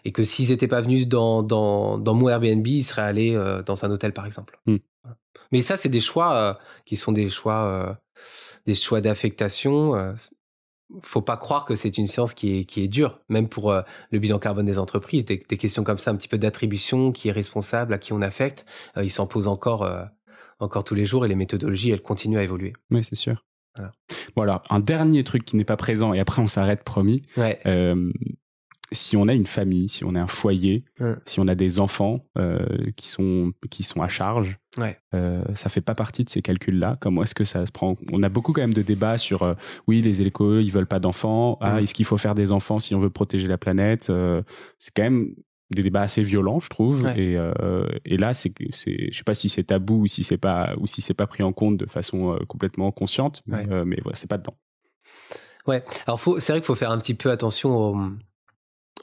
Et 0.04 0.12
que 0.12 0.24
s'ils 0.24 0.50
n'étaient 0.50 0.68
pas 0.68 0.80
venus 0.80 1.06
dans, 1.06 1.42
dans, 1.42 1.98
dans, 1.98 2.14
mon 2.14 2.28
Airbnb, 2.28 2.66
ils 2.66 2.82
seraient 2.82 3.02
allés 3.02 3.36
euh, 3.36 3.62
dans 3.62 3.84
un 3.84 3.90
hôtel, 3.90 4.12
par 4.12 4.26
exemple. 4.26 4.58
Mm. 4.66 4.76
Mais 5.52 5.62
ça, 5.62 5.76
c'est 5.76 5.88
des 5.88 6.00
choix 6.00 6.58
qui 6.84 6.96
sont 6.96 7.12
des 7.12 7.28
choix, 7.28 7.98
des 8.66 8.74
choix 8.74 9.00
d'affectation. 9.00 10.14
Faut 11.02 11.22
pas 11.22 11.36
croire 11.36 11.64
que 11.64 11.74
c'est 11.74 11.98
une 11.98 12.06
science 12.06 12.34
qui 12.34 12.60
est, 12.60 12.64
qui 12.64 12.84
est 12.84 12.88
dure, 12.88 13.20
même 13.28 13.48
pour 13.48 13.72
le 13.72 14.18
bilan 14.18 14.38
carbone 14.38 14.66
des 14.66 14.78
entreprises. 14.78 15.24
Des, 15.24 15.44
des 15.48 15.56
questions 15.56 15.82
comme 15.82 15.98
ça, 15.98 16.12
un 16.12 16.16
petit 16.16 16.28
peu 16.28 16.38
d'attribution, 16.38 17.10
qui 17.10 17.28
est 17.28 17.32
responsable, 17.32 17.94
à 17.94 17.98
qui 17.98 18.12
on 18.12 18.22
affecte, 18.22 18.64
ils 18.96 19.10
s'en 19.10 19.26
posent 19.26 19.48
encore, 19.48 19.90
encore 20.60 20.84
tous 20.84 20.94
les 20.94 21.04
jours 21.04 21.24
et 21.24 21.28
les 21.28 21.34
méthodologies, 21.34 21.90
elles 21.90 22.02
continuent 22.02 22.38
à 22.38 22.44
évoluer. 22.44 22.74
Oui, 22.92 23.02
c'est 23.02 23.16
sûr. 23.16 23.44
Voilà. 23.76 23.92
Bon 24.36 24.42
alors, 24.42 24.62
un 24.70 24.80
dernier 24.80 25.24
truc 25.24 25.44
qui 25.44 25.56
n'est 25.56 25.64
pas 25.64 25.76
présent, 25.76 26.12
et 26.14 26.20
après 26.20 26.42
on 26.42 26.46
s'arrête, 26.46 26.82
promis. 26.84 27.22
Ouais. 27.36 27.58
Euh, 27.66 28.10
si 28.92 29.16
on 29.16 29.28
a 29.28 29.34
une 29.34 29.46
famille, 29.46 29.88
si 29.88 30.04
on 30.04 30.16
a 30.16 30.20
un 30.20 30.26
foyer, 30.26 30.84
Mm. 30.98 31.12
si 31.24 31.38
on 31.38 31.46
a 31.46 31.54
des 31.54 31.78
enfants 31.78 32.24
euh, 32.36 32.58
qui 32.96 33.08
sont 33.08 33.52
qui 33.70 33.84
sont 33.84 34.02
à 34.02 34.08
charge, 34.08 34.58
Ouais. 34.78 34.98
euh, 35.14 35.44
ça 35.54 35.68
fait 35.68 35.80
pas 35.80 35.94
partie 35.94 36.24
de 36.24 36.30
ces 36.30 36.42
calculs-là. 36.42 36.96
Comment 37.00 37.22
est-ce 37.22 37.34
que 37.36 37.44
ça 37.44 37.64
se 37.66 37.70
prend? 37.70 37.96
On 38.12 38.22
a 38.24 38.28
beaucoup 38.28 38.52
quand 38.52 38.62
même 38.62 38.74
de 38.74 38.82
débats 38.82 39.16
sur 39.16 39.44
euh, 39.44 39.54
oui, 39.86 40.02
les 40.02 40.22
écolos 40.22 40.58
ils 40.60 40.72
veulent 40.72 40.86
pas 40.88 40.98
d'enfants. 40.98 41.56
Ah, 41.60 41.76
Mm. 41.76 41.84
est-ce 41.84 41.94
qu'il 41.94 42.04
faut 42.04 42.16
faire 42.18 42.34
des 42.34 42.50
enfants 42.50 42.80
si 42.80 42.94
on 42.96 43.00
veut 43.00 43.10
protéger 43.10 43.46
la 43.46 43.58
planète? 43.58 44.10
C'est 44.80 44.92
quand 44.96 45.04
même 45.04 45.34
des 45.70 45.82
débats 45.82 46.02
assez 46.02 46.22
violents, 46.22 46.60
je 46.60 46.68
trouve. 46.68 47.02
Ouais. 47.04 47.20
Et, 47.20 47.36
euh, 47.36 47.84
et 48.04 48.16
là, 48.16 48.34
c'est 48.34 48.52
c'est 48.72 49.10
je 49.12 49.16
sais 49.16 49.24
pas 49.24 49.34
si 49.34 49.48
c'est 49.48 49.64
tabou 49.64 50.02
ou 50.02 50.06
si 50.06 50.24
c'est 50.24 50.36
pas 50.38 50.74
ou 50.78 50.86
si 50.86 51.00
c'est 51.00 51.14
pas 51.14 51.26
pris 51.26 51.42
en 51.42 51.52
compte 51.52 51.76
de 51.76 51.86
façon 51.86 52.34
euh, 52.34 52.38
complètement 52.48 52.90
consciente, 52.92 53.42
Ouais. 53.48 53.66
euh, 53.70 53.84
mais 53.84 53.98
voilà, 54.02 54.16
c'est 54.16 54.28
pas 54.28 54.38
dedans. 54.38 54.56
Ouais. 55.66 55.84
Alors, 56.06 56.20
faut, 56.20 56.40
c'est 56.40 56.52
vrai 56.52 56.60
qu'il 56.60 56.66
faut 56.66 56.74
faire 56.74 56.90
un 56.90 56.98
petit 56.98 57.14
peu 57.14 57.30
attention 57.30 57.76
aux, 57.76 57.96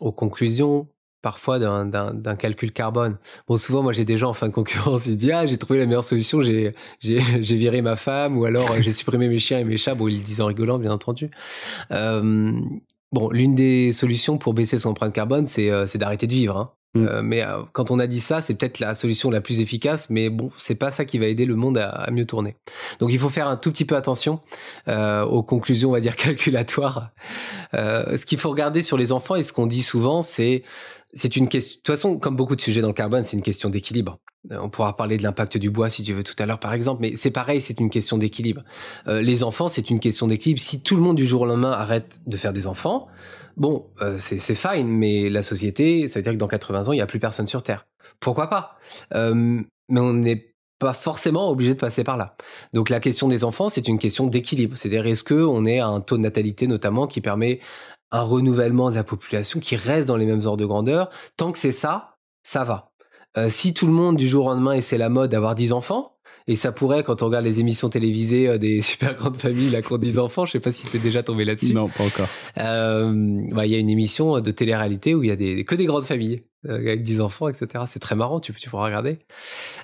aux 0.01 0.11
conclusions 0.11 0.87
parfois 1.21 1.59
d'un, 1.59 1.85
d'un, 1.85 2.13
d'un 2.13 2.35
calcul 2.35 2.71
carbone. 2.71 3.17
Bon, 3.47 3.57
souvent, 3.57 3.83
moi, 3.83 3.91
j'ai 3.91 4.05
des 4.05 4.17
gens 4.17 4.29
en 4.29 4.33
fin 4.33 4.47
de 4.47 4.53
concurrence, 4.53 5.07
ils 5.07 5.17
disent 5.17 5.31
ah, 5.31 5.45
j'ai 5.45 5.57
trouvé 5.57 5.79
la 5.79 5.85
meilleure 5.85 6.03
solution, 6.03 6.41
j'ai, 6.41 6.73
j'ai, 6.99 7.19
j'ai 7.41 7.57
viré 7.57 7.81
ma 7.81 7.95
femme, 7.95 8.37
ou 8.37 8.45
alors 8.45 8.69
j'ai 8.81 8.93
supprimé 8.93 9.27
mes 9.27 9.39
chiens 9.39 9.59
et 9.59 9.63
mes 9.63 9.77
chats. 9.77 9.95
Bon, 9.95 10.07
ils 10.07 10.17
le 10.17 10.23
disent 10.23 10.41
en 10.41 10.45
rigolant, 10.45 10.79
bien 10.79 10.91
entendu. 10.91 11.29
Bon, 13.11 13.29
l'une 13.29 13.55
des 13.55 13.91
solutions 13.93 14.37
pour 14.37 14.53
baisser 14.53 14.79
son 14.79 14.89
empreinte 14.89 15.13
carbone, 15.13 15.45
c'est, 15.45 15.69
euh, 15.69 15.85
c'est 15.87 15.97
d'arrêter 15.97 16.27
de 16.27 16.33
vivre. 16.33 16.57
Hein. 16.57 16.76
Mm. 16.97 17.07
Euh, 17.07 17.21
mais 17.23 17.43
euh, 17.43 17.61
quand 17.73 17.91
on 17.91 17.99
a 17.99 18.07
dit 18.07 18.19
ça, 18.19 18.41
c'est 18.41 18.53
peut-être 18.53 18.79
la 18.79 18.93
solution 18.93 19.29
la 19.29 19.41
plus 19.41 19.59
efficace, 19.59 20.09
mais 20.09 20.29
bon, 20.29 20.51
c'est 20.57 20.75
pas 20.75 20.91
ça 20.91 21.05
qui 21.05 21.19
va 21.19 21.27
aider 21.27 21.45
le 21.45 21.55
monde 21.55 21.77
à, 21.77 22.09
mieux 22.11 22.25
tourner. 22.25 22.55
Donc, 22.99 23.11
il 23.11 23.19
faut 23.19 23.29
faire 23.29 23.47
un 23.47 23.57
tout 23.57 23.71
petit 23.71 23.85
peu 23.85 23.95
attention 23.95 24.39
euh, 24.87 25.23
aux 25.23 25.43
conclusions, 25.43 25.89
on 25.89 25.93
va 25.93 25.99
dire, 25.99 26.15
calculatoires. 26.17 27.11
Ce 27.73 28.25
qu'il 28.25 28.37
faut 28.37 28.49
regarder 28.49 28.81
sur 28.81 28.97
les 28.97 29.11
enfants 29.11 29.35
et 29.35 29.43
ce 29.43 29.53
qu'on 29.53 29.67
dit 29.67 29.83
souvent, 29.83 30.21
c'est 30.21 30.63
c'est 31.13 31.37
une 31.37 31.47
question. 31.47 31.77
De 31.77 31.77
toute 31.77 31.95
façon, 31.95 32.19
comme 32.19 32.35
beaucoup 32.35 32.55
de 32.55 32.61
sujets 32.61 32.81
dans 32.81 32.89
le 32.89 32.93
carbone, 32.93 33.23
c'est 33.23 33.37
une 33.37 33.43
question 33.43 33.69
d'équilibre. 33.69 34.19
On 34.49 34.69
pourra 34.69 34.95
parler 34.95 35.17
de 35.17 35.23
l'impact 35.23 35.57
du 35.57 35.69
bois 35.69 35.89
si 35.89 36.03
tu 36.03 36.13
veux 36.13 36.23
tout 36.23 36.35
à 36.37 36.45
l'heure, 36.45 36.59
par 36.59 36.73
exemple, 36.73 37.01
mais 37.01 37.15
c'est 37.15 37.31
pareil, 37.31 37.61
c'est 37.61 37.79
une 37.79 37.89
question 37.89 38.17
d'équilibre. 38.17 38.63
Les 39.07 39.43
enfants, 39.43 39.67
c'est 39.67 39.89
une 39.89 39.99
question 39.99 40.27
d'équilibre. 40.27 40.59
Si 40.59 40.81
tout 40.81 40.95
le 40.95 41.01
monde 41.01 41.15
du 41.15 41.25
jour 41.25 41.41
au 41.41 41.45
lendemain 41.45 41.71
arrête 41.71 42.19
de 42.27 42.37
faire 42.37 42.53
des 42.53 42.67
enfants, 42.67 43.07
bon, 43.57 43.89
euh, 44.01 44.17
c'est 44.17 44.55
fine, 44.55 44.87
mais 44.87 45.29
la 45.29 45.41
société, 45.41 46.07
ça 46.07 46.19
veut 46.19 46.23
dire 46.23 46.33
que 46.33 46.37
dans 46.37 46.47
80 46.47 46.87
ans, 46.87 46.93
il 46.93 46.97
n'y 46.97 47.01
a 47.01 47.07
plus 47.07 47.19
personne 47.19 47.47
sur 47.47 47.63
Terre. 47.63 47.85
Pourquoi 48.19 48.49
pas? 48.49 48.77
Euh, 49.13 49.61
Mais 49.89 49.99
on 49.99 50.13
n'est 50.13 50.53
pas 50.79 50.93
forcément 50.93 51.49
obligé 51.49 51.73
de 51.73 51.79
passer 51.79 52.03
par 52.03 52.17
là. 52.17 52.35
Donc 52.73 52.89
la 52.89 52.99
question 52.99 53.27
des 53.27 53.43
enfants, 53.43 53.69
c'est 53.69 53.87
une 53.87 53.99
question 53.99 54.27
d'équilibre. 54.27 54.77
C'est-à-dire 54.77 55.05
est-ce 55.07 55.23
que 55.23 55.33
on 55.33 55.65
est 55.65 55.79
à 55.79 55.87
un 55.87 56.01
taux 56.01 56.17
de 56.17 56.21
natalité 56.21 56.67
notamment 56.67 57.07
qui 57.07 57.19
permet 57.19 57.59
un 58.11 58.21
renouvellement 58.21 58.89
de 58.89 58.95
la 58.95 59.03
population 59.03 59.59
qui 59.59 59.75
reste 59.75 60.07
dans 60.07 60.17
les 60.17 60.25
mêmes 60.25 60.45
ordres 60.45 60.57
de 60.57 60.65
grandeur? 60.65 61.09
Tant 61.35 61.51
que 61.51 61.59
c'est 61.59 61.71
ça, 61.71 62.17
ça 62.43 62.63
va. 62.63 62.91
Euh, 63.37 63.49
si 63.49 63.73
tout 63.73 63.87
le 63.87 63.93
monde 63.93 64.17
du 64.17 64.27
jour 64.27 64.45
au 64.45 64.49
lendemain 64.49 64.73
et 64.73 64.97
la 64.97 65.09
mode 65.09 65.31
d'avoir 65.31 65.55
10 65.55 65.73
enfants, 65.73 66.16
et 66.47 66.55
ça 66.55 66.71
pourrait, 66.71 67.03
quand 67.03 67.21
on 67.23 67.27
regarde 67.27 67.45
les 67.45 67.59
émissions 67.59 67.89
télévisées 67.89 68.47
euh, 68.47 68.57
des 68.57 68.81
super 68.81 69.15
grandes 69.15 69.37
familles, 69.37 69.69
là, 69.69 69.81
qui 69.81 69.93
ont 69.93 69.97
10 69.97 70.19
enfants, 70.19 70.45
je 70.45 70.53
sais 70.53 70.59
pas 70.59 70.71
si 70.71 70.85
t'es 70.87 70.99
déjà 70.99 71.23
tombé 71.23 71.45
là-dessus. 71.45 71.73
Non, 71.73 71.89
pas 71.89 72.03
encore. 72.03 72.29
Euh, 72.57 73.41
bah, 73.51 73.65
il 73.65 73.71
y 73.71 73.75
a 73.75 73.79
une 73.79 73.89
émission 73.89 74.39
de 74.39 74.51
télé-réalité 74.51 75.15
où 75.15 75.23
il 75.23 75.29
y 75.29 75.31
a 75.31 75.35
des, 75.35 75.63
que 75.65 75.75
des 75.75 75.85
grandes 75.85 76.05
familles 76.05 76.43
euh, 76.65 76.75
avec 76.75 77.03
10 77.03 77.21
enfants, 77.21 77.47
etc. 77.47 77.83
C'est 77.87 77.99
très 77.99 78.15
marrant, 78.15 78.39
tu, 78.39 78.53
tu 78.53 78.69
pourras 78.69 78.85
regarder. 78.85 79.19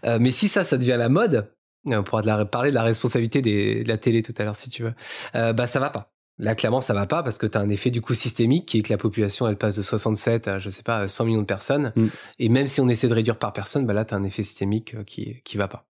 Euh, 0.05 0.17
mais 0.19 0.31
si 0.31 0.47
ça, 0.47 0.63
ça 0.63 0.77
devient 0.77 0.95
la 0.97 1.09
mode, 1.09 1.49
euh, 1.91 1.97
on 1.97 2.03
pourra 2.03 2.21
de 2.21 2.27
la, 2.27 2.45
parler 2.45 2.69
de 2.69 2.75
la 2.75 2.83
responsabilité 2.83 3.41
des, 3.41 3.83
de 3.83 3.89
la 3.89 3.97
télé 3.97 4.21
tout 4.21 4.33
à 4.37 4.43
l'heure 4.43 4.55
si 4.55 4.69
tu 4.69 4.83
veux, 4.83 4.93
euh, 5.35 5.53
bah 5.53 5.67
ça 5.67 5.79
va 5.79 5.89
pas. 5.89 6.11
Là, 6.39 6.55
clairement, 6.55 6.81
ça 6.81 6.93
va 6.93 7.05
pas 7.05 7.21
parce 7.21 7.37
que 7.37 7.45
tu 7.45 7.57
as 7.57 7.61
un 7.61 7.69
effet 7.69 7.91
du 7.91 8.01
coup 8.01 8.15
systémique 8.15 8.67
qui 8.67 8.79
est 8.79 8.81
que 8.81 8.91
la 8.91 8.97
population, 8.97 9.47
elle 9.47 9.57
passe 9.57 9.75
de 9.75 9.83
67 9.83 10.47
à, 10.47 10.59
je 10.59 10.69
sais 10.71 10.81
pas, 10.81 11.07
100 11.07 11.25
millions 11.25 11.41
de 11.41 11.45
personnes. 11.45 11.93
Mm. 11.95 12.07
Et 12.39 12.49
même 12.49 12.67
si 12.67 12.81
on 12.81 12.89
essaie 12.89 13.07
de 13.07 13.13
réduire 13.13 13.37
par 13.37 13.53
personne, 13.53 13.85
bah 13.85 13.93
là, 13.93 14.03
tu 14.03 14.15
as 14.15 14.17
un 14.17 14.23
effet 14.23 14.41
systémique 14.41 14.95
euh, 14.95 15.03
qui, 15.03 15.41
qui 15.43 15.57
va 15.57 15.67
pas. 15.67 15.85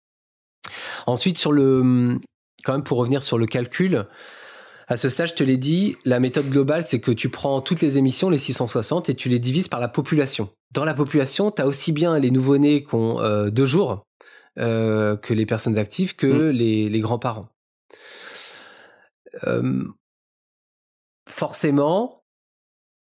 Ensuite, 1.07 1.37
sur 1.37 1.51
le, 1.51 2.19
quand 2.63 2.73
même, 2.73 2.83
pour 2.83 2.97
revenir 2.97 3.23
sur 3.23 3.37
le 3.37 3.45
calcul, 3.45 4.05
à 4.87 4.97
ce 4.97 5.09
stade, 5.09 5.29
je 5.29 5.33
te 5.33 5.43
l'ai 5.43 5.57
dit, 5.57 5.95
la 6.05 6.19
méthode 6.19 6.49
globale, 6.49 6.83
c'est 6.83 6.99
que 6.99 7.11
tu 7.11 7.29
prends 7.29 7.61
toutes 7.61 7.81
les 7.81 7.97
émissions, 7.97 8.29
les 8.29 8.37
660, 8.37 9.09
et 9.09 9.15
tu 9.15 9.29
les 9.29 9.39
divises 9.39 9.67
par 9.67 9.79
la 9.79 9.87
population. 9.87 10.49
Dans 10.71 10.85
la 10.85 10.93
population, 10.93 11.51
tu 11.51 11.61
as 11.61 11.67
aussi 11.67 11.91
bien 11.91 12.19
les 12.19 12.31
nouveau-nés 12.31 12.83
qui 12.83 12.95
ont 12.95 13.21
euh, 13.21 13.49
deux 13.49 13.65
jours 13.65 14.05
euh, 14.59 15.15
que 15.15 15.33
les 15.33 15.45
personnes 15.45 15.77
actives, 15.77 16.15
que 16.15 16.27
Mm. 16.27 16.49
les, 16.49 16.89
les 16.89 16.99
grands-parents. 16.99 17.49
Euh, 19.47 19.83
forcément, 21.29 22.23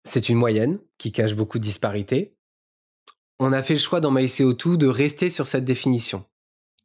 c'est 0.05 0.29
une 0.29 0.37
moyenne 0.37 0.79
qui 0.97 1.11
cache 1.11 1.35
beaucoup 1.35 1.59
de 1.59 1.63
disparités. 1.63 2.35
On 3.39 3.53
a 3.53 3.63
fait 3.63 3.73
le 3.73 3.79
choix 3.79 3.99
dans 3.99 4.13
MyCO2 4.13 4.77
de 4.77 4.87
rester 4.87 5.29
sur 5.29 5.47
cette 5.47 5.65
définition. 5.65 6.25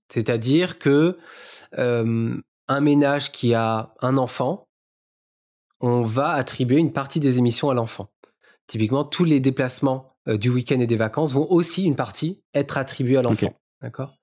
C'est-à-dire 0.09 0.79
que 0.79 1.19
euh, 1.79 2.37
un 2.69 2.81
ménage 2.81 3.33
qui 3.33 3.55
a 3.55 3.95
un 4.01 4.17
enfant, 4.17 4.69
on 5.81 6.03
va 6.03 6.31
attribuer 6.31 6.79
une 6.79 6.93
partie 6.93 7.21
des 7.21 7.39
émissions 7.39 7.71
à 7.71 7.75
l'enfant. 7.75 8.09
Typiquement, 8.67 9.05
tous 9.05 9.25
les 9.25 9.41
déplacements 9.41 10.17
euh, 10.29 10.39
du 10.39 10.51
week-end 10.51 10.81
et 10.81 10.87
des 10.87 10.97
vacances 10.97 11.33
vont 11.33 11.51
aussi 11.51 11.85
une 11.85 11.97
partie 11.97 12.43
être 12.55 12.79
attribués 12.79 13.19
à 13.19 13.23
l'enfant. 13.23 13.55
D'accord 13.87 14.17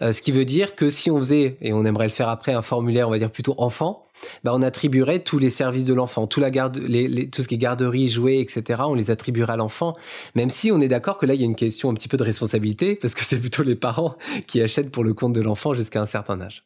Euh, 0.00 0.12
Ce 0.12 0.22
qui 0.22 0.32
veut 0.32 0.46
dire 0.46 0.74
que 0.74 0.88
si 0.88 1.10
on 1.10 1.18
faisait, 1.18 1.58
et 1.60 1.74
on 1.74 1.84
aimerait 1.84 2.06
le 2.06 2.12
faire 2.12 2.30
après, 2.30 2.54
un 2.54 2.62
formulaire, 2.62 3.08
on 3.08 3.10
va 3.10 3.18
dire 3.18 3.30
plutôt 3.30 3.54
enfant, 3.58 4.06
bah 4.42 4.52
on 4.54 4.62
attribuerait 4.62 5.18
tous 5.22 5.38
les 5.38 5.50
services 5.50 5.84
de 5.84 5.92
l'enfant, 5.92 6.26
tout, 6.26 6.40
la 6.40 6.50
garde, 6.50 6.78
les, 6.78 7.08
les- 7.08 7.28
tout 7.28 7.42
ce 7.42 7.48
qui 7.48 7.56
est 7.56 7.58
garderie, 7.58 8.08
jouets, 8.08 8.38
etc. 8.40 8.82
On 8.86 8.94
les 8.94 9.10
attribuerait 9.10 9.52
à 9.52 9.56
l'enfant, 9.56 9.96
même 10.34 10.48
si 10.48 10.72
on 10.72 10.80
est 10.80 10.88
d'accord 10.88 11.18
que 11.18 11.26
là, 11.26 11.34
il 11.34 11.40
y 11.40 11.44
a 11.44 11.46
une 11.46 11.56
question 11.56 11.90
un 11.90 11.94
petit 11.94 12.08
peu 12.08 12.16
de 12.16 12.22
responsabilité, 12.24 12.94
parce 13.02 13.14
que 13.14 13.22
c'est 13.24 13.38
plutôt 13.38 13.62
les 13.64 13.76
parents 13.76 14.16
qui 14.46 14.62
achètent 14.62 14.90
pour 14.90 15.04
le 15.04 15.12
compte 15.12 15.34
de 15.34 15.42
l'enfant 15.42 15.74
jusqu'à 15.74 16.00
un 16.00 16.06
certain 16.06 16.40
âge. 16.40 16.64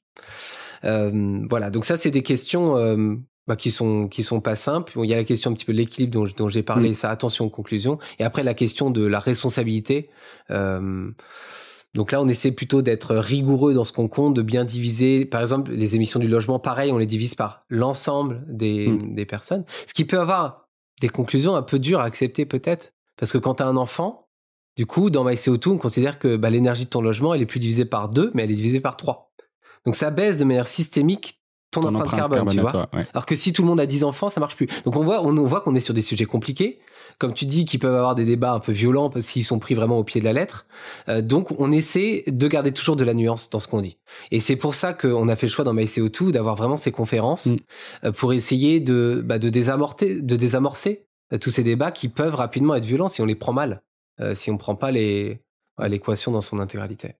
Euh, 0.84 1.40
voilà, 1.50 1.70
donc 1.70 1.84
ça, 1.84 1.96
c'est 1.96 2.10
des 2.12 2.22
questions 2.22 2.76
euh, 2.76 3.16
bah, 3.48 3.56
qui 3.56 3.70
sont 3.70 4.08
qui 4.08 4.22
sont 4.22 4.40
pas 4.40 4.56
simples. 4.56 4.92
Il 5.02 5.08
y 5.08 5.14
a 5.14 5.16
la 5.16 5.24
question 5.24 5.50
un 5.50 5.54
petit 5.54 5.64
peu 5.64 5.72
de 5.72 5.78
l'équilibre 5.78 6.12
dont, 6.12 6.30
dont 6.36 6.48
j'ai 6.48 6.62
parlé, 6.62 6.90
Mm. 6.90 6.94
ça, 6.94 7.10
attention 7.10 7.46
aux 7.46 7.50
conclusions. 7.50 7.98
Et 8.18 8.24
après, 8.24 8.42
la 8.44 8.54
question 8.54 8.90
de 8.90 9.04
la 9.04 9.18
responsabilité. 9.18 10.10
Euh, 10.50 11.10
donc 11.96 12.12
là, 12.12 12.20
on 12.20 12.28
essaie 12.28 12.52
plutôt 12.52 12.82
d'être 12.82 13.16
rigoureux 13.16 13.72
dans 13.72 13.84
ce 13.84 13.92
qu'on 13.92 14.06
compte, 14.06 14.34
de 14.34 14.42
bien 14.42 14.66
diviser. 14.66 15.24
Par 15.24 15.40
exemple, 15.40 15.72
les 15.72 15.96
émissions 15.96 16.20
du 16.20 16.28
logement, 16.28 16.58
pareil, 16.58 16.92
on 16.92 16.98
les 16.98 17.06
divise 17.06 17.34
par 17.34 17.64
l'ensemble 17.70 18.42
des, 18.48 18.88
Mm. 18.88 19.14
des 19.14 19.24
personnes. 19.24 19.64
Ce 19.86 19.94
qui 19.94 20.04
peut 20.04 20.20
avoir 20.20 20.68
des 21.00 21.08
conclusions 21.08 21.56
un 21.56 21.62
peu 21.62 21.78
dures 21.78 22.00
à 22.00 22.04
accepter 22.04 22.44
peut-être. 22.44 22.92
Parce 23.16 23.32
que 23.32 23.38
quand 23.38 23.56
tu 23.56 23.62
as 23.62 23.66
un 23.66 23.78
enfant, 23.78 24.28
du 24.76 24.84
coup, 24.84 25.08
dans 25.08 25.24
MyCO2, 25.24 25.70
on 25.70 25.78
considère 25.78 26.18
que 26.18 26.36
bah, 26.36 26.50
l'énergie 26.50 26.84
de 26.84 26.90
ton 26.90 27.00
logement, 27.00 27.32
elle 27.32 27.40
est 27.40 27.46
plus 27.46 27.60
divisée 27.60 27.86
par 27.86 28.10
deux, 28.10 28.30
mais 28.34 28.44
elle 28.44 28.50
est 28.50 28.54
divisée 28.54 28.80
par 28.80 28.98
trois. 28.98 29.32
Donc 29.86 29.94
ça 29.94 30.10
baisse 30.10 30.36
de 30.36 30.44
manière 30.44 30.66
systémique 30.66 31.40
ton, 31.80 31.88
Ton 31.92 31.94
empreinte, 31.96 32.16
carbone, 32.20 32.46
tu 32.48 32.60
vois. 32.60 32.70
toi, 32.70 32.88
ouais. 32.92 33.06
Alors 33.12 33.26
que 33.26 33.34
si 33.34 33.52
tout 33.52 33.62
le 33.62 33.68
monde 33.68 33.80
a 33.80 33.86
10 33.86 34.04
enfants, 34.04 34.28
ça 34.28 34.40
marche 34.40 34.56
plus. 34.56 34.66
Donc 34.84 34.96
on 34.96 35.02
voit, 35.04 35.22
on, 35.22 35.36
on 35.36 35.44
voit 35.46 35.60
qu'on 35.60 35.74
est 35.74 35.80
sur 35.80 35.94
des 35.94 36.02
sujets 36.02 36.24
compliqués, 36.24 36.78
comme 37.18 37.32
tu 37.34 37.46
dis, 37.46 37.64
qui 37.64 37.78
peuvent 37.78 37.94
avoir 37.94 38.14
des 38.14 38.24
débats 38.24 38.52
un 38.52 38.60
peu 38.60 38.72
violents 38.72 39.10
s'ils 39.18 39.44
sont 39.44 39.58
pris 39.58 39.74
vraiment 39.74 39.98
au 39.98 40.04
pied 40.04 40.20
de 40.20 40.24
la 40.26 40.32
lettre. 40.32 40.66
Euh, 41.08 41.22
donc 41.22 41.58
on 41.60 41.72
essaie 41.72 42.24
de 42.26 42.48
garder 42.48 42.72
toujours 42.72 42.96
de 42.96 43.04
la 43.04 43.14
nuance 43.14 43.48
dans 43.50 43.58
ce 43.58 43.68
qu'on 43.68 43.80
dit. 43.80 43.96
Et 44.32 44.40
c'est 44.40 44.56
pour 44.56 44.74
ça 44.74 44.92
qu'on 44.92 45.28
a 45.28 45.36
fait 45.36 45.46
le 45.46 45.52
choix 45.52 45.64
dans 45.64 45.74
MyCO2 45.74 46.30
d'avoir 46.30 46.54
vraiment 46.56 46.76
ces 46.76 46.92
conférences 46.92 47.46
Mm. 47.46 47.56
euh, 48.04 48.12
pour 48.12 48.32
essayer 48.32 48.80
de, 48.80 49.22
bah, 49.24 49.38
de 49.38 49.48
désamorcer, 49.48 50.20
de 50.20 50.36
désamorcer 50.36 51.06
euh, 51.32 51.38
tous 51.38 51.50
ces 51.50 51.62
débats 51.62 51.90
qui 51.92 52.08
peuvent 52.08 52.34
rapidement 52.34 52.74
être 52.74 52.84
violents 52.84 53.08
si 53.08 53.20
on 53.22 53.26
les 53.26 53.34
prend 53.34 53.52
mal, 53.52 53.82
euh, 54.20 54.34
si 54.34 54.50
on 54.50 54.56
prend 54.58 54.74
pas 54.74 54.90
les 54.90 55.40
ouais, 55.78 55.88
l'équation 55.88 56.32
dans 56.32 56.40
son 56.40 56.58
intégralité. 56.58 57.14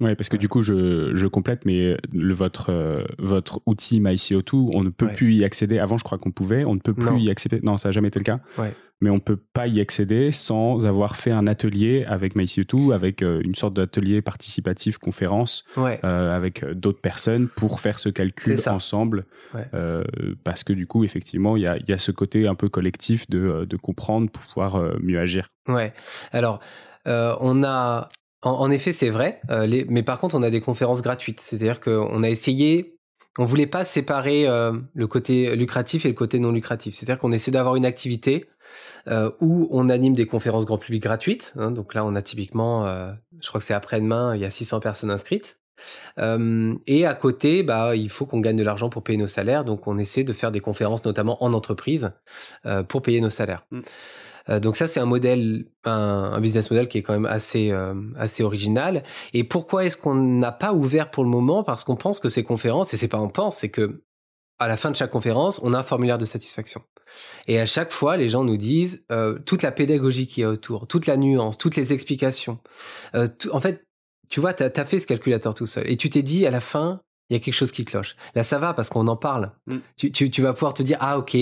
Ouais, 0.00 0.14
parce 0.14 0.28
que 0.28 0.36
du 0.36 0.48
coup, 0.48 0.62
je, 0.62 1.10
je 1.16 1.26
complète, 1.26 1.64
mais 1.64 1.96
le, 2.12 2.32
votre, 2.32 2.70
euh, 2.70 3.04
votre 3.18 3.60
outil 3.66 4.00
MyCO2, 4.00 4.70
on 4.74 4.84
ne 4.84 4.90
peut 4.90 5.06
Ouais. 5.06 5.12
plus 5.12 5.34
y 5.34 5.44
accéder. 5.44 5.80
Avant, 5.80 5.98
je 5.98 6.04
crois 6.04 6.18
qu'on 6.18 6.30
pouvait, 6.30 6.64
on 6.64 6.74
ne 6.74 6.80
peut 6.80 6.94
plus 6.94 7.06
Non. 7.10 7.16
y 7.18 7.30
accéder. 7.30 7.58
Non, 7.64 7.78
ça 7.78 7.88
n'a 7.88 7.92
jamais 7.92 8.08
été 8.08 8.20
le 8.20 8.24
cas. 8.24 8.38
Ouais. 8.58 8.74
mais 9.00 9.10
on 9.10 9.20
peut 9.20 9.36
pas 9.52 9.68
y 9.68 9.80
accéder 9.80 10.32
sans 10.32 10.84
avoir 10.84 11.14
fait 11.14 11.30
un 11.30 11.46
atelier 11.46 12.04
avec 12.08 12.34
MyCO2, 12.34 12.92
avec 12.92 13.22
euh, 13.22 13.40
une 13.44 13.54
sorte 13.54 13.74
d'atelier 13.74 14.22
participatif 14.22 14.98
conférence 14.98 15.64
euh, 15.76 16.36
avec 16.36 16.64
d'autres 16.64 17.00
personnes 17.00 17.46
pour 17.48 17.78
faire 17.80 18.00
ce 18.00 18.08
calcul 18.08 18.56
ensemble. 18.68 19.26
Euh, 19.74 20.02
parce 20.44 20.64
que 20.64 20.72
du 20.72 20.86
coup, 20.88 21.04
effectivement, 21.04 21.56
il 21.56 21.62
y 21.62 21.66
a, 21.68 21.76
y 21.88 21.92
a, 21.92 21.98
ce 21.98 22.10
côté 22.12 22.46
un 22.48 22.56
peu 22.56 22.68
collectif 22.68 23.28
de, 23.30 23.64
de 23.68 23.76
comprendre 23.76 24.30
pour 24.30 24.42
pouvoir 24.44 24.80
mieux 25.00 25.18
agir. 25.20 25.48
Ouais. 25.68 25.92
Alors, 26.32 26.58
on 27.06 27.62
a. 27.64 28.08
En, 28.42 28.70
effet, 28.70 28.92
c'est 28.92 29.10
vrai, 29.10 29.40
les, 29.66 29.84
mais 29.88 30.02
par 30.02 30.20
contre, 30.20 30.36
on 30.36 30.42
a 30.42 30.50
des 30.50 30.60
conférences 30.60 31.02
gratuites. 31.02 31.40
C'est-à-dire 31.40 31.80
qu'on 31.80 32.22
a 32.22 32.28
essayé 32.28 32.94
on 33.40 33.44
voulait 33.44 33.66
pas 33.66 33.84
séparer 33.84 34.46
le 34.46 35.06
côté 35.06 35.54
lucratif 35.54 36.04
et 36.04 36.08
le 36.08 36.14
côté 36.14 36.40
non 36.40 36.50
lucratif. 36.50 36.94
C'est-à-dire 36.94 37.20
qu'on 37.20 37.30
essaie 37.30 37.52
d'avoir 37.52 37.76
une 37.76 37.84
activité 37.84 38.48
euh, 39.06 39.30
où 39.40 39.68
on 39.70 39.88
anime 39.88 40.14
des 40.14 40.26
conférences 40.26 40.66
grand 40.66 40.78
public 40.78 41.02
gratuites. 41.02 41.54
Hein. 41.56 41.70
donc 41.70 41.94
là, 41.94 42.04
on 42.04 42.14
a 42.14 42.22
typiquement, 42.22 42.86
euh, 42.86 43.12
je 43.40 43.48
crois 43.48 43.60
que 43.60 43.66
c'est 43.66 43.74
après-demain, 43.74 44.34
il 44.34 44.42
y 44.42 44.44
a 44.44 44.50
600 44.50 44.80
personnes 44.80 45.10
inscrites. 45.10 45.58
Euh, 46.18 46.74
et 46.86 47.06
à 47.06 47.14
côté, 47.14 47.62
bah, 47.62 47.94
il 47.94 48.10
faut 48.10 48.26
qu'on 48.26 48.40
gagne 48.40 48.56
de 48.56 48.64
l'argent 48.64 48.88
pour 48.88 49.02
payer 49.02 49.16
nos 49.16 49.28
salaires. 49.28 49.64
Donc, 49.64 49.86
on 49.86 49.96
essaie 49.96 50.24
de 50.24 50.32
faire 50.32 50.50
des 50.50 50.60
conférences, 50.60 51.04
notamment 51.04 51.42
en 51.42 51.52
entreprise, 51.54 52.12
pour 52.88 53.02
payer 53.02 53.20
nos 53.20 53.30
salaires. 53.30 53.64
Mmh. 53.70 53.80
Donc 54.62 54.76
ça, 54.76 54.86
c'est 54.86 55.00
un 55.00 55.06
modèle, 55.06 55.66
un, 55.84 56.40
business 56.40 56.70
model 56.70 56.88
qui 56.88 56.98
est 56.98 57.02
quand 57.02 57.12
même 57.12 57.26
assez, 57.26 57.70
assez 58.16 58.42
original. 58.42 59.02
Et 59.34 59.44
pourquoi 59.44 59.84
est-ce 59.84 59.96
qu'on 59.96 60.14
n'a 60.14 60.52
pas 60.52 60.72
ouvert 60.72 61.10
pour 61.10 61.24
le 61.24 61.30
moment? 61.30 61.64
Parce 61.64 61.84
qu'on 61.84 61.96
pense 61.96 62.20
que 62.20 62.28
ces 62.28 62.44
conférences, 62.44 62.94
et 62.94 62.96
c'est 62.96 63.08
pas 63.08 63.20
on 63.20 63.28
pense, 63.28 63.56
c'est 63.56 63.68
que 63.68 64.02
à 64.58 64.66
la 64.66 64.76
fin 64.76 64.90
de 64.90 64.96
chaque 64.96 65.10
conférence, 65.10 65.60
on 65.62 65.72
a 65.72 65.78
un 65.78 65.82
formulaire 65.82 66.18
de 66.18 66.24
satisfaction. 66.24 66.82
Et 67.46 67.60
à 67.60 67.66
chaque 67.66 67.92
fois, 67.92 68.16
les 68.16 68.28
gens 68.28 68.44
nous 68.44 68.56
disent 68.56 69.04
euh, 69.10 69.38
toute 69.38 69.62
la 69.62 69.70
pédagogie 69.70 70.26
qui 70.26 70.42
est 70.42 70.46
autour, 70.46 70.86
toute 70.86 71.06
la 71.06 71.16
nuance, 71.16 71.58
toutes 71.58 71.76
les 71.76 71.92
explications. 71.92 72.58
Euh, 73.14 73.26
en 73.52 73.60
fait, 73.60 73.84
tu 74.28 74.40
vois, 74.40 74.52
tu 74.52 74.64
as, 74.64 74.84
fait 74.84 74.98
ce 74.98 75.06
calculateur 75.06 75.54
tout 75.54 75.66
seul. 75.66 75.88
Et 75.90 75.96
tu 75.96 76.10
t'es 76.10 76.22
dit, 76.22 76.44
à 76.46 76.50
la 76.50 76.60
fin, 76.60 77.00
il 77.30 77.34
y 77.34 77.36
a 77.36 77.40
quelque 77.40 77.54
chose 77.54 77.72
qui 77.72 77.84
cloche. 77.84 78.16
Là, 78.34 78.42
ça 78.42 78.58
va 78.58 78.74
parce 78.74 78.90
qu'on 78.90 79.06
en 79.06 79.16
parle. 79.16 79.52
Mm. 79.66 79.78
Tu, 80.12 80.42
vas 80.42 80.52
pouvoir 80.52 80.74
te 80.74 80.82
dire, 80.82 80.98
ah 81.00 81.18
ok, 81.18 81.36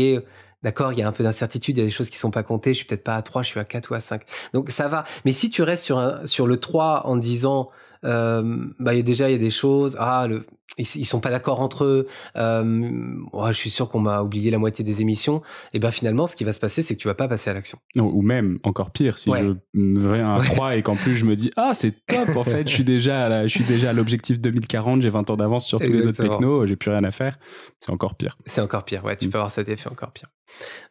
d'accord, 0.67 0.93
il 0.93 0.99
y 0.99 1.03
a 1.03 1.07
un 1.07 1.12
peu 1.12 1.23
d'incertitude, 1.23 1.77
il 1.77 1.81
y 1.81 1.83
a 1.85 1.87
des 1.87 1.93
choses 1.93 2.11
qui 2.11 2.19
sont 2.19 2.33
pas 2.33 2.43
comptées, 2.43 2.75
je 2.75 2.79
suis 2.79 2.87
peut-être 2.87 3.05
pas 3.05 3.14
à 3.14 3.23
3, 3.23 3.43
je 3.43 3.51
suis 3.51 3.61
à 3.61 3.64
4 3.64 3.93
ou 3.93 3.95
à 3.95 4.01
5. 4.01 4.23
Donc 4.53 4.71
ça 4.71 4.89
va. 4.89 5.05
Mais 5.25 5.31
si 5.31 5.49
tu 5.49 5.62
restes 5.62 5.85
sur, 5.85 6.21
sur 6.25 6.49
le 6.49 6.57
3 6.59 7.07
en 7.07 7.17
disant, 7.17 7.71
euh, 8.05 8.67
bah, 8.81 9.01
déjà, 9.01 9.29
il 9.29 9.33
y 9.33 9.37
a 9.37 9.39
des 9.39 9.53
choses. 9.53 9.97
Ah, 10.01 10.27
le, 10.27 10.45
ils, 10.77 11.07
sont 11.07 11.21
pas 11.21 11.31
d'accord 11.31 11.61
entre 11.61 11.85
eux. 11.85 12.09
Euh, 12.37 13.01
je 13.47 13.53
suis 13.53 13.71
sûr 13.71 13.89
qu'on 13.89 14.01
m'a 14.01 14.23
oublié 14.23 14.51
la 14.51 14.59
moitié 14.59 14.85
des 14.85 15.01
émissions. 15.03 15.41
Et 15.73 15.79
ben 15.79 15.93
finalement, 15.93 16.27
ce 16.27 16.35
qui 16.35 16.43
va 16.43 16.53
se 16.53 16.59
passer, 16.59 16.83
c'est 16.83 16.97
que 16.97 17.01
tu 17.01 17.07
vas 17.07 17.14
pas 17.14 17.29
passer 17.29 17.49
à 17.49 17.55
l'action. 17.55 17.79
Ou 17.97 18.23
même 18.23 18.59
encore 18.64 18.91
pire, 18.91 19.21
si 19.21 19.31
je 19.31 20.09
vais 20.09 20.21
un 20.21 20.41
3 20.41 20.77
et 20.77 20.83
qu'en 20.83 20.97
plus 20.97 21.17
je 21.17 21.25
me 21.25 21.37
dis 21.37 21.53
ah 21.57 21.73
c'est 21.75 22.05
top 22.07 22.37
en 22.37 22.45
fait, 22.45 22.69
je 22.69 22.75
suis 22.75 22.85
déjà 22.85 23.27
à 23.27 23.47
je 23.47 23.53
suis 23.53 23.64
déjà 23.64 23.91
à 23.91 23.93
l'objectif 23.93 24.41
2040, 24.41 25.01
j'ai 25.01 25.11
20 25.11 25.31
ans 25.31 25.37
d'avance 25.37 25.64
sur 25.64 25.79
tous 25.79 25.91
les 25.91 26.07
autres 26.07 26.23
technos, 26.23 26.67
j'ai 26.67 26.77
plus 26.77 26.91
rien 26.91 27.05
à 27.05 27.11
faire. 27.11 27.39
C'est 27.81 27.93
encore 27.93 28.17
pire. 28.17 28.37
C'est 28.47 28.61
encore 28.61 28.85
pire. 28.85 29.05
Ouais, 29.05 29.17
tu 29.17 29.29
mm. 29.29 29.31
peux 29.31 29.39
avoir 29.39 29.51
cet 29.51 29.69
effet 29.69 29.89
encore 29.89 30.12
pire. 30.12 30.29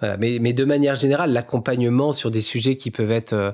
Mais, 0.01 0.53
de 0.53 0.65
manière 0.65 0.95
générale, 0.95 1.31
l'accompagnement 1.31 2.13
sur 2.13 2.31
des 2.31 2.41
sujets 2.41 2.77
qui 2.77 2.91
peuvent 2.91 3.11
être 3.11 3.33
euh, 3.33 3.51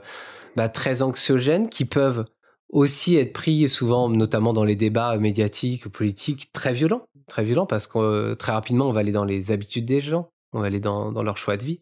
bah, 0.56 0.70
très 0.70 1.02
anxiogènes, 1.02 1.70
qui 1.70 1.86
peuvent 1.86 2.26
aussi 2.70 3.18
être 3.18 3.34
pris 3.34 3.68
souvent, 3.68 4.10
notamment 4.10 4.54
dans 4.54 4.64
les 4.64 4.76
débats 4.76 5.18
médiatiques 5.18 5.90
politiques, 5.90 6.52
très 6.54 6.74
violents, 6.74 7.04
très 7.28 7.44
violents 7.44 7.66
parce 7.66 7.88
que 7.88 7.98
euh, 7.98 8.36
très 8.36 8.54
rapidement 8.54 8.88
on 8.88 8.94
va 8.94 9.02
aller 9.02 9.12
dans 9.12 9.26
les 9.26 9.52
habitudes 9.52 9.86
des 9.86 10.00
gens, 10.00 10.30
on 10.54 10.62
va 10.62 10.68
aller 10.68 10.80
dans, 10.80 11.12
dans 11.12 11.24
leur 11.24 11.38
choix 11.38 11.58
de 11.58 11.64
vie. 11.64 11.82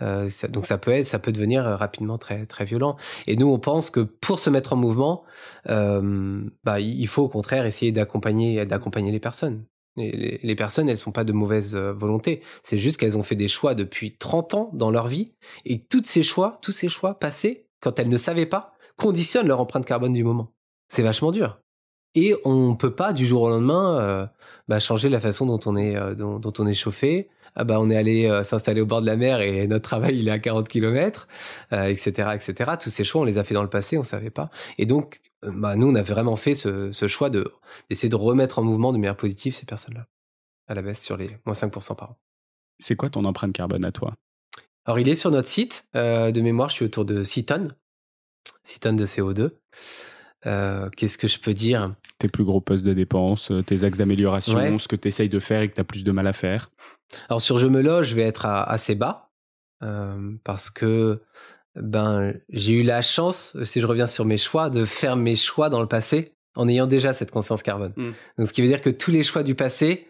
Euh, 0.00 0.28
donc 0.48 0.64
ça 0.64 0.78
peut 0.78 0.90
être, 0.90 1.04
ça 1.04 1.18
peut 1.18 1.32
devenir 1.32 1.64
rapidement 1.64 2.16
très 2.16 2.46
très 2.46 2.64
violent. 2.64 2.96
Et 3.26 3.36
nous 3.36 3.48
on 3.48 3.58
pense 3.58 3.90
que 3.90 4.00
pour 4.00 4.40
se 4.40 4.48
mettre 4.48 4.72
en 4.72 4.76
mouvement, 4.76 5.22
bah, 5.66 6.80
il 6.80 7.06
faut 7.08 7.24
au 7.24 7.28
contraire 7.28 7.66
essayer 7.66 7.92
d'accompagner 7.92 8.64
les 9.12 9.20
personnes. 9.20 9.64
Les, 9.96 10.54
personnes, 10.56 10.88
elles 10.88 10.96
sont 10.96 11.12
pas 11.12 11.24
de 11.24 11.32
mauvaise 11.32 11.76
volonté. 11.76 12.42
C'est 12.62 12.78
juste 12.78 12.98
qu'elles 12.98 13.18
ont 13.18 13.22
fait 13.22 13.36
des 13.36 13.48
choix 13.48 13.74
depuis 13.74 14.16
30 14.16 14.54
ans 14.54 14.70
dans 14.72 14.90
leur 14.90 15.06
vie 15.06 15.32
et 15.66 15.82
tous 15.84 16.04
ces 16.04 16.22
choix, 16.22 16.58
tous 16.62 16.72
ces 16.72 16.88
choix 16.88 17.18
passés, 17.18 17.66
quand 17.80 17.98
elles 17.98 18.08
ne 18.08 18.16
savaient 18.16 18.46
pas, 18.46 18.74
conditionnent 18.96 19.48
leur 19.48 19.60
empreinte 19.60 19.84
carbone 19.84 20.12
du 20.12 20.24
moment. 20.24 20.52
C'est 20.88 21.02
vachement 21.02 21.32
dur. 21.32 21.58
Et 22.14 22.34
on 22.44 22.76
peut 22.76 22.94
pas 22.94 23.12
du 23.12 23.26
jour 23.26 23.42
au 23.42 23.48
lendemain 23.48 23.98
euh, 24.00 24.26
bah, 24.68 24.78
changer 24.78 25.08
la 25.08 25.20
façon 25.20 25.46
dont 25.46 25.60
on 25.66 25.76
est, 25.76 25.96
euh, 25.96 26.14
dont, 26.14 26.52
on 26.58 26.66
est 26.66 26.74
chauffé. 26.74 27.28
Ah 27.54 27.64
bah, 27.64 27.80
on 27.80 27.90
est 27.90 27.96
allé 27.96 28.26
euh, 28.26 28.44
s'installer 28.44 28.80
au 28.80 28.86
bord 28.86 29.00
de 29.00 29.06
la 29.06 29.16
mer 29.16 29.40
et 29.40 29.66
notre 29.66 29.84
travail 29.84 30.18
il 30.18 30.28
est 30.28 30.30
à 30.30 30.38
40 30.38 30.68
km, 30.68 31.28
etc., 31.70 32.30
etc. 32.34 32.72
Tous 32.80 32.90
ces 32.90 33.04
choix 33.04 33.22
on 33.22 33.24
les 33.24 33.38
a 33.38 33.44
fait 33.44 33.54
dans 33.54 33.62
le 33.62 33.68
passé, 33.68 33.98
on 33.98 34.04
savait 34.04 34.30
pas. 34.30 34.50
Et 34.78 34.86
donc 34.86 35.20
bah, 35.42 35.76
nous 35.76 35.88
on 35.88 35.94
a 35.94 36.02
vraiment 36.02 36.36
fait 36.36 36.54
ce, 36.54 37.06
choix 37.08 37.30
de 37.30 37.52
d'essayer 37.88 38.08
de 38.08 38.16
remettre 38.16 38.58
en 38.58 38.62
mouvement 38.62 38.92
de 38.92 38.98
manière 38.98 39.16
positive 39.16 39.54
ces 39.54 39.66
personnes-là 39.66 40.06
à 40.68 40.74
la 40.74 40.82
baisse 40.82 41.02
sur 41.02 41.16
les 41.16 41.36
moins 41.44 41.54
5% 41.54 41.96
par 41.96 42.12
an. 42.12 42.18
C'est 42.78 42.96
quoi 42.96 43.10
ton 43.10 43.24
empreinte 43.24 43.52
carbone 43.52 43.84
à 43.84 43.92
toi? 43.92 44.14
Alors 44.84 44.98
il 44.98 45.08
est 45.08 45.14
sur 45.14 45.30
notre 45.30 45.48
site 45.48 45.84
de 45.94 46.40
mémoire, 46.40 46.68
je 46.68 46.74
suis 46.74 46.84
autour 46.84 47.04
de 47.04 47.22
6 47.22 47.46
tonnes. 47.46 47.76
6 48.64 48.80
tonnes 48.80 48.96
de 48.96 49.06
CO2. 49.06 49.50
Euh, 50.46 50.88
qu'est-ce 50.96 51.18
que 51.18 51.28
je 51.28 51.38
peux 51.38 51.54
dire? 51.54 51.94
Tes 52.18 52.28
plus 52.28 52.44
gros 52.44 52.60
postes 52.60 52.84
de 52.84 52.92
dépenses, 52.92 53.50
euh, 53.50 53.62
tes 53.62 53.84
axes 53.84 53.98
d'amélioration, 53.98 54.78
ce 54.78 54.88
que 54.88 54.96
tu 54.96 55.08
essayes 55.08 55.28
de 55.28 55.38
faire 55.38 55.62
et 55.62 55.68
que 55.68 55.74
tu 55.74 55.80
as 55.80 55.84
plus 55.84 56.04
de 56.04 56.12
mal 56.12 56.26
à 56.26 56.32
faire? 56.32 56.70
Alors 57.28 57.40
sur 57.40 57.58
Je 57.58 57.66
me 57.66 57.82
loge, 57.82 58.08
je 58.08 58.16
vais 58.16 58.22
être 58.22 58.46
assez 58.46 58.94
bas 58.94 59.30
euh, 59.82 60.32
parce 60.44 60.70
que 60.70 61.22
ben, 61.76 62.34
j'ai 62.50 62.74
eu 62.74 62.82
la 62.82 63.02
chance, 63.02 63.56
si 63.64 63.80
je 63.80 63.86
reviens 63.86 64.06
sur 64.06 64.24
mes 64.24 64.36
choix, 64.36 64.70
de 64.70 64.84
faire 64.84 65.16
mes 65.16 65.36
choix 65.36 65.70
dans 65.70 65.80
le 65.80 65.88
passé 65.88 66.34
en 66.54 66.68
ayant 66.68 66.86
déjà 66.86 67.12
cette 67.14 67.30
conscience 67.30 67.62
carbone. 67.62 67.94
Mmh. 67.96 68.10
Donc, 68.38 68.46
ce 68.48 68.52
qui 68.52 68.60
veut 68.60 68.68
dire 68.68 68.82
que 68.82 68.90
tous 68.90 69.10
les 69.10 69.22
choix 69.22 69.42
du 69.42 69.54
passé, 69.54 70.08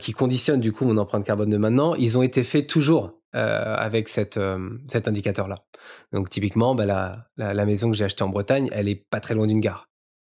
qui 0.00 0.12
conditionnent 0.12 0.60
du 0.60 0.72
coup 0.72 0.84
mon 0.84 0.96
empreinte 0.96 1.24
carbone 1.24 1.48
de 1.48 1.56
maintenant, 1.56 1.94
ils 1.94 2.18
ont 2.18 2.22
été 2.22 2.42
faits 2.42 2.66
toujours 2.66 3.16
euh, 3.36 3.74
avec 3.76 4.08
cette, 4.08 4.38
euh, 4.38 4.78
cet 4.88 5.08
indicateur-là. 5.08 5.56
Donc 6.10 6.30
typiquement, 6.30 6.74
bah, 6.74 6.86
la, 6.86 7.26
la, 7.36 7.66
maison 7.66 7.90
que 7.90 7.96
j'ai 7.96 8.04
achetée 8.04 8.22
en 8.22 8.30
Bretagne, 8.30 8.70
elle 8.72 8.88
est 8.88 9.04
pas 9.10 9.20
très 9.20 9.34
loin 9.34 9.46
d'une 9.46 9.60
gare. 9.60 9.90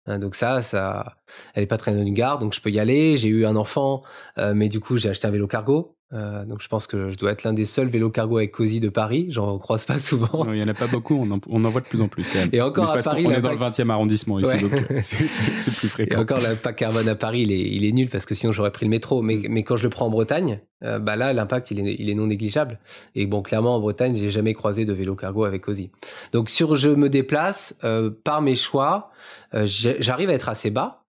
Hein, 0.05 0.19
donc 0.19 0.35
ça, 0.35 0.61
ça, 0.61 1.15
elle 1.55 1.63
est 1.63 1.67
pas 1.67 1.77
très 1.77 1.93
loin 1.93 2.03
d'une 2.03 2.13
gare, 2.13 2.37
donc 2.37 2.53
je 2.53 2.61
peux 2.61 2.69
y 2.69 2.79
aller. 2.79 3.17
J'ai 3.17 3.29
eu 3.29 3.47
un 3.47 3.55
enfant, 3.55 4.03
euh, 4.37 4.53
mais 4.53 4.69
du 4.69 4.79
coup 4.79 4.97
j'ai 4.97 5.09
acheté 5.09 5.25
un 5.25 5.31
vélo 5.31 5.47
cargo. 5.47 5.97
Euh, 6.13 6.43
donc 6.45 6.61
je 6.61 6.67
pense 6.67 6.87
que 6.87 7.09
je 7.09 7.17
dois 7.17 7.31
être 7.31 7.43
l'un 7.43 7.53
des 7.53 7.65
seuls 7.65 7.87
vélos 7.87 8.09
cargo 8.09 8.37
avec 8.37 8.51
Cozy 8.51 8.79
de 8.79 8.89
Paris. 8.89 9.27
J'en 9.29 9.57
croise 9.59 9.85
pas 9.85 9.99
souvent. 9.99 10.51
il 10.51 10.59
y 10.59 10.63
en 10.63 10.67
a 10.67 10.73
pas 10.73 10.87
beaucoup. 10.87 11.15
On 11.15 11.31
en, 11.31 11.39
on 11.47 11.63
en, 11.63 11.69
voit 11.69 11.81
de 11.81 11.85
plus 11.85 12.01
en 12.01 12.07
plus 12.07 12.27
quand 12.27 12.39
même. 12.39 12.49
Et 12.51 12.61
encore 12.61 12.91
à 12.91 12.97
Paris, 12.99 13.23
on 13.27 13.31
est 13.31 13.41
dans 13.41 13.51
le 13.51 13.57
20e 13.57 13.89
arrondissement 13.89 14.39
ici, 14.39 14.57
donc 14.57 14.71
c'est 15.01 15.17
plus 15.17 15.27
fréquent. 15.89 16.17
Et 16.17 16.19
encore 16.19 16.39
l'impact 16.39 16.79
carbone 16.79 17.07
à 17.07 17.15
Paris, 17.15 17.41
il 17.41 17.51
est, 17.51 17.61
il 17.61 17.85
est, 17.85 17.91
nul 17.91 18.09
parce 18.09 18.25
que 18.25 18.35
sinon 18.35 18.51
j'aurais 18.51 18.71
pris 18.71 18.85
le 18.85 18.89
métro. 18.89 19.21
Mais, 19.21 19.35
mm. 19.37 19.47
mais 19.49 19.63
quand 19.63 19.77
je 19.77 19.83
le 19.83 19.89
prends 19.89 20.07
en 20.07 20.09
Bretagne, 20.09 20.59
euh, 20.83 20.99
bah 20.99 21.15
là 21.15 21.31
l'impact 21.31 21.71
il 21.71 21.79
est, 21.79 21.95
il 21.97 22.09
est 22.09 22.15
non 22.15 22.27
négligeable. 22.27 22.79
Et 23.15 23.25
bon, 23.25 23.41
clairement 23.41 23.75
en 23.75 23.79
Bretagne, 23.79 24.15
j'ai 24.15 24.29
jamais 24.29 24.53
croisé 24.53 24.85
de 24.85 24.93
vélo 24.93 25.15
cargo 25.15 25.45
avec 25.45 25.61
Cozy. 25.61 25.91
Donc 26.33 26.49
sur 26.49 26.75
je 26.75 26.89
me 26.89 27.09
déplace 27.09 27.75
euh, 27.83 28.09
par 28.23 28.41
mes 28.41 28.55
choix, 28.55 29.11
euh, 29.53 29.65
j'arrive 29.65 30.29
à 30.29 30.33
être 30.33 30.49
assez 30.49 30.71
bas. 30.71 31.03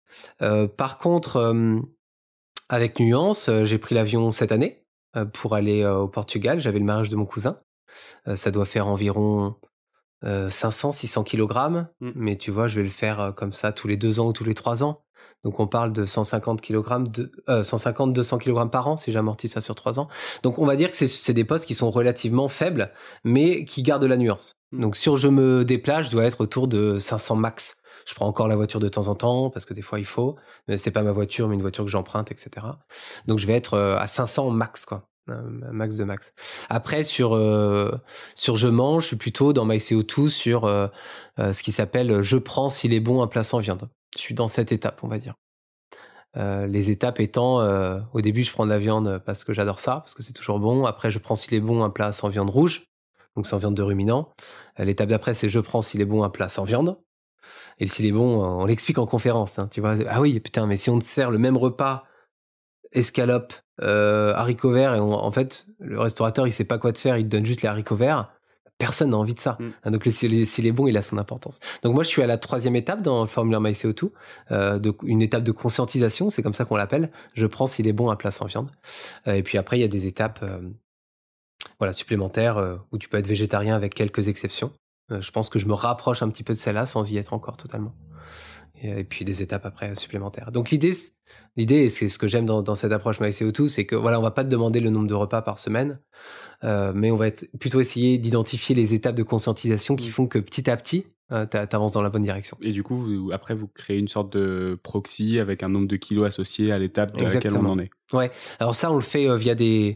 Euh, 0.41 0.67
par 0.67 0.97
contre, 0.97 1.53
avec 2.67 2.99
nuance, 2.99 3.49
j'ai 3.63 3.77
pris 3.77 3.95
l'avion 3.95 4.31
cette 4.31 4.51
année. 4.51 4.83
Euh, 5.15 5.25
pour 5.25 5.55
aller 5.55 5.81
euh, 5.81 5.97
au 5.97 6.07
Portugal. 6.07 6.59
J'avais 6.59 6.77
le 6.77 6.85
mariage 6.85 7.09
de 7.09 7.15
mon 7.15 7.25
cousin. 7.25 7.57
Euh, 8.27 8.35
ça 8.35 8.51
doit 8.51 8.65
faire 8.65 8.87
environ 8.87 9.55
500, 10.23 10.91
600 10.91 11.23
kg. 11.23 11.85
Mais 12.01 12.37
tu 12.37 12.51
vois, 12.51 12.67
je 12.67 12.75
vais 12.75 12.83
le 12.83 12.89
faire 12.89 13.33
comme 13.35 13.53
ça 13.53 13.71
tous 13.71 13.87
les 13.87 13.97
deux 13.97 14.19
ans 14.19 14.27
ou 14.27 14.33
tous 14.33 14.43
les 14.43 14.53
trois 14.53 14.83
ans. 14.83 15.01
Donc 15.45 15.61
on 15.61 15.67
parle 15.67 15.93
de 15.93 16.03
150 16.03 16.61
kg, 16.61 17.09
de, 17.09 17.31
150, 17.63 18.11
200 18.11 18.37
kg 18.39 18.69
par 18.69 18.89
an 18.89 18.97
si 18.97 19.13
j'amortis 19.13 19.47
ça 19.47 19.61
sur 19.61 19.75
trois 19.75 19.97
ans. 19.97 20.09
Donc 20.43 20.59
on 20.59 20.65
va 20.65 20.75
dire 20.75 20.91
que 20.91 20.97
c'est 20.97 21.33
des 21.33 21.45
postes 21.45 21.65
qui 21.65 21.73
sont 21.73 21.89
relativement 21.89 22.49
faibles, 22.49 22.91
mais 23.23 23.63
qui 23.63 23.81
gardent 23.81 24.03
la 24.03 24.17
nuance. 24.17 24.57
Mmh. 24.73 24.81
Donc 24.81 24.97
sur 24.97 25.15
je 25.15 25.29
me 25.29 25.63
déplace, 25.63 26.07
je 26.07 26.11
dois 26.11 26.25
être 26.25 26.41
autour 26.41 26.67
de 26.67 26.99
500 26.99 27.37
max. 27.37 27.77
Je 28.09 28.15
prends 28.15 28.25
encore 28.25 28.47
la 28.47 28.55
voiture 28.55 28.79
de 28.79 28.89
temps 28.89 29.07
en 29.07 29.13
temps 29.13 29.51
parce 29.51 29.67
que 29.67 29.73
des 29.75 29.83
fois 29.83 29.99
il 29.99 30.05
faut. 30.05 30.35
Mais 30.67 30.77
c'est 30.77 30.89
pas 30.89 31.03
ma 31.03 31.11
voiture, 31.11 31.47
mais 31.47 31.53
une 31.53 31.61
voiture 31.61 31.83
que 31.83 31.91
j'emprunte, 31.91 32.31
etc. 32.31 32.65
Donc 33.27 33.37
je 33.37 33.45
vais 33.45 33.53
être 33.53 33.75
euh, 33.75 33.97
à 33.99 34.07
500 34.07 34.49
max, 34.49 34.83
quoi. 34.85 35.07
max 35.27 35.95
de 35.95 36.05
max. 36.05 36.33
Après, 36.69 37.03
sur, 37.03 37.35
euh, 37.35 37.91
sur 38.33 38.55
je 38.55 38.67
mange, 38.67 39.03
je 39.03 39.07
suis 39.09 39.15
plutôt 39.15 39.53
dans 39.53 39.63
MyCO2 39.67 40.29
sur 40.29 40.65
euh, 40.65 40.87
ce 41.37 41.61
qui 41.61 41.71
s'appelle 41.71 42.23
je 42.23 42.37
prends 42.37 42.71
s'il 42.71 42.93
est 42.93 42.99
bon 42.99 43.21
un 43.21 43.27
plat 43.27 43.43
sans 43.43 43.59
viande. 43.59 43.87
Je 44.15 44.21
suis 44.21 44.33
dans 44.33 44.47
cette 44.47 44.71
étape, 44.71 45.03
on 45.03 45.07
va 45.07 45.19
dire. 45.19 45.35
les 46.35 46.89
étapes 46.89 47.19
étant, 47.19 47.59
au 48.13 48.21
début, 48.21 48.43
je 48.43 48.51
prends 48.51 48.65
de 48.65 48.71
la 48.71 48.79
viande 48.79 49.21
parce 49.23 49.43
que 49.43 49.53
j'adore 49.53 49.79
ça, 49.79 49.97
parce 49.97 50.15
que 50.15 50.23
c'est 50.23 50.33
toujours 50.33 50.59
bon. 50.59 50.85
Après, 50.85 51.11
je 51.11 51.19
prends 51.19 51.35
s'il 51.35 51.53
est 51.53 51.61
bon 51.61 51.83
un 51.83 51.91
plat 51.91 52.11
sans 52.11 52.29
viande 52.29 52.49
rouge, 52.49 52.85
donc 53.35 53.45
sans 53.45 53.59
viande 53.59 53.75
de 53.75 53.83
ruminant. 53.83 54.33
L'étape 54.79 55.09
d'après, 55.09 55.35
c'est 55.35 55.47
je 55.47 55.59
prends 55.59 55.83
s'il 55.83 56.01
est 56.01 56.05
bon 56.05 56.23
un 56.23 56.31
plat 56.31 56.49
sans 56.49 56.63
viande. 56.63 56.97
Et 57.79 57.87
s'il 57.87 58.05
est 58.05 58.11
bon, 58.11 58.43
on 58.43 58.65
l'explique 58.65 58.97
en 58.97 59.05
conférence. 59.05 59.59
Hein, 59.59 59.67
tu 59.71 59.81
vois, 59.81 59.95
ah 60.07 60.21
oui, 60.21 60.39
putain, 60.39 60.65
mais 60.65 60.77
si 60.77 60.89
on 60.89 60.99
te 60.99 61.03
sert 61.03 61.31
le 61.31 61.37
même 61.37 61.57
repas, 61.57 62.05
escalope, 62.91 63.53
euh, 63.81 64.33
haricots 64.35 64.71
verts, 64.71 64.95
et 64.95 64.99
en 64.99 65.31
fait, 65.31 65.65
le 65.79 65.99
restaurateur, 65.99 66.47
il 66.47 66.51
sait 66.51 66.65
pas 66.65 66.77
quoi 66.77 66.91
te 66.91 66.97
faire, 66.97 67.17
il 67.17 67.25
te 67.25 67.29
donne 67.29 67.45
juste 67.45 67.61
les 67.61 67.69
haricots 67.69 67.95
verts. 67.95 68.31
personne 68.77 69.09
n'a 69.09 69.17
envie 69.17 69.33
de 69.33 69.39
ça. 69.39 69.57
Mm. 69.59 69.69
Hein, 69.83 69.91
Donc 69.91 70.03
s'il 70.07 70.67
est 70.67 70.71
bon, 70.71 70.87
il 70.87 70.97
a 70.97 71.01
son 71.01 71.17
importance. 71.17 71.59
Donc 71.83 71.93
moi, 71.93 72.03
je 72.03 72.09
suis 72.09 72.21
à 72.21 72.27
la 72.27 72.37
troisième 72.37 72.75
étape 72.75 73.01
dans 73.01 73.21
le 73.21 73.27
formulaire 73.27 73.61
MyCO2, 73.61 74.11
euh, 74.51 74.79
de, 74.79 74.93
une 75.03 75.21
étape 75.21 75.43
de 75.43 75.51
conscientisation, 75.51 76.29
c'est 76.29 76.41
comme 76.41 76.53
ça 76.53 76.65
qu'on 76.65 76.77
l'appelle. 76.77 77.11
Je 77.35 77.45
prends 77.45 77.67
s'il 77.67 77.87
est 77.87 77.93
bon 77.93 78.09
à 78.09 78.15
place 78.15 78.41
en 78.41 78.45
viande. 78.45 78.71
Euh, 79.27 79.33
et 79.33 79.43
puis 79.43 79.57
après, 79.57 79.77
il 79.77 79.81
y 79.81 79.85
a 79.85 79.89
des 79.89 80.05
étapes 80.07 80.45
voilà, 81.77 81.93
supplémentaires 81.93 82.79
où 82.91 82.97
tu 82.97 83.09
peux 83.09 83.17
être 83.17 83.27
végétarien 83.27 83.75
avec 83.75 83.93
quelques 83.93 84.27
exceptions. 84.27 84.71
Euh, 85.11 85.21
je 85.21 85.31
pense 85.31 85.49
que 85.49 85.59
je 85.59 85.65
me 85.67 85.73
rapproche 85.73 86.21
un 86.23 86.29
petit 86.29 86.43
peu 86.43 86.53
de 86.53 86.57
celle-là 86.57 86.85
sans 86.85 87.09
y 87.11 87.17
être 87.17 87.33
encore 87.33 87.57
totalement. 87.57 87.93
Et, 88.81 88.99
et 88.99 89.03
puis 89.03 89.25
des 89.25 89.41
étapes 89.41 89.65
après 89.65 89.89
euh, 89.91 89.95
supplémentaires. 89.95 90.51
Donc 90.51 90.69
l'idée, 90.69 90.93
l'idée, 91.57 91.75
et 91.83 91.87
c'est 91.89 92.07
ce 92.09 92.17
que 92.19 92.27
j'aime 92.27 92.45
dans, 92.45 92.61
dans 92.61 92.75
cette 92.75 92.91
approche 92.91 93.19
MyCO2, 93.19 93.67
c'est 93.67 93.85
que 93.85 93.95
voilà, 93.95 94.19
on 94.19 94.23
va 94.23 94.31
pas 94.31 94.43
te 94.43 94.49
demander 94.49 94.79
le 94.79 94.89
nombre 94.89 95.07
de 95.07 95.13
repas 95.15 95.41
par 95.41 95.59
semaine, 95.59 95.99
euh, 96.63 96.91
mais 96.95 97.11
on 97.11 97.17
va 97.17 97.27
être, 97.27 97.47
plutôt 97.59 97.79
essayer 97.79 98.17
d'identifier 98.17 98.75
les 98.75 98.93
étapes 98.93 99.15
de 99.15 99.23
conscientisation 99.23 99.95
qui 99.95 100.07
Mm. 100.07 100.11
font 100.11 100.27
que 100.27 100.39
petit 100.39 100.69
à 100.69 100.77
petit, 100.77 101.07
euh, 101.31 101.45
t'a- 101.45 101.67
t'avances 101.67 101.91
dans 101.91 102.01
la 102.01 102.09
bonne 102.09 102.23
direction. 102.23 102.57
Et 102.61 102.71
du 102.71 102.81
coup, 102.83 102.95
vous- 102.95 103.31
après, 103.33 103.53
vous 103.53 103.67
créez 103.67 103.99
une 103.99 104.07
sorte 104.07 104.31
de 104.37 104.79
proxy 104.81 105.39
avec 105.39 105.61
un 105.61 105.69
nombre 105.69 105.87
de 105.87 105.95
kilos 105.97 106.25
associé 106.27 106.71
à 106.71 106.77
l'étape 106.79 107.11
à 107.15 107.21
laquelle 107.35 107.51
on 107.57 107.65
en 107.65 107.79
est. 107.79 107.89
Alors 108.59 108.75
ça, 108.75 108.91
on 108.91 108.95
le 108.95 109.01
fait 109.01 109.27
euh, 109.29 109.35
via 109.35 109.55
des, 109.55 109.95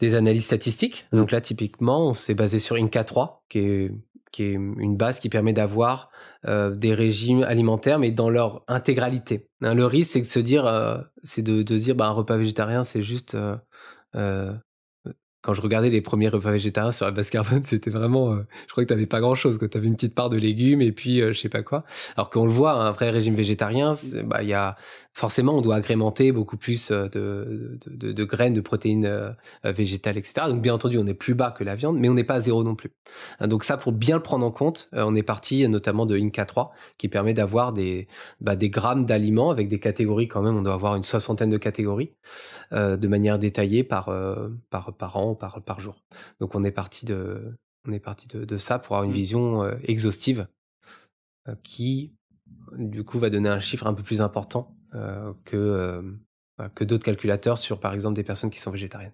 des 0.00 0.14
analyses 0.14 0.44
statistiques. 0.46 1.06
Mm. 1.12 1.16
Donc 1.18 1.30
là, 1.30 1.40
typiquement, 1.40 2.08
on 2.08 2.14
s'est 2.14 2.34
basé 2.34 2.58
sur 2.58 2.76
Inca 2.76 3.04
3, 3.04 3.44
qui 3.48 3.58
est, 3.58 3.92
qui 4.32 4.44
est 4.44 4.52
une 4.52 4.96
base 4.96 5.20
qui 5.20 5.28
permet 5.28 5.52
d'avoir 5.52 6.10
euh, 6.48 6.74
des 6.74 6.94
régimes 6.94 7.42
alimentaires, 7.44 7.98
mais 7.98 8.10
dans 8.10 8.30
leur 8.30 8.64
intégralité. 8.66 9.46
Hein, 9.60 9.74
le 9.74 9.86
risque, 9.86 10.12
c'est 10.12 10.20
de 10.20 10.26
se 10.26 10.40
dire, 10.40 10.66
euh, 10.66 10.98
c'est 11.22 11.42
de, 11.42 11.62
dire, 11.62 11.94
bah, 11.94 12.06
un 12.06 12.10
repas 12.10 12.36
végétarien, 12.36 12.82
c'est 12.82 13.02
juste... 13.02 13.36
euh, 14.16 14.52
quand 15.44 15.54
je 15.54 15.60
regardais 15.60 15.90
les 15.90 16.02
premiers 16.02 16.28
repas 16.28 16.52
végétariens 16.52 16.92
sur 16.92 17.04
la 17.04 17.10
base 17.10 17.28
carbone, 17.28 17.62
c'était 17.64 17.90
vraiment, 17.90 18.36
je 18.36 18.72
crois 18.72 18.84
que 18.84 18.88
t'avais 18.88 19.06
pas 19.06 19.20
grand 19.20 19.34
chose, 19.34 19.58
que 19.58 19.66
t'avais 19.66 19.88
une 19.88 19.96
petite 19.96 20.14
part 20.14 20.30
de 20.30 20.36
légumes 20.36 20.80
et 20.80 20.92
puis 20.92 21.20
je 21.20 21.32
sais 21.32 21.48
pas 21.48 21.64
quoi. 21.64 21.84
Alors 22.16 22.30
qu'on 22.30 22.46
le 22.46 22.52
voit, 22.52 22.72
un 22.74 22.92
vrai 22.92 23.10
régime 23.10 23.34
végétarien, 23.34 23.92
bah 24.24 24.42
il 24.42 24.48
y 24.48 24.54
a 24.54 24.76
forcément 25.14 25.54
on 25.56 25.60
doit 25.60 25.76
agrémenter 25.76 26.32
beaucoup 26.32 26.56
plus 26.56 26.90
euh, 26.90 27.08
de, 27.08 27.78
de, 27.86 27.96
de- 27.96 28.12
de 28.12 28.24
graines, 28.24 28.54
de 28.54 28.60
protéines 28.60 29.04
euh, 29.04 29.30
euh, 29.64 29.72
végétales, 29.72 30.16
etc. 30.16 30.46
Donc 30.48 30.62
bien 30.62 30.74
entendu, 30.74 30.98
on 30.98 31.06
est 31.06 31.14
plus 31.14 31.34
bas 31.34 31.50
que 31.50 31.64
la 31.64 31.74
viande, 31.74 31.98
mais 31.98 32.08
on 32.08 32.14
n'est 32.14 32.24
pas 32.24 32.34
à 32.34 32.40
zéro 32.40 32.64
non 32.64 32.74
plus. 32.74 32.92
Hein, 33.40 33.48
Donc 33.48 33.62
ça, 33.64 33.76
pour 33.76 33.92
bien 33.92 34.16
le 34.16 34.22
prendre 34.22 34.46
en 34.46 34.50
compte, 34.50 34.88
on 34.92 35.14
est 35.14 35.22
parti 35.22 35.68
notamment 35.68 36.06
de 36.06 36.16
Inca 36.16 36.44
3, 36.46 36.72
qui 36.98 37.08
permet 37.08 37.34
d'avoir 37.34 37.72
des, 37.72 38.08
bah, 38.40 38.56
des 38.56 38.70
grammes 38.70 39.04
d'aliments 39.04 39.50
avec 39.50 39.68
des 39.68 39.78
catégories 39.80 40.28
quand 40.28 40.42
même. 40.42 40.56
On 40.56 40.62
doit 40.62 40.74
avoir 40.74 40.96
une 40.96 41.02
soixantaine 41.02 41.50
de 41.50 41.58
catégories 41.58 42.12
euh, 42.72 42.96
de 42.96 43.08
manière 43.08 43.38
détaillée 43.38 43.84
par, 43.84 44.08
euh, 44.08 44.48
par, 44.70 44.94
par 44.94 45.16
an, 45.16 45.34
par, 45.34 45.60
par 45.62 45.80
jour. 45.80 46.02
Donc 46.40 46.54
on 46.54 46.64
est 46.64 46.72
parti 46.72 47.04
de, 47.04 47.54
on 47.86 47.92
est 47.92 48.00
parti 48.00 48.28
de, 48.28 48.44
de 48.44 48.56
ça 48.56 48.78
pour 48.78 48.96
avoir 48.96 49.04
une 49.04 49.10
Mm. 49.10 49.14
vision 49.14 49.62
euh, 49.64 49.74
exhaustive 49.84 50.46
qui, 51.64 52.12
du 52.78 53.04
coup, 53.04 53.18
va 53.18 53.28
donner 53.30 53.48
un 53.48 53.58
chiffre 53.60 53.86
un 53.86 53.94
peu 53.94 54.02
plus 54.02 54.20
important 54.20 54.74
que, 54.92 55.56
euh, 55.56 56.02
voilà, 56.56 56.70
que 56.74 56.84
d'autres 56.84 57.04
calculateurs 57.04 57.58
sur, 57.58 57.80
par 57.80 57.94
exemple, 57.94 58.16
des 58.16 58.24
personnes 58.24 58.50
qui 58.50 58.60
sont 58.60 58.70
végétariennes. 58.70 59.12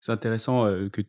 C'est 0.00 0.12
intéressant 0.12 0.64
euh, 0.66 0.88
que 0.88 1.02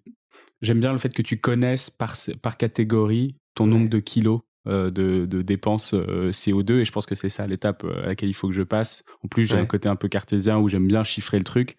j'aime 0.61 0.79
bien 0.79 0.91
le 0.91 0.97
fait 0.97 1.13
que 1.13 1.21
tu 1.21 1.37
connaisses 1.39 1.89
par, 1.89 2.15
par 2.41 2.57
catégorie 2.57 3.35
ton 3.53 3.67
nombre 3.67 3.89
de 3.89 3.99
kilos 3.99 4.41
euh, 4.67 4.89
de, 4.89 5.27
de 5.27 5.43
dépenses 5.43 5.93
euh, 5.93 6.31
CO2 6.31 6.79
et 6.79 6.85
je 6.85 6.91
pense 6.91 7.05
que 7.05 7.13
c'est 7.13 7.29
ça 7.29 7.45
l'étape 7.45 7.83
euh, 7.83 8.03
à 8.03 8.07
laquelle 8.07 8.29
il 8.29 8.33
faut 8.33 8.47
que 8.47 8.55
je 8.55 8.63
passe. 8.63 9.03
En 9.23 9.27
plus, 9.27 9.45
j'ai 9.45 9.55
Ouais. 9.55 9.61
un 9.61 9.65
côté 9.67 9.87
un 9.87 9.95
peu 9.95 10.07
cartésien 10.07 10.57
où 10.57 10.67
j'aime 10.67 10.87
bien 10.87 11.03
chiffrer 11.03 11.37
le 11.37 11.43
truc. 11.43 11.77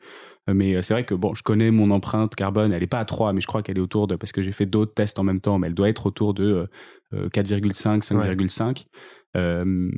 Euh, 0.48 0.54
Mais 0.54 0.76
euh, 0.76 0.82
c'est 0.82 0.94
vrai 0.94 1.04
que 1.04 1.14
bon, 1.14 1.34
je 1.34 1.42
connais 1.42 1.72
mon 1.72 1.90
empreinte 1.90 2.36
carbone, 2.36 2.72
elle 2.72 2.84
est 2.84 2.86
pas 2.86 3.00
à 3.00 3.04
3, 3.04 3.32
mais 3.32 3.40
je 3.40 3.48
crois 3.48 3.64
qu'elle 3.64 3.78
est 3.78 3.80
autour 3.80 4.06
de, 4.06 4.14
parce 4.14 4.30
que 4.30 4.40
j'ai 4.42 4.52
fait 4.52 4.66
d'autres 4.66 4.94
tests 4.94 5.18
en 5.18 5.24
même 5.24 5.40
temps, 5.40 5.58
mais 5.58 5.66
elle 5.66 5.74
doit 5.74 5.88
être 5.88 6.06
autour 6.06 6.32
de 6.34 6.68
euh, 7.12 7.28
4,5, 7.30 8.04
5,5. 8.04 8.86
Euh, 9.36 9.90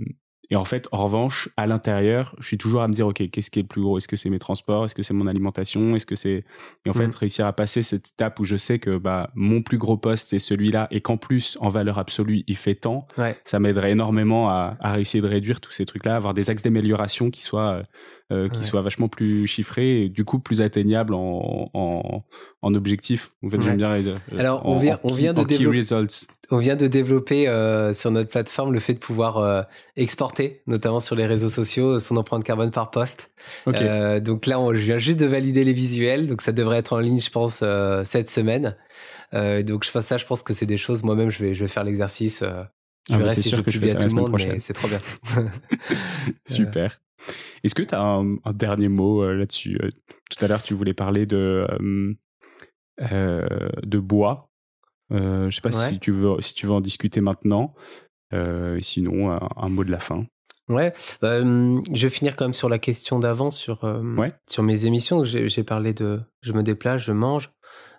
et 0.50 0.56
en 0.56 0.64
fait, 0.64 0.88
en 0.92 1.04
revanche, 1.04 1.48
à 1.56 1.66
l'intérieur, 1.66 2.34
je 2.38 2.46
suis 2.46 2.58
toujours 2.58 2.82
à 2.82 2.88
me 2.88 2.94
dire, 2.94 3.06
OK, 3.06 3.22
qu'est-ce 3.30 3.50
qui 3.50 3.58
est 3.58 3.62
le 3.62 3.68
plus 3.68 3.82
gros? 3.82 3.98
Est-ce 3.98 4.08
que 4.08 4.16
c'est 4.16 4.30
mes 4.30 4.38
transports? 4.38 4.86
Est-ce 4.86 4.94
que 4.94 5.02
c'est 5.02 5.12
mon 5.14 5.26
alimentation? 5.26 5.94
Est-ce 5.94 6.06
que 6.06 6.16
c'est... 6.16 6.44
Et 6.86 6.90
en 6.90 6.94
fait, 6.94 7.06
Mhm. 7.06 7.14
réussir 7.14 7.46
à 7.46 7.52
passer 7.52 7.82
cette 7.82 8.08
étape 8.08 8.40
où 8.40 8.44
je 8.44 8.56
sais 8.56 8.78
que 8.78 8.96
bah, 8.98 9.30
mon 9.34 9.60
plus 9.62 9.78
gros 9.78 9.96
poste, 9.96 10.28
c'est 10.30 10.38
celui-là, 10.38 10.88
et 10.90 11.00
qu'en 11.00 11.16
plus, 11.18 11.58
en 11.60 11.68
valeur 11.68 11.98
absolue, 11.98 12.44
il 12.46 12.56
fait 12.56 12.74
tant, 12.76 13.06
Ouais. 13.18 13.36
ça 13.44 13.60
m'aiderait 13.60 13.92
énormément 13.92 14.48
à, 14.48 14.76
à 14.80 14.92
réussir 14.92 15.22
de 15.22 15.28
réduire 15.28 15.60
tous 15.60 15.72
ces 15.72 15.84
trucs-là, 15.84 16.16
avoir 16.16 16.32
des 16.34 16.48
axes 16.50 16.62
d'amélioration 16.62 17.30
qui 17.30 17.42
soient... 17.42 17.82
euh, 18.30 18.44
euh, 18.44 18.48
qui 18.48 18.58
Ouais. 18.58 18.64
soient 18.64 18.82
vachement 18.82 19.08
plus 19.08 19.46
chiffrés 19.46 20.02
et 20.02 20.08
du 20.10 20.24
coup 20.24 20.38
plus 20.38 20.60
atteignables 20.60 21.14
en, 21.14 21.70
en, 21.72 22.24
en 22.62 22.74
objectif. 22.74 23.30
En 23.44 23.48
fait, 23.48 23.56
Ouais. 23.56 23.62
j'aime 23.64 23.76
bien 23.78 23.88
réaliser. 23.88 24.14
Alors, 24.38 24.66
en- 24.66 24.74
on 24.74 24.78
vient- 24.78 24.96
en 25.02 25.10
on 25.10 25.14
vient 25.14 25.32
de 25.32 25.42
développer- 25.44 25.76
results. 25.78 26.26
On 26.50 26.58
vient 26.58 26.76
de 26.76 26.86
développer 26.86 27.46
euh, 27.48 27.92
sur 27.92 28.10
notre 28.10 28.30
plateforme 28.30 28.72
le 28.72 28.80
fait 28.80 28.94
de 28.94 28.98
pouvoir 28.98 29.36
euh, 29.38 29.62
exporter, 29.96 30.62
notamment 30.66 31.00
sur 31.00 31.14
les 31.16 31.26
réseaux 31.26 31.48
sociaux, 31.50 31.98
son 31.98 32.16
empreinte 32.16 32.42
carbone 32.44 32.70
par 32.70 32.90
poste. 32.90 33.30
Euh, 33.66 34.18
donc 34.20 34.46
là, 34.46 34.58
on, 34.58 34.72
je 34.72 34.78
viens 34.80 34.98
juste 34.98 35.20
de 35.20 35.26
valider 35.26 35.64
les 35.64 35.72
visuels, 35.74 36.26
donc 36.26 36.40
ça 36.42 36.52
devrait 36.52 36.78
être 36.78 36.92
en 36.94 36.98
ligne, 37.00 37.18
je 37.20 37.30
pense, 37.30 37.60
euh, 37.62 38.02
cette 38.04 38.30
semaine. 38.30 38.76
Euh, 39.34 39.62
donc 39.62 39.84
je 39.84 40.00
ça, 40.00 40.16
je 40.16 40.24
pense 40.24 40.42
que 40.42 40.54
c'est 40.54 40.64
des 40.66 40.78
choses. 40.78 41.02
Moi-même, 41.02 41.28
je 41.30 41.42
vais, 41.44 41.54
je 41.54 41.64
vais 41.64 41.68
faire 41.68 41.84
l'exercice. 41.84 42.40
euh, 42.42 42.62
je 43.08 43.14
Ah, 43.14 43.18
verrai 43.18 43.30
c'est 43.30 43.42
si 43.42 43.48
sûr 43.50 43.62
que 43.62 43.70
je 43.70 43.78
fais 43.78 43.86
à 43.94 44.00
ça 44.00 44.06
tout 44.06 44.14
le 44.16 44.20
monde, 44.22 44.30
mais 44.32 44.44
prochaine. 44.44 44.60
c'est 44.60 44.72
trop 44.74 44.88
bien. 44.88 45.00
Super. 46.46 46.98
Est-ce 47.64 47.74
que 47.74 47.82
tu 47.82 47.94
as 47.94 48.02
un, 48.02 48.36
un 48.44 48.52
dernier 48.52 48.88
mot 48.88 49.22
euh, 49.22 49.34
là-dessus? 49.34 49.78
Euh, 49.82 49.90
Tout 50.30 50.44
à 50.44 50.48
l'heure, 50.48 50.62
tu 50.62 50.74
voulais 50.74 50.94
parler 50.94 51.26
de, 51.26 51.66
euh, 53.00 53.68
de 53.82 53.98
bois. 53.98 54.50
Je 55.10 55.48
sais 55.50 55.60
pas 55.60 55.70
Ouais. 55.70 55.88
si, 55.90 55.98
tu 55.98 56.12
veux, 56.12 56.40
si 56.40 56.54
tu 56.54 56.66
veux 56.66 56.72
en 56.72 56.80
discuter 56.80 57.20
maintenant. 57.20 57.74
Sinon, 58.80 59.30
un, 59.30 59.48
un 59.56 59.68
mot 59.68 59.84
de 59.84 59.90
la 59.90 59.98
fin. 60.00 60.26
Ouais, 60.68 60.92
bah, 61.22 61.38
je 61.40 62.02
vais 62.02 62.10
finir 62.10 62.36
quand 62.36 62.44
même 62.44 62.52
sur 62.52 62.68
la 62.68 62.78
question 62.78 63.18
d'avant, 63.18 63.50
sur, 63.50 63.82
Ouais. 64.18 64.34
sur 64.48 64.62
mes 64.62 64.84
émissions. 64.84 65.24
J'ai 65.24 65.64
parlé 65.64 65.94
de 65.94 66.20
je 66.42 66.52
me 66.52 66.62
déplace, 66.62 67.00
je 67.02 67.12
mange. 67.12 67.50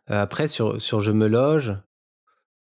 Après, 0.05 0.47
sur, 0.47 0.80
sur 0.82 0.99
je 1.01 1.11
me 1.11 1.28
loge, 1.28 1.76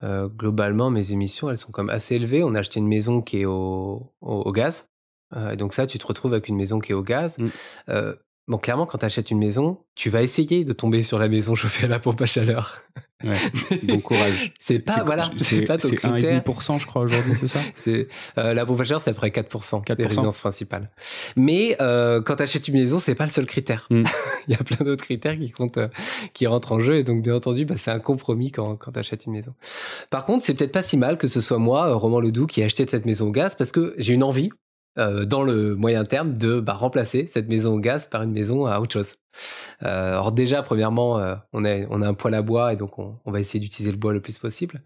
euh, 0.04 0.28
globalement, 0.28 0.90
mes 0.90 1.10
émissions, 1.12 1.50
elles 1.50 1.58
sont 1.58 1.72
quand 1.72 1.82
même 1.84 1.94
assez 1.94 2.14
élevées. 2.16 2.44
On 2.44 2.54
a 2.54 2.60
acheté 2.60 2.78
une 2.80 2.86
maison 2.88 3.20
qui 3.22 3.40
est 3.40 3.44
au, 3.46 4.12
au, 4.20 4.34
au 4.42 4.52
gaz. 4.52 4.88
Euh, 5.34 5.50
et 5.52 5.56
donc 5.56 5.74
ça, 5.74 5.86
tu 5.86 5.98
te 5.98 6.06
retrouves 6.06 6.32
avec 6.32 6.48
une 6.48 6.56
maison 6.56 6.78
qui 6.78 6.92
est 6.92 6.94
au 6.94 7.02
gaz. 7.02 7.36
Mm. 7.38 7.46
Euh, 7.88 8.14
bon, 8.48 8.58
clairement, 8.58 8.86
quand 8.86 8.98
tu 8.98 9.04
achètes 9.06 9.30
une 9.30 9.38
maison, 9.38 9.78
tu 9.94 10.10
vas 10.10 10.22
essayer 10.22 10.64
de 10.64 10.72
tomber 10.72 11.02
sur 11.02 11.18
la 11.18 11.28
maison 11.28 11.54
chauffée 11.56 11.84
à 11.86 11.88
la 11.88 11.98
pompe 11.98 12.20
à 12.22 12.26
chaleur. 12.26 12.82
Ouais. 13.24 13.34
Bon 13.84 13.98
courage. 13.98 14.52
C'est 14.58 14.84
pas- 14.84 15.02
voilà, 15.02 15.30
c'est 15.38 15.62
pas 15.62 15.78
ton 15.78 15.88
C'est 15.88 15.96
critère. 15.96 16.42
1,5%, 16.42 16.78
je 16.78 16.86
crois, 16.86 17.00
aujourd'hui, 17.00 17.32
c'est 17.40 17.46
ça? 17.46 17.60
C'est 17.76 18.08
euh, 18.36 18.52
la 18.52 18.66
pompe 18.66 18.80
à 18.82 18.84
chaleur, 18.84 19.00
c'est 19.00 19.08
à 19.08 19.14
peu 19.14 19.18
près 19.20 19.30
4%, 19.30 19.82
4%. 19.82 19.96
des 19.96 20.04
résidences 20.04 20.40
principales. 20.42 20.90
Mais 21.34 21.76
euh, 21.80 22.20
quand 22.20 22.36
tu 22.36 22.42
achètes 22.42 22.68
une 22.68 22.74
maison, 22.74 22.98
c'est 22.98 23.14
pas 23.14 23.24
le 23.24 23.30
seul 23.30 23.46
critère. 23.46 23.86
Mm. 23.90 24.02
Il 24.48 24.52
y 24.52 24.54
a 24.54 24.62
plein 24.62 24.84
d'autres 24.84 25.02
critères 25.02 25.38
qui 25.38 25.50
comptent, 25.50 25.78
qui 26.34 26.46
rentrent 26.46 26.72
en 26.72 26.80
jeu, 26.80 26.96
et 26.96 27.04
donc 27.04 27.22
bien 27.22 27.34
entendu, 27.34 27.64
bah, 27.64 27.76
c'est 27.78 27.90
un 27.90 28.00
compromis 28.00 28.52
quand, 28.52 28.76
quand 28.76 28.92
tu 28.92 28.98
achètes 28.98 29.24
une 29.24 29.32
maison. 29.32 29.54
Par 30.10 30.26
contre, 30.26 30.44
c'est 30.44 30.52
peut-être 30.52 30.72
pas 30.72 30.82
si 30.82 30.98
mal 30.98 31.16
que 31.16 31.26
ce 31.26 31.40
soit 31.40 31.58
moi, 31.58 31.94
Roman 31.94 32.20
Ledoux, 32.20 32.46
qui 32.46 32.60
ai 32.60 32.64
acheté 32.64 32.86
cette 32.86 33.06
maison 33.06 33.28
au 33.28 33.32
gaz, 33.32 33.54
parce 33.54 33.72
que 33.72 33.94
j'ai 33.96 34.12
une 34.12 34.22
envie, 34.22 34.50
euh, 34.98 35.24
dans 35.24 35.42
le 35.42 35.74
moyen 35.74 36.04
terme, 36.04 36.36
de 36.36 36.60
bah, 36.60 36.74
remplacer 36.74 37.26
cette 37.26 37.48
maison 37.48 37.74
au 37.74 37.78
gaz 37.78 38.06
par 38.06 38.22
une 38.22 38.32
maison 38.32 38.66
à 38.66 38.80
autre 38.80 38.92
chose. 38.92 39.14
Euh, 39.84 40.12
alors 40.12 40.32
déjà, 40.32 40.62
premièrement, 40.62 41.18
euh, 41.18 41.34
on, 41.52 41.64
a, 41.64 41.86
on 41.90 42.02
a 42.02 42.08
un 42.08 42.14
poêle 42.14 42.34
à 42.34 42.42
bois, 42.42 42.72
et 42.72 42.76
donc 42.76 42.98
on, 42.98 43.18
on 43.24 43.30
va 43.30 43.40
essayer 43.40 43.60
d'utiliser 43.60 43.92
le 43.92 43.98
bois 43.98 44.12
le 44.12 44.20
plus 44.20 44.38
possible. 44.38 44.82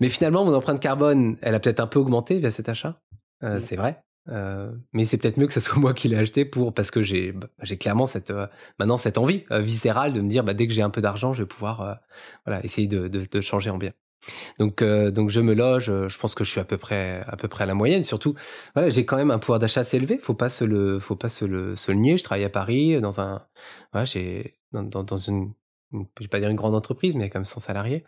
Mais 0.00 0.08
finalement, 0.08 0.44
mon 0.44 0.54
empreinte 0.54 0.80
carbone, 0.80 1.36
elle 1.42 1.54
a 1.54 1.60
peut-être 1.60 1.80
un 1.80 1.86
peu 1.86 1.98
augmenté 1.98 2.38
via 2.38 2.50
cet 2.50 2.68
achat. 2.68 3.00
Euh, 3.42 3.56
Mm. 3.56 3.60
C'est 3.60 3.76
vrai. 3.76 4.02
Euh, 4.28 4.70
mais 4.92 5.06
c'est 5.06 5.16
peut-être 5.16 5.38
mieux 5.38 5.46
que 5.46 5.52
ce 5.52 5.60
soit 5.60 5.78
moi 5.80 5.94
qui 5.94 6.08
l'ai 6.08 6.16
acheté 6.16 6.44
pour 6.44 6.74
parce 6.74 6.90
que 6.90 7.02
j'ai 7.02 7.32
bah, 7.32 7.48
j'ai 7.62 7.78
clairement 7.78 8.04
cette 8.04 8.30
euh, 8.30 8.46
maintenant 8.78 8.98
cette 8.98 9.16
envie 9.16 9.44
viscérale 9.50 10.12
de 10.12 10.20
me 10.20 10.28
dire 10.28 10.44
bah, 10.44 10.52
dès 10.52 10.66
que 10.66 10.74
j'ai 10.74 10.82
un 10.82 10.90
peu 10.90 11.00
d'argent 11.00 11.32
je 11.32 11.42
vais 11.42 11.48
pouvoir 11.48 11.80
euh, 11.80 11.94
voilà 12.44 12.62
essayer 12.62 12.86
de, 12.86 13.08
de, 13.08 13.24
de 13.24 13.40
changer 13.40 13.70
en 13.70 13.78
bien 13.78 13.92
donc 14.58 14.82
euh, 14.82 15.10
donc 15.10 15.30
je 15.30 15.40
me 15.40 15.54
loge 15.54 15.88
euh, 15.88 16.08
je 16.08 16.18
pense 16.18 16.34
que 16.34 16.44
je 16.44 16.50
suis 16.50 16.60
à 16.60 16.64
peu 16.64 16.76
près 16.76 17.22
à 17.26 17.36
peu 17.36 17.48
près 17.48 17.64
à 17.64 17.66
la 17.66 17.74
moyenne 17.74 18.02
surtout 18.02 18.34
voilà 18.74 18.90
j'ai 18.90 19.06
quand 19.06 19.16
même 19.16 19.30
un 19.30 19.38
pouvoir 19.38 19.58
d'achat 19.58 19.80
assez 19.80 19.96
élevé 19.96 20.18
faut 20.18 20.34
pas 20.34 20.48
le 20.60 20.98
faut 21.00 21.16
pas 21.16 21.28
se 21.28 21.44
le, 21.44 21.74
nier 21.94 22.16
je 22.16 22.24
travaille 22.24 22.44
à 22.44 22.50
Paris 22.50 23.00
dans 23.00 23.20
un 23.20 23.42
voilà 23.92 24.04
j'ai 24.04 24.56
dans, 24.72 25.16
une 25.16 25.52
vais 25.92 26.28
pas 26.28 26.40
dire 26.40 26.48
une 26.48 26.56
grande 26.56 26.74
entreprise, 26.74 27.14
mais 27.14 27.30
même 27.32 27.44
100 27.44 27.60
salariés. 27.60 28.04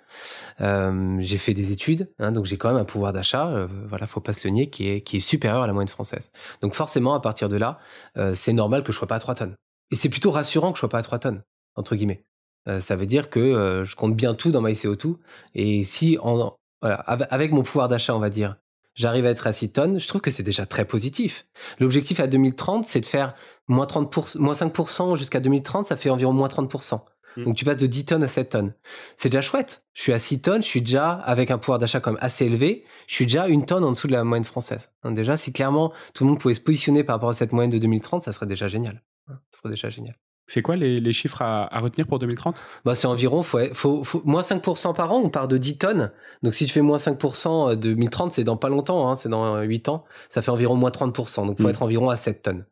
Euh, 0.60 1.16
j'ai 1.20 1.36
fait 1.38 1.54
des 1.54 1.72
études, 1.72 2.12
hein, 2.18 2.32
donc 2.32 2.44
j'ai 2.44 2.56
quand 2.56 2.68
même 2.68 2.80
un 2.80 2.84
pouvoir 2.84 3.12
d'achat, 3.12 3.48
euh, 3.48 3.66
voilà, 3.88 4.06
faut 4.06 4.20
pas 4.20 4.32
se 4.32 4.46
le 4.46 4.54
nier, 4.54 4.70
qui 4.70 4.88
est, 4.88 5.02
qui 5.02 5.16
est 5.16 5.20
supérieur 5.20 5.62
à 5.62 5.66
la 5.66 5.72
moyenne 5.72 5.88
française. 5.88 6.30
Donc 6.60 6.74
forcément, 6.74 7.14
à 7.14 7.20
partir 7.20 7.48
de 7.48 7.56
là, 7.56 7.78
euh, 8.16 8.34
c'est 8.34 8.52
normal 8.52 8.84
que 8.84 8.92
je 8.92 8.98
sois 8.98 9.08
pas 9.08 9.16
à 9.16 9.20
3 9.20 9.34
tonnes. 9.34 9.56
Et 9.90 9.96
c'est 9.96 10.08
plutôt 10.08 10.30
rassurant 10.30 10.72
que 10.72 10.76
je 10.76 10.80
sois 10.80 10.88
pas 10.88 10.98
à 10.98 11.02
3 11.02 11.18
tonnes, 11.18 11.42
entre 11.76 11.96
guillemets. 11.96 12.24
Euh, 12.68 12.80
ça 12.80 12.96
veut 12.96 13.06
dire 13.06 13.30
que 13.30 13.40
euh, 13.40 13.84
je 13.84 13.96
compte 13.96 14.14
bien 14.14 14.34
tout 14.34 14.50
dans 14.50 14.60
ma 14.60 14.70
CO2. 14.70 15.16
Et 15.54 15.84
si, 15.84 16.18
en, 16.20 16.56
voilà, 16.80 16.96
av- 17.06 17.26
avec 17.30 17.52
mon 17.52 17.62
pouvoir 17.62 17.88
d'achat, 17.88 18.14
on 18.14 18.18
va 18.20 18.30
dire, 18.30 18.56
j'arrive 18.94 19.26
à 19.26 19.30
être 19.30 19.46
à 19.46 19.52
6 19.52 19.72
tonnes, 19.72 20.00
je 20.00 20.08
trouve 20.08 20.20
que 20.20 20.30
c'est 20.30 20.42
déjà 20.42 20.66
très 20.66 20.84
positif. 20.84 21.46
L'objectif 21.80 22.20
à 22.20 22.26
2030, 22.26 22.84
c'est 22.84 23.00
de 23.00 23.06
faire 23.06 23.34
moins, 23.68 23.86
30%, 23.86 24.38
moins 24.38 24.54
5% 24.54 25.16
jusqu'à 25.16 25.40
2030, 25.40 25.84
ça 25.84 25.96
fait 25.96 26.10
environ 26.10 26.32
moins 26.32 26.48
30%. 26.48 27.00
Mm. 27.36 27.44
Donc 27.44 27.56
tu 27.56 27.64
passes 27.64 27.78
de 27.78 27.86
10 27.86 28.04
tonnes 28.04 28.22
à 28.22 28.28
7 28.28 28.50
tonnes. 28.50 28.74
C'est 29.16 29.30
déjà 29.30 29.40
chouette. 29.40 29.84
Je 29.94 30.02
suis 30.02 30.12
à 30.12 30.18
6 30.18 30.42
tonnes, 30.42 30.62
je 30.62 30.68
suis 30.68 30.82
déjà 30.82 31.12
avec 31.12 31.50
un 31.50 31.58
pouvoir 31.58 31.78
d'achat 31.78 32.00
quand 32.00 32.12
même 32.12 32.20
assez 32.22 32.44
élevé, 32.44 32.84
je 33.06 33.14
suis 33.14 33.26
déjà 33.26 33.48
une 33.48 33.64
tonne 33.64 33.84
en 33.84 33.90
dessous 33.92 34.06
de 34.06 34.12
la 34.12 34.24
moyenne 34.24 34.44
française. 34.44 34.90
Donc 35.02 35.14
déjà, 35.14 35.36
si 35.36 35.52
clairement 35.52 35.92
tout 36.14 36.24
le 36.24 36.30
monde 36.30 36.38
pouvait 36.40 36.54
se 36.54 36.60
positionner 36.60 37.04
par 37.04 37.16
rapport 37.16 37.30
à 37.30 37.34
cette 37.34 37.52
moyenne 37.52 37.70
de 37.70 37.78
2030, 37.78 38.22
ça 38.22 38.32
serait 38.32 38.46
déjà 38.46 38.68
génial. 38.68 39.02
Ça 39.50 39.60
serait 39.60 39.70
déjà 39.70 39.88
génial. 39.88 40.16
C'est 40.46 40.60
quoi 40.60 40.76
les, 40.76 41.12
chiffres 41.12 41.40
à, 41.40 41.80
retenir 41.80 42.06
pour 42.06 42.18
2030 42.18 42.62
bah, 42.84 42.94
C'est 42.94 43.06
environ 43.06 43.42
faut, 43.42 43.58
faut, 43.72 44.22
moins 44.24 44.42
5% 44.42 44.94
par 44.94 45.12
an, 45.12 45.22
on 45.24 45.30
part 45.30 45.48
de 45.48 45.56
10 45.56 45.78
tonnes. 45.78 46.10
Donc 46.42 46.54
si 46.54 46.66
tu 46.66 46.72
fais 46.72 46.82
moins 46.82 46.98
5% 46.98 47.70
de 47.70 47.74
2030, 47.74 48.32
c'est 48.32 48.44
dans 48.44 48.56
pas 48.56 48.68
longtemps, 48.68 49.08
hein, 49.08 49.14
c'est 49.14 49.28
dans 49.28 49.60
8 49.62 49.88
ans, 49.88 50.04
ça 50.28 50.42
fait 50.42 50.50
environ 50.50 50.74
moins 50.74 50.90
30%. 50.90 51.46
Donc 51.46 51.56
il 51.58 51.62
faut 51.62 51.68
mm. 51.68 51.70
être 51.70 51.82
environ 51.82 52.10
à 52.10 52.16
7 52.16 52.42
tonnes. 52.42 52.64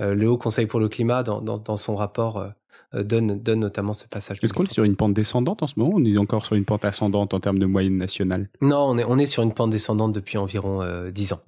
Euh, 0.00 0.14
le 0.14 0.28
Haut 0.28 0.38
Conseil 0.38 0.66
pour 0.66 0.80
le 0.80 0.88
climat, 0.88 1.22
dans, 1.22 1.40
dans, 1.40 1.76
son 1.76 1.94
rapport, 1.94 2.38
euh, 2.38 2.48
euh, 2.94 3.02
donne, 3.02 3.38
donne 3.38 3.60
notamment 3.60 3.92
ce 3.92 4.06
passage. 4.06 4.38
Est-ce 4.42 4.52
qu'on 4.52 4.64
est 4.64 4.72
sur 4.72 4.84
une 4.84 4.96
pente 4.96 5.14
descendante 5.14 5.62
en 5.62 5.66
ce 5.66 5.74
moment? 5.76 5.92
On 5.96 6.04
est 6.04 6.16
encore 6.18 6.44
sur 6.44 6.56
une 6.56 6.64
pente 6.64 6.84
ascendante 6.84 7.34
en 7.34 7.40
termes 7.40 7.58
de 7.58 7.66
moyenne 7.66 7.96
nationale? 7.96 8.48
Non, 8.60 8.78
on 8.88 8.98
est, 8.98 9.04
on 9.04 9.18
est 9.18 9.26
sur 9.26 9.42
une 9.42 9.52
pente 9.52 9.70
descendante 9.70 10.12
depuis 10.12 10.38
environ 10.38 10.82
10 11.10 11.34
ans. 11.34 11.40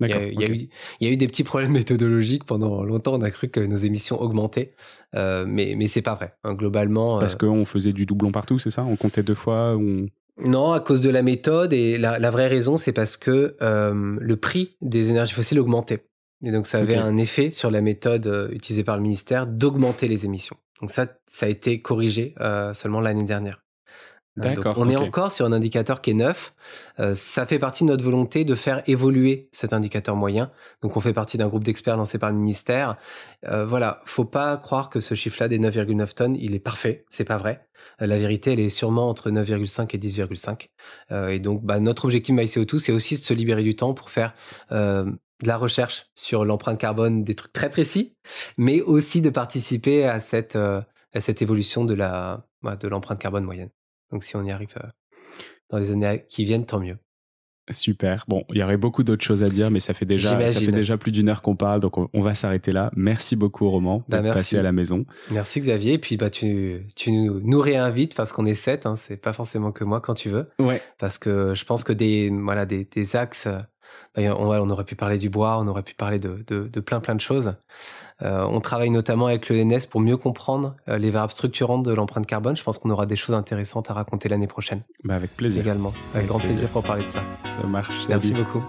Il 0.00 0.08
y, 0.08 0.12
a, 0.12 0.24
il, 0.24 0.40
y 0.40 0.44
a 0.44 0.48
eu, 0.48 0.54
il 1.00 1.06
y, 1.06 1.10
a, 1.10 1.12
eu, 1.12 1.16
des 1.16 1.26
petits 1.26 1.44
problèmes 1.44 1.72
méthodologiques 1.72 2.44
pendant 2.44 2.84
longtemps. 2.84 3.14
On 3.14 3.22
a 3.22 3.30
cru 3.30 3.48
que 3.48 3.60
nos 3.60 3.76
émissions 3.76 4.20
augmentaient, 4.20 4.72
euh, 5.14 5.44
mais 5.46 5.74
mais 5.76 5.86
c'est 5.86 6.02
pas 6.02 6.14
vrai. 6.14 6.34
Hein, 6.44 6.54
globalement, 6.54 7.18
parce 7.18 7.36
qu'on 7.36 7.64
faisait 7.64 7.92
du 7.92 8.06
doublon 8.06 8.32
partout, 8.32 8.58
c'est 8.58 8.70
ça? 8.70 8.84
On 8.84 8.96
comptait 8.96 9.22
deux 9.22 9.34
fois 9.34 9.76
ou 9.76 10.06
Non, 10.44 10.72
à 10.72 10.80
cause 10.80 11.00
de 11.00 11.10
la 11.10 11.22
méthode 11.22 11.72
et 11.72 11.98
la, 11.98 12.18
la 12.18 12.30
vraie 12.30 12.48
raison, 12.48 12.76
c'est 12.76 12.92
parce 12.92 13.16
que 13.16 13.56
euh, 13.62 14.16
le 14.20 14.36
prix 14.36 14.76
des 14.80 15.10
énergies 15.10 15.34
fossiles 15.34 15.60
augmentait. 15.60 16.04
Et 16.44 16.52
donc, 16.52 16.66
ça 16.66 16.78
avait 16.78 16.96
un 16.96 17.16
effet 17.16 17.50
sur 17.50 17.70
la 17.70 17.80
méthode 17.80 18.26
euh, 18.26 18.48
utilisée 18.50 18.84
par 18.84 18.96
le 18.96 19.02
ministère 19.02 19.46
d'augmenter 19.46 20.06
les 20.06 20.24
émissions. 20.24 20.56
Donc 20.80 20.90
ça, 20.90 21.06
ça 21.26 21.46
a 21.46 21.48
été 21.48 21.82
corrigé 21.82 22.34
euh, 22.40 22.72
seulement 22.74 23.00
l'année 23.00 23.24
dernière. 23.24 23.64
Euh, 24.38 24.54
D'accord. 24.54 24.76
on 24.78 24.88
est 24.88 24.96
encore 24.96 25.32
sur 25.32 25.46
un 25.46 25.52
indicateur 25.52 26.00
qui 26.00 26.10
est 26.10 26.14
neuf. 26.14 26.54
Euh, 27.00 27.14
ça 27.14 27.46
fait 27.46 27.58
partie 27.58 27.84
de 27.84 27.88
notre 27.88 28.04
volonté 28.04 28.44
de 28.44 28.54
faire 28.54 28.82
évoluer 28.86 29.48
cet 29.52 29.72
indicateur 29.72 30.16
moyen. 30.16 30.50
Donc, 30.82 30.96
on 30.96 31.00
fait 31.00 31.12
partie 31.12 31.38
d'un 31.38 31.48
groupe 31.48 31.64
d'experts 31.64 31.96
lancé 31.96 32.18
par 32.18 32.30
le 32.30 32.36
ministère. 32.36 32.96
Euh, 33.46 33.64
voilà, 33.64 34.00
faut 34.04 34.24
pas 34.24 34.56
croire 34.56 34.90
que 34.90 35.00
ce 35.00 35.14
chiffre-là 35.14 35.48
des 35.48 35.58
9,9 35.58 36.14
tonnes, 36.14 36.36
il 36.36 36.54
est 36.54 36.60
parfait. 36.60 37.04
C'est 37.08 37.24
pas 37.24 37.38
vrai. 37.38 37.66
Euh, 38.02 38.06
la 38.06 38.18
vérité, 38.18 38.52
elle 38.52 38.60
est 38.60 38.70
sûrement 38.70 39.08
entre 39.08 39.30
9,5 39.30 39.94
et 39.94 39.98
10,5. 39.98 40.68
et 41.30 41.38
donc, 41.38 41.64
bah, 41.64 41.80
notre 41.80 42.04
objectif 42.04 42.34
MyCO2, 42.34 42.78
c'est 42.78 42.92
aussi 42.92 43.16
de 43.16 43.22
se 43.22 43.34
libérer 43.34 43.62
du 43.62 43.74
temps 43.74 43.94
pour 43.94 44.10
faire 44.10 44.34
de 44.70 45.46
la 45.46 45.56
recherche 45.56 46.06
sur 46.16 46.44
l'empreinte 46.44 46.80
carbone, 46.80 47.22
des 47.22 47.36
trucs 47.36 47.52
très 47.52 47.70
précis, 47.70 48.16
mais 48.56 48.82
aussi 48.82 49.20
de 49.20 49.30
participer 49.30 50.04
à 50.04 50.18
cette, 50.18 50.56
à 50.56 50.84
cette 51.20 51.42
évolution 51.42 51.84
de 51.84 51.94
la 51.94 52.48
bah, 52.62 52.74
de 52.74 52.88
l'empreinte 52.88 53.20
carbone 53.20 53.44
moyenne. 53.44 53.70
Donc 54.10 54.24
si 54.24 54.36
on 54.36 54.44
y 54.44 54.50
arrive 54.50 54.74
dans 55.70 55.78
les 55.78 55.90
années 55.90 56.24
qui 56.28 56.44
viennent, 56.44 56.66
tant 56.66 56.80
mieux. 56.80 56.98
Super. 57.70 58.24
Bon, 58.28 58.44
il 58.50 58.58
y 58.58 58.62
aurait 58.62 58.76
beaucoup 58.76 59.02
d'autres 59.02 59.24
choses 59.24 59.42
à 59.42 59.48
dire, 59.48 59.70
mais 59.70 59.80
ça 59.80 59.92
fait 59.92 60.06
déjà, 60.06 60.46
ça 60.46 60.60
fait 60.60 60.72
déjà 60.72 60.96
plus 60.96 61.12
d'une 61.12 61.28
heure 61.28 61.42
qu'on 61.42 61.56
parle, 61.56 61.80
donc 61.80 61.98
on, 61.98 62.20
va 62.20 62.34
s'arrêter 62.34 62.72
là. 62.72 62.90
Merci 62.96 63.36
beaucoup, 63.36 63.68
Roman, 63.68 64.02
bah, 64.08 64.22
de 64.22 64.32
passer 64.32 64.56
à 64.56 64.62
la 64.62 64.72
maison. 64.72 65.04
Merci, 65.30 65.60
Xavier. 65.60 65.94
Et 65.94 65.98
puis, 65.98 66.16
bah, 66.16 66.30
tu, 66.30 66.86
tu 66.96 67.10
nous 67.12 67.60
réinvites 67.60 68.14
parce 68.14 68.32
qu'on 68.32 68.46
est 68.46 68.54
sept, 68.54 68.86
hein, 68.86 68.96
c'est 68.96 69.18
pas 69.18 69.32
forcément 69.32 69.72
que 69.72 69.84
moi 69.84 70.00
quand 70.00 70.14
tu 70.14 70.30
veux. 70.30 70.48
Ouais. 70.58 70.80
Parce 70.98 71.18
que 71.18 71.54
je 71.54 71.64
pense 71.64 71.84
que 71.84 71.92
des, 71.92 72.30
voilà, 72.30 72.64
des, 72.64 72.84
des 72.84 73.16
axes 73.16 73.48
on, 74.16 74.70
aurait 74.70 74.84
pu 74.84 74.96
parler 74.96 75.18
du 75.18 75.30
bois, 75.30 75.58
on 75.58 75.68
aurait 75.68 75.82
pu 75.82 75.94
parler 75.94 76.18
de, 76.18 76.80
plein 76.80 77.00
plein 77.00 77.14
de 77.14 77.20
choses. 77.20 77.54
Euh, 78.22 78.44
on 78.48 78.60
travaille 78.60 78.90
notamment 78.90 79.26
avec 79.26 79.48
le 79.48 79.62
NS 79.62 79.86
pour 79.88 80.00
mieux 80.00 80.16
comprendre 80.16 80.74
euh, 80.88 80.98
les 80.98 81.10
variables 81.10 81.32
structurantes 81.32 81.84
de 81.84 81.92
l'empreinte 81.92 82.26
carbone. 82.26 82.56
Je 82.56 82.64
pense 82.64 82.78
qu'on 82.78 82.90
aura 82.90 83.06
des 83.06 83.14
choses 83.14 83.36
intéressantes 83.36 83.90
à 83.90 83.94
raconter 83.94 84.28
l'année 84.28 84.48
prochaine. 84.48 84.82
Bah 85.04 85.14
avec 85.14 85.36
plaisir. 85.36 85.62
Également, 85.62 85.92
avec, 86.14 86.26
grand 86.26 86.40
plaisir. 86.40 86.68
pour 86.68 86.82
parler 86.82 87.04
de 87.04 87.10
ça. 87.10 87.22
Ça 87.44 87.62
marche. 87.62 87.94
Merci 88.08 88.32
beaucoup. 88.32 88.62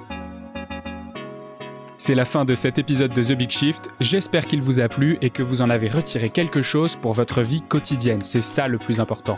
C'est 1.97 2.15
la 2.15 2.25
fin 2.25 2.45
de 2.45 2.55
cet 2.55 2.77
épisode 2.77 3.13
de 3.13 3.21
The 3.21 3.33
Big 3.33 3.49
Shift. 3.49 3.89
J'espère 3.99 4.45
qu'il 4.45 4.61
vous 4.61 4.79
a 4.79 4.87
plu 4.87 5.17
et 5.21 5.29
que 5.29 5.43
vous 5.43 5.61
en 5.61 5.69
avez 5.69 5.89
retiré 5.89 6.29
quelque 6.29 6.61
chose 6.61 6.95
pour 6.95 7.13
votre 7.13 7.41
vie 7.41 7.61
quotidienne. 7.61 8.21
C'est 8.21 8.41
ça 8.41 8.67
le 8.67 8.77
plus 8.77 9.01
important. 9.01 9.37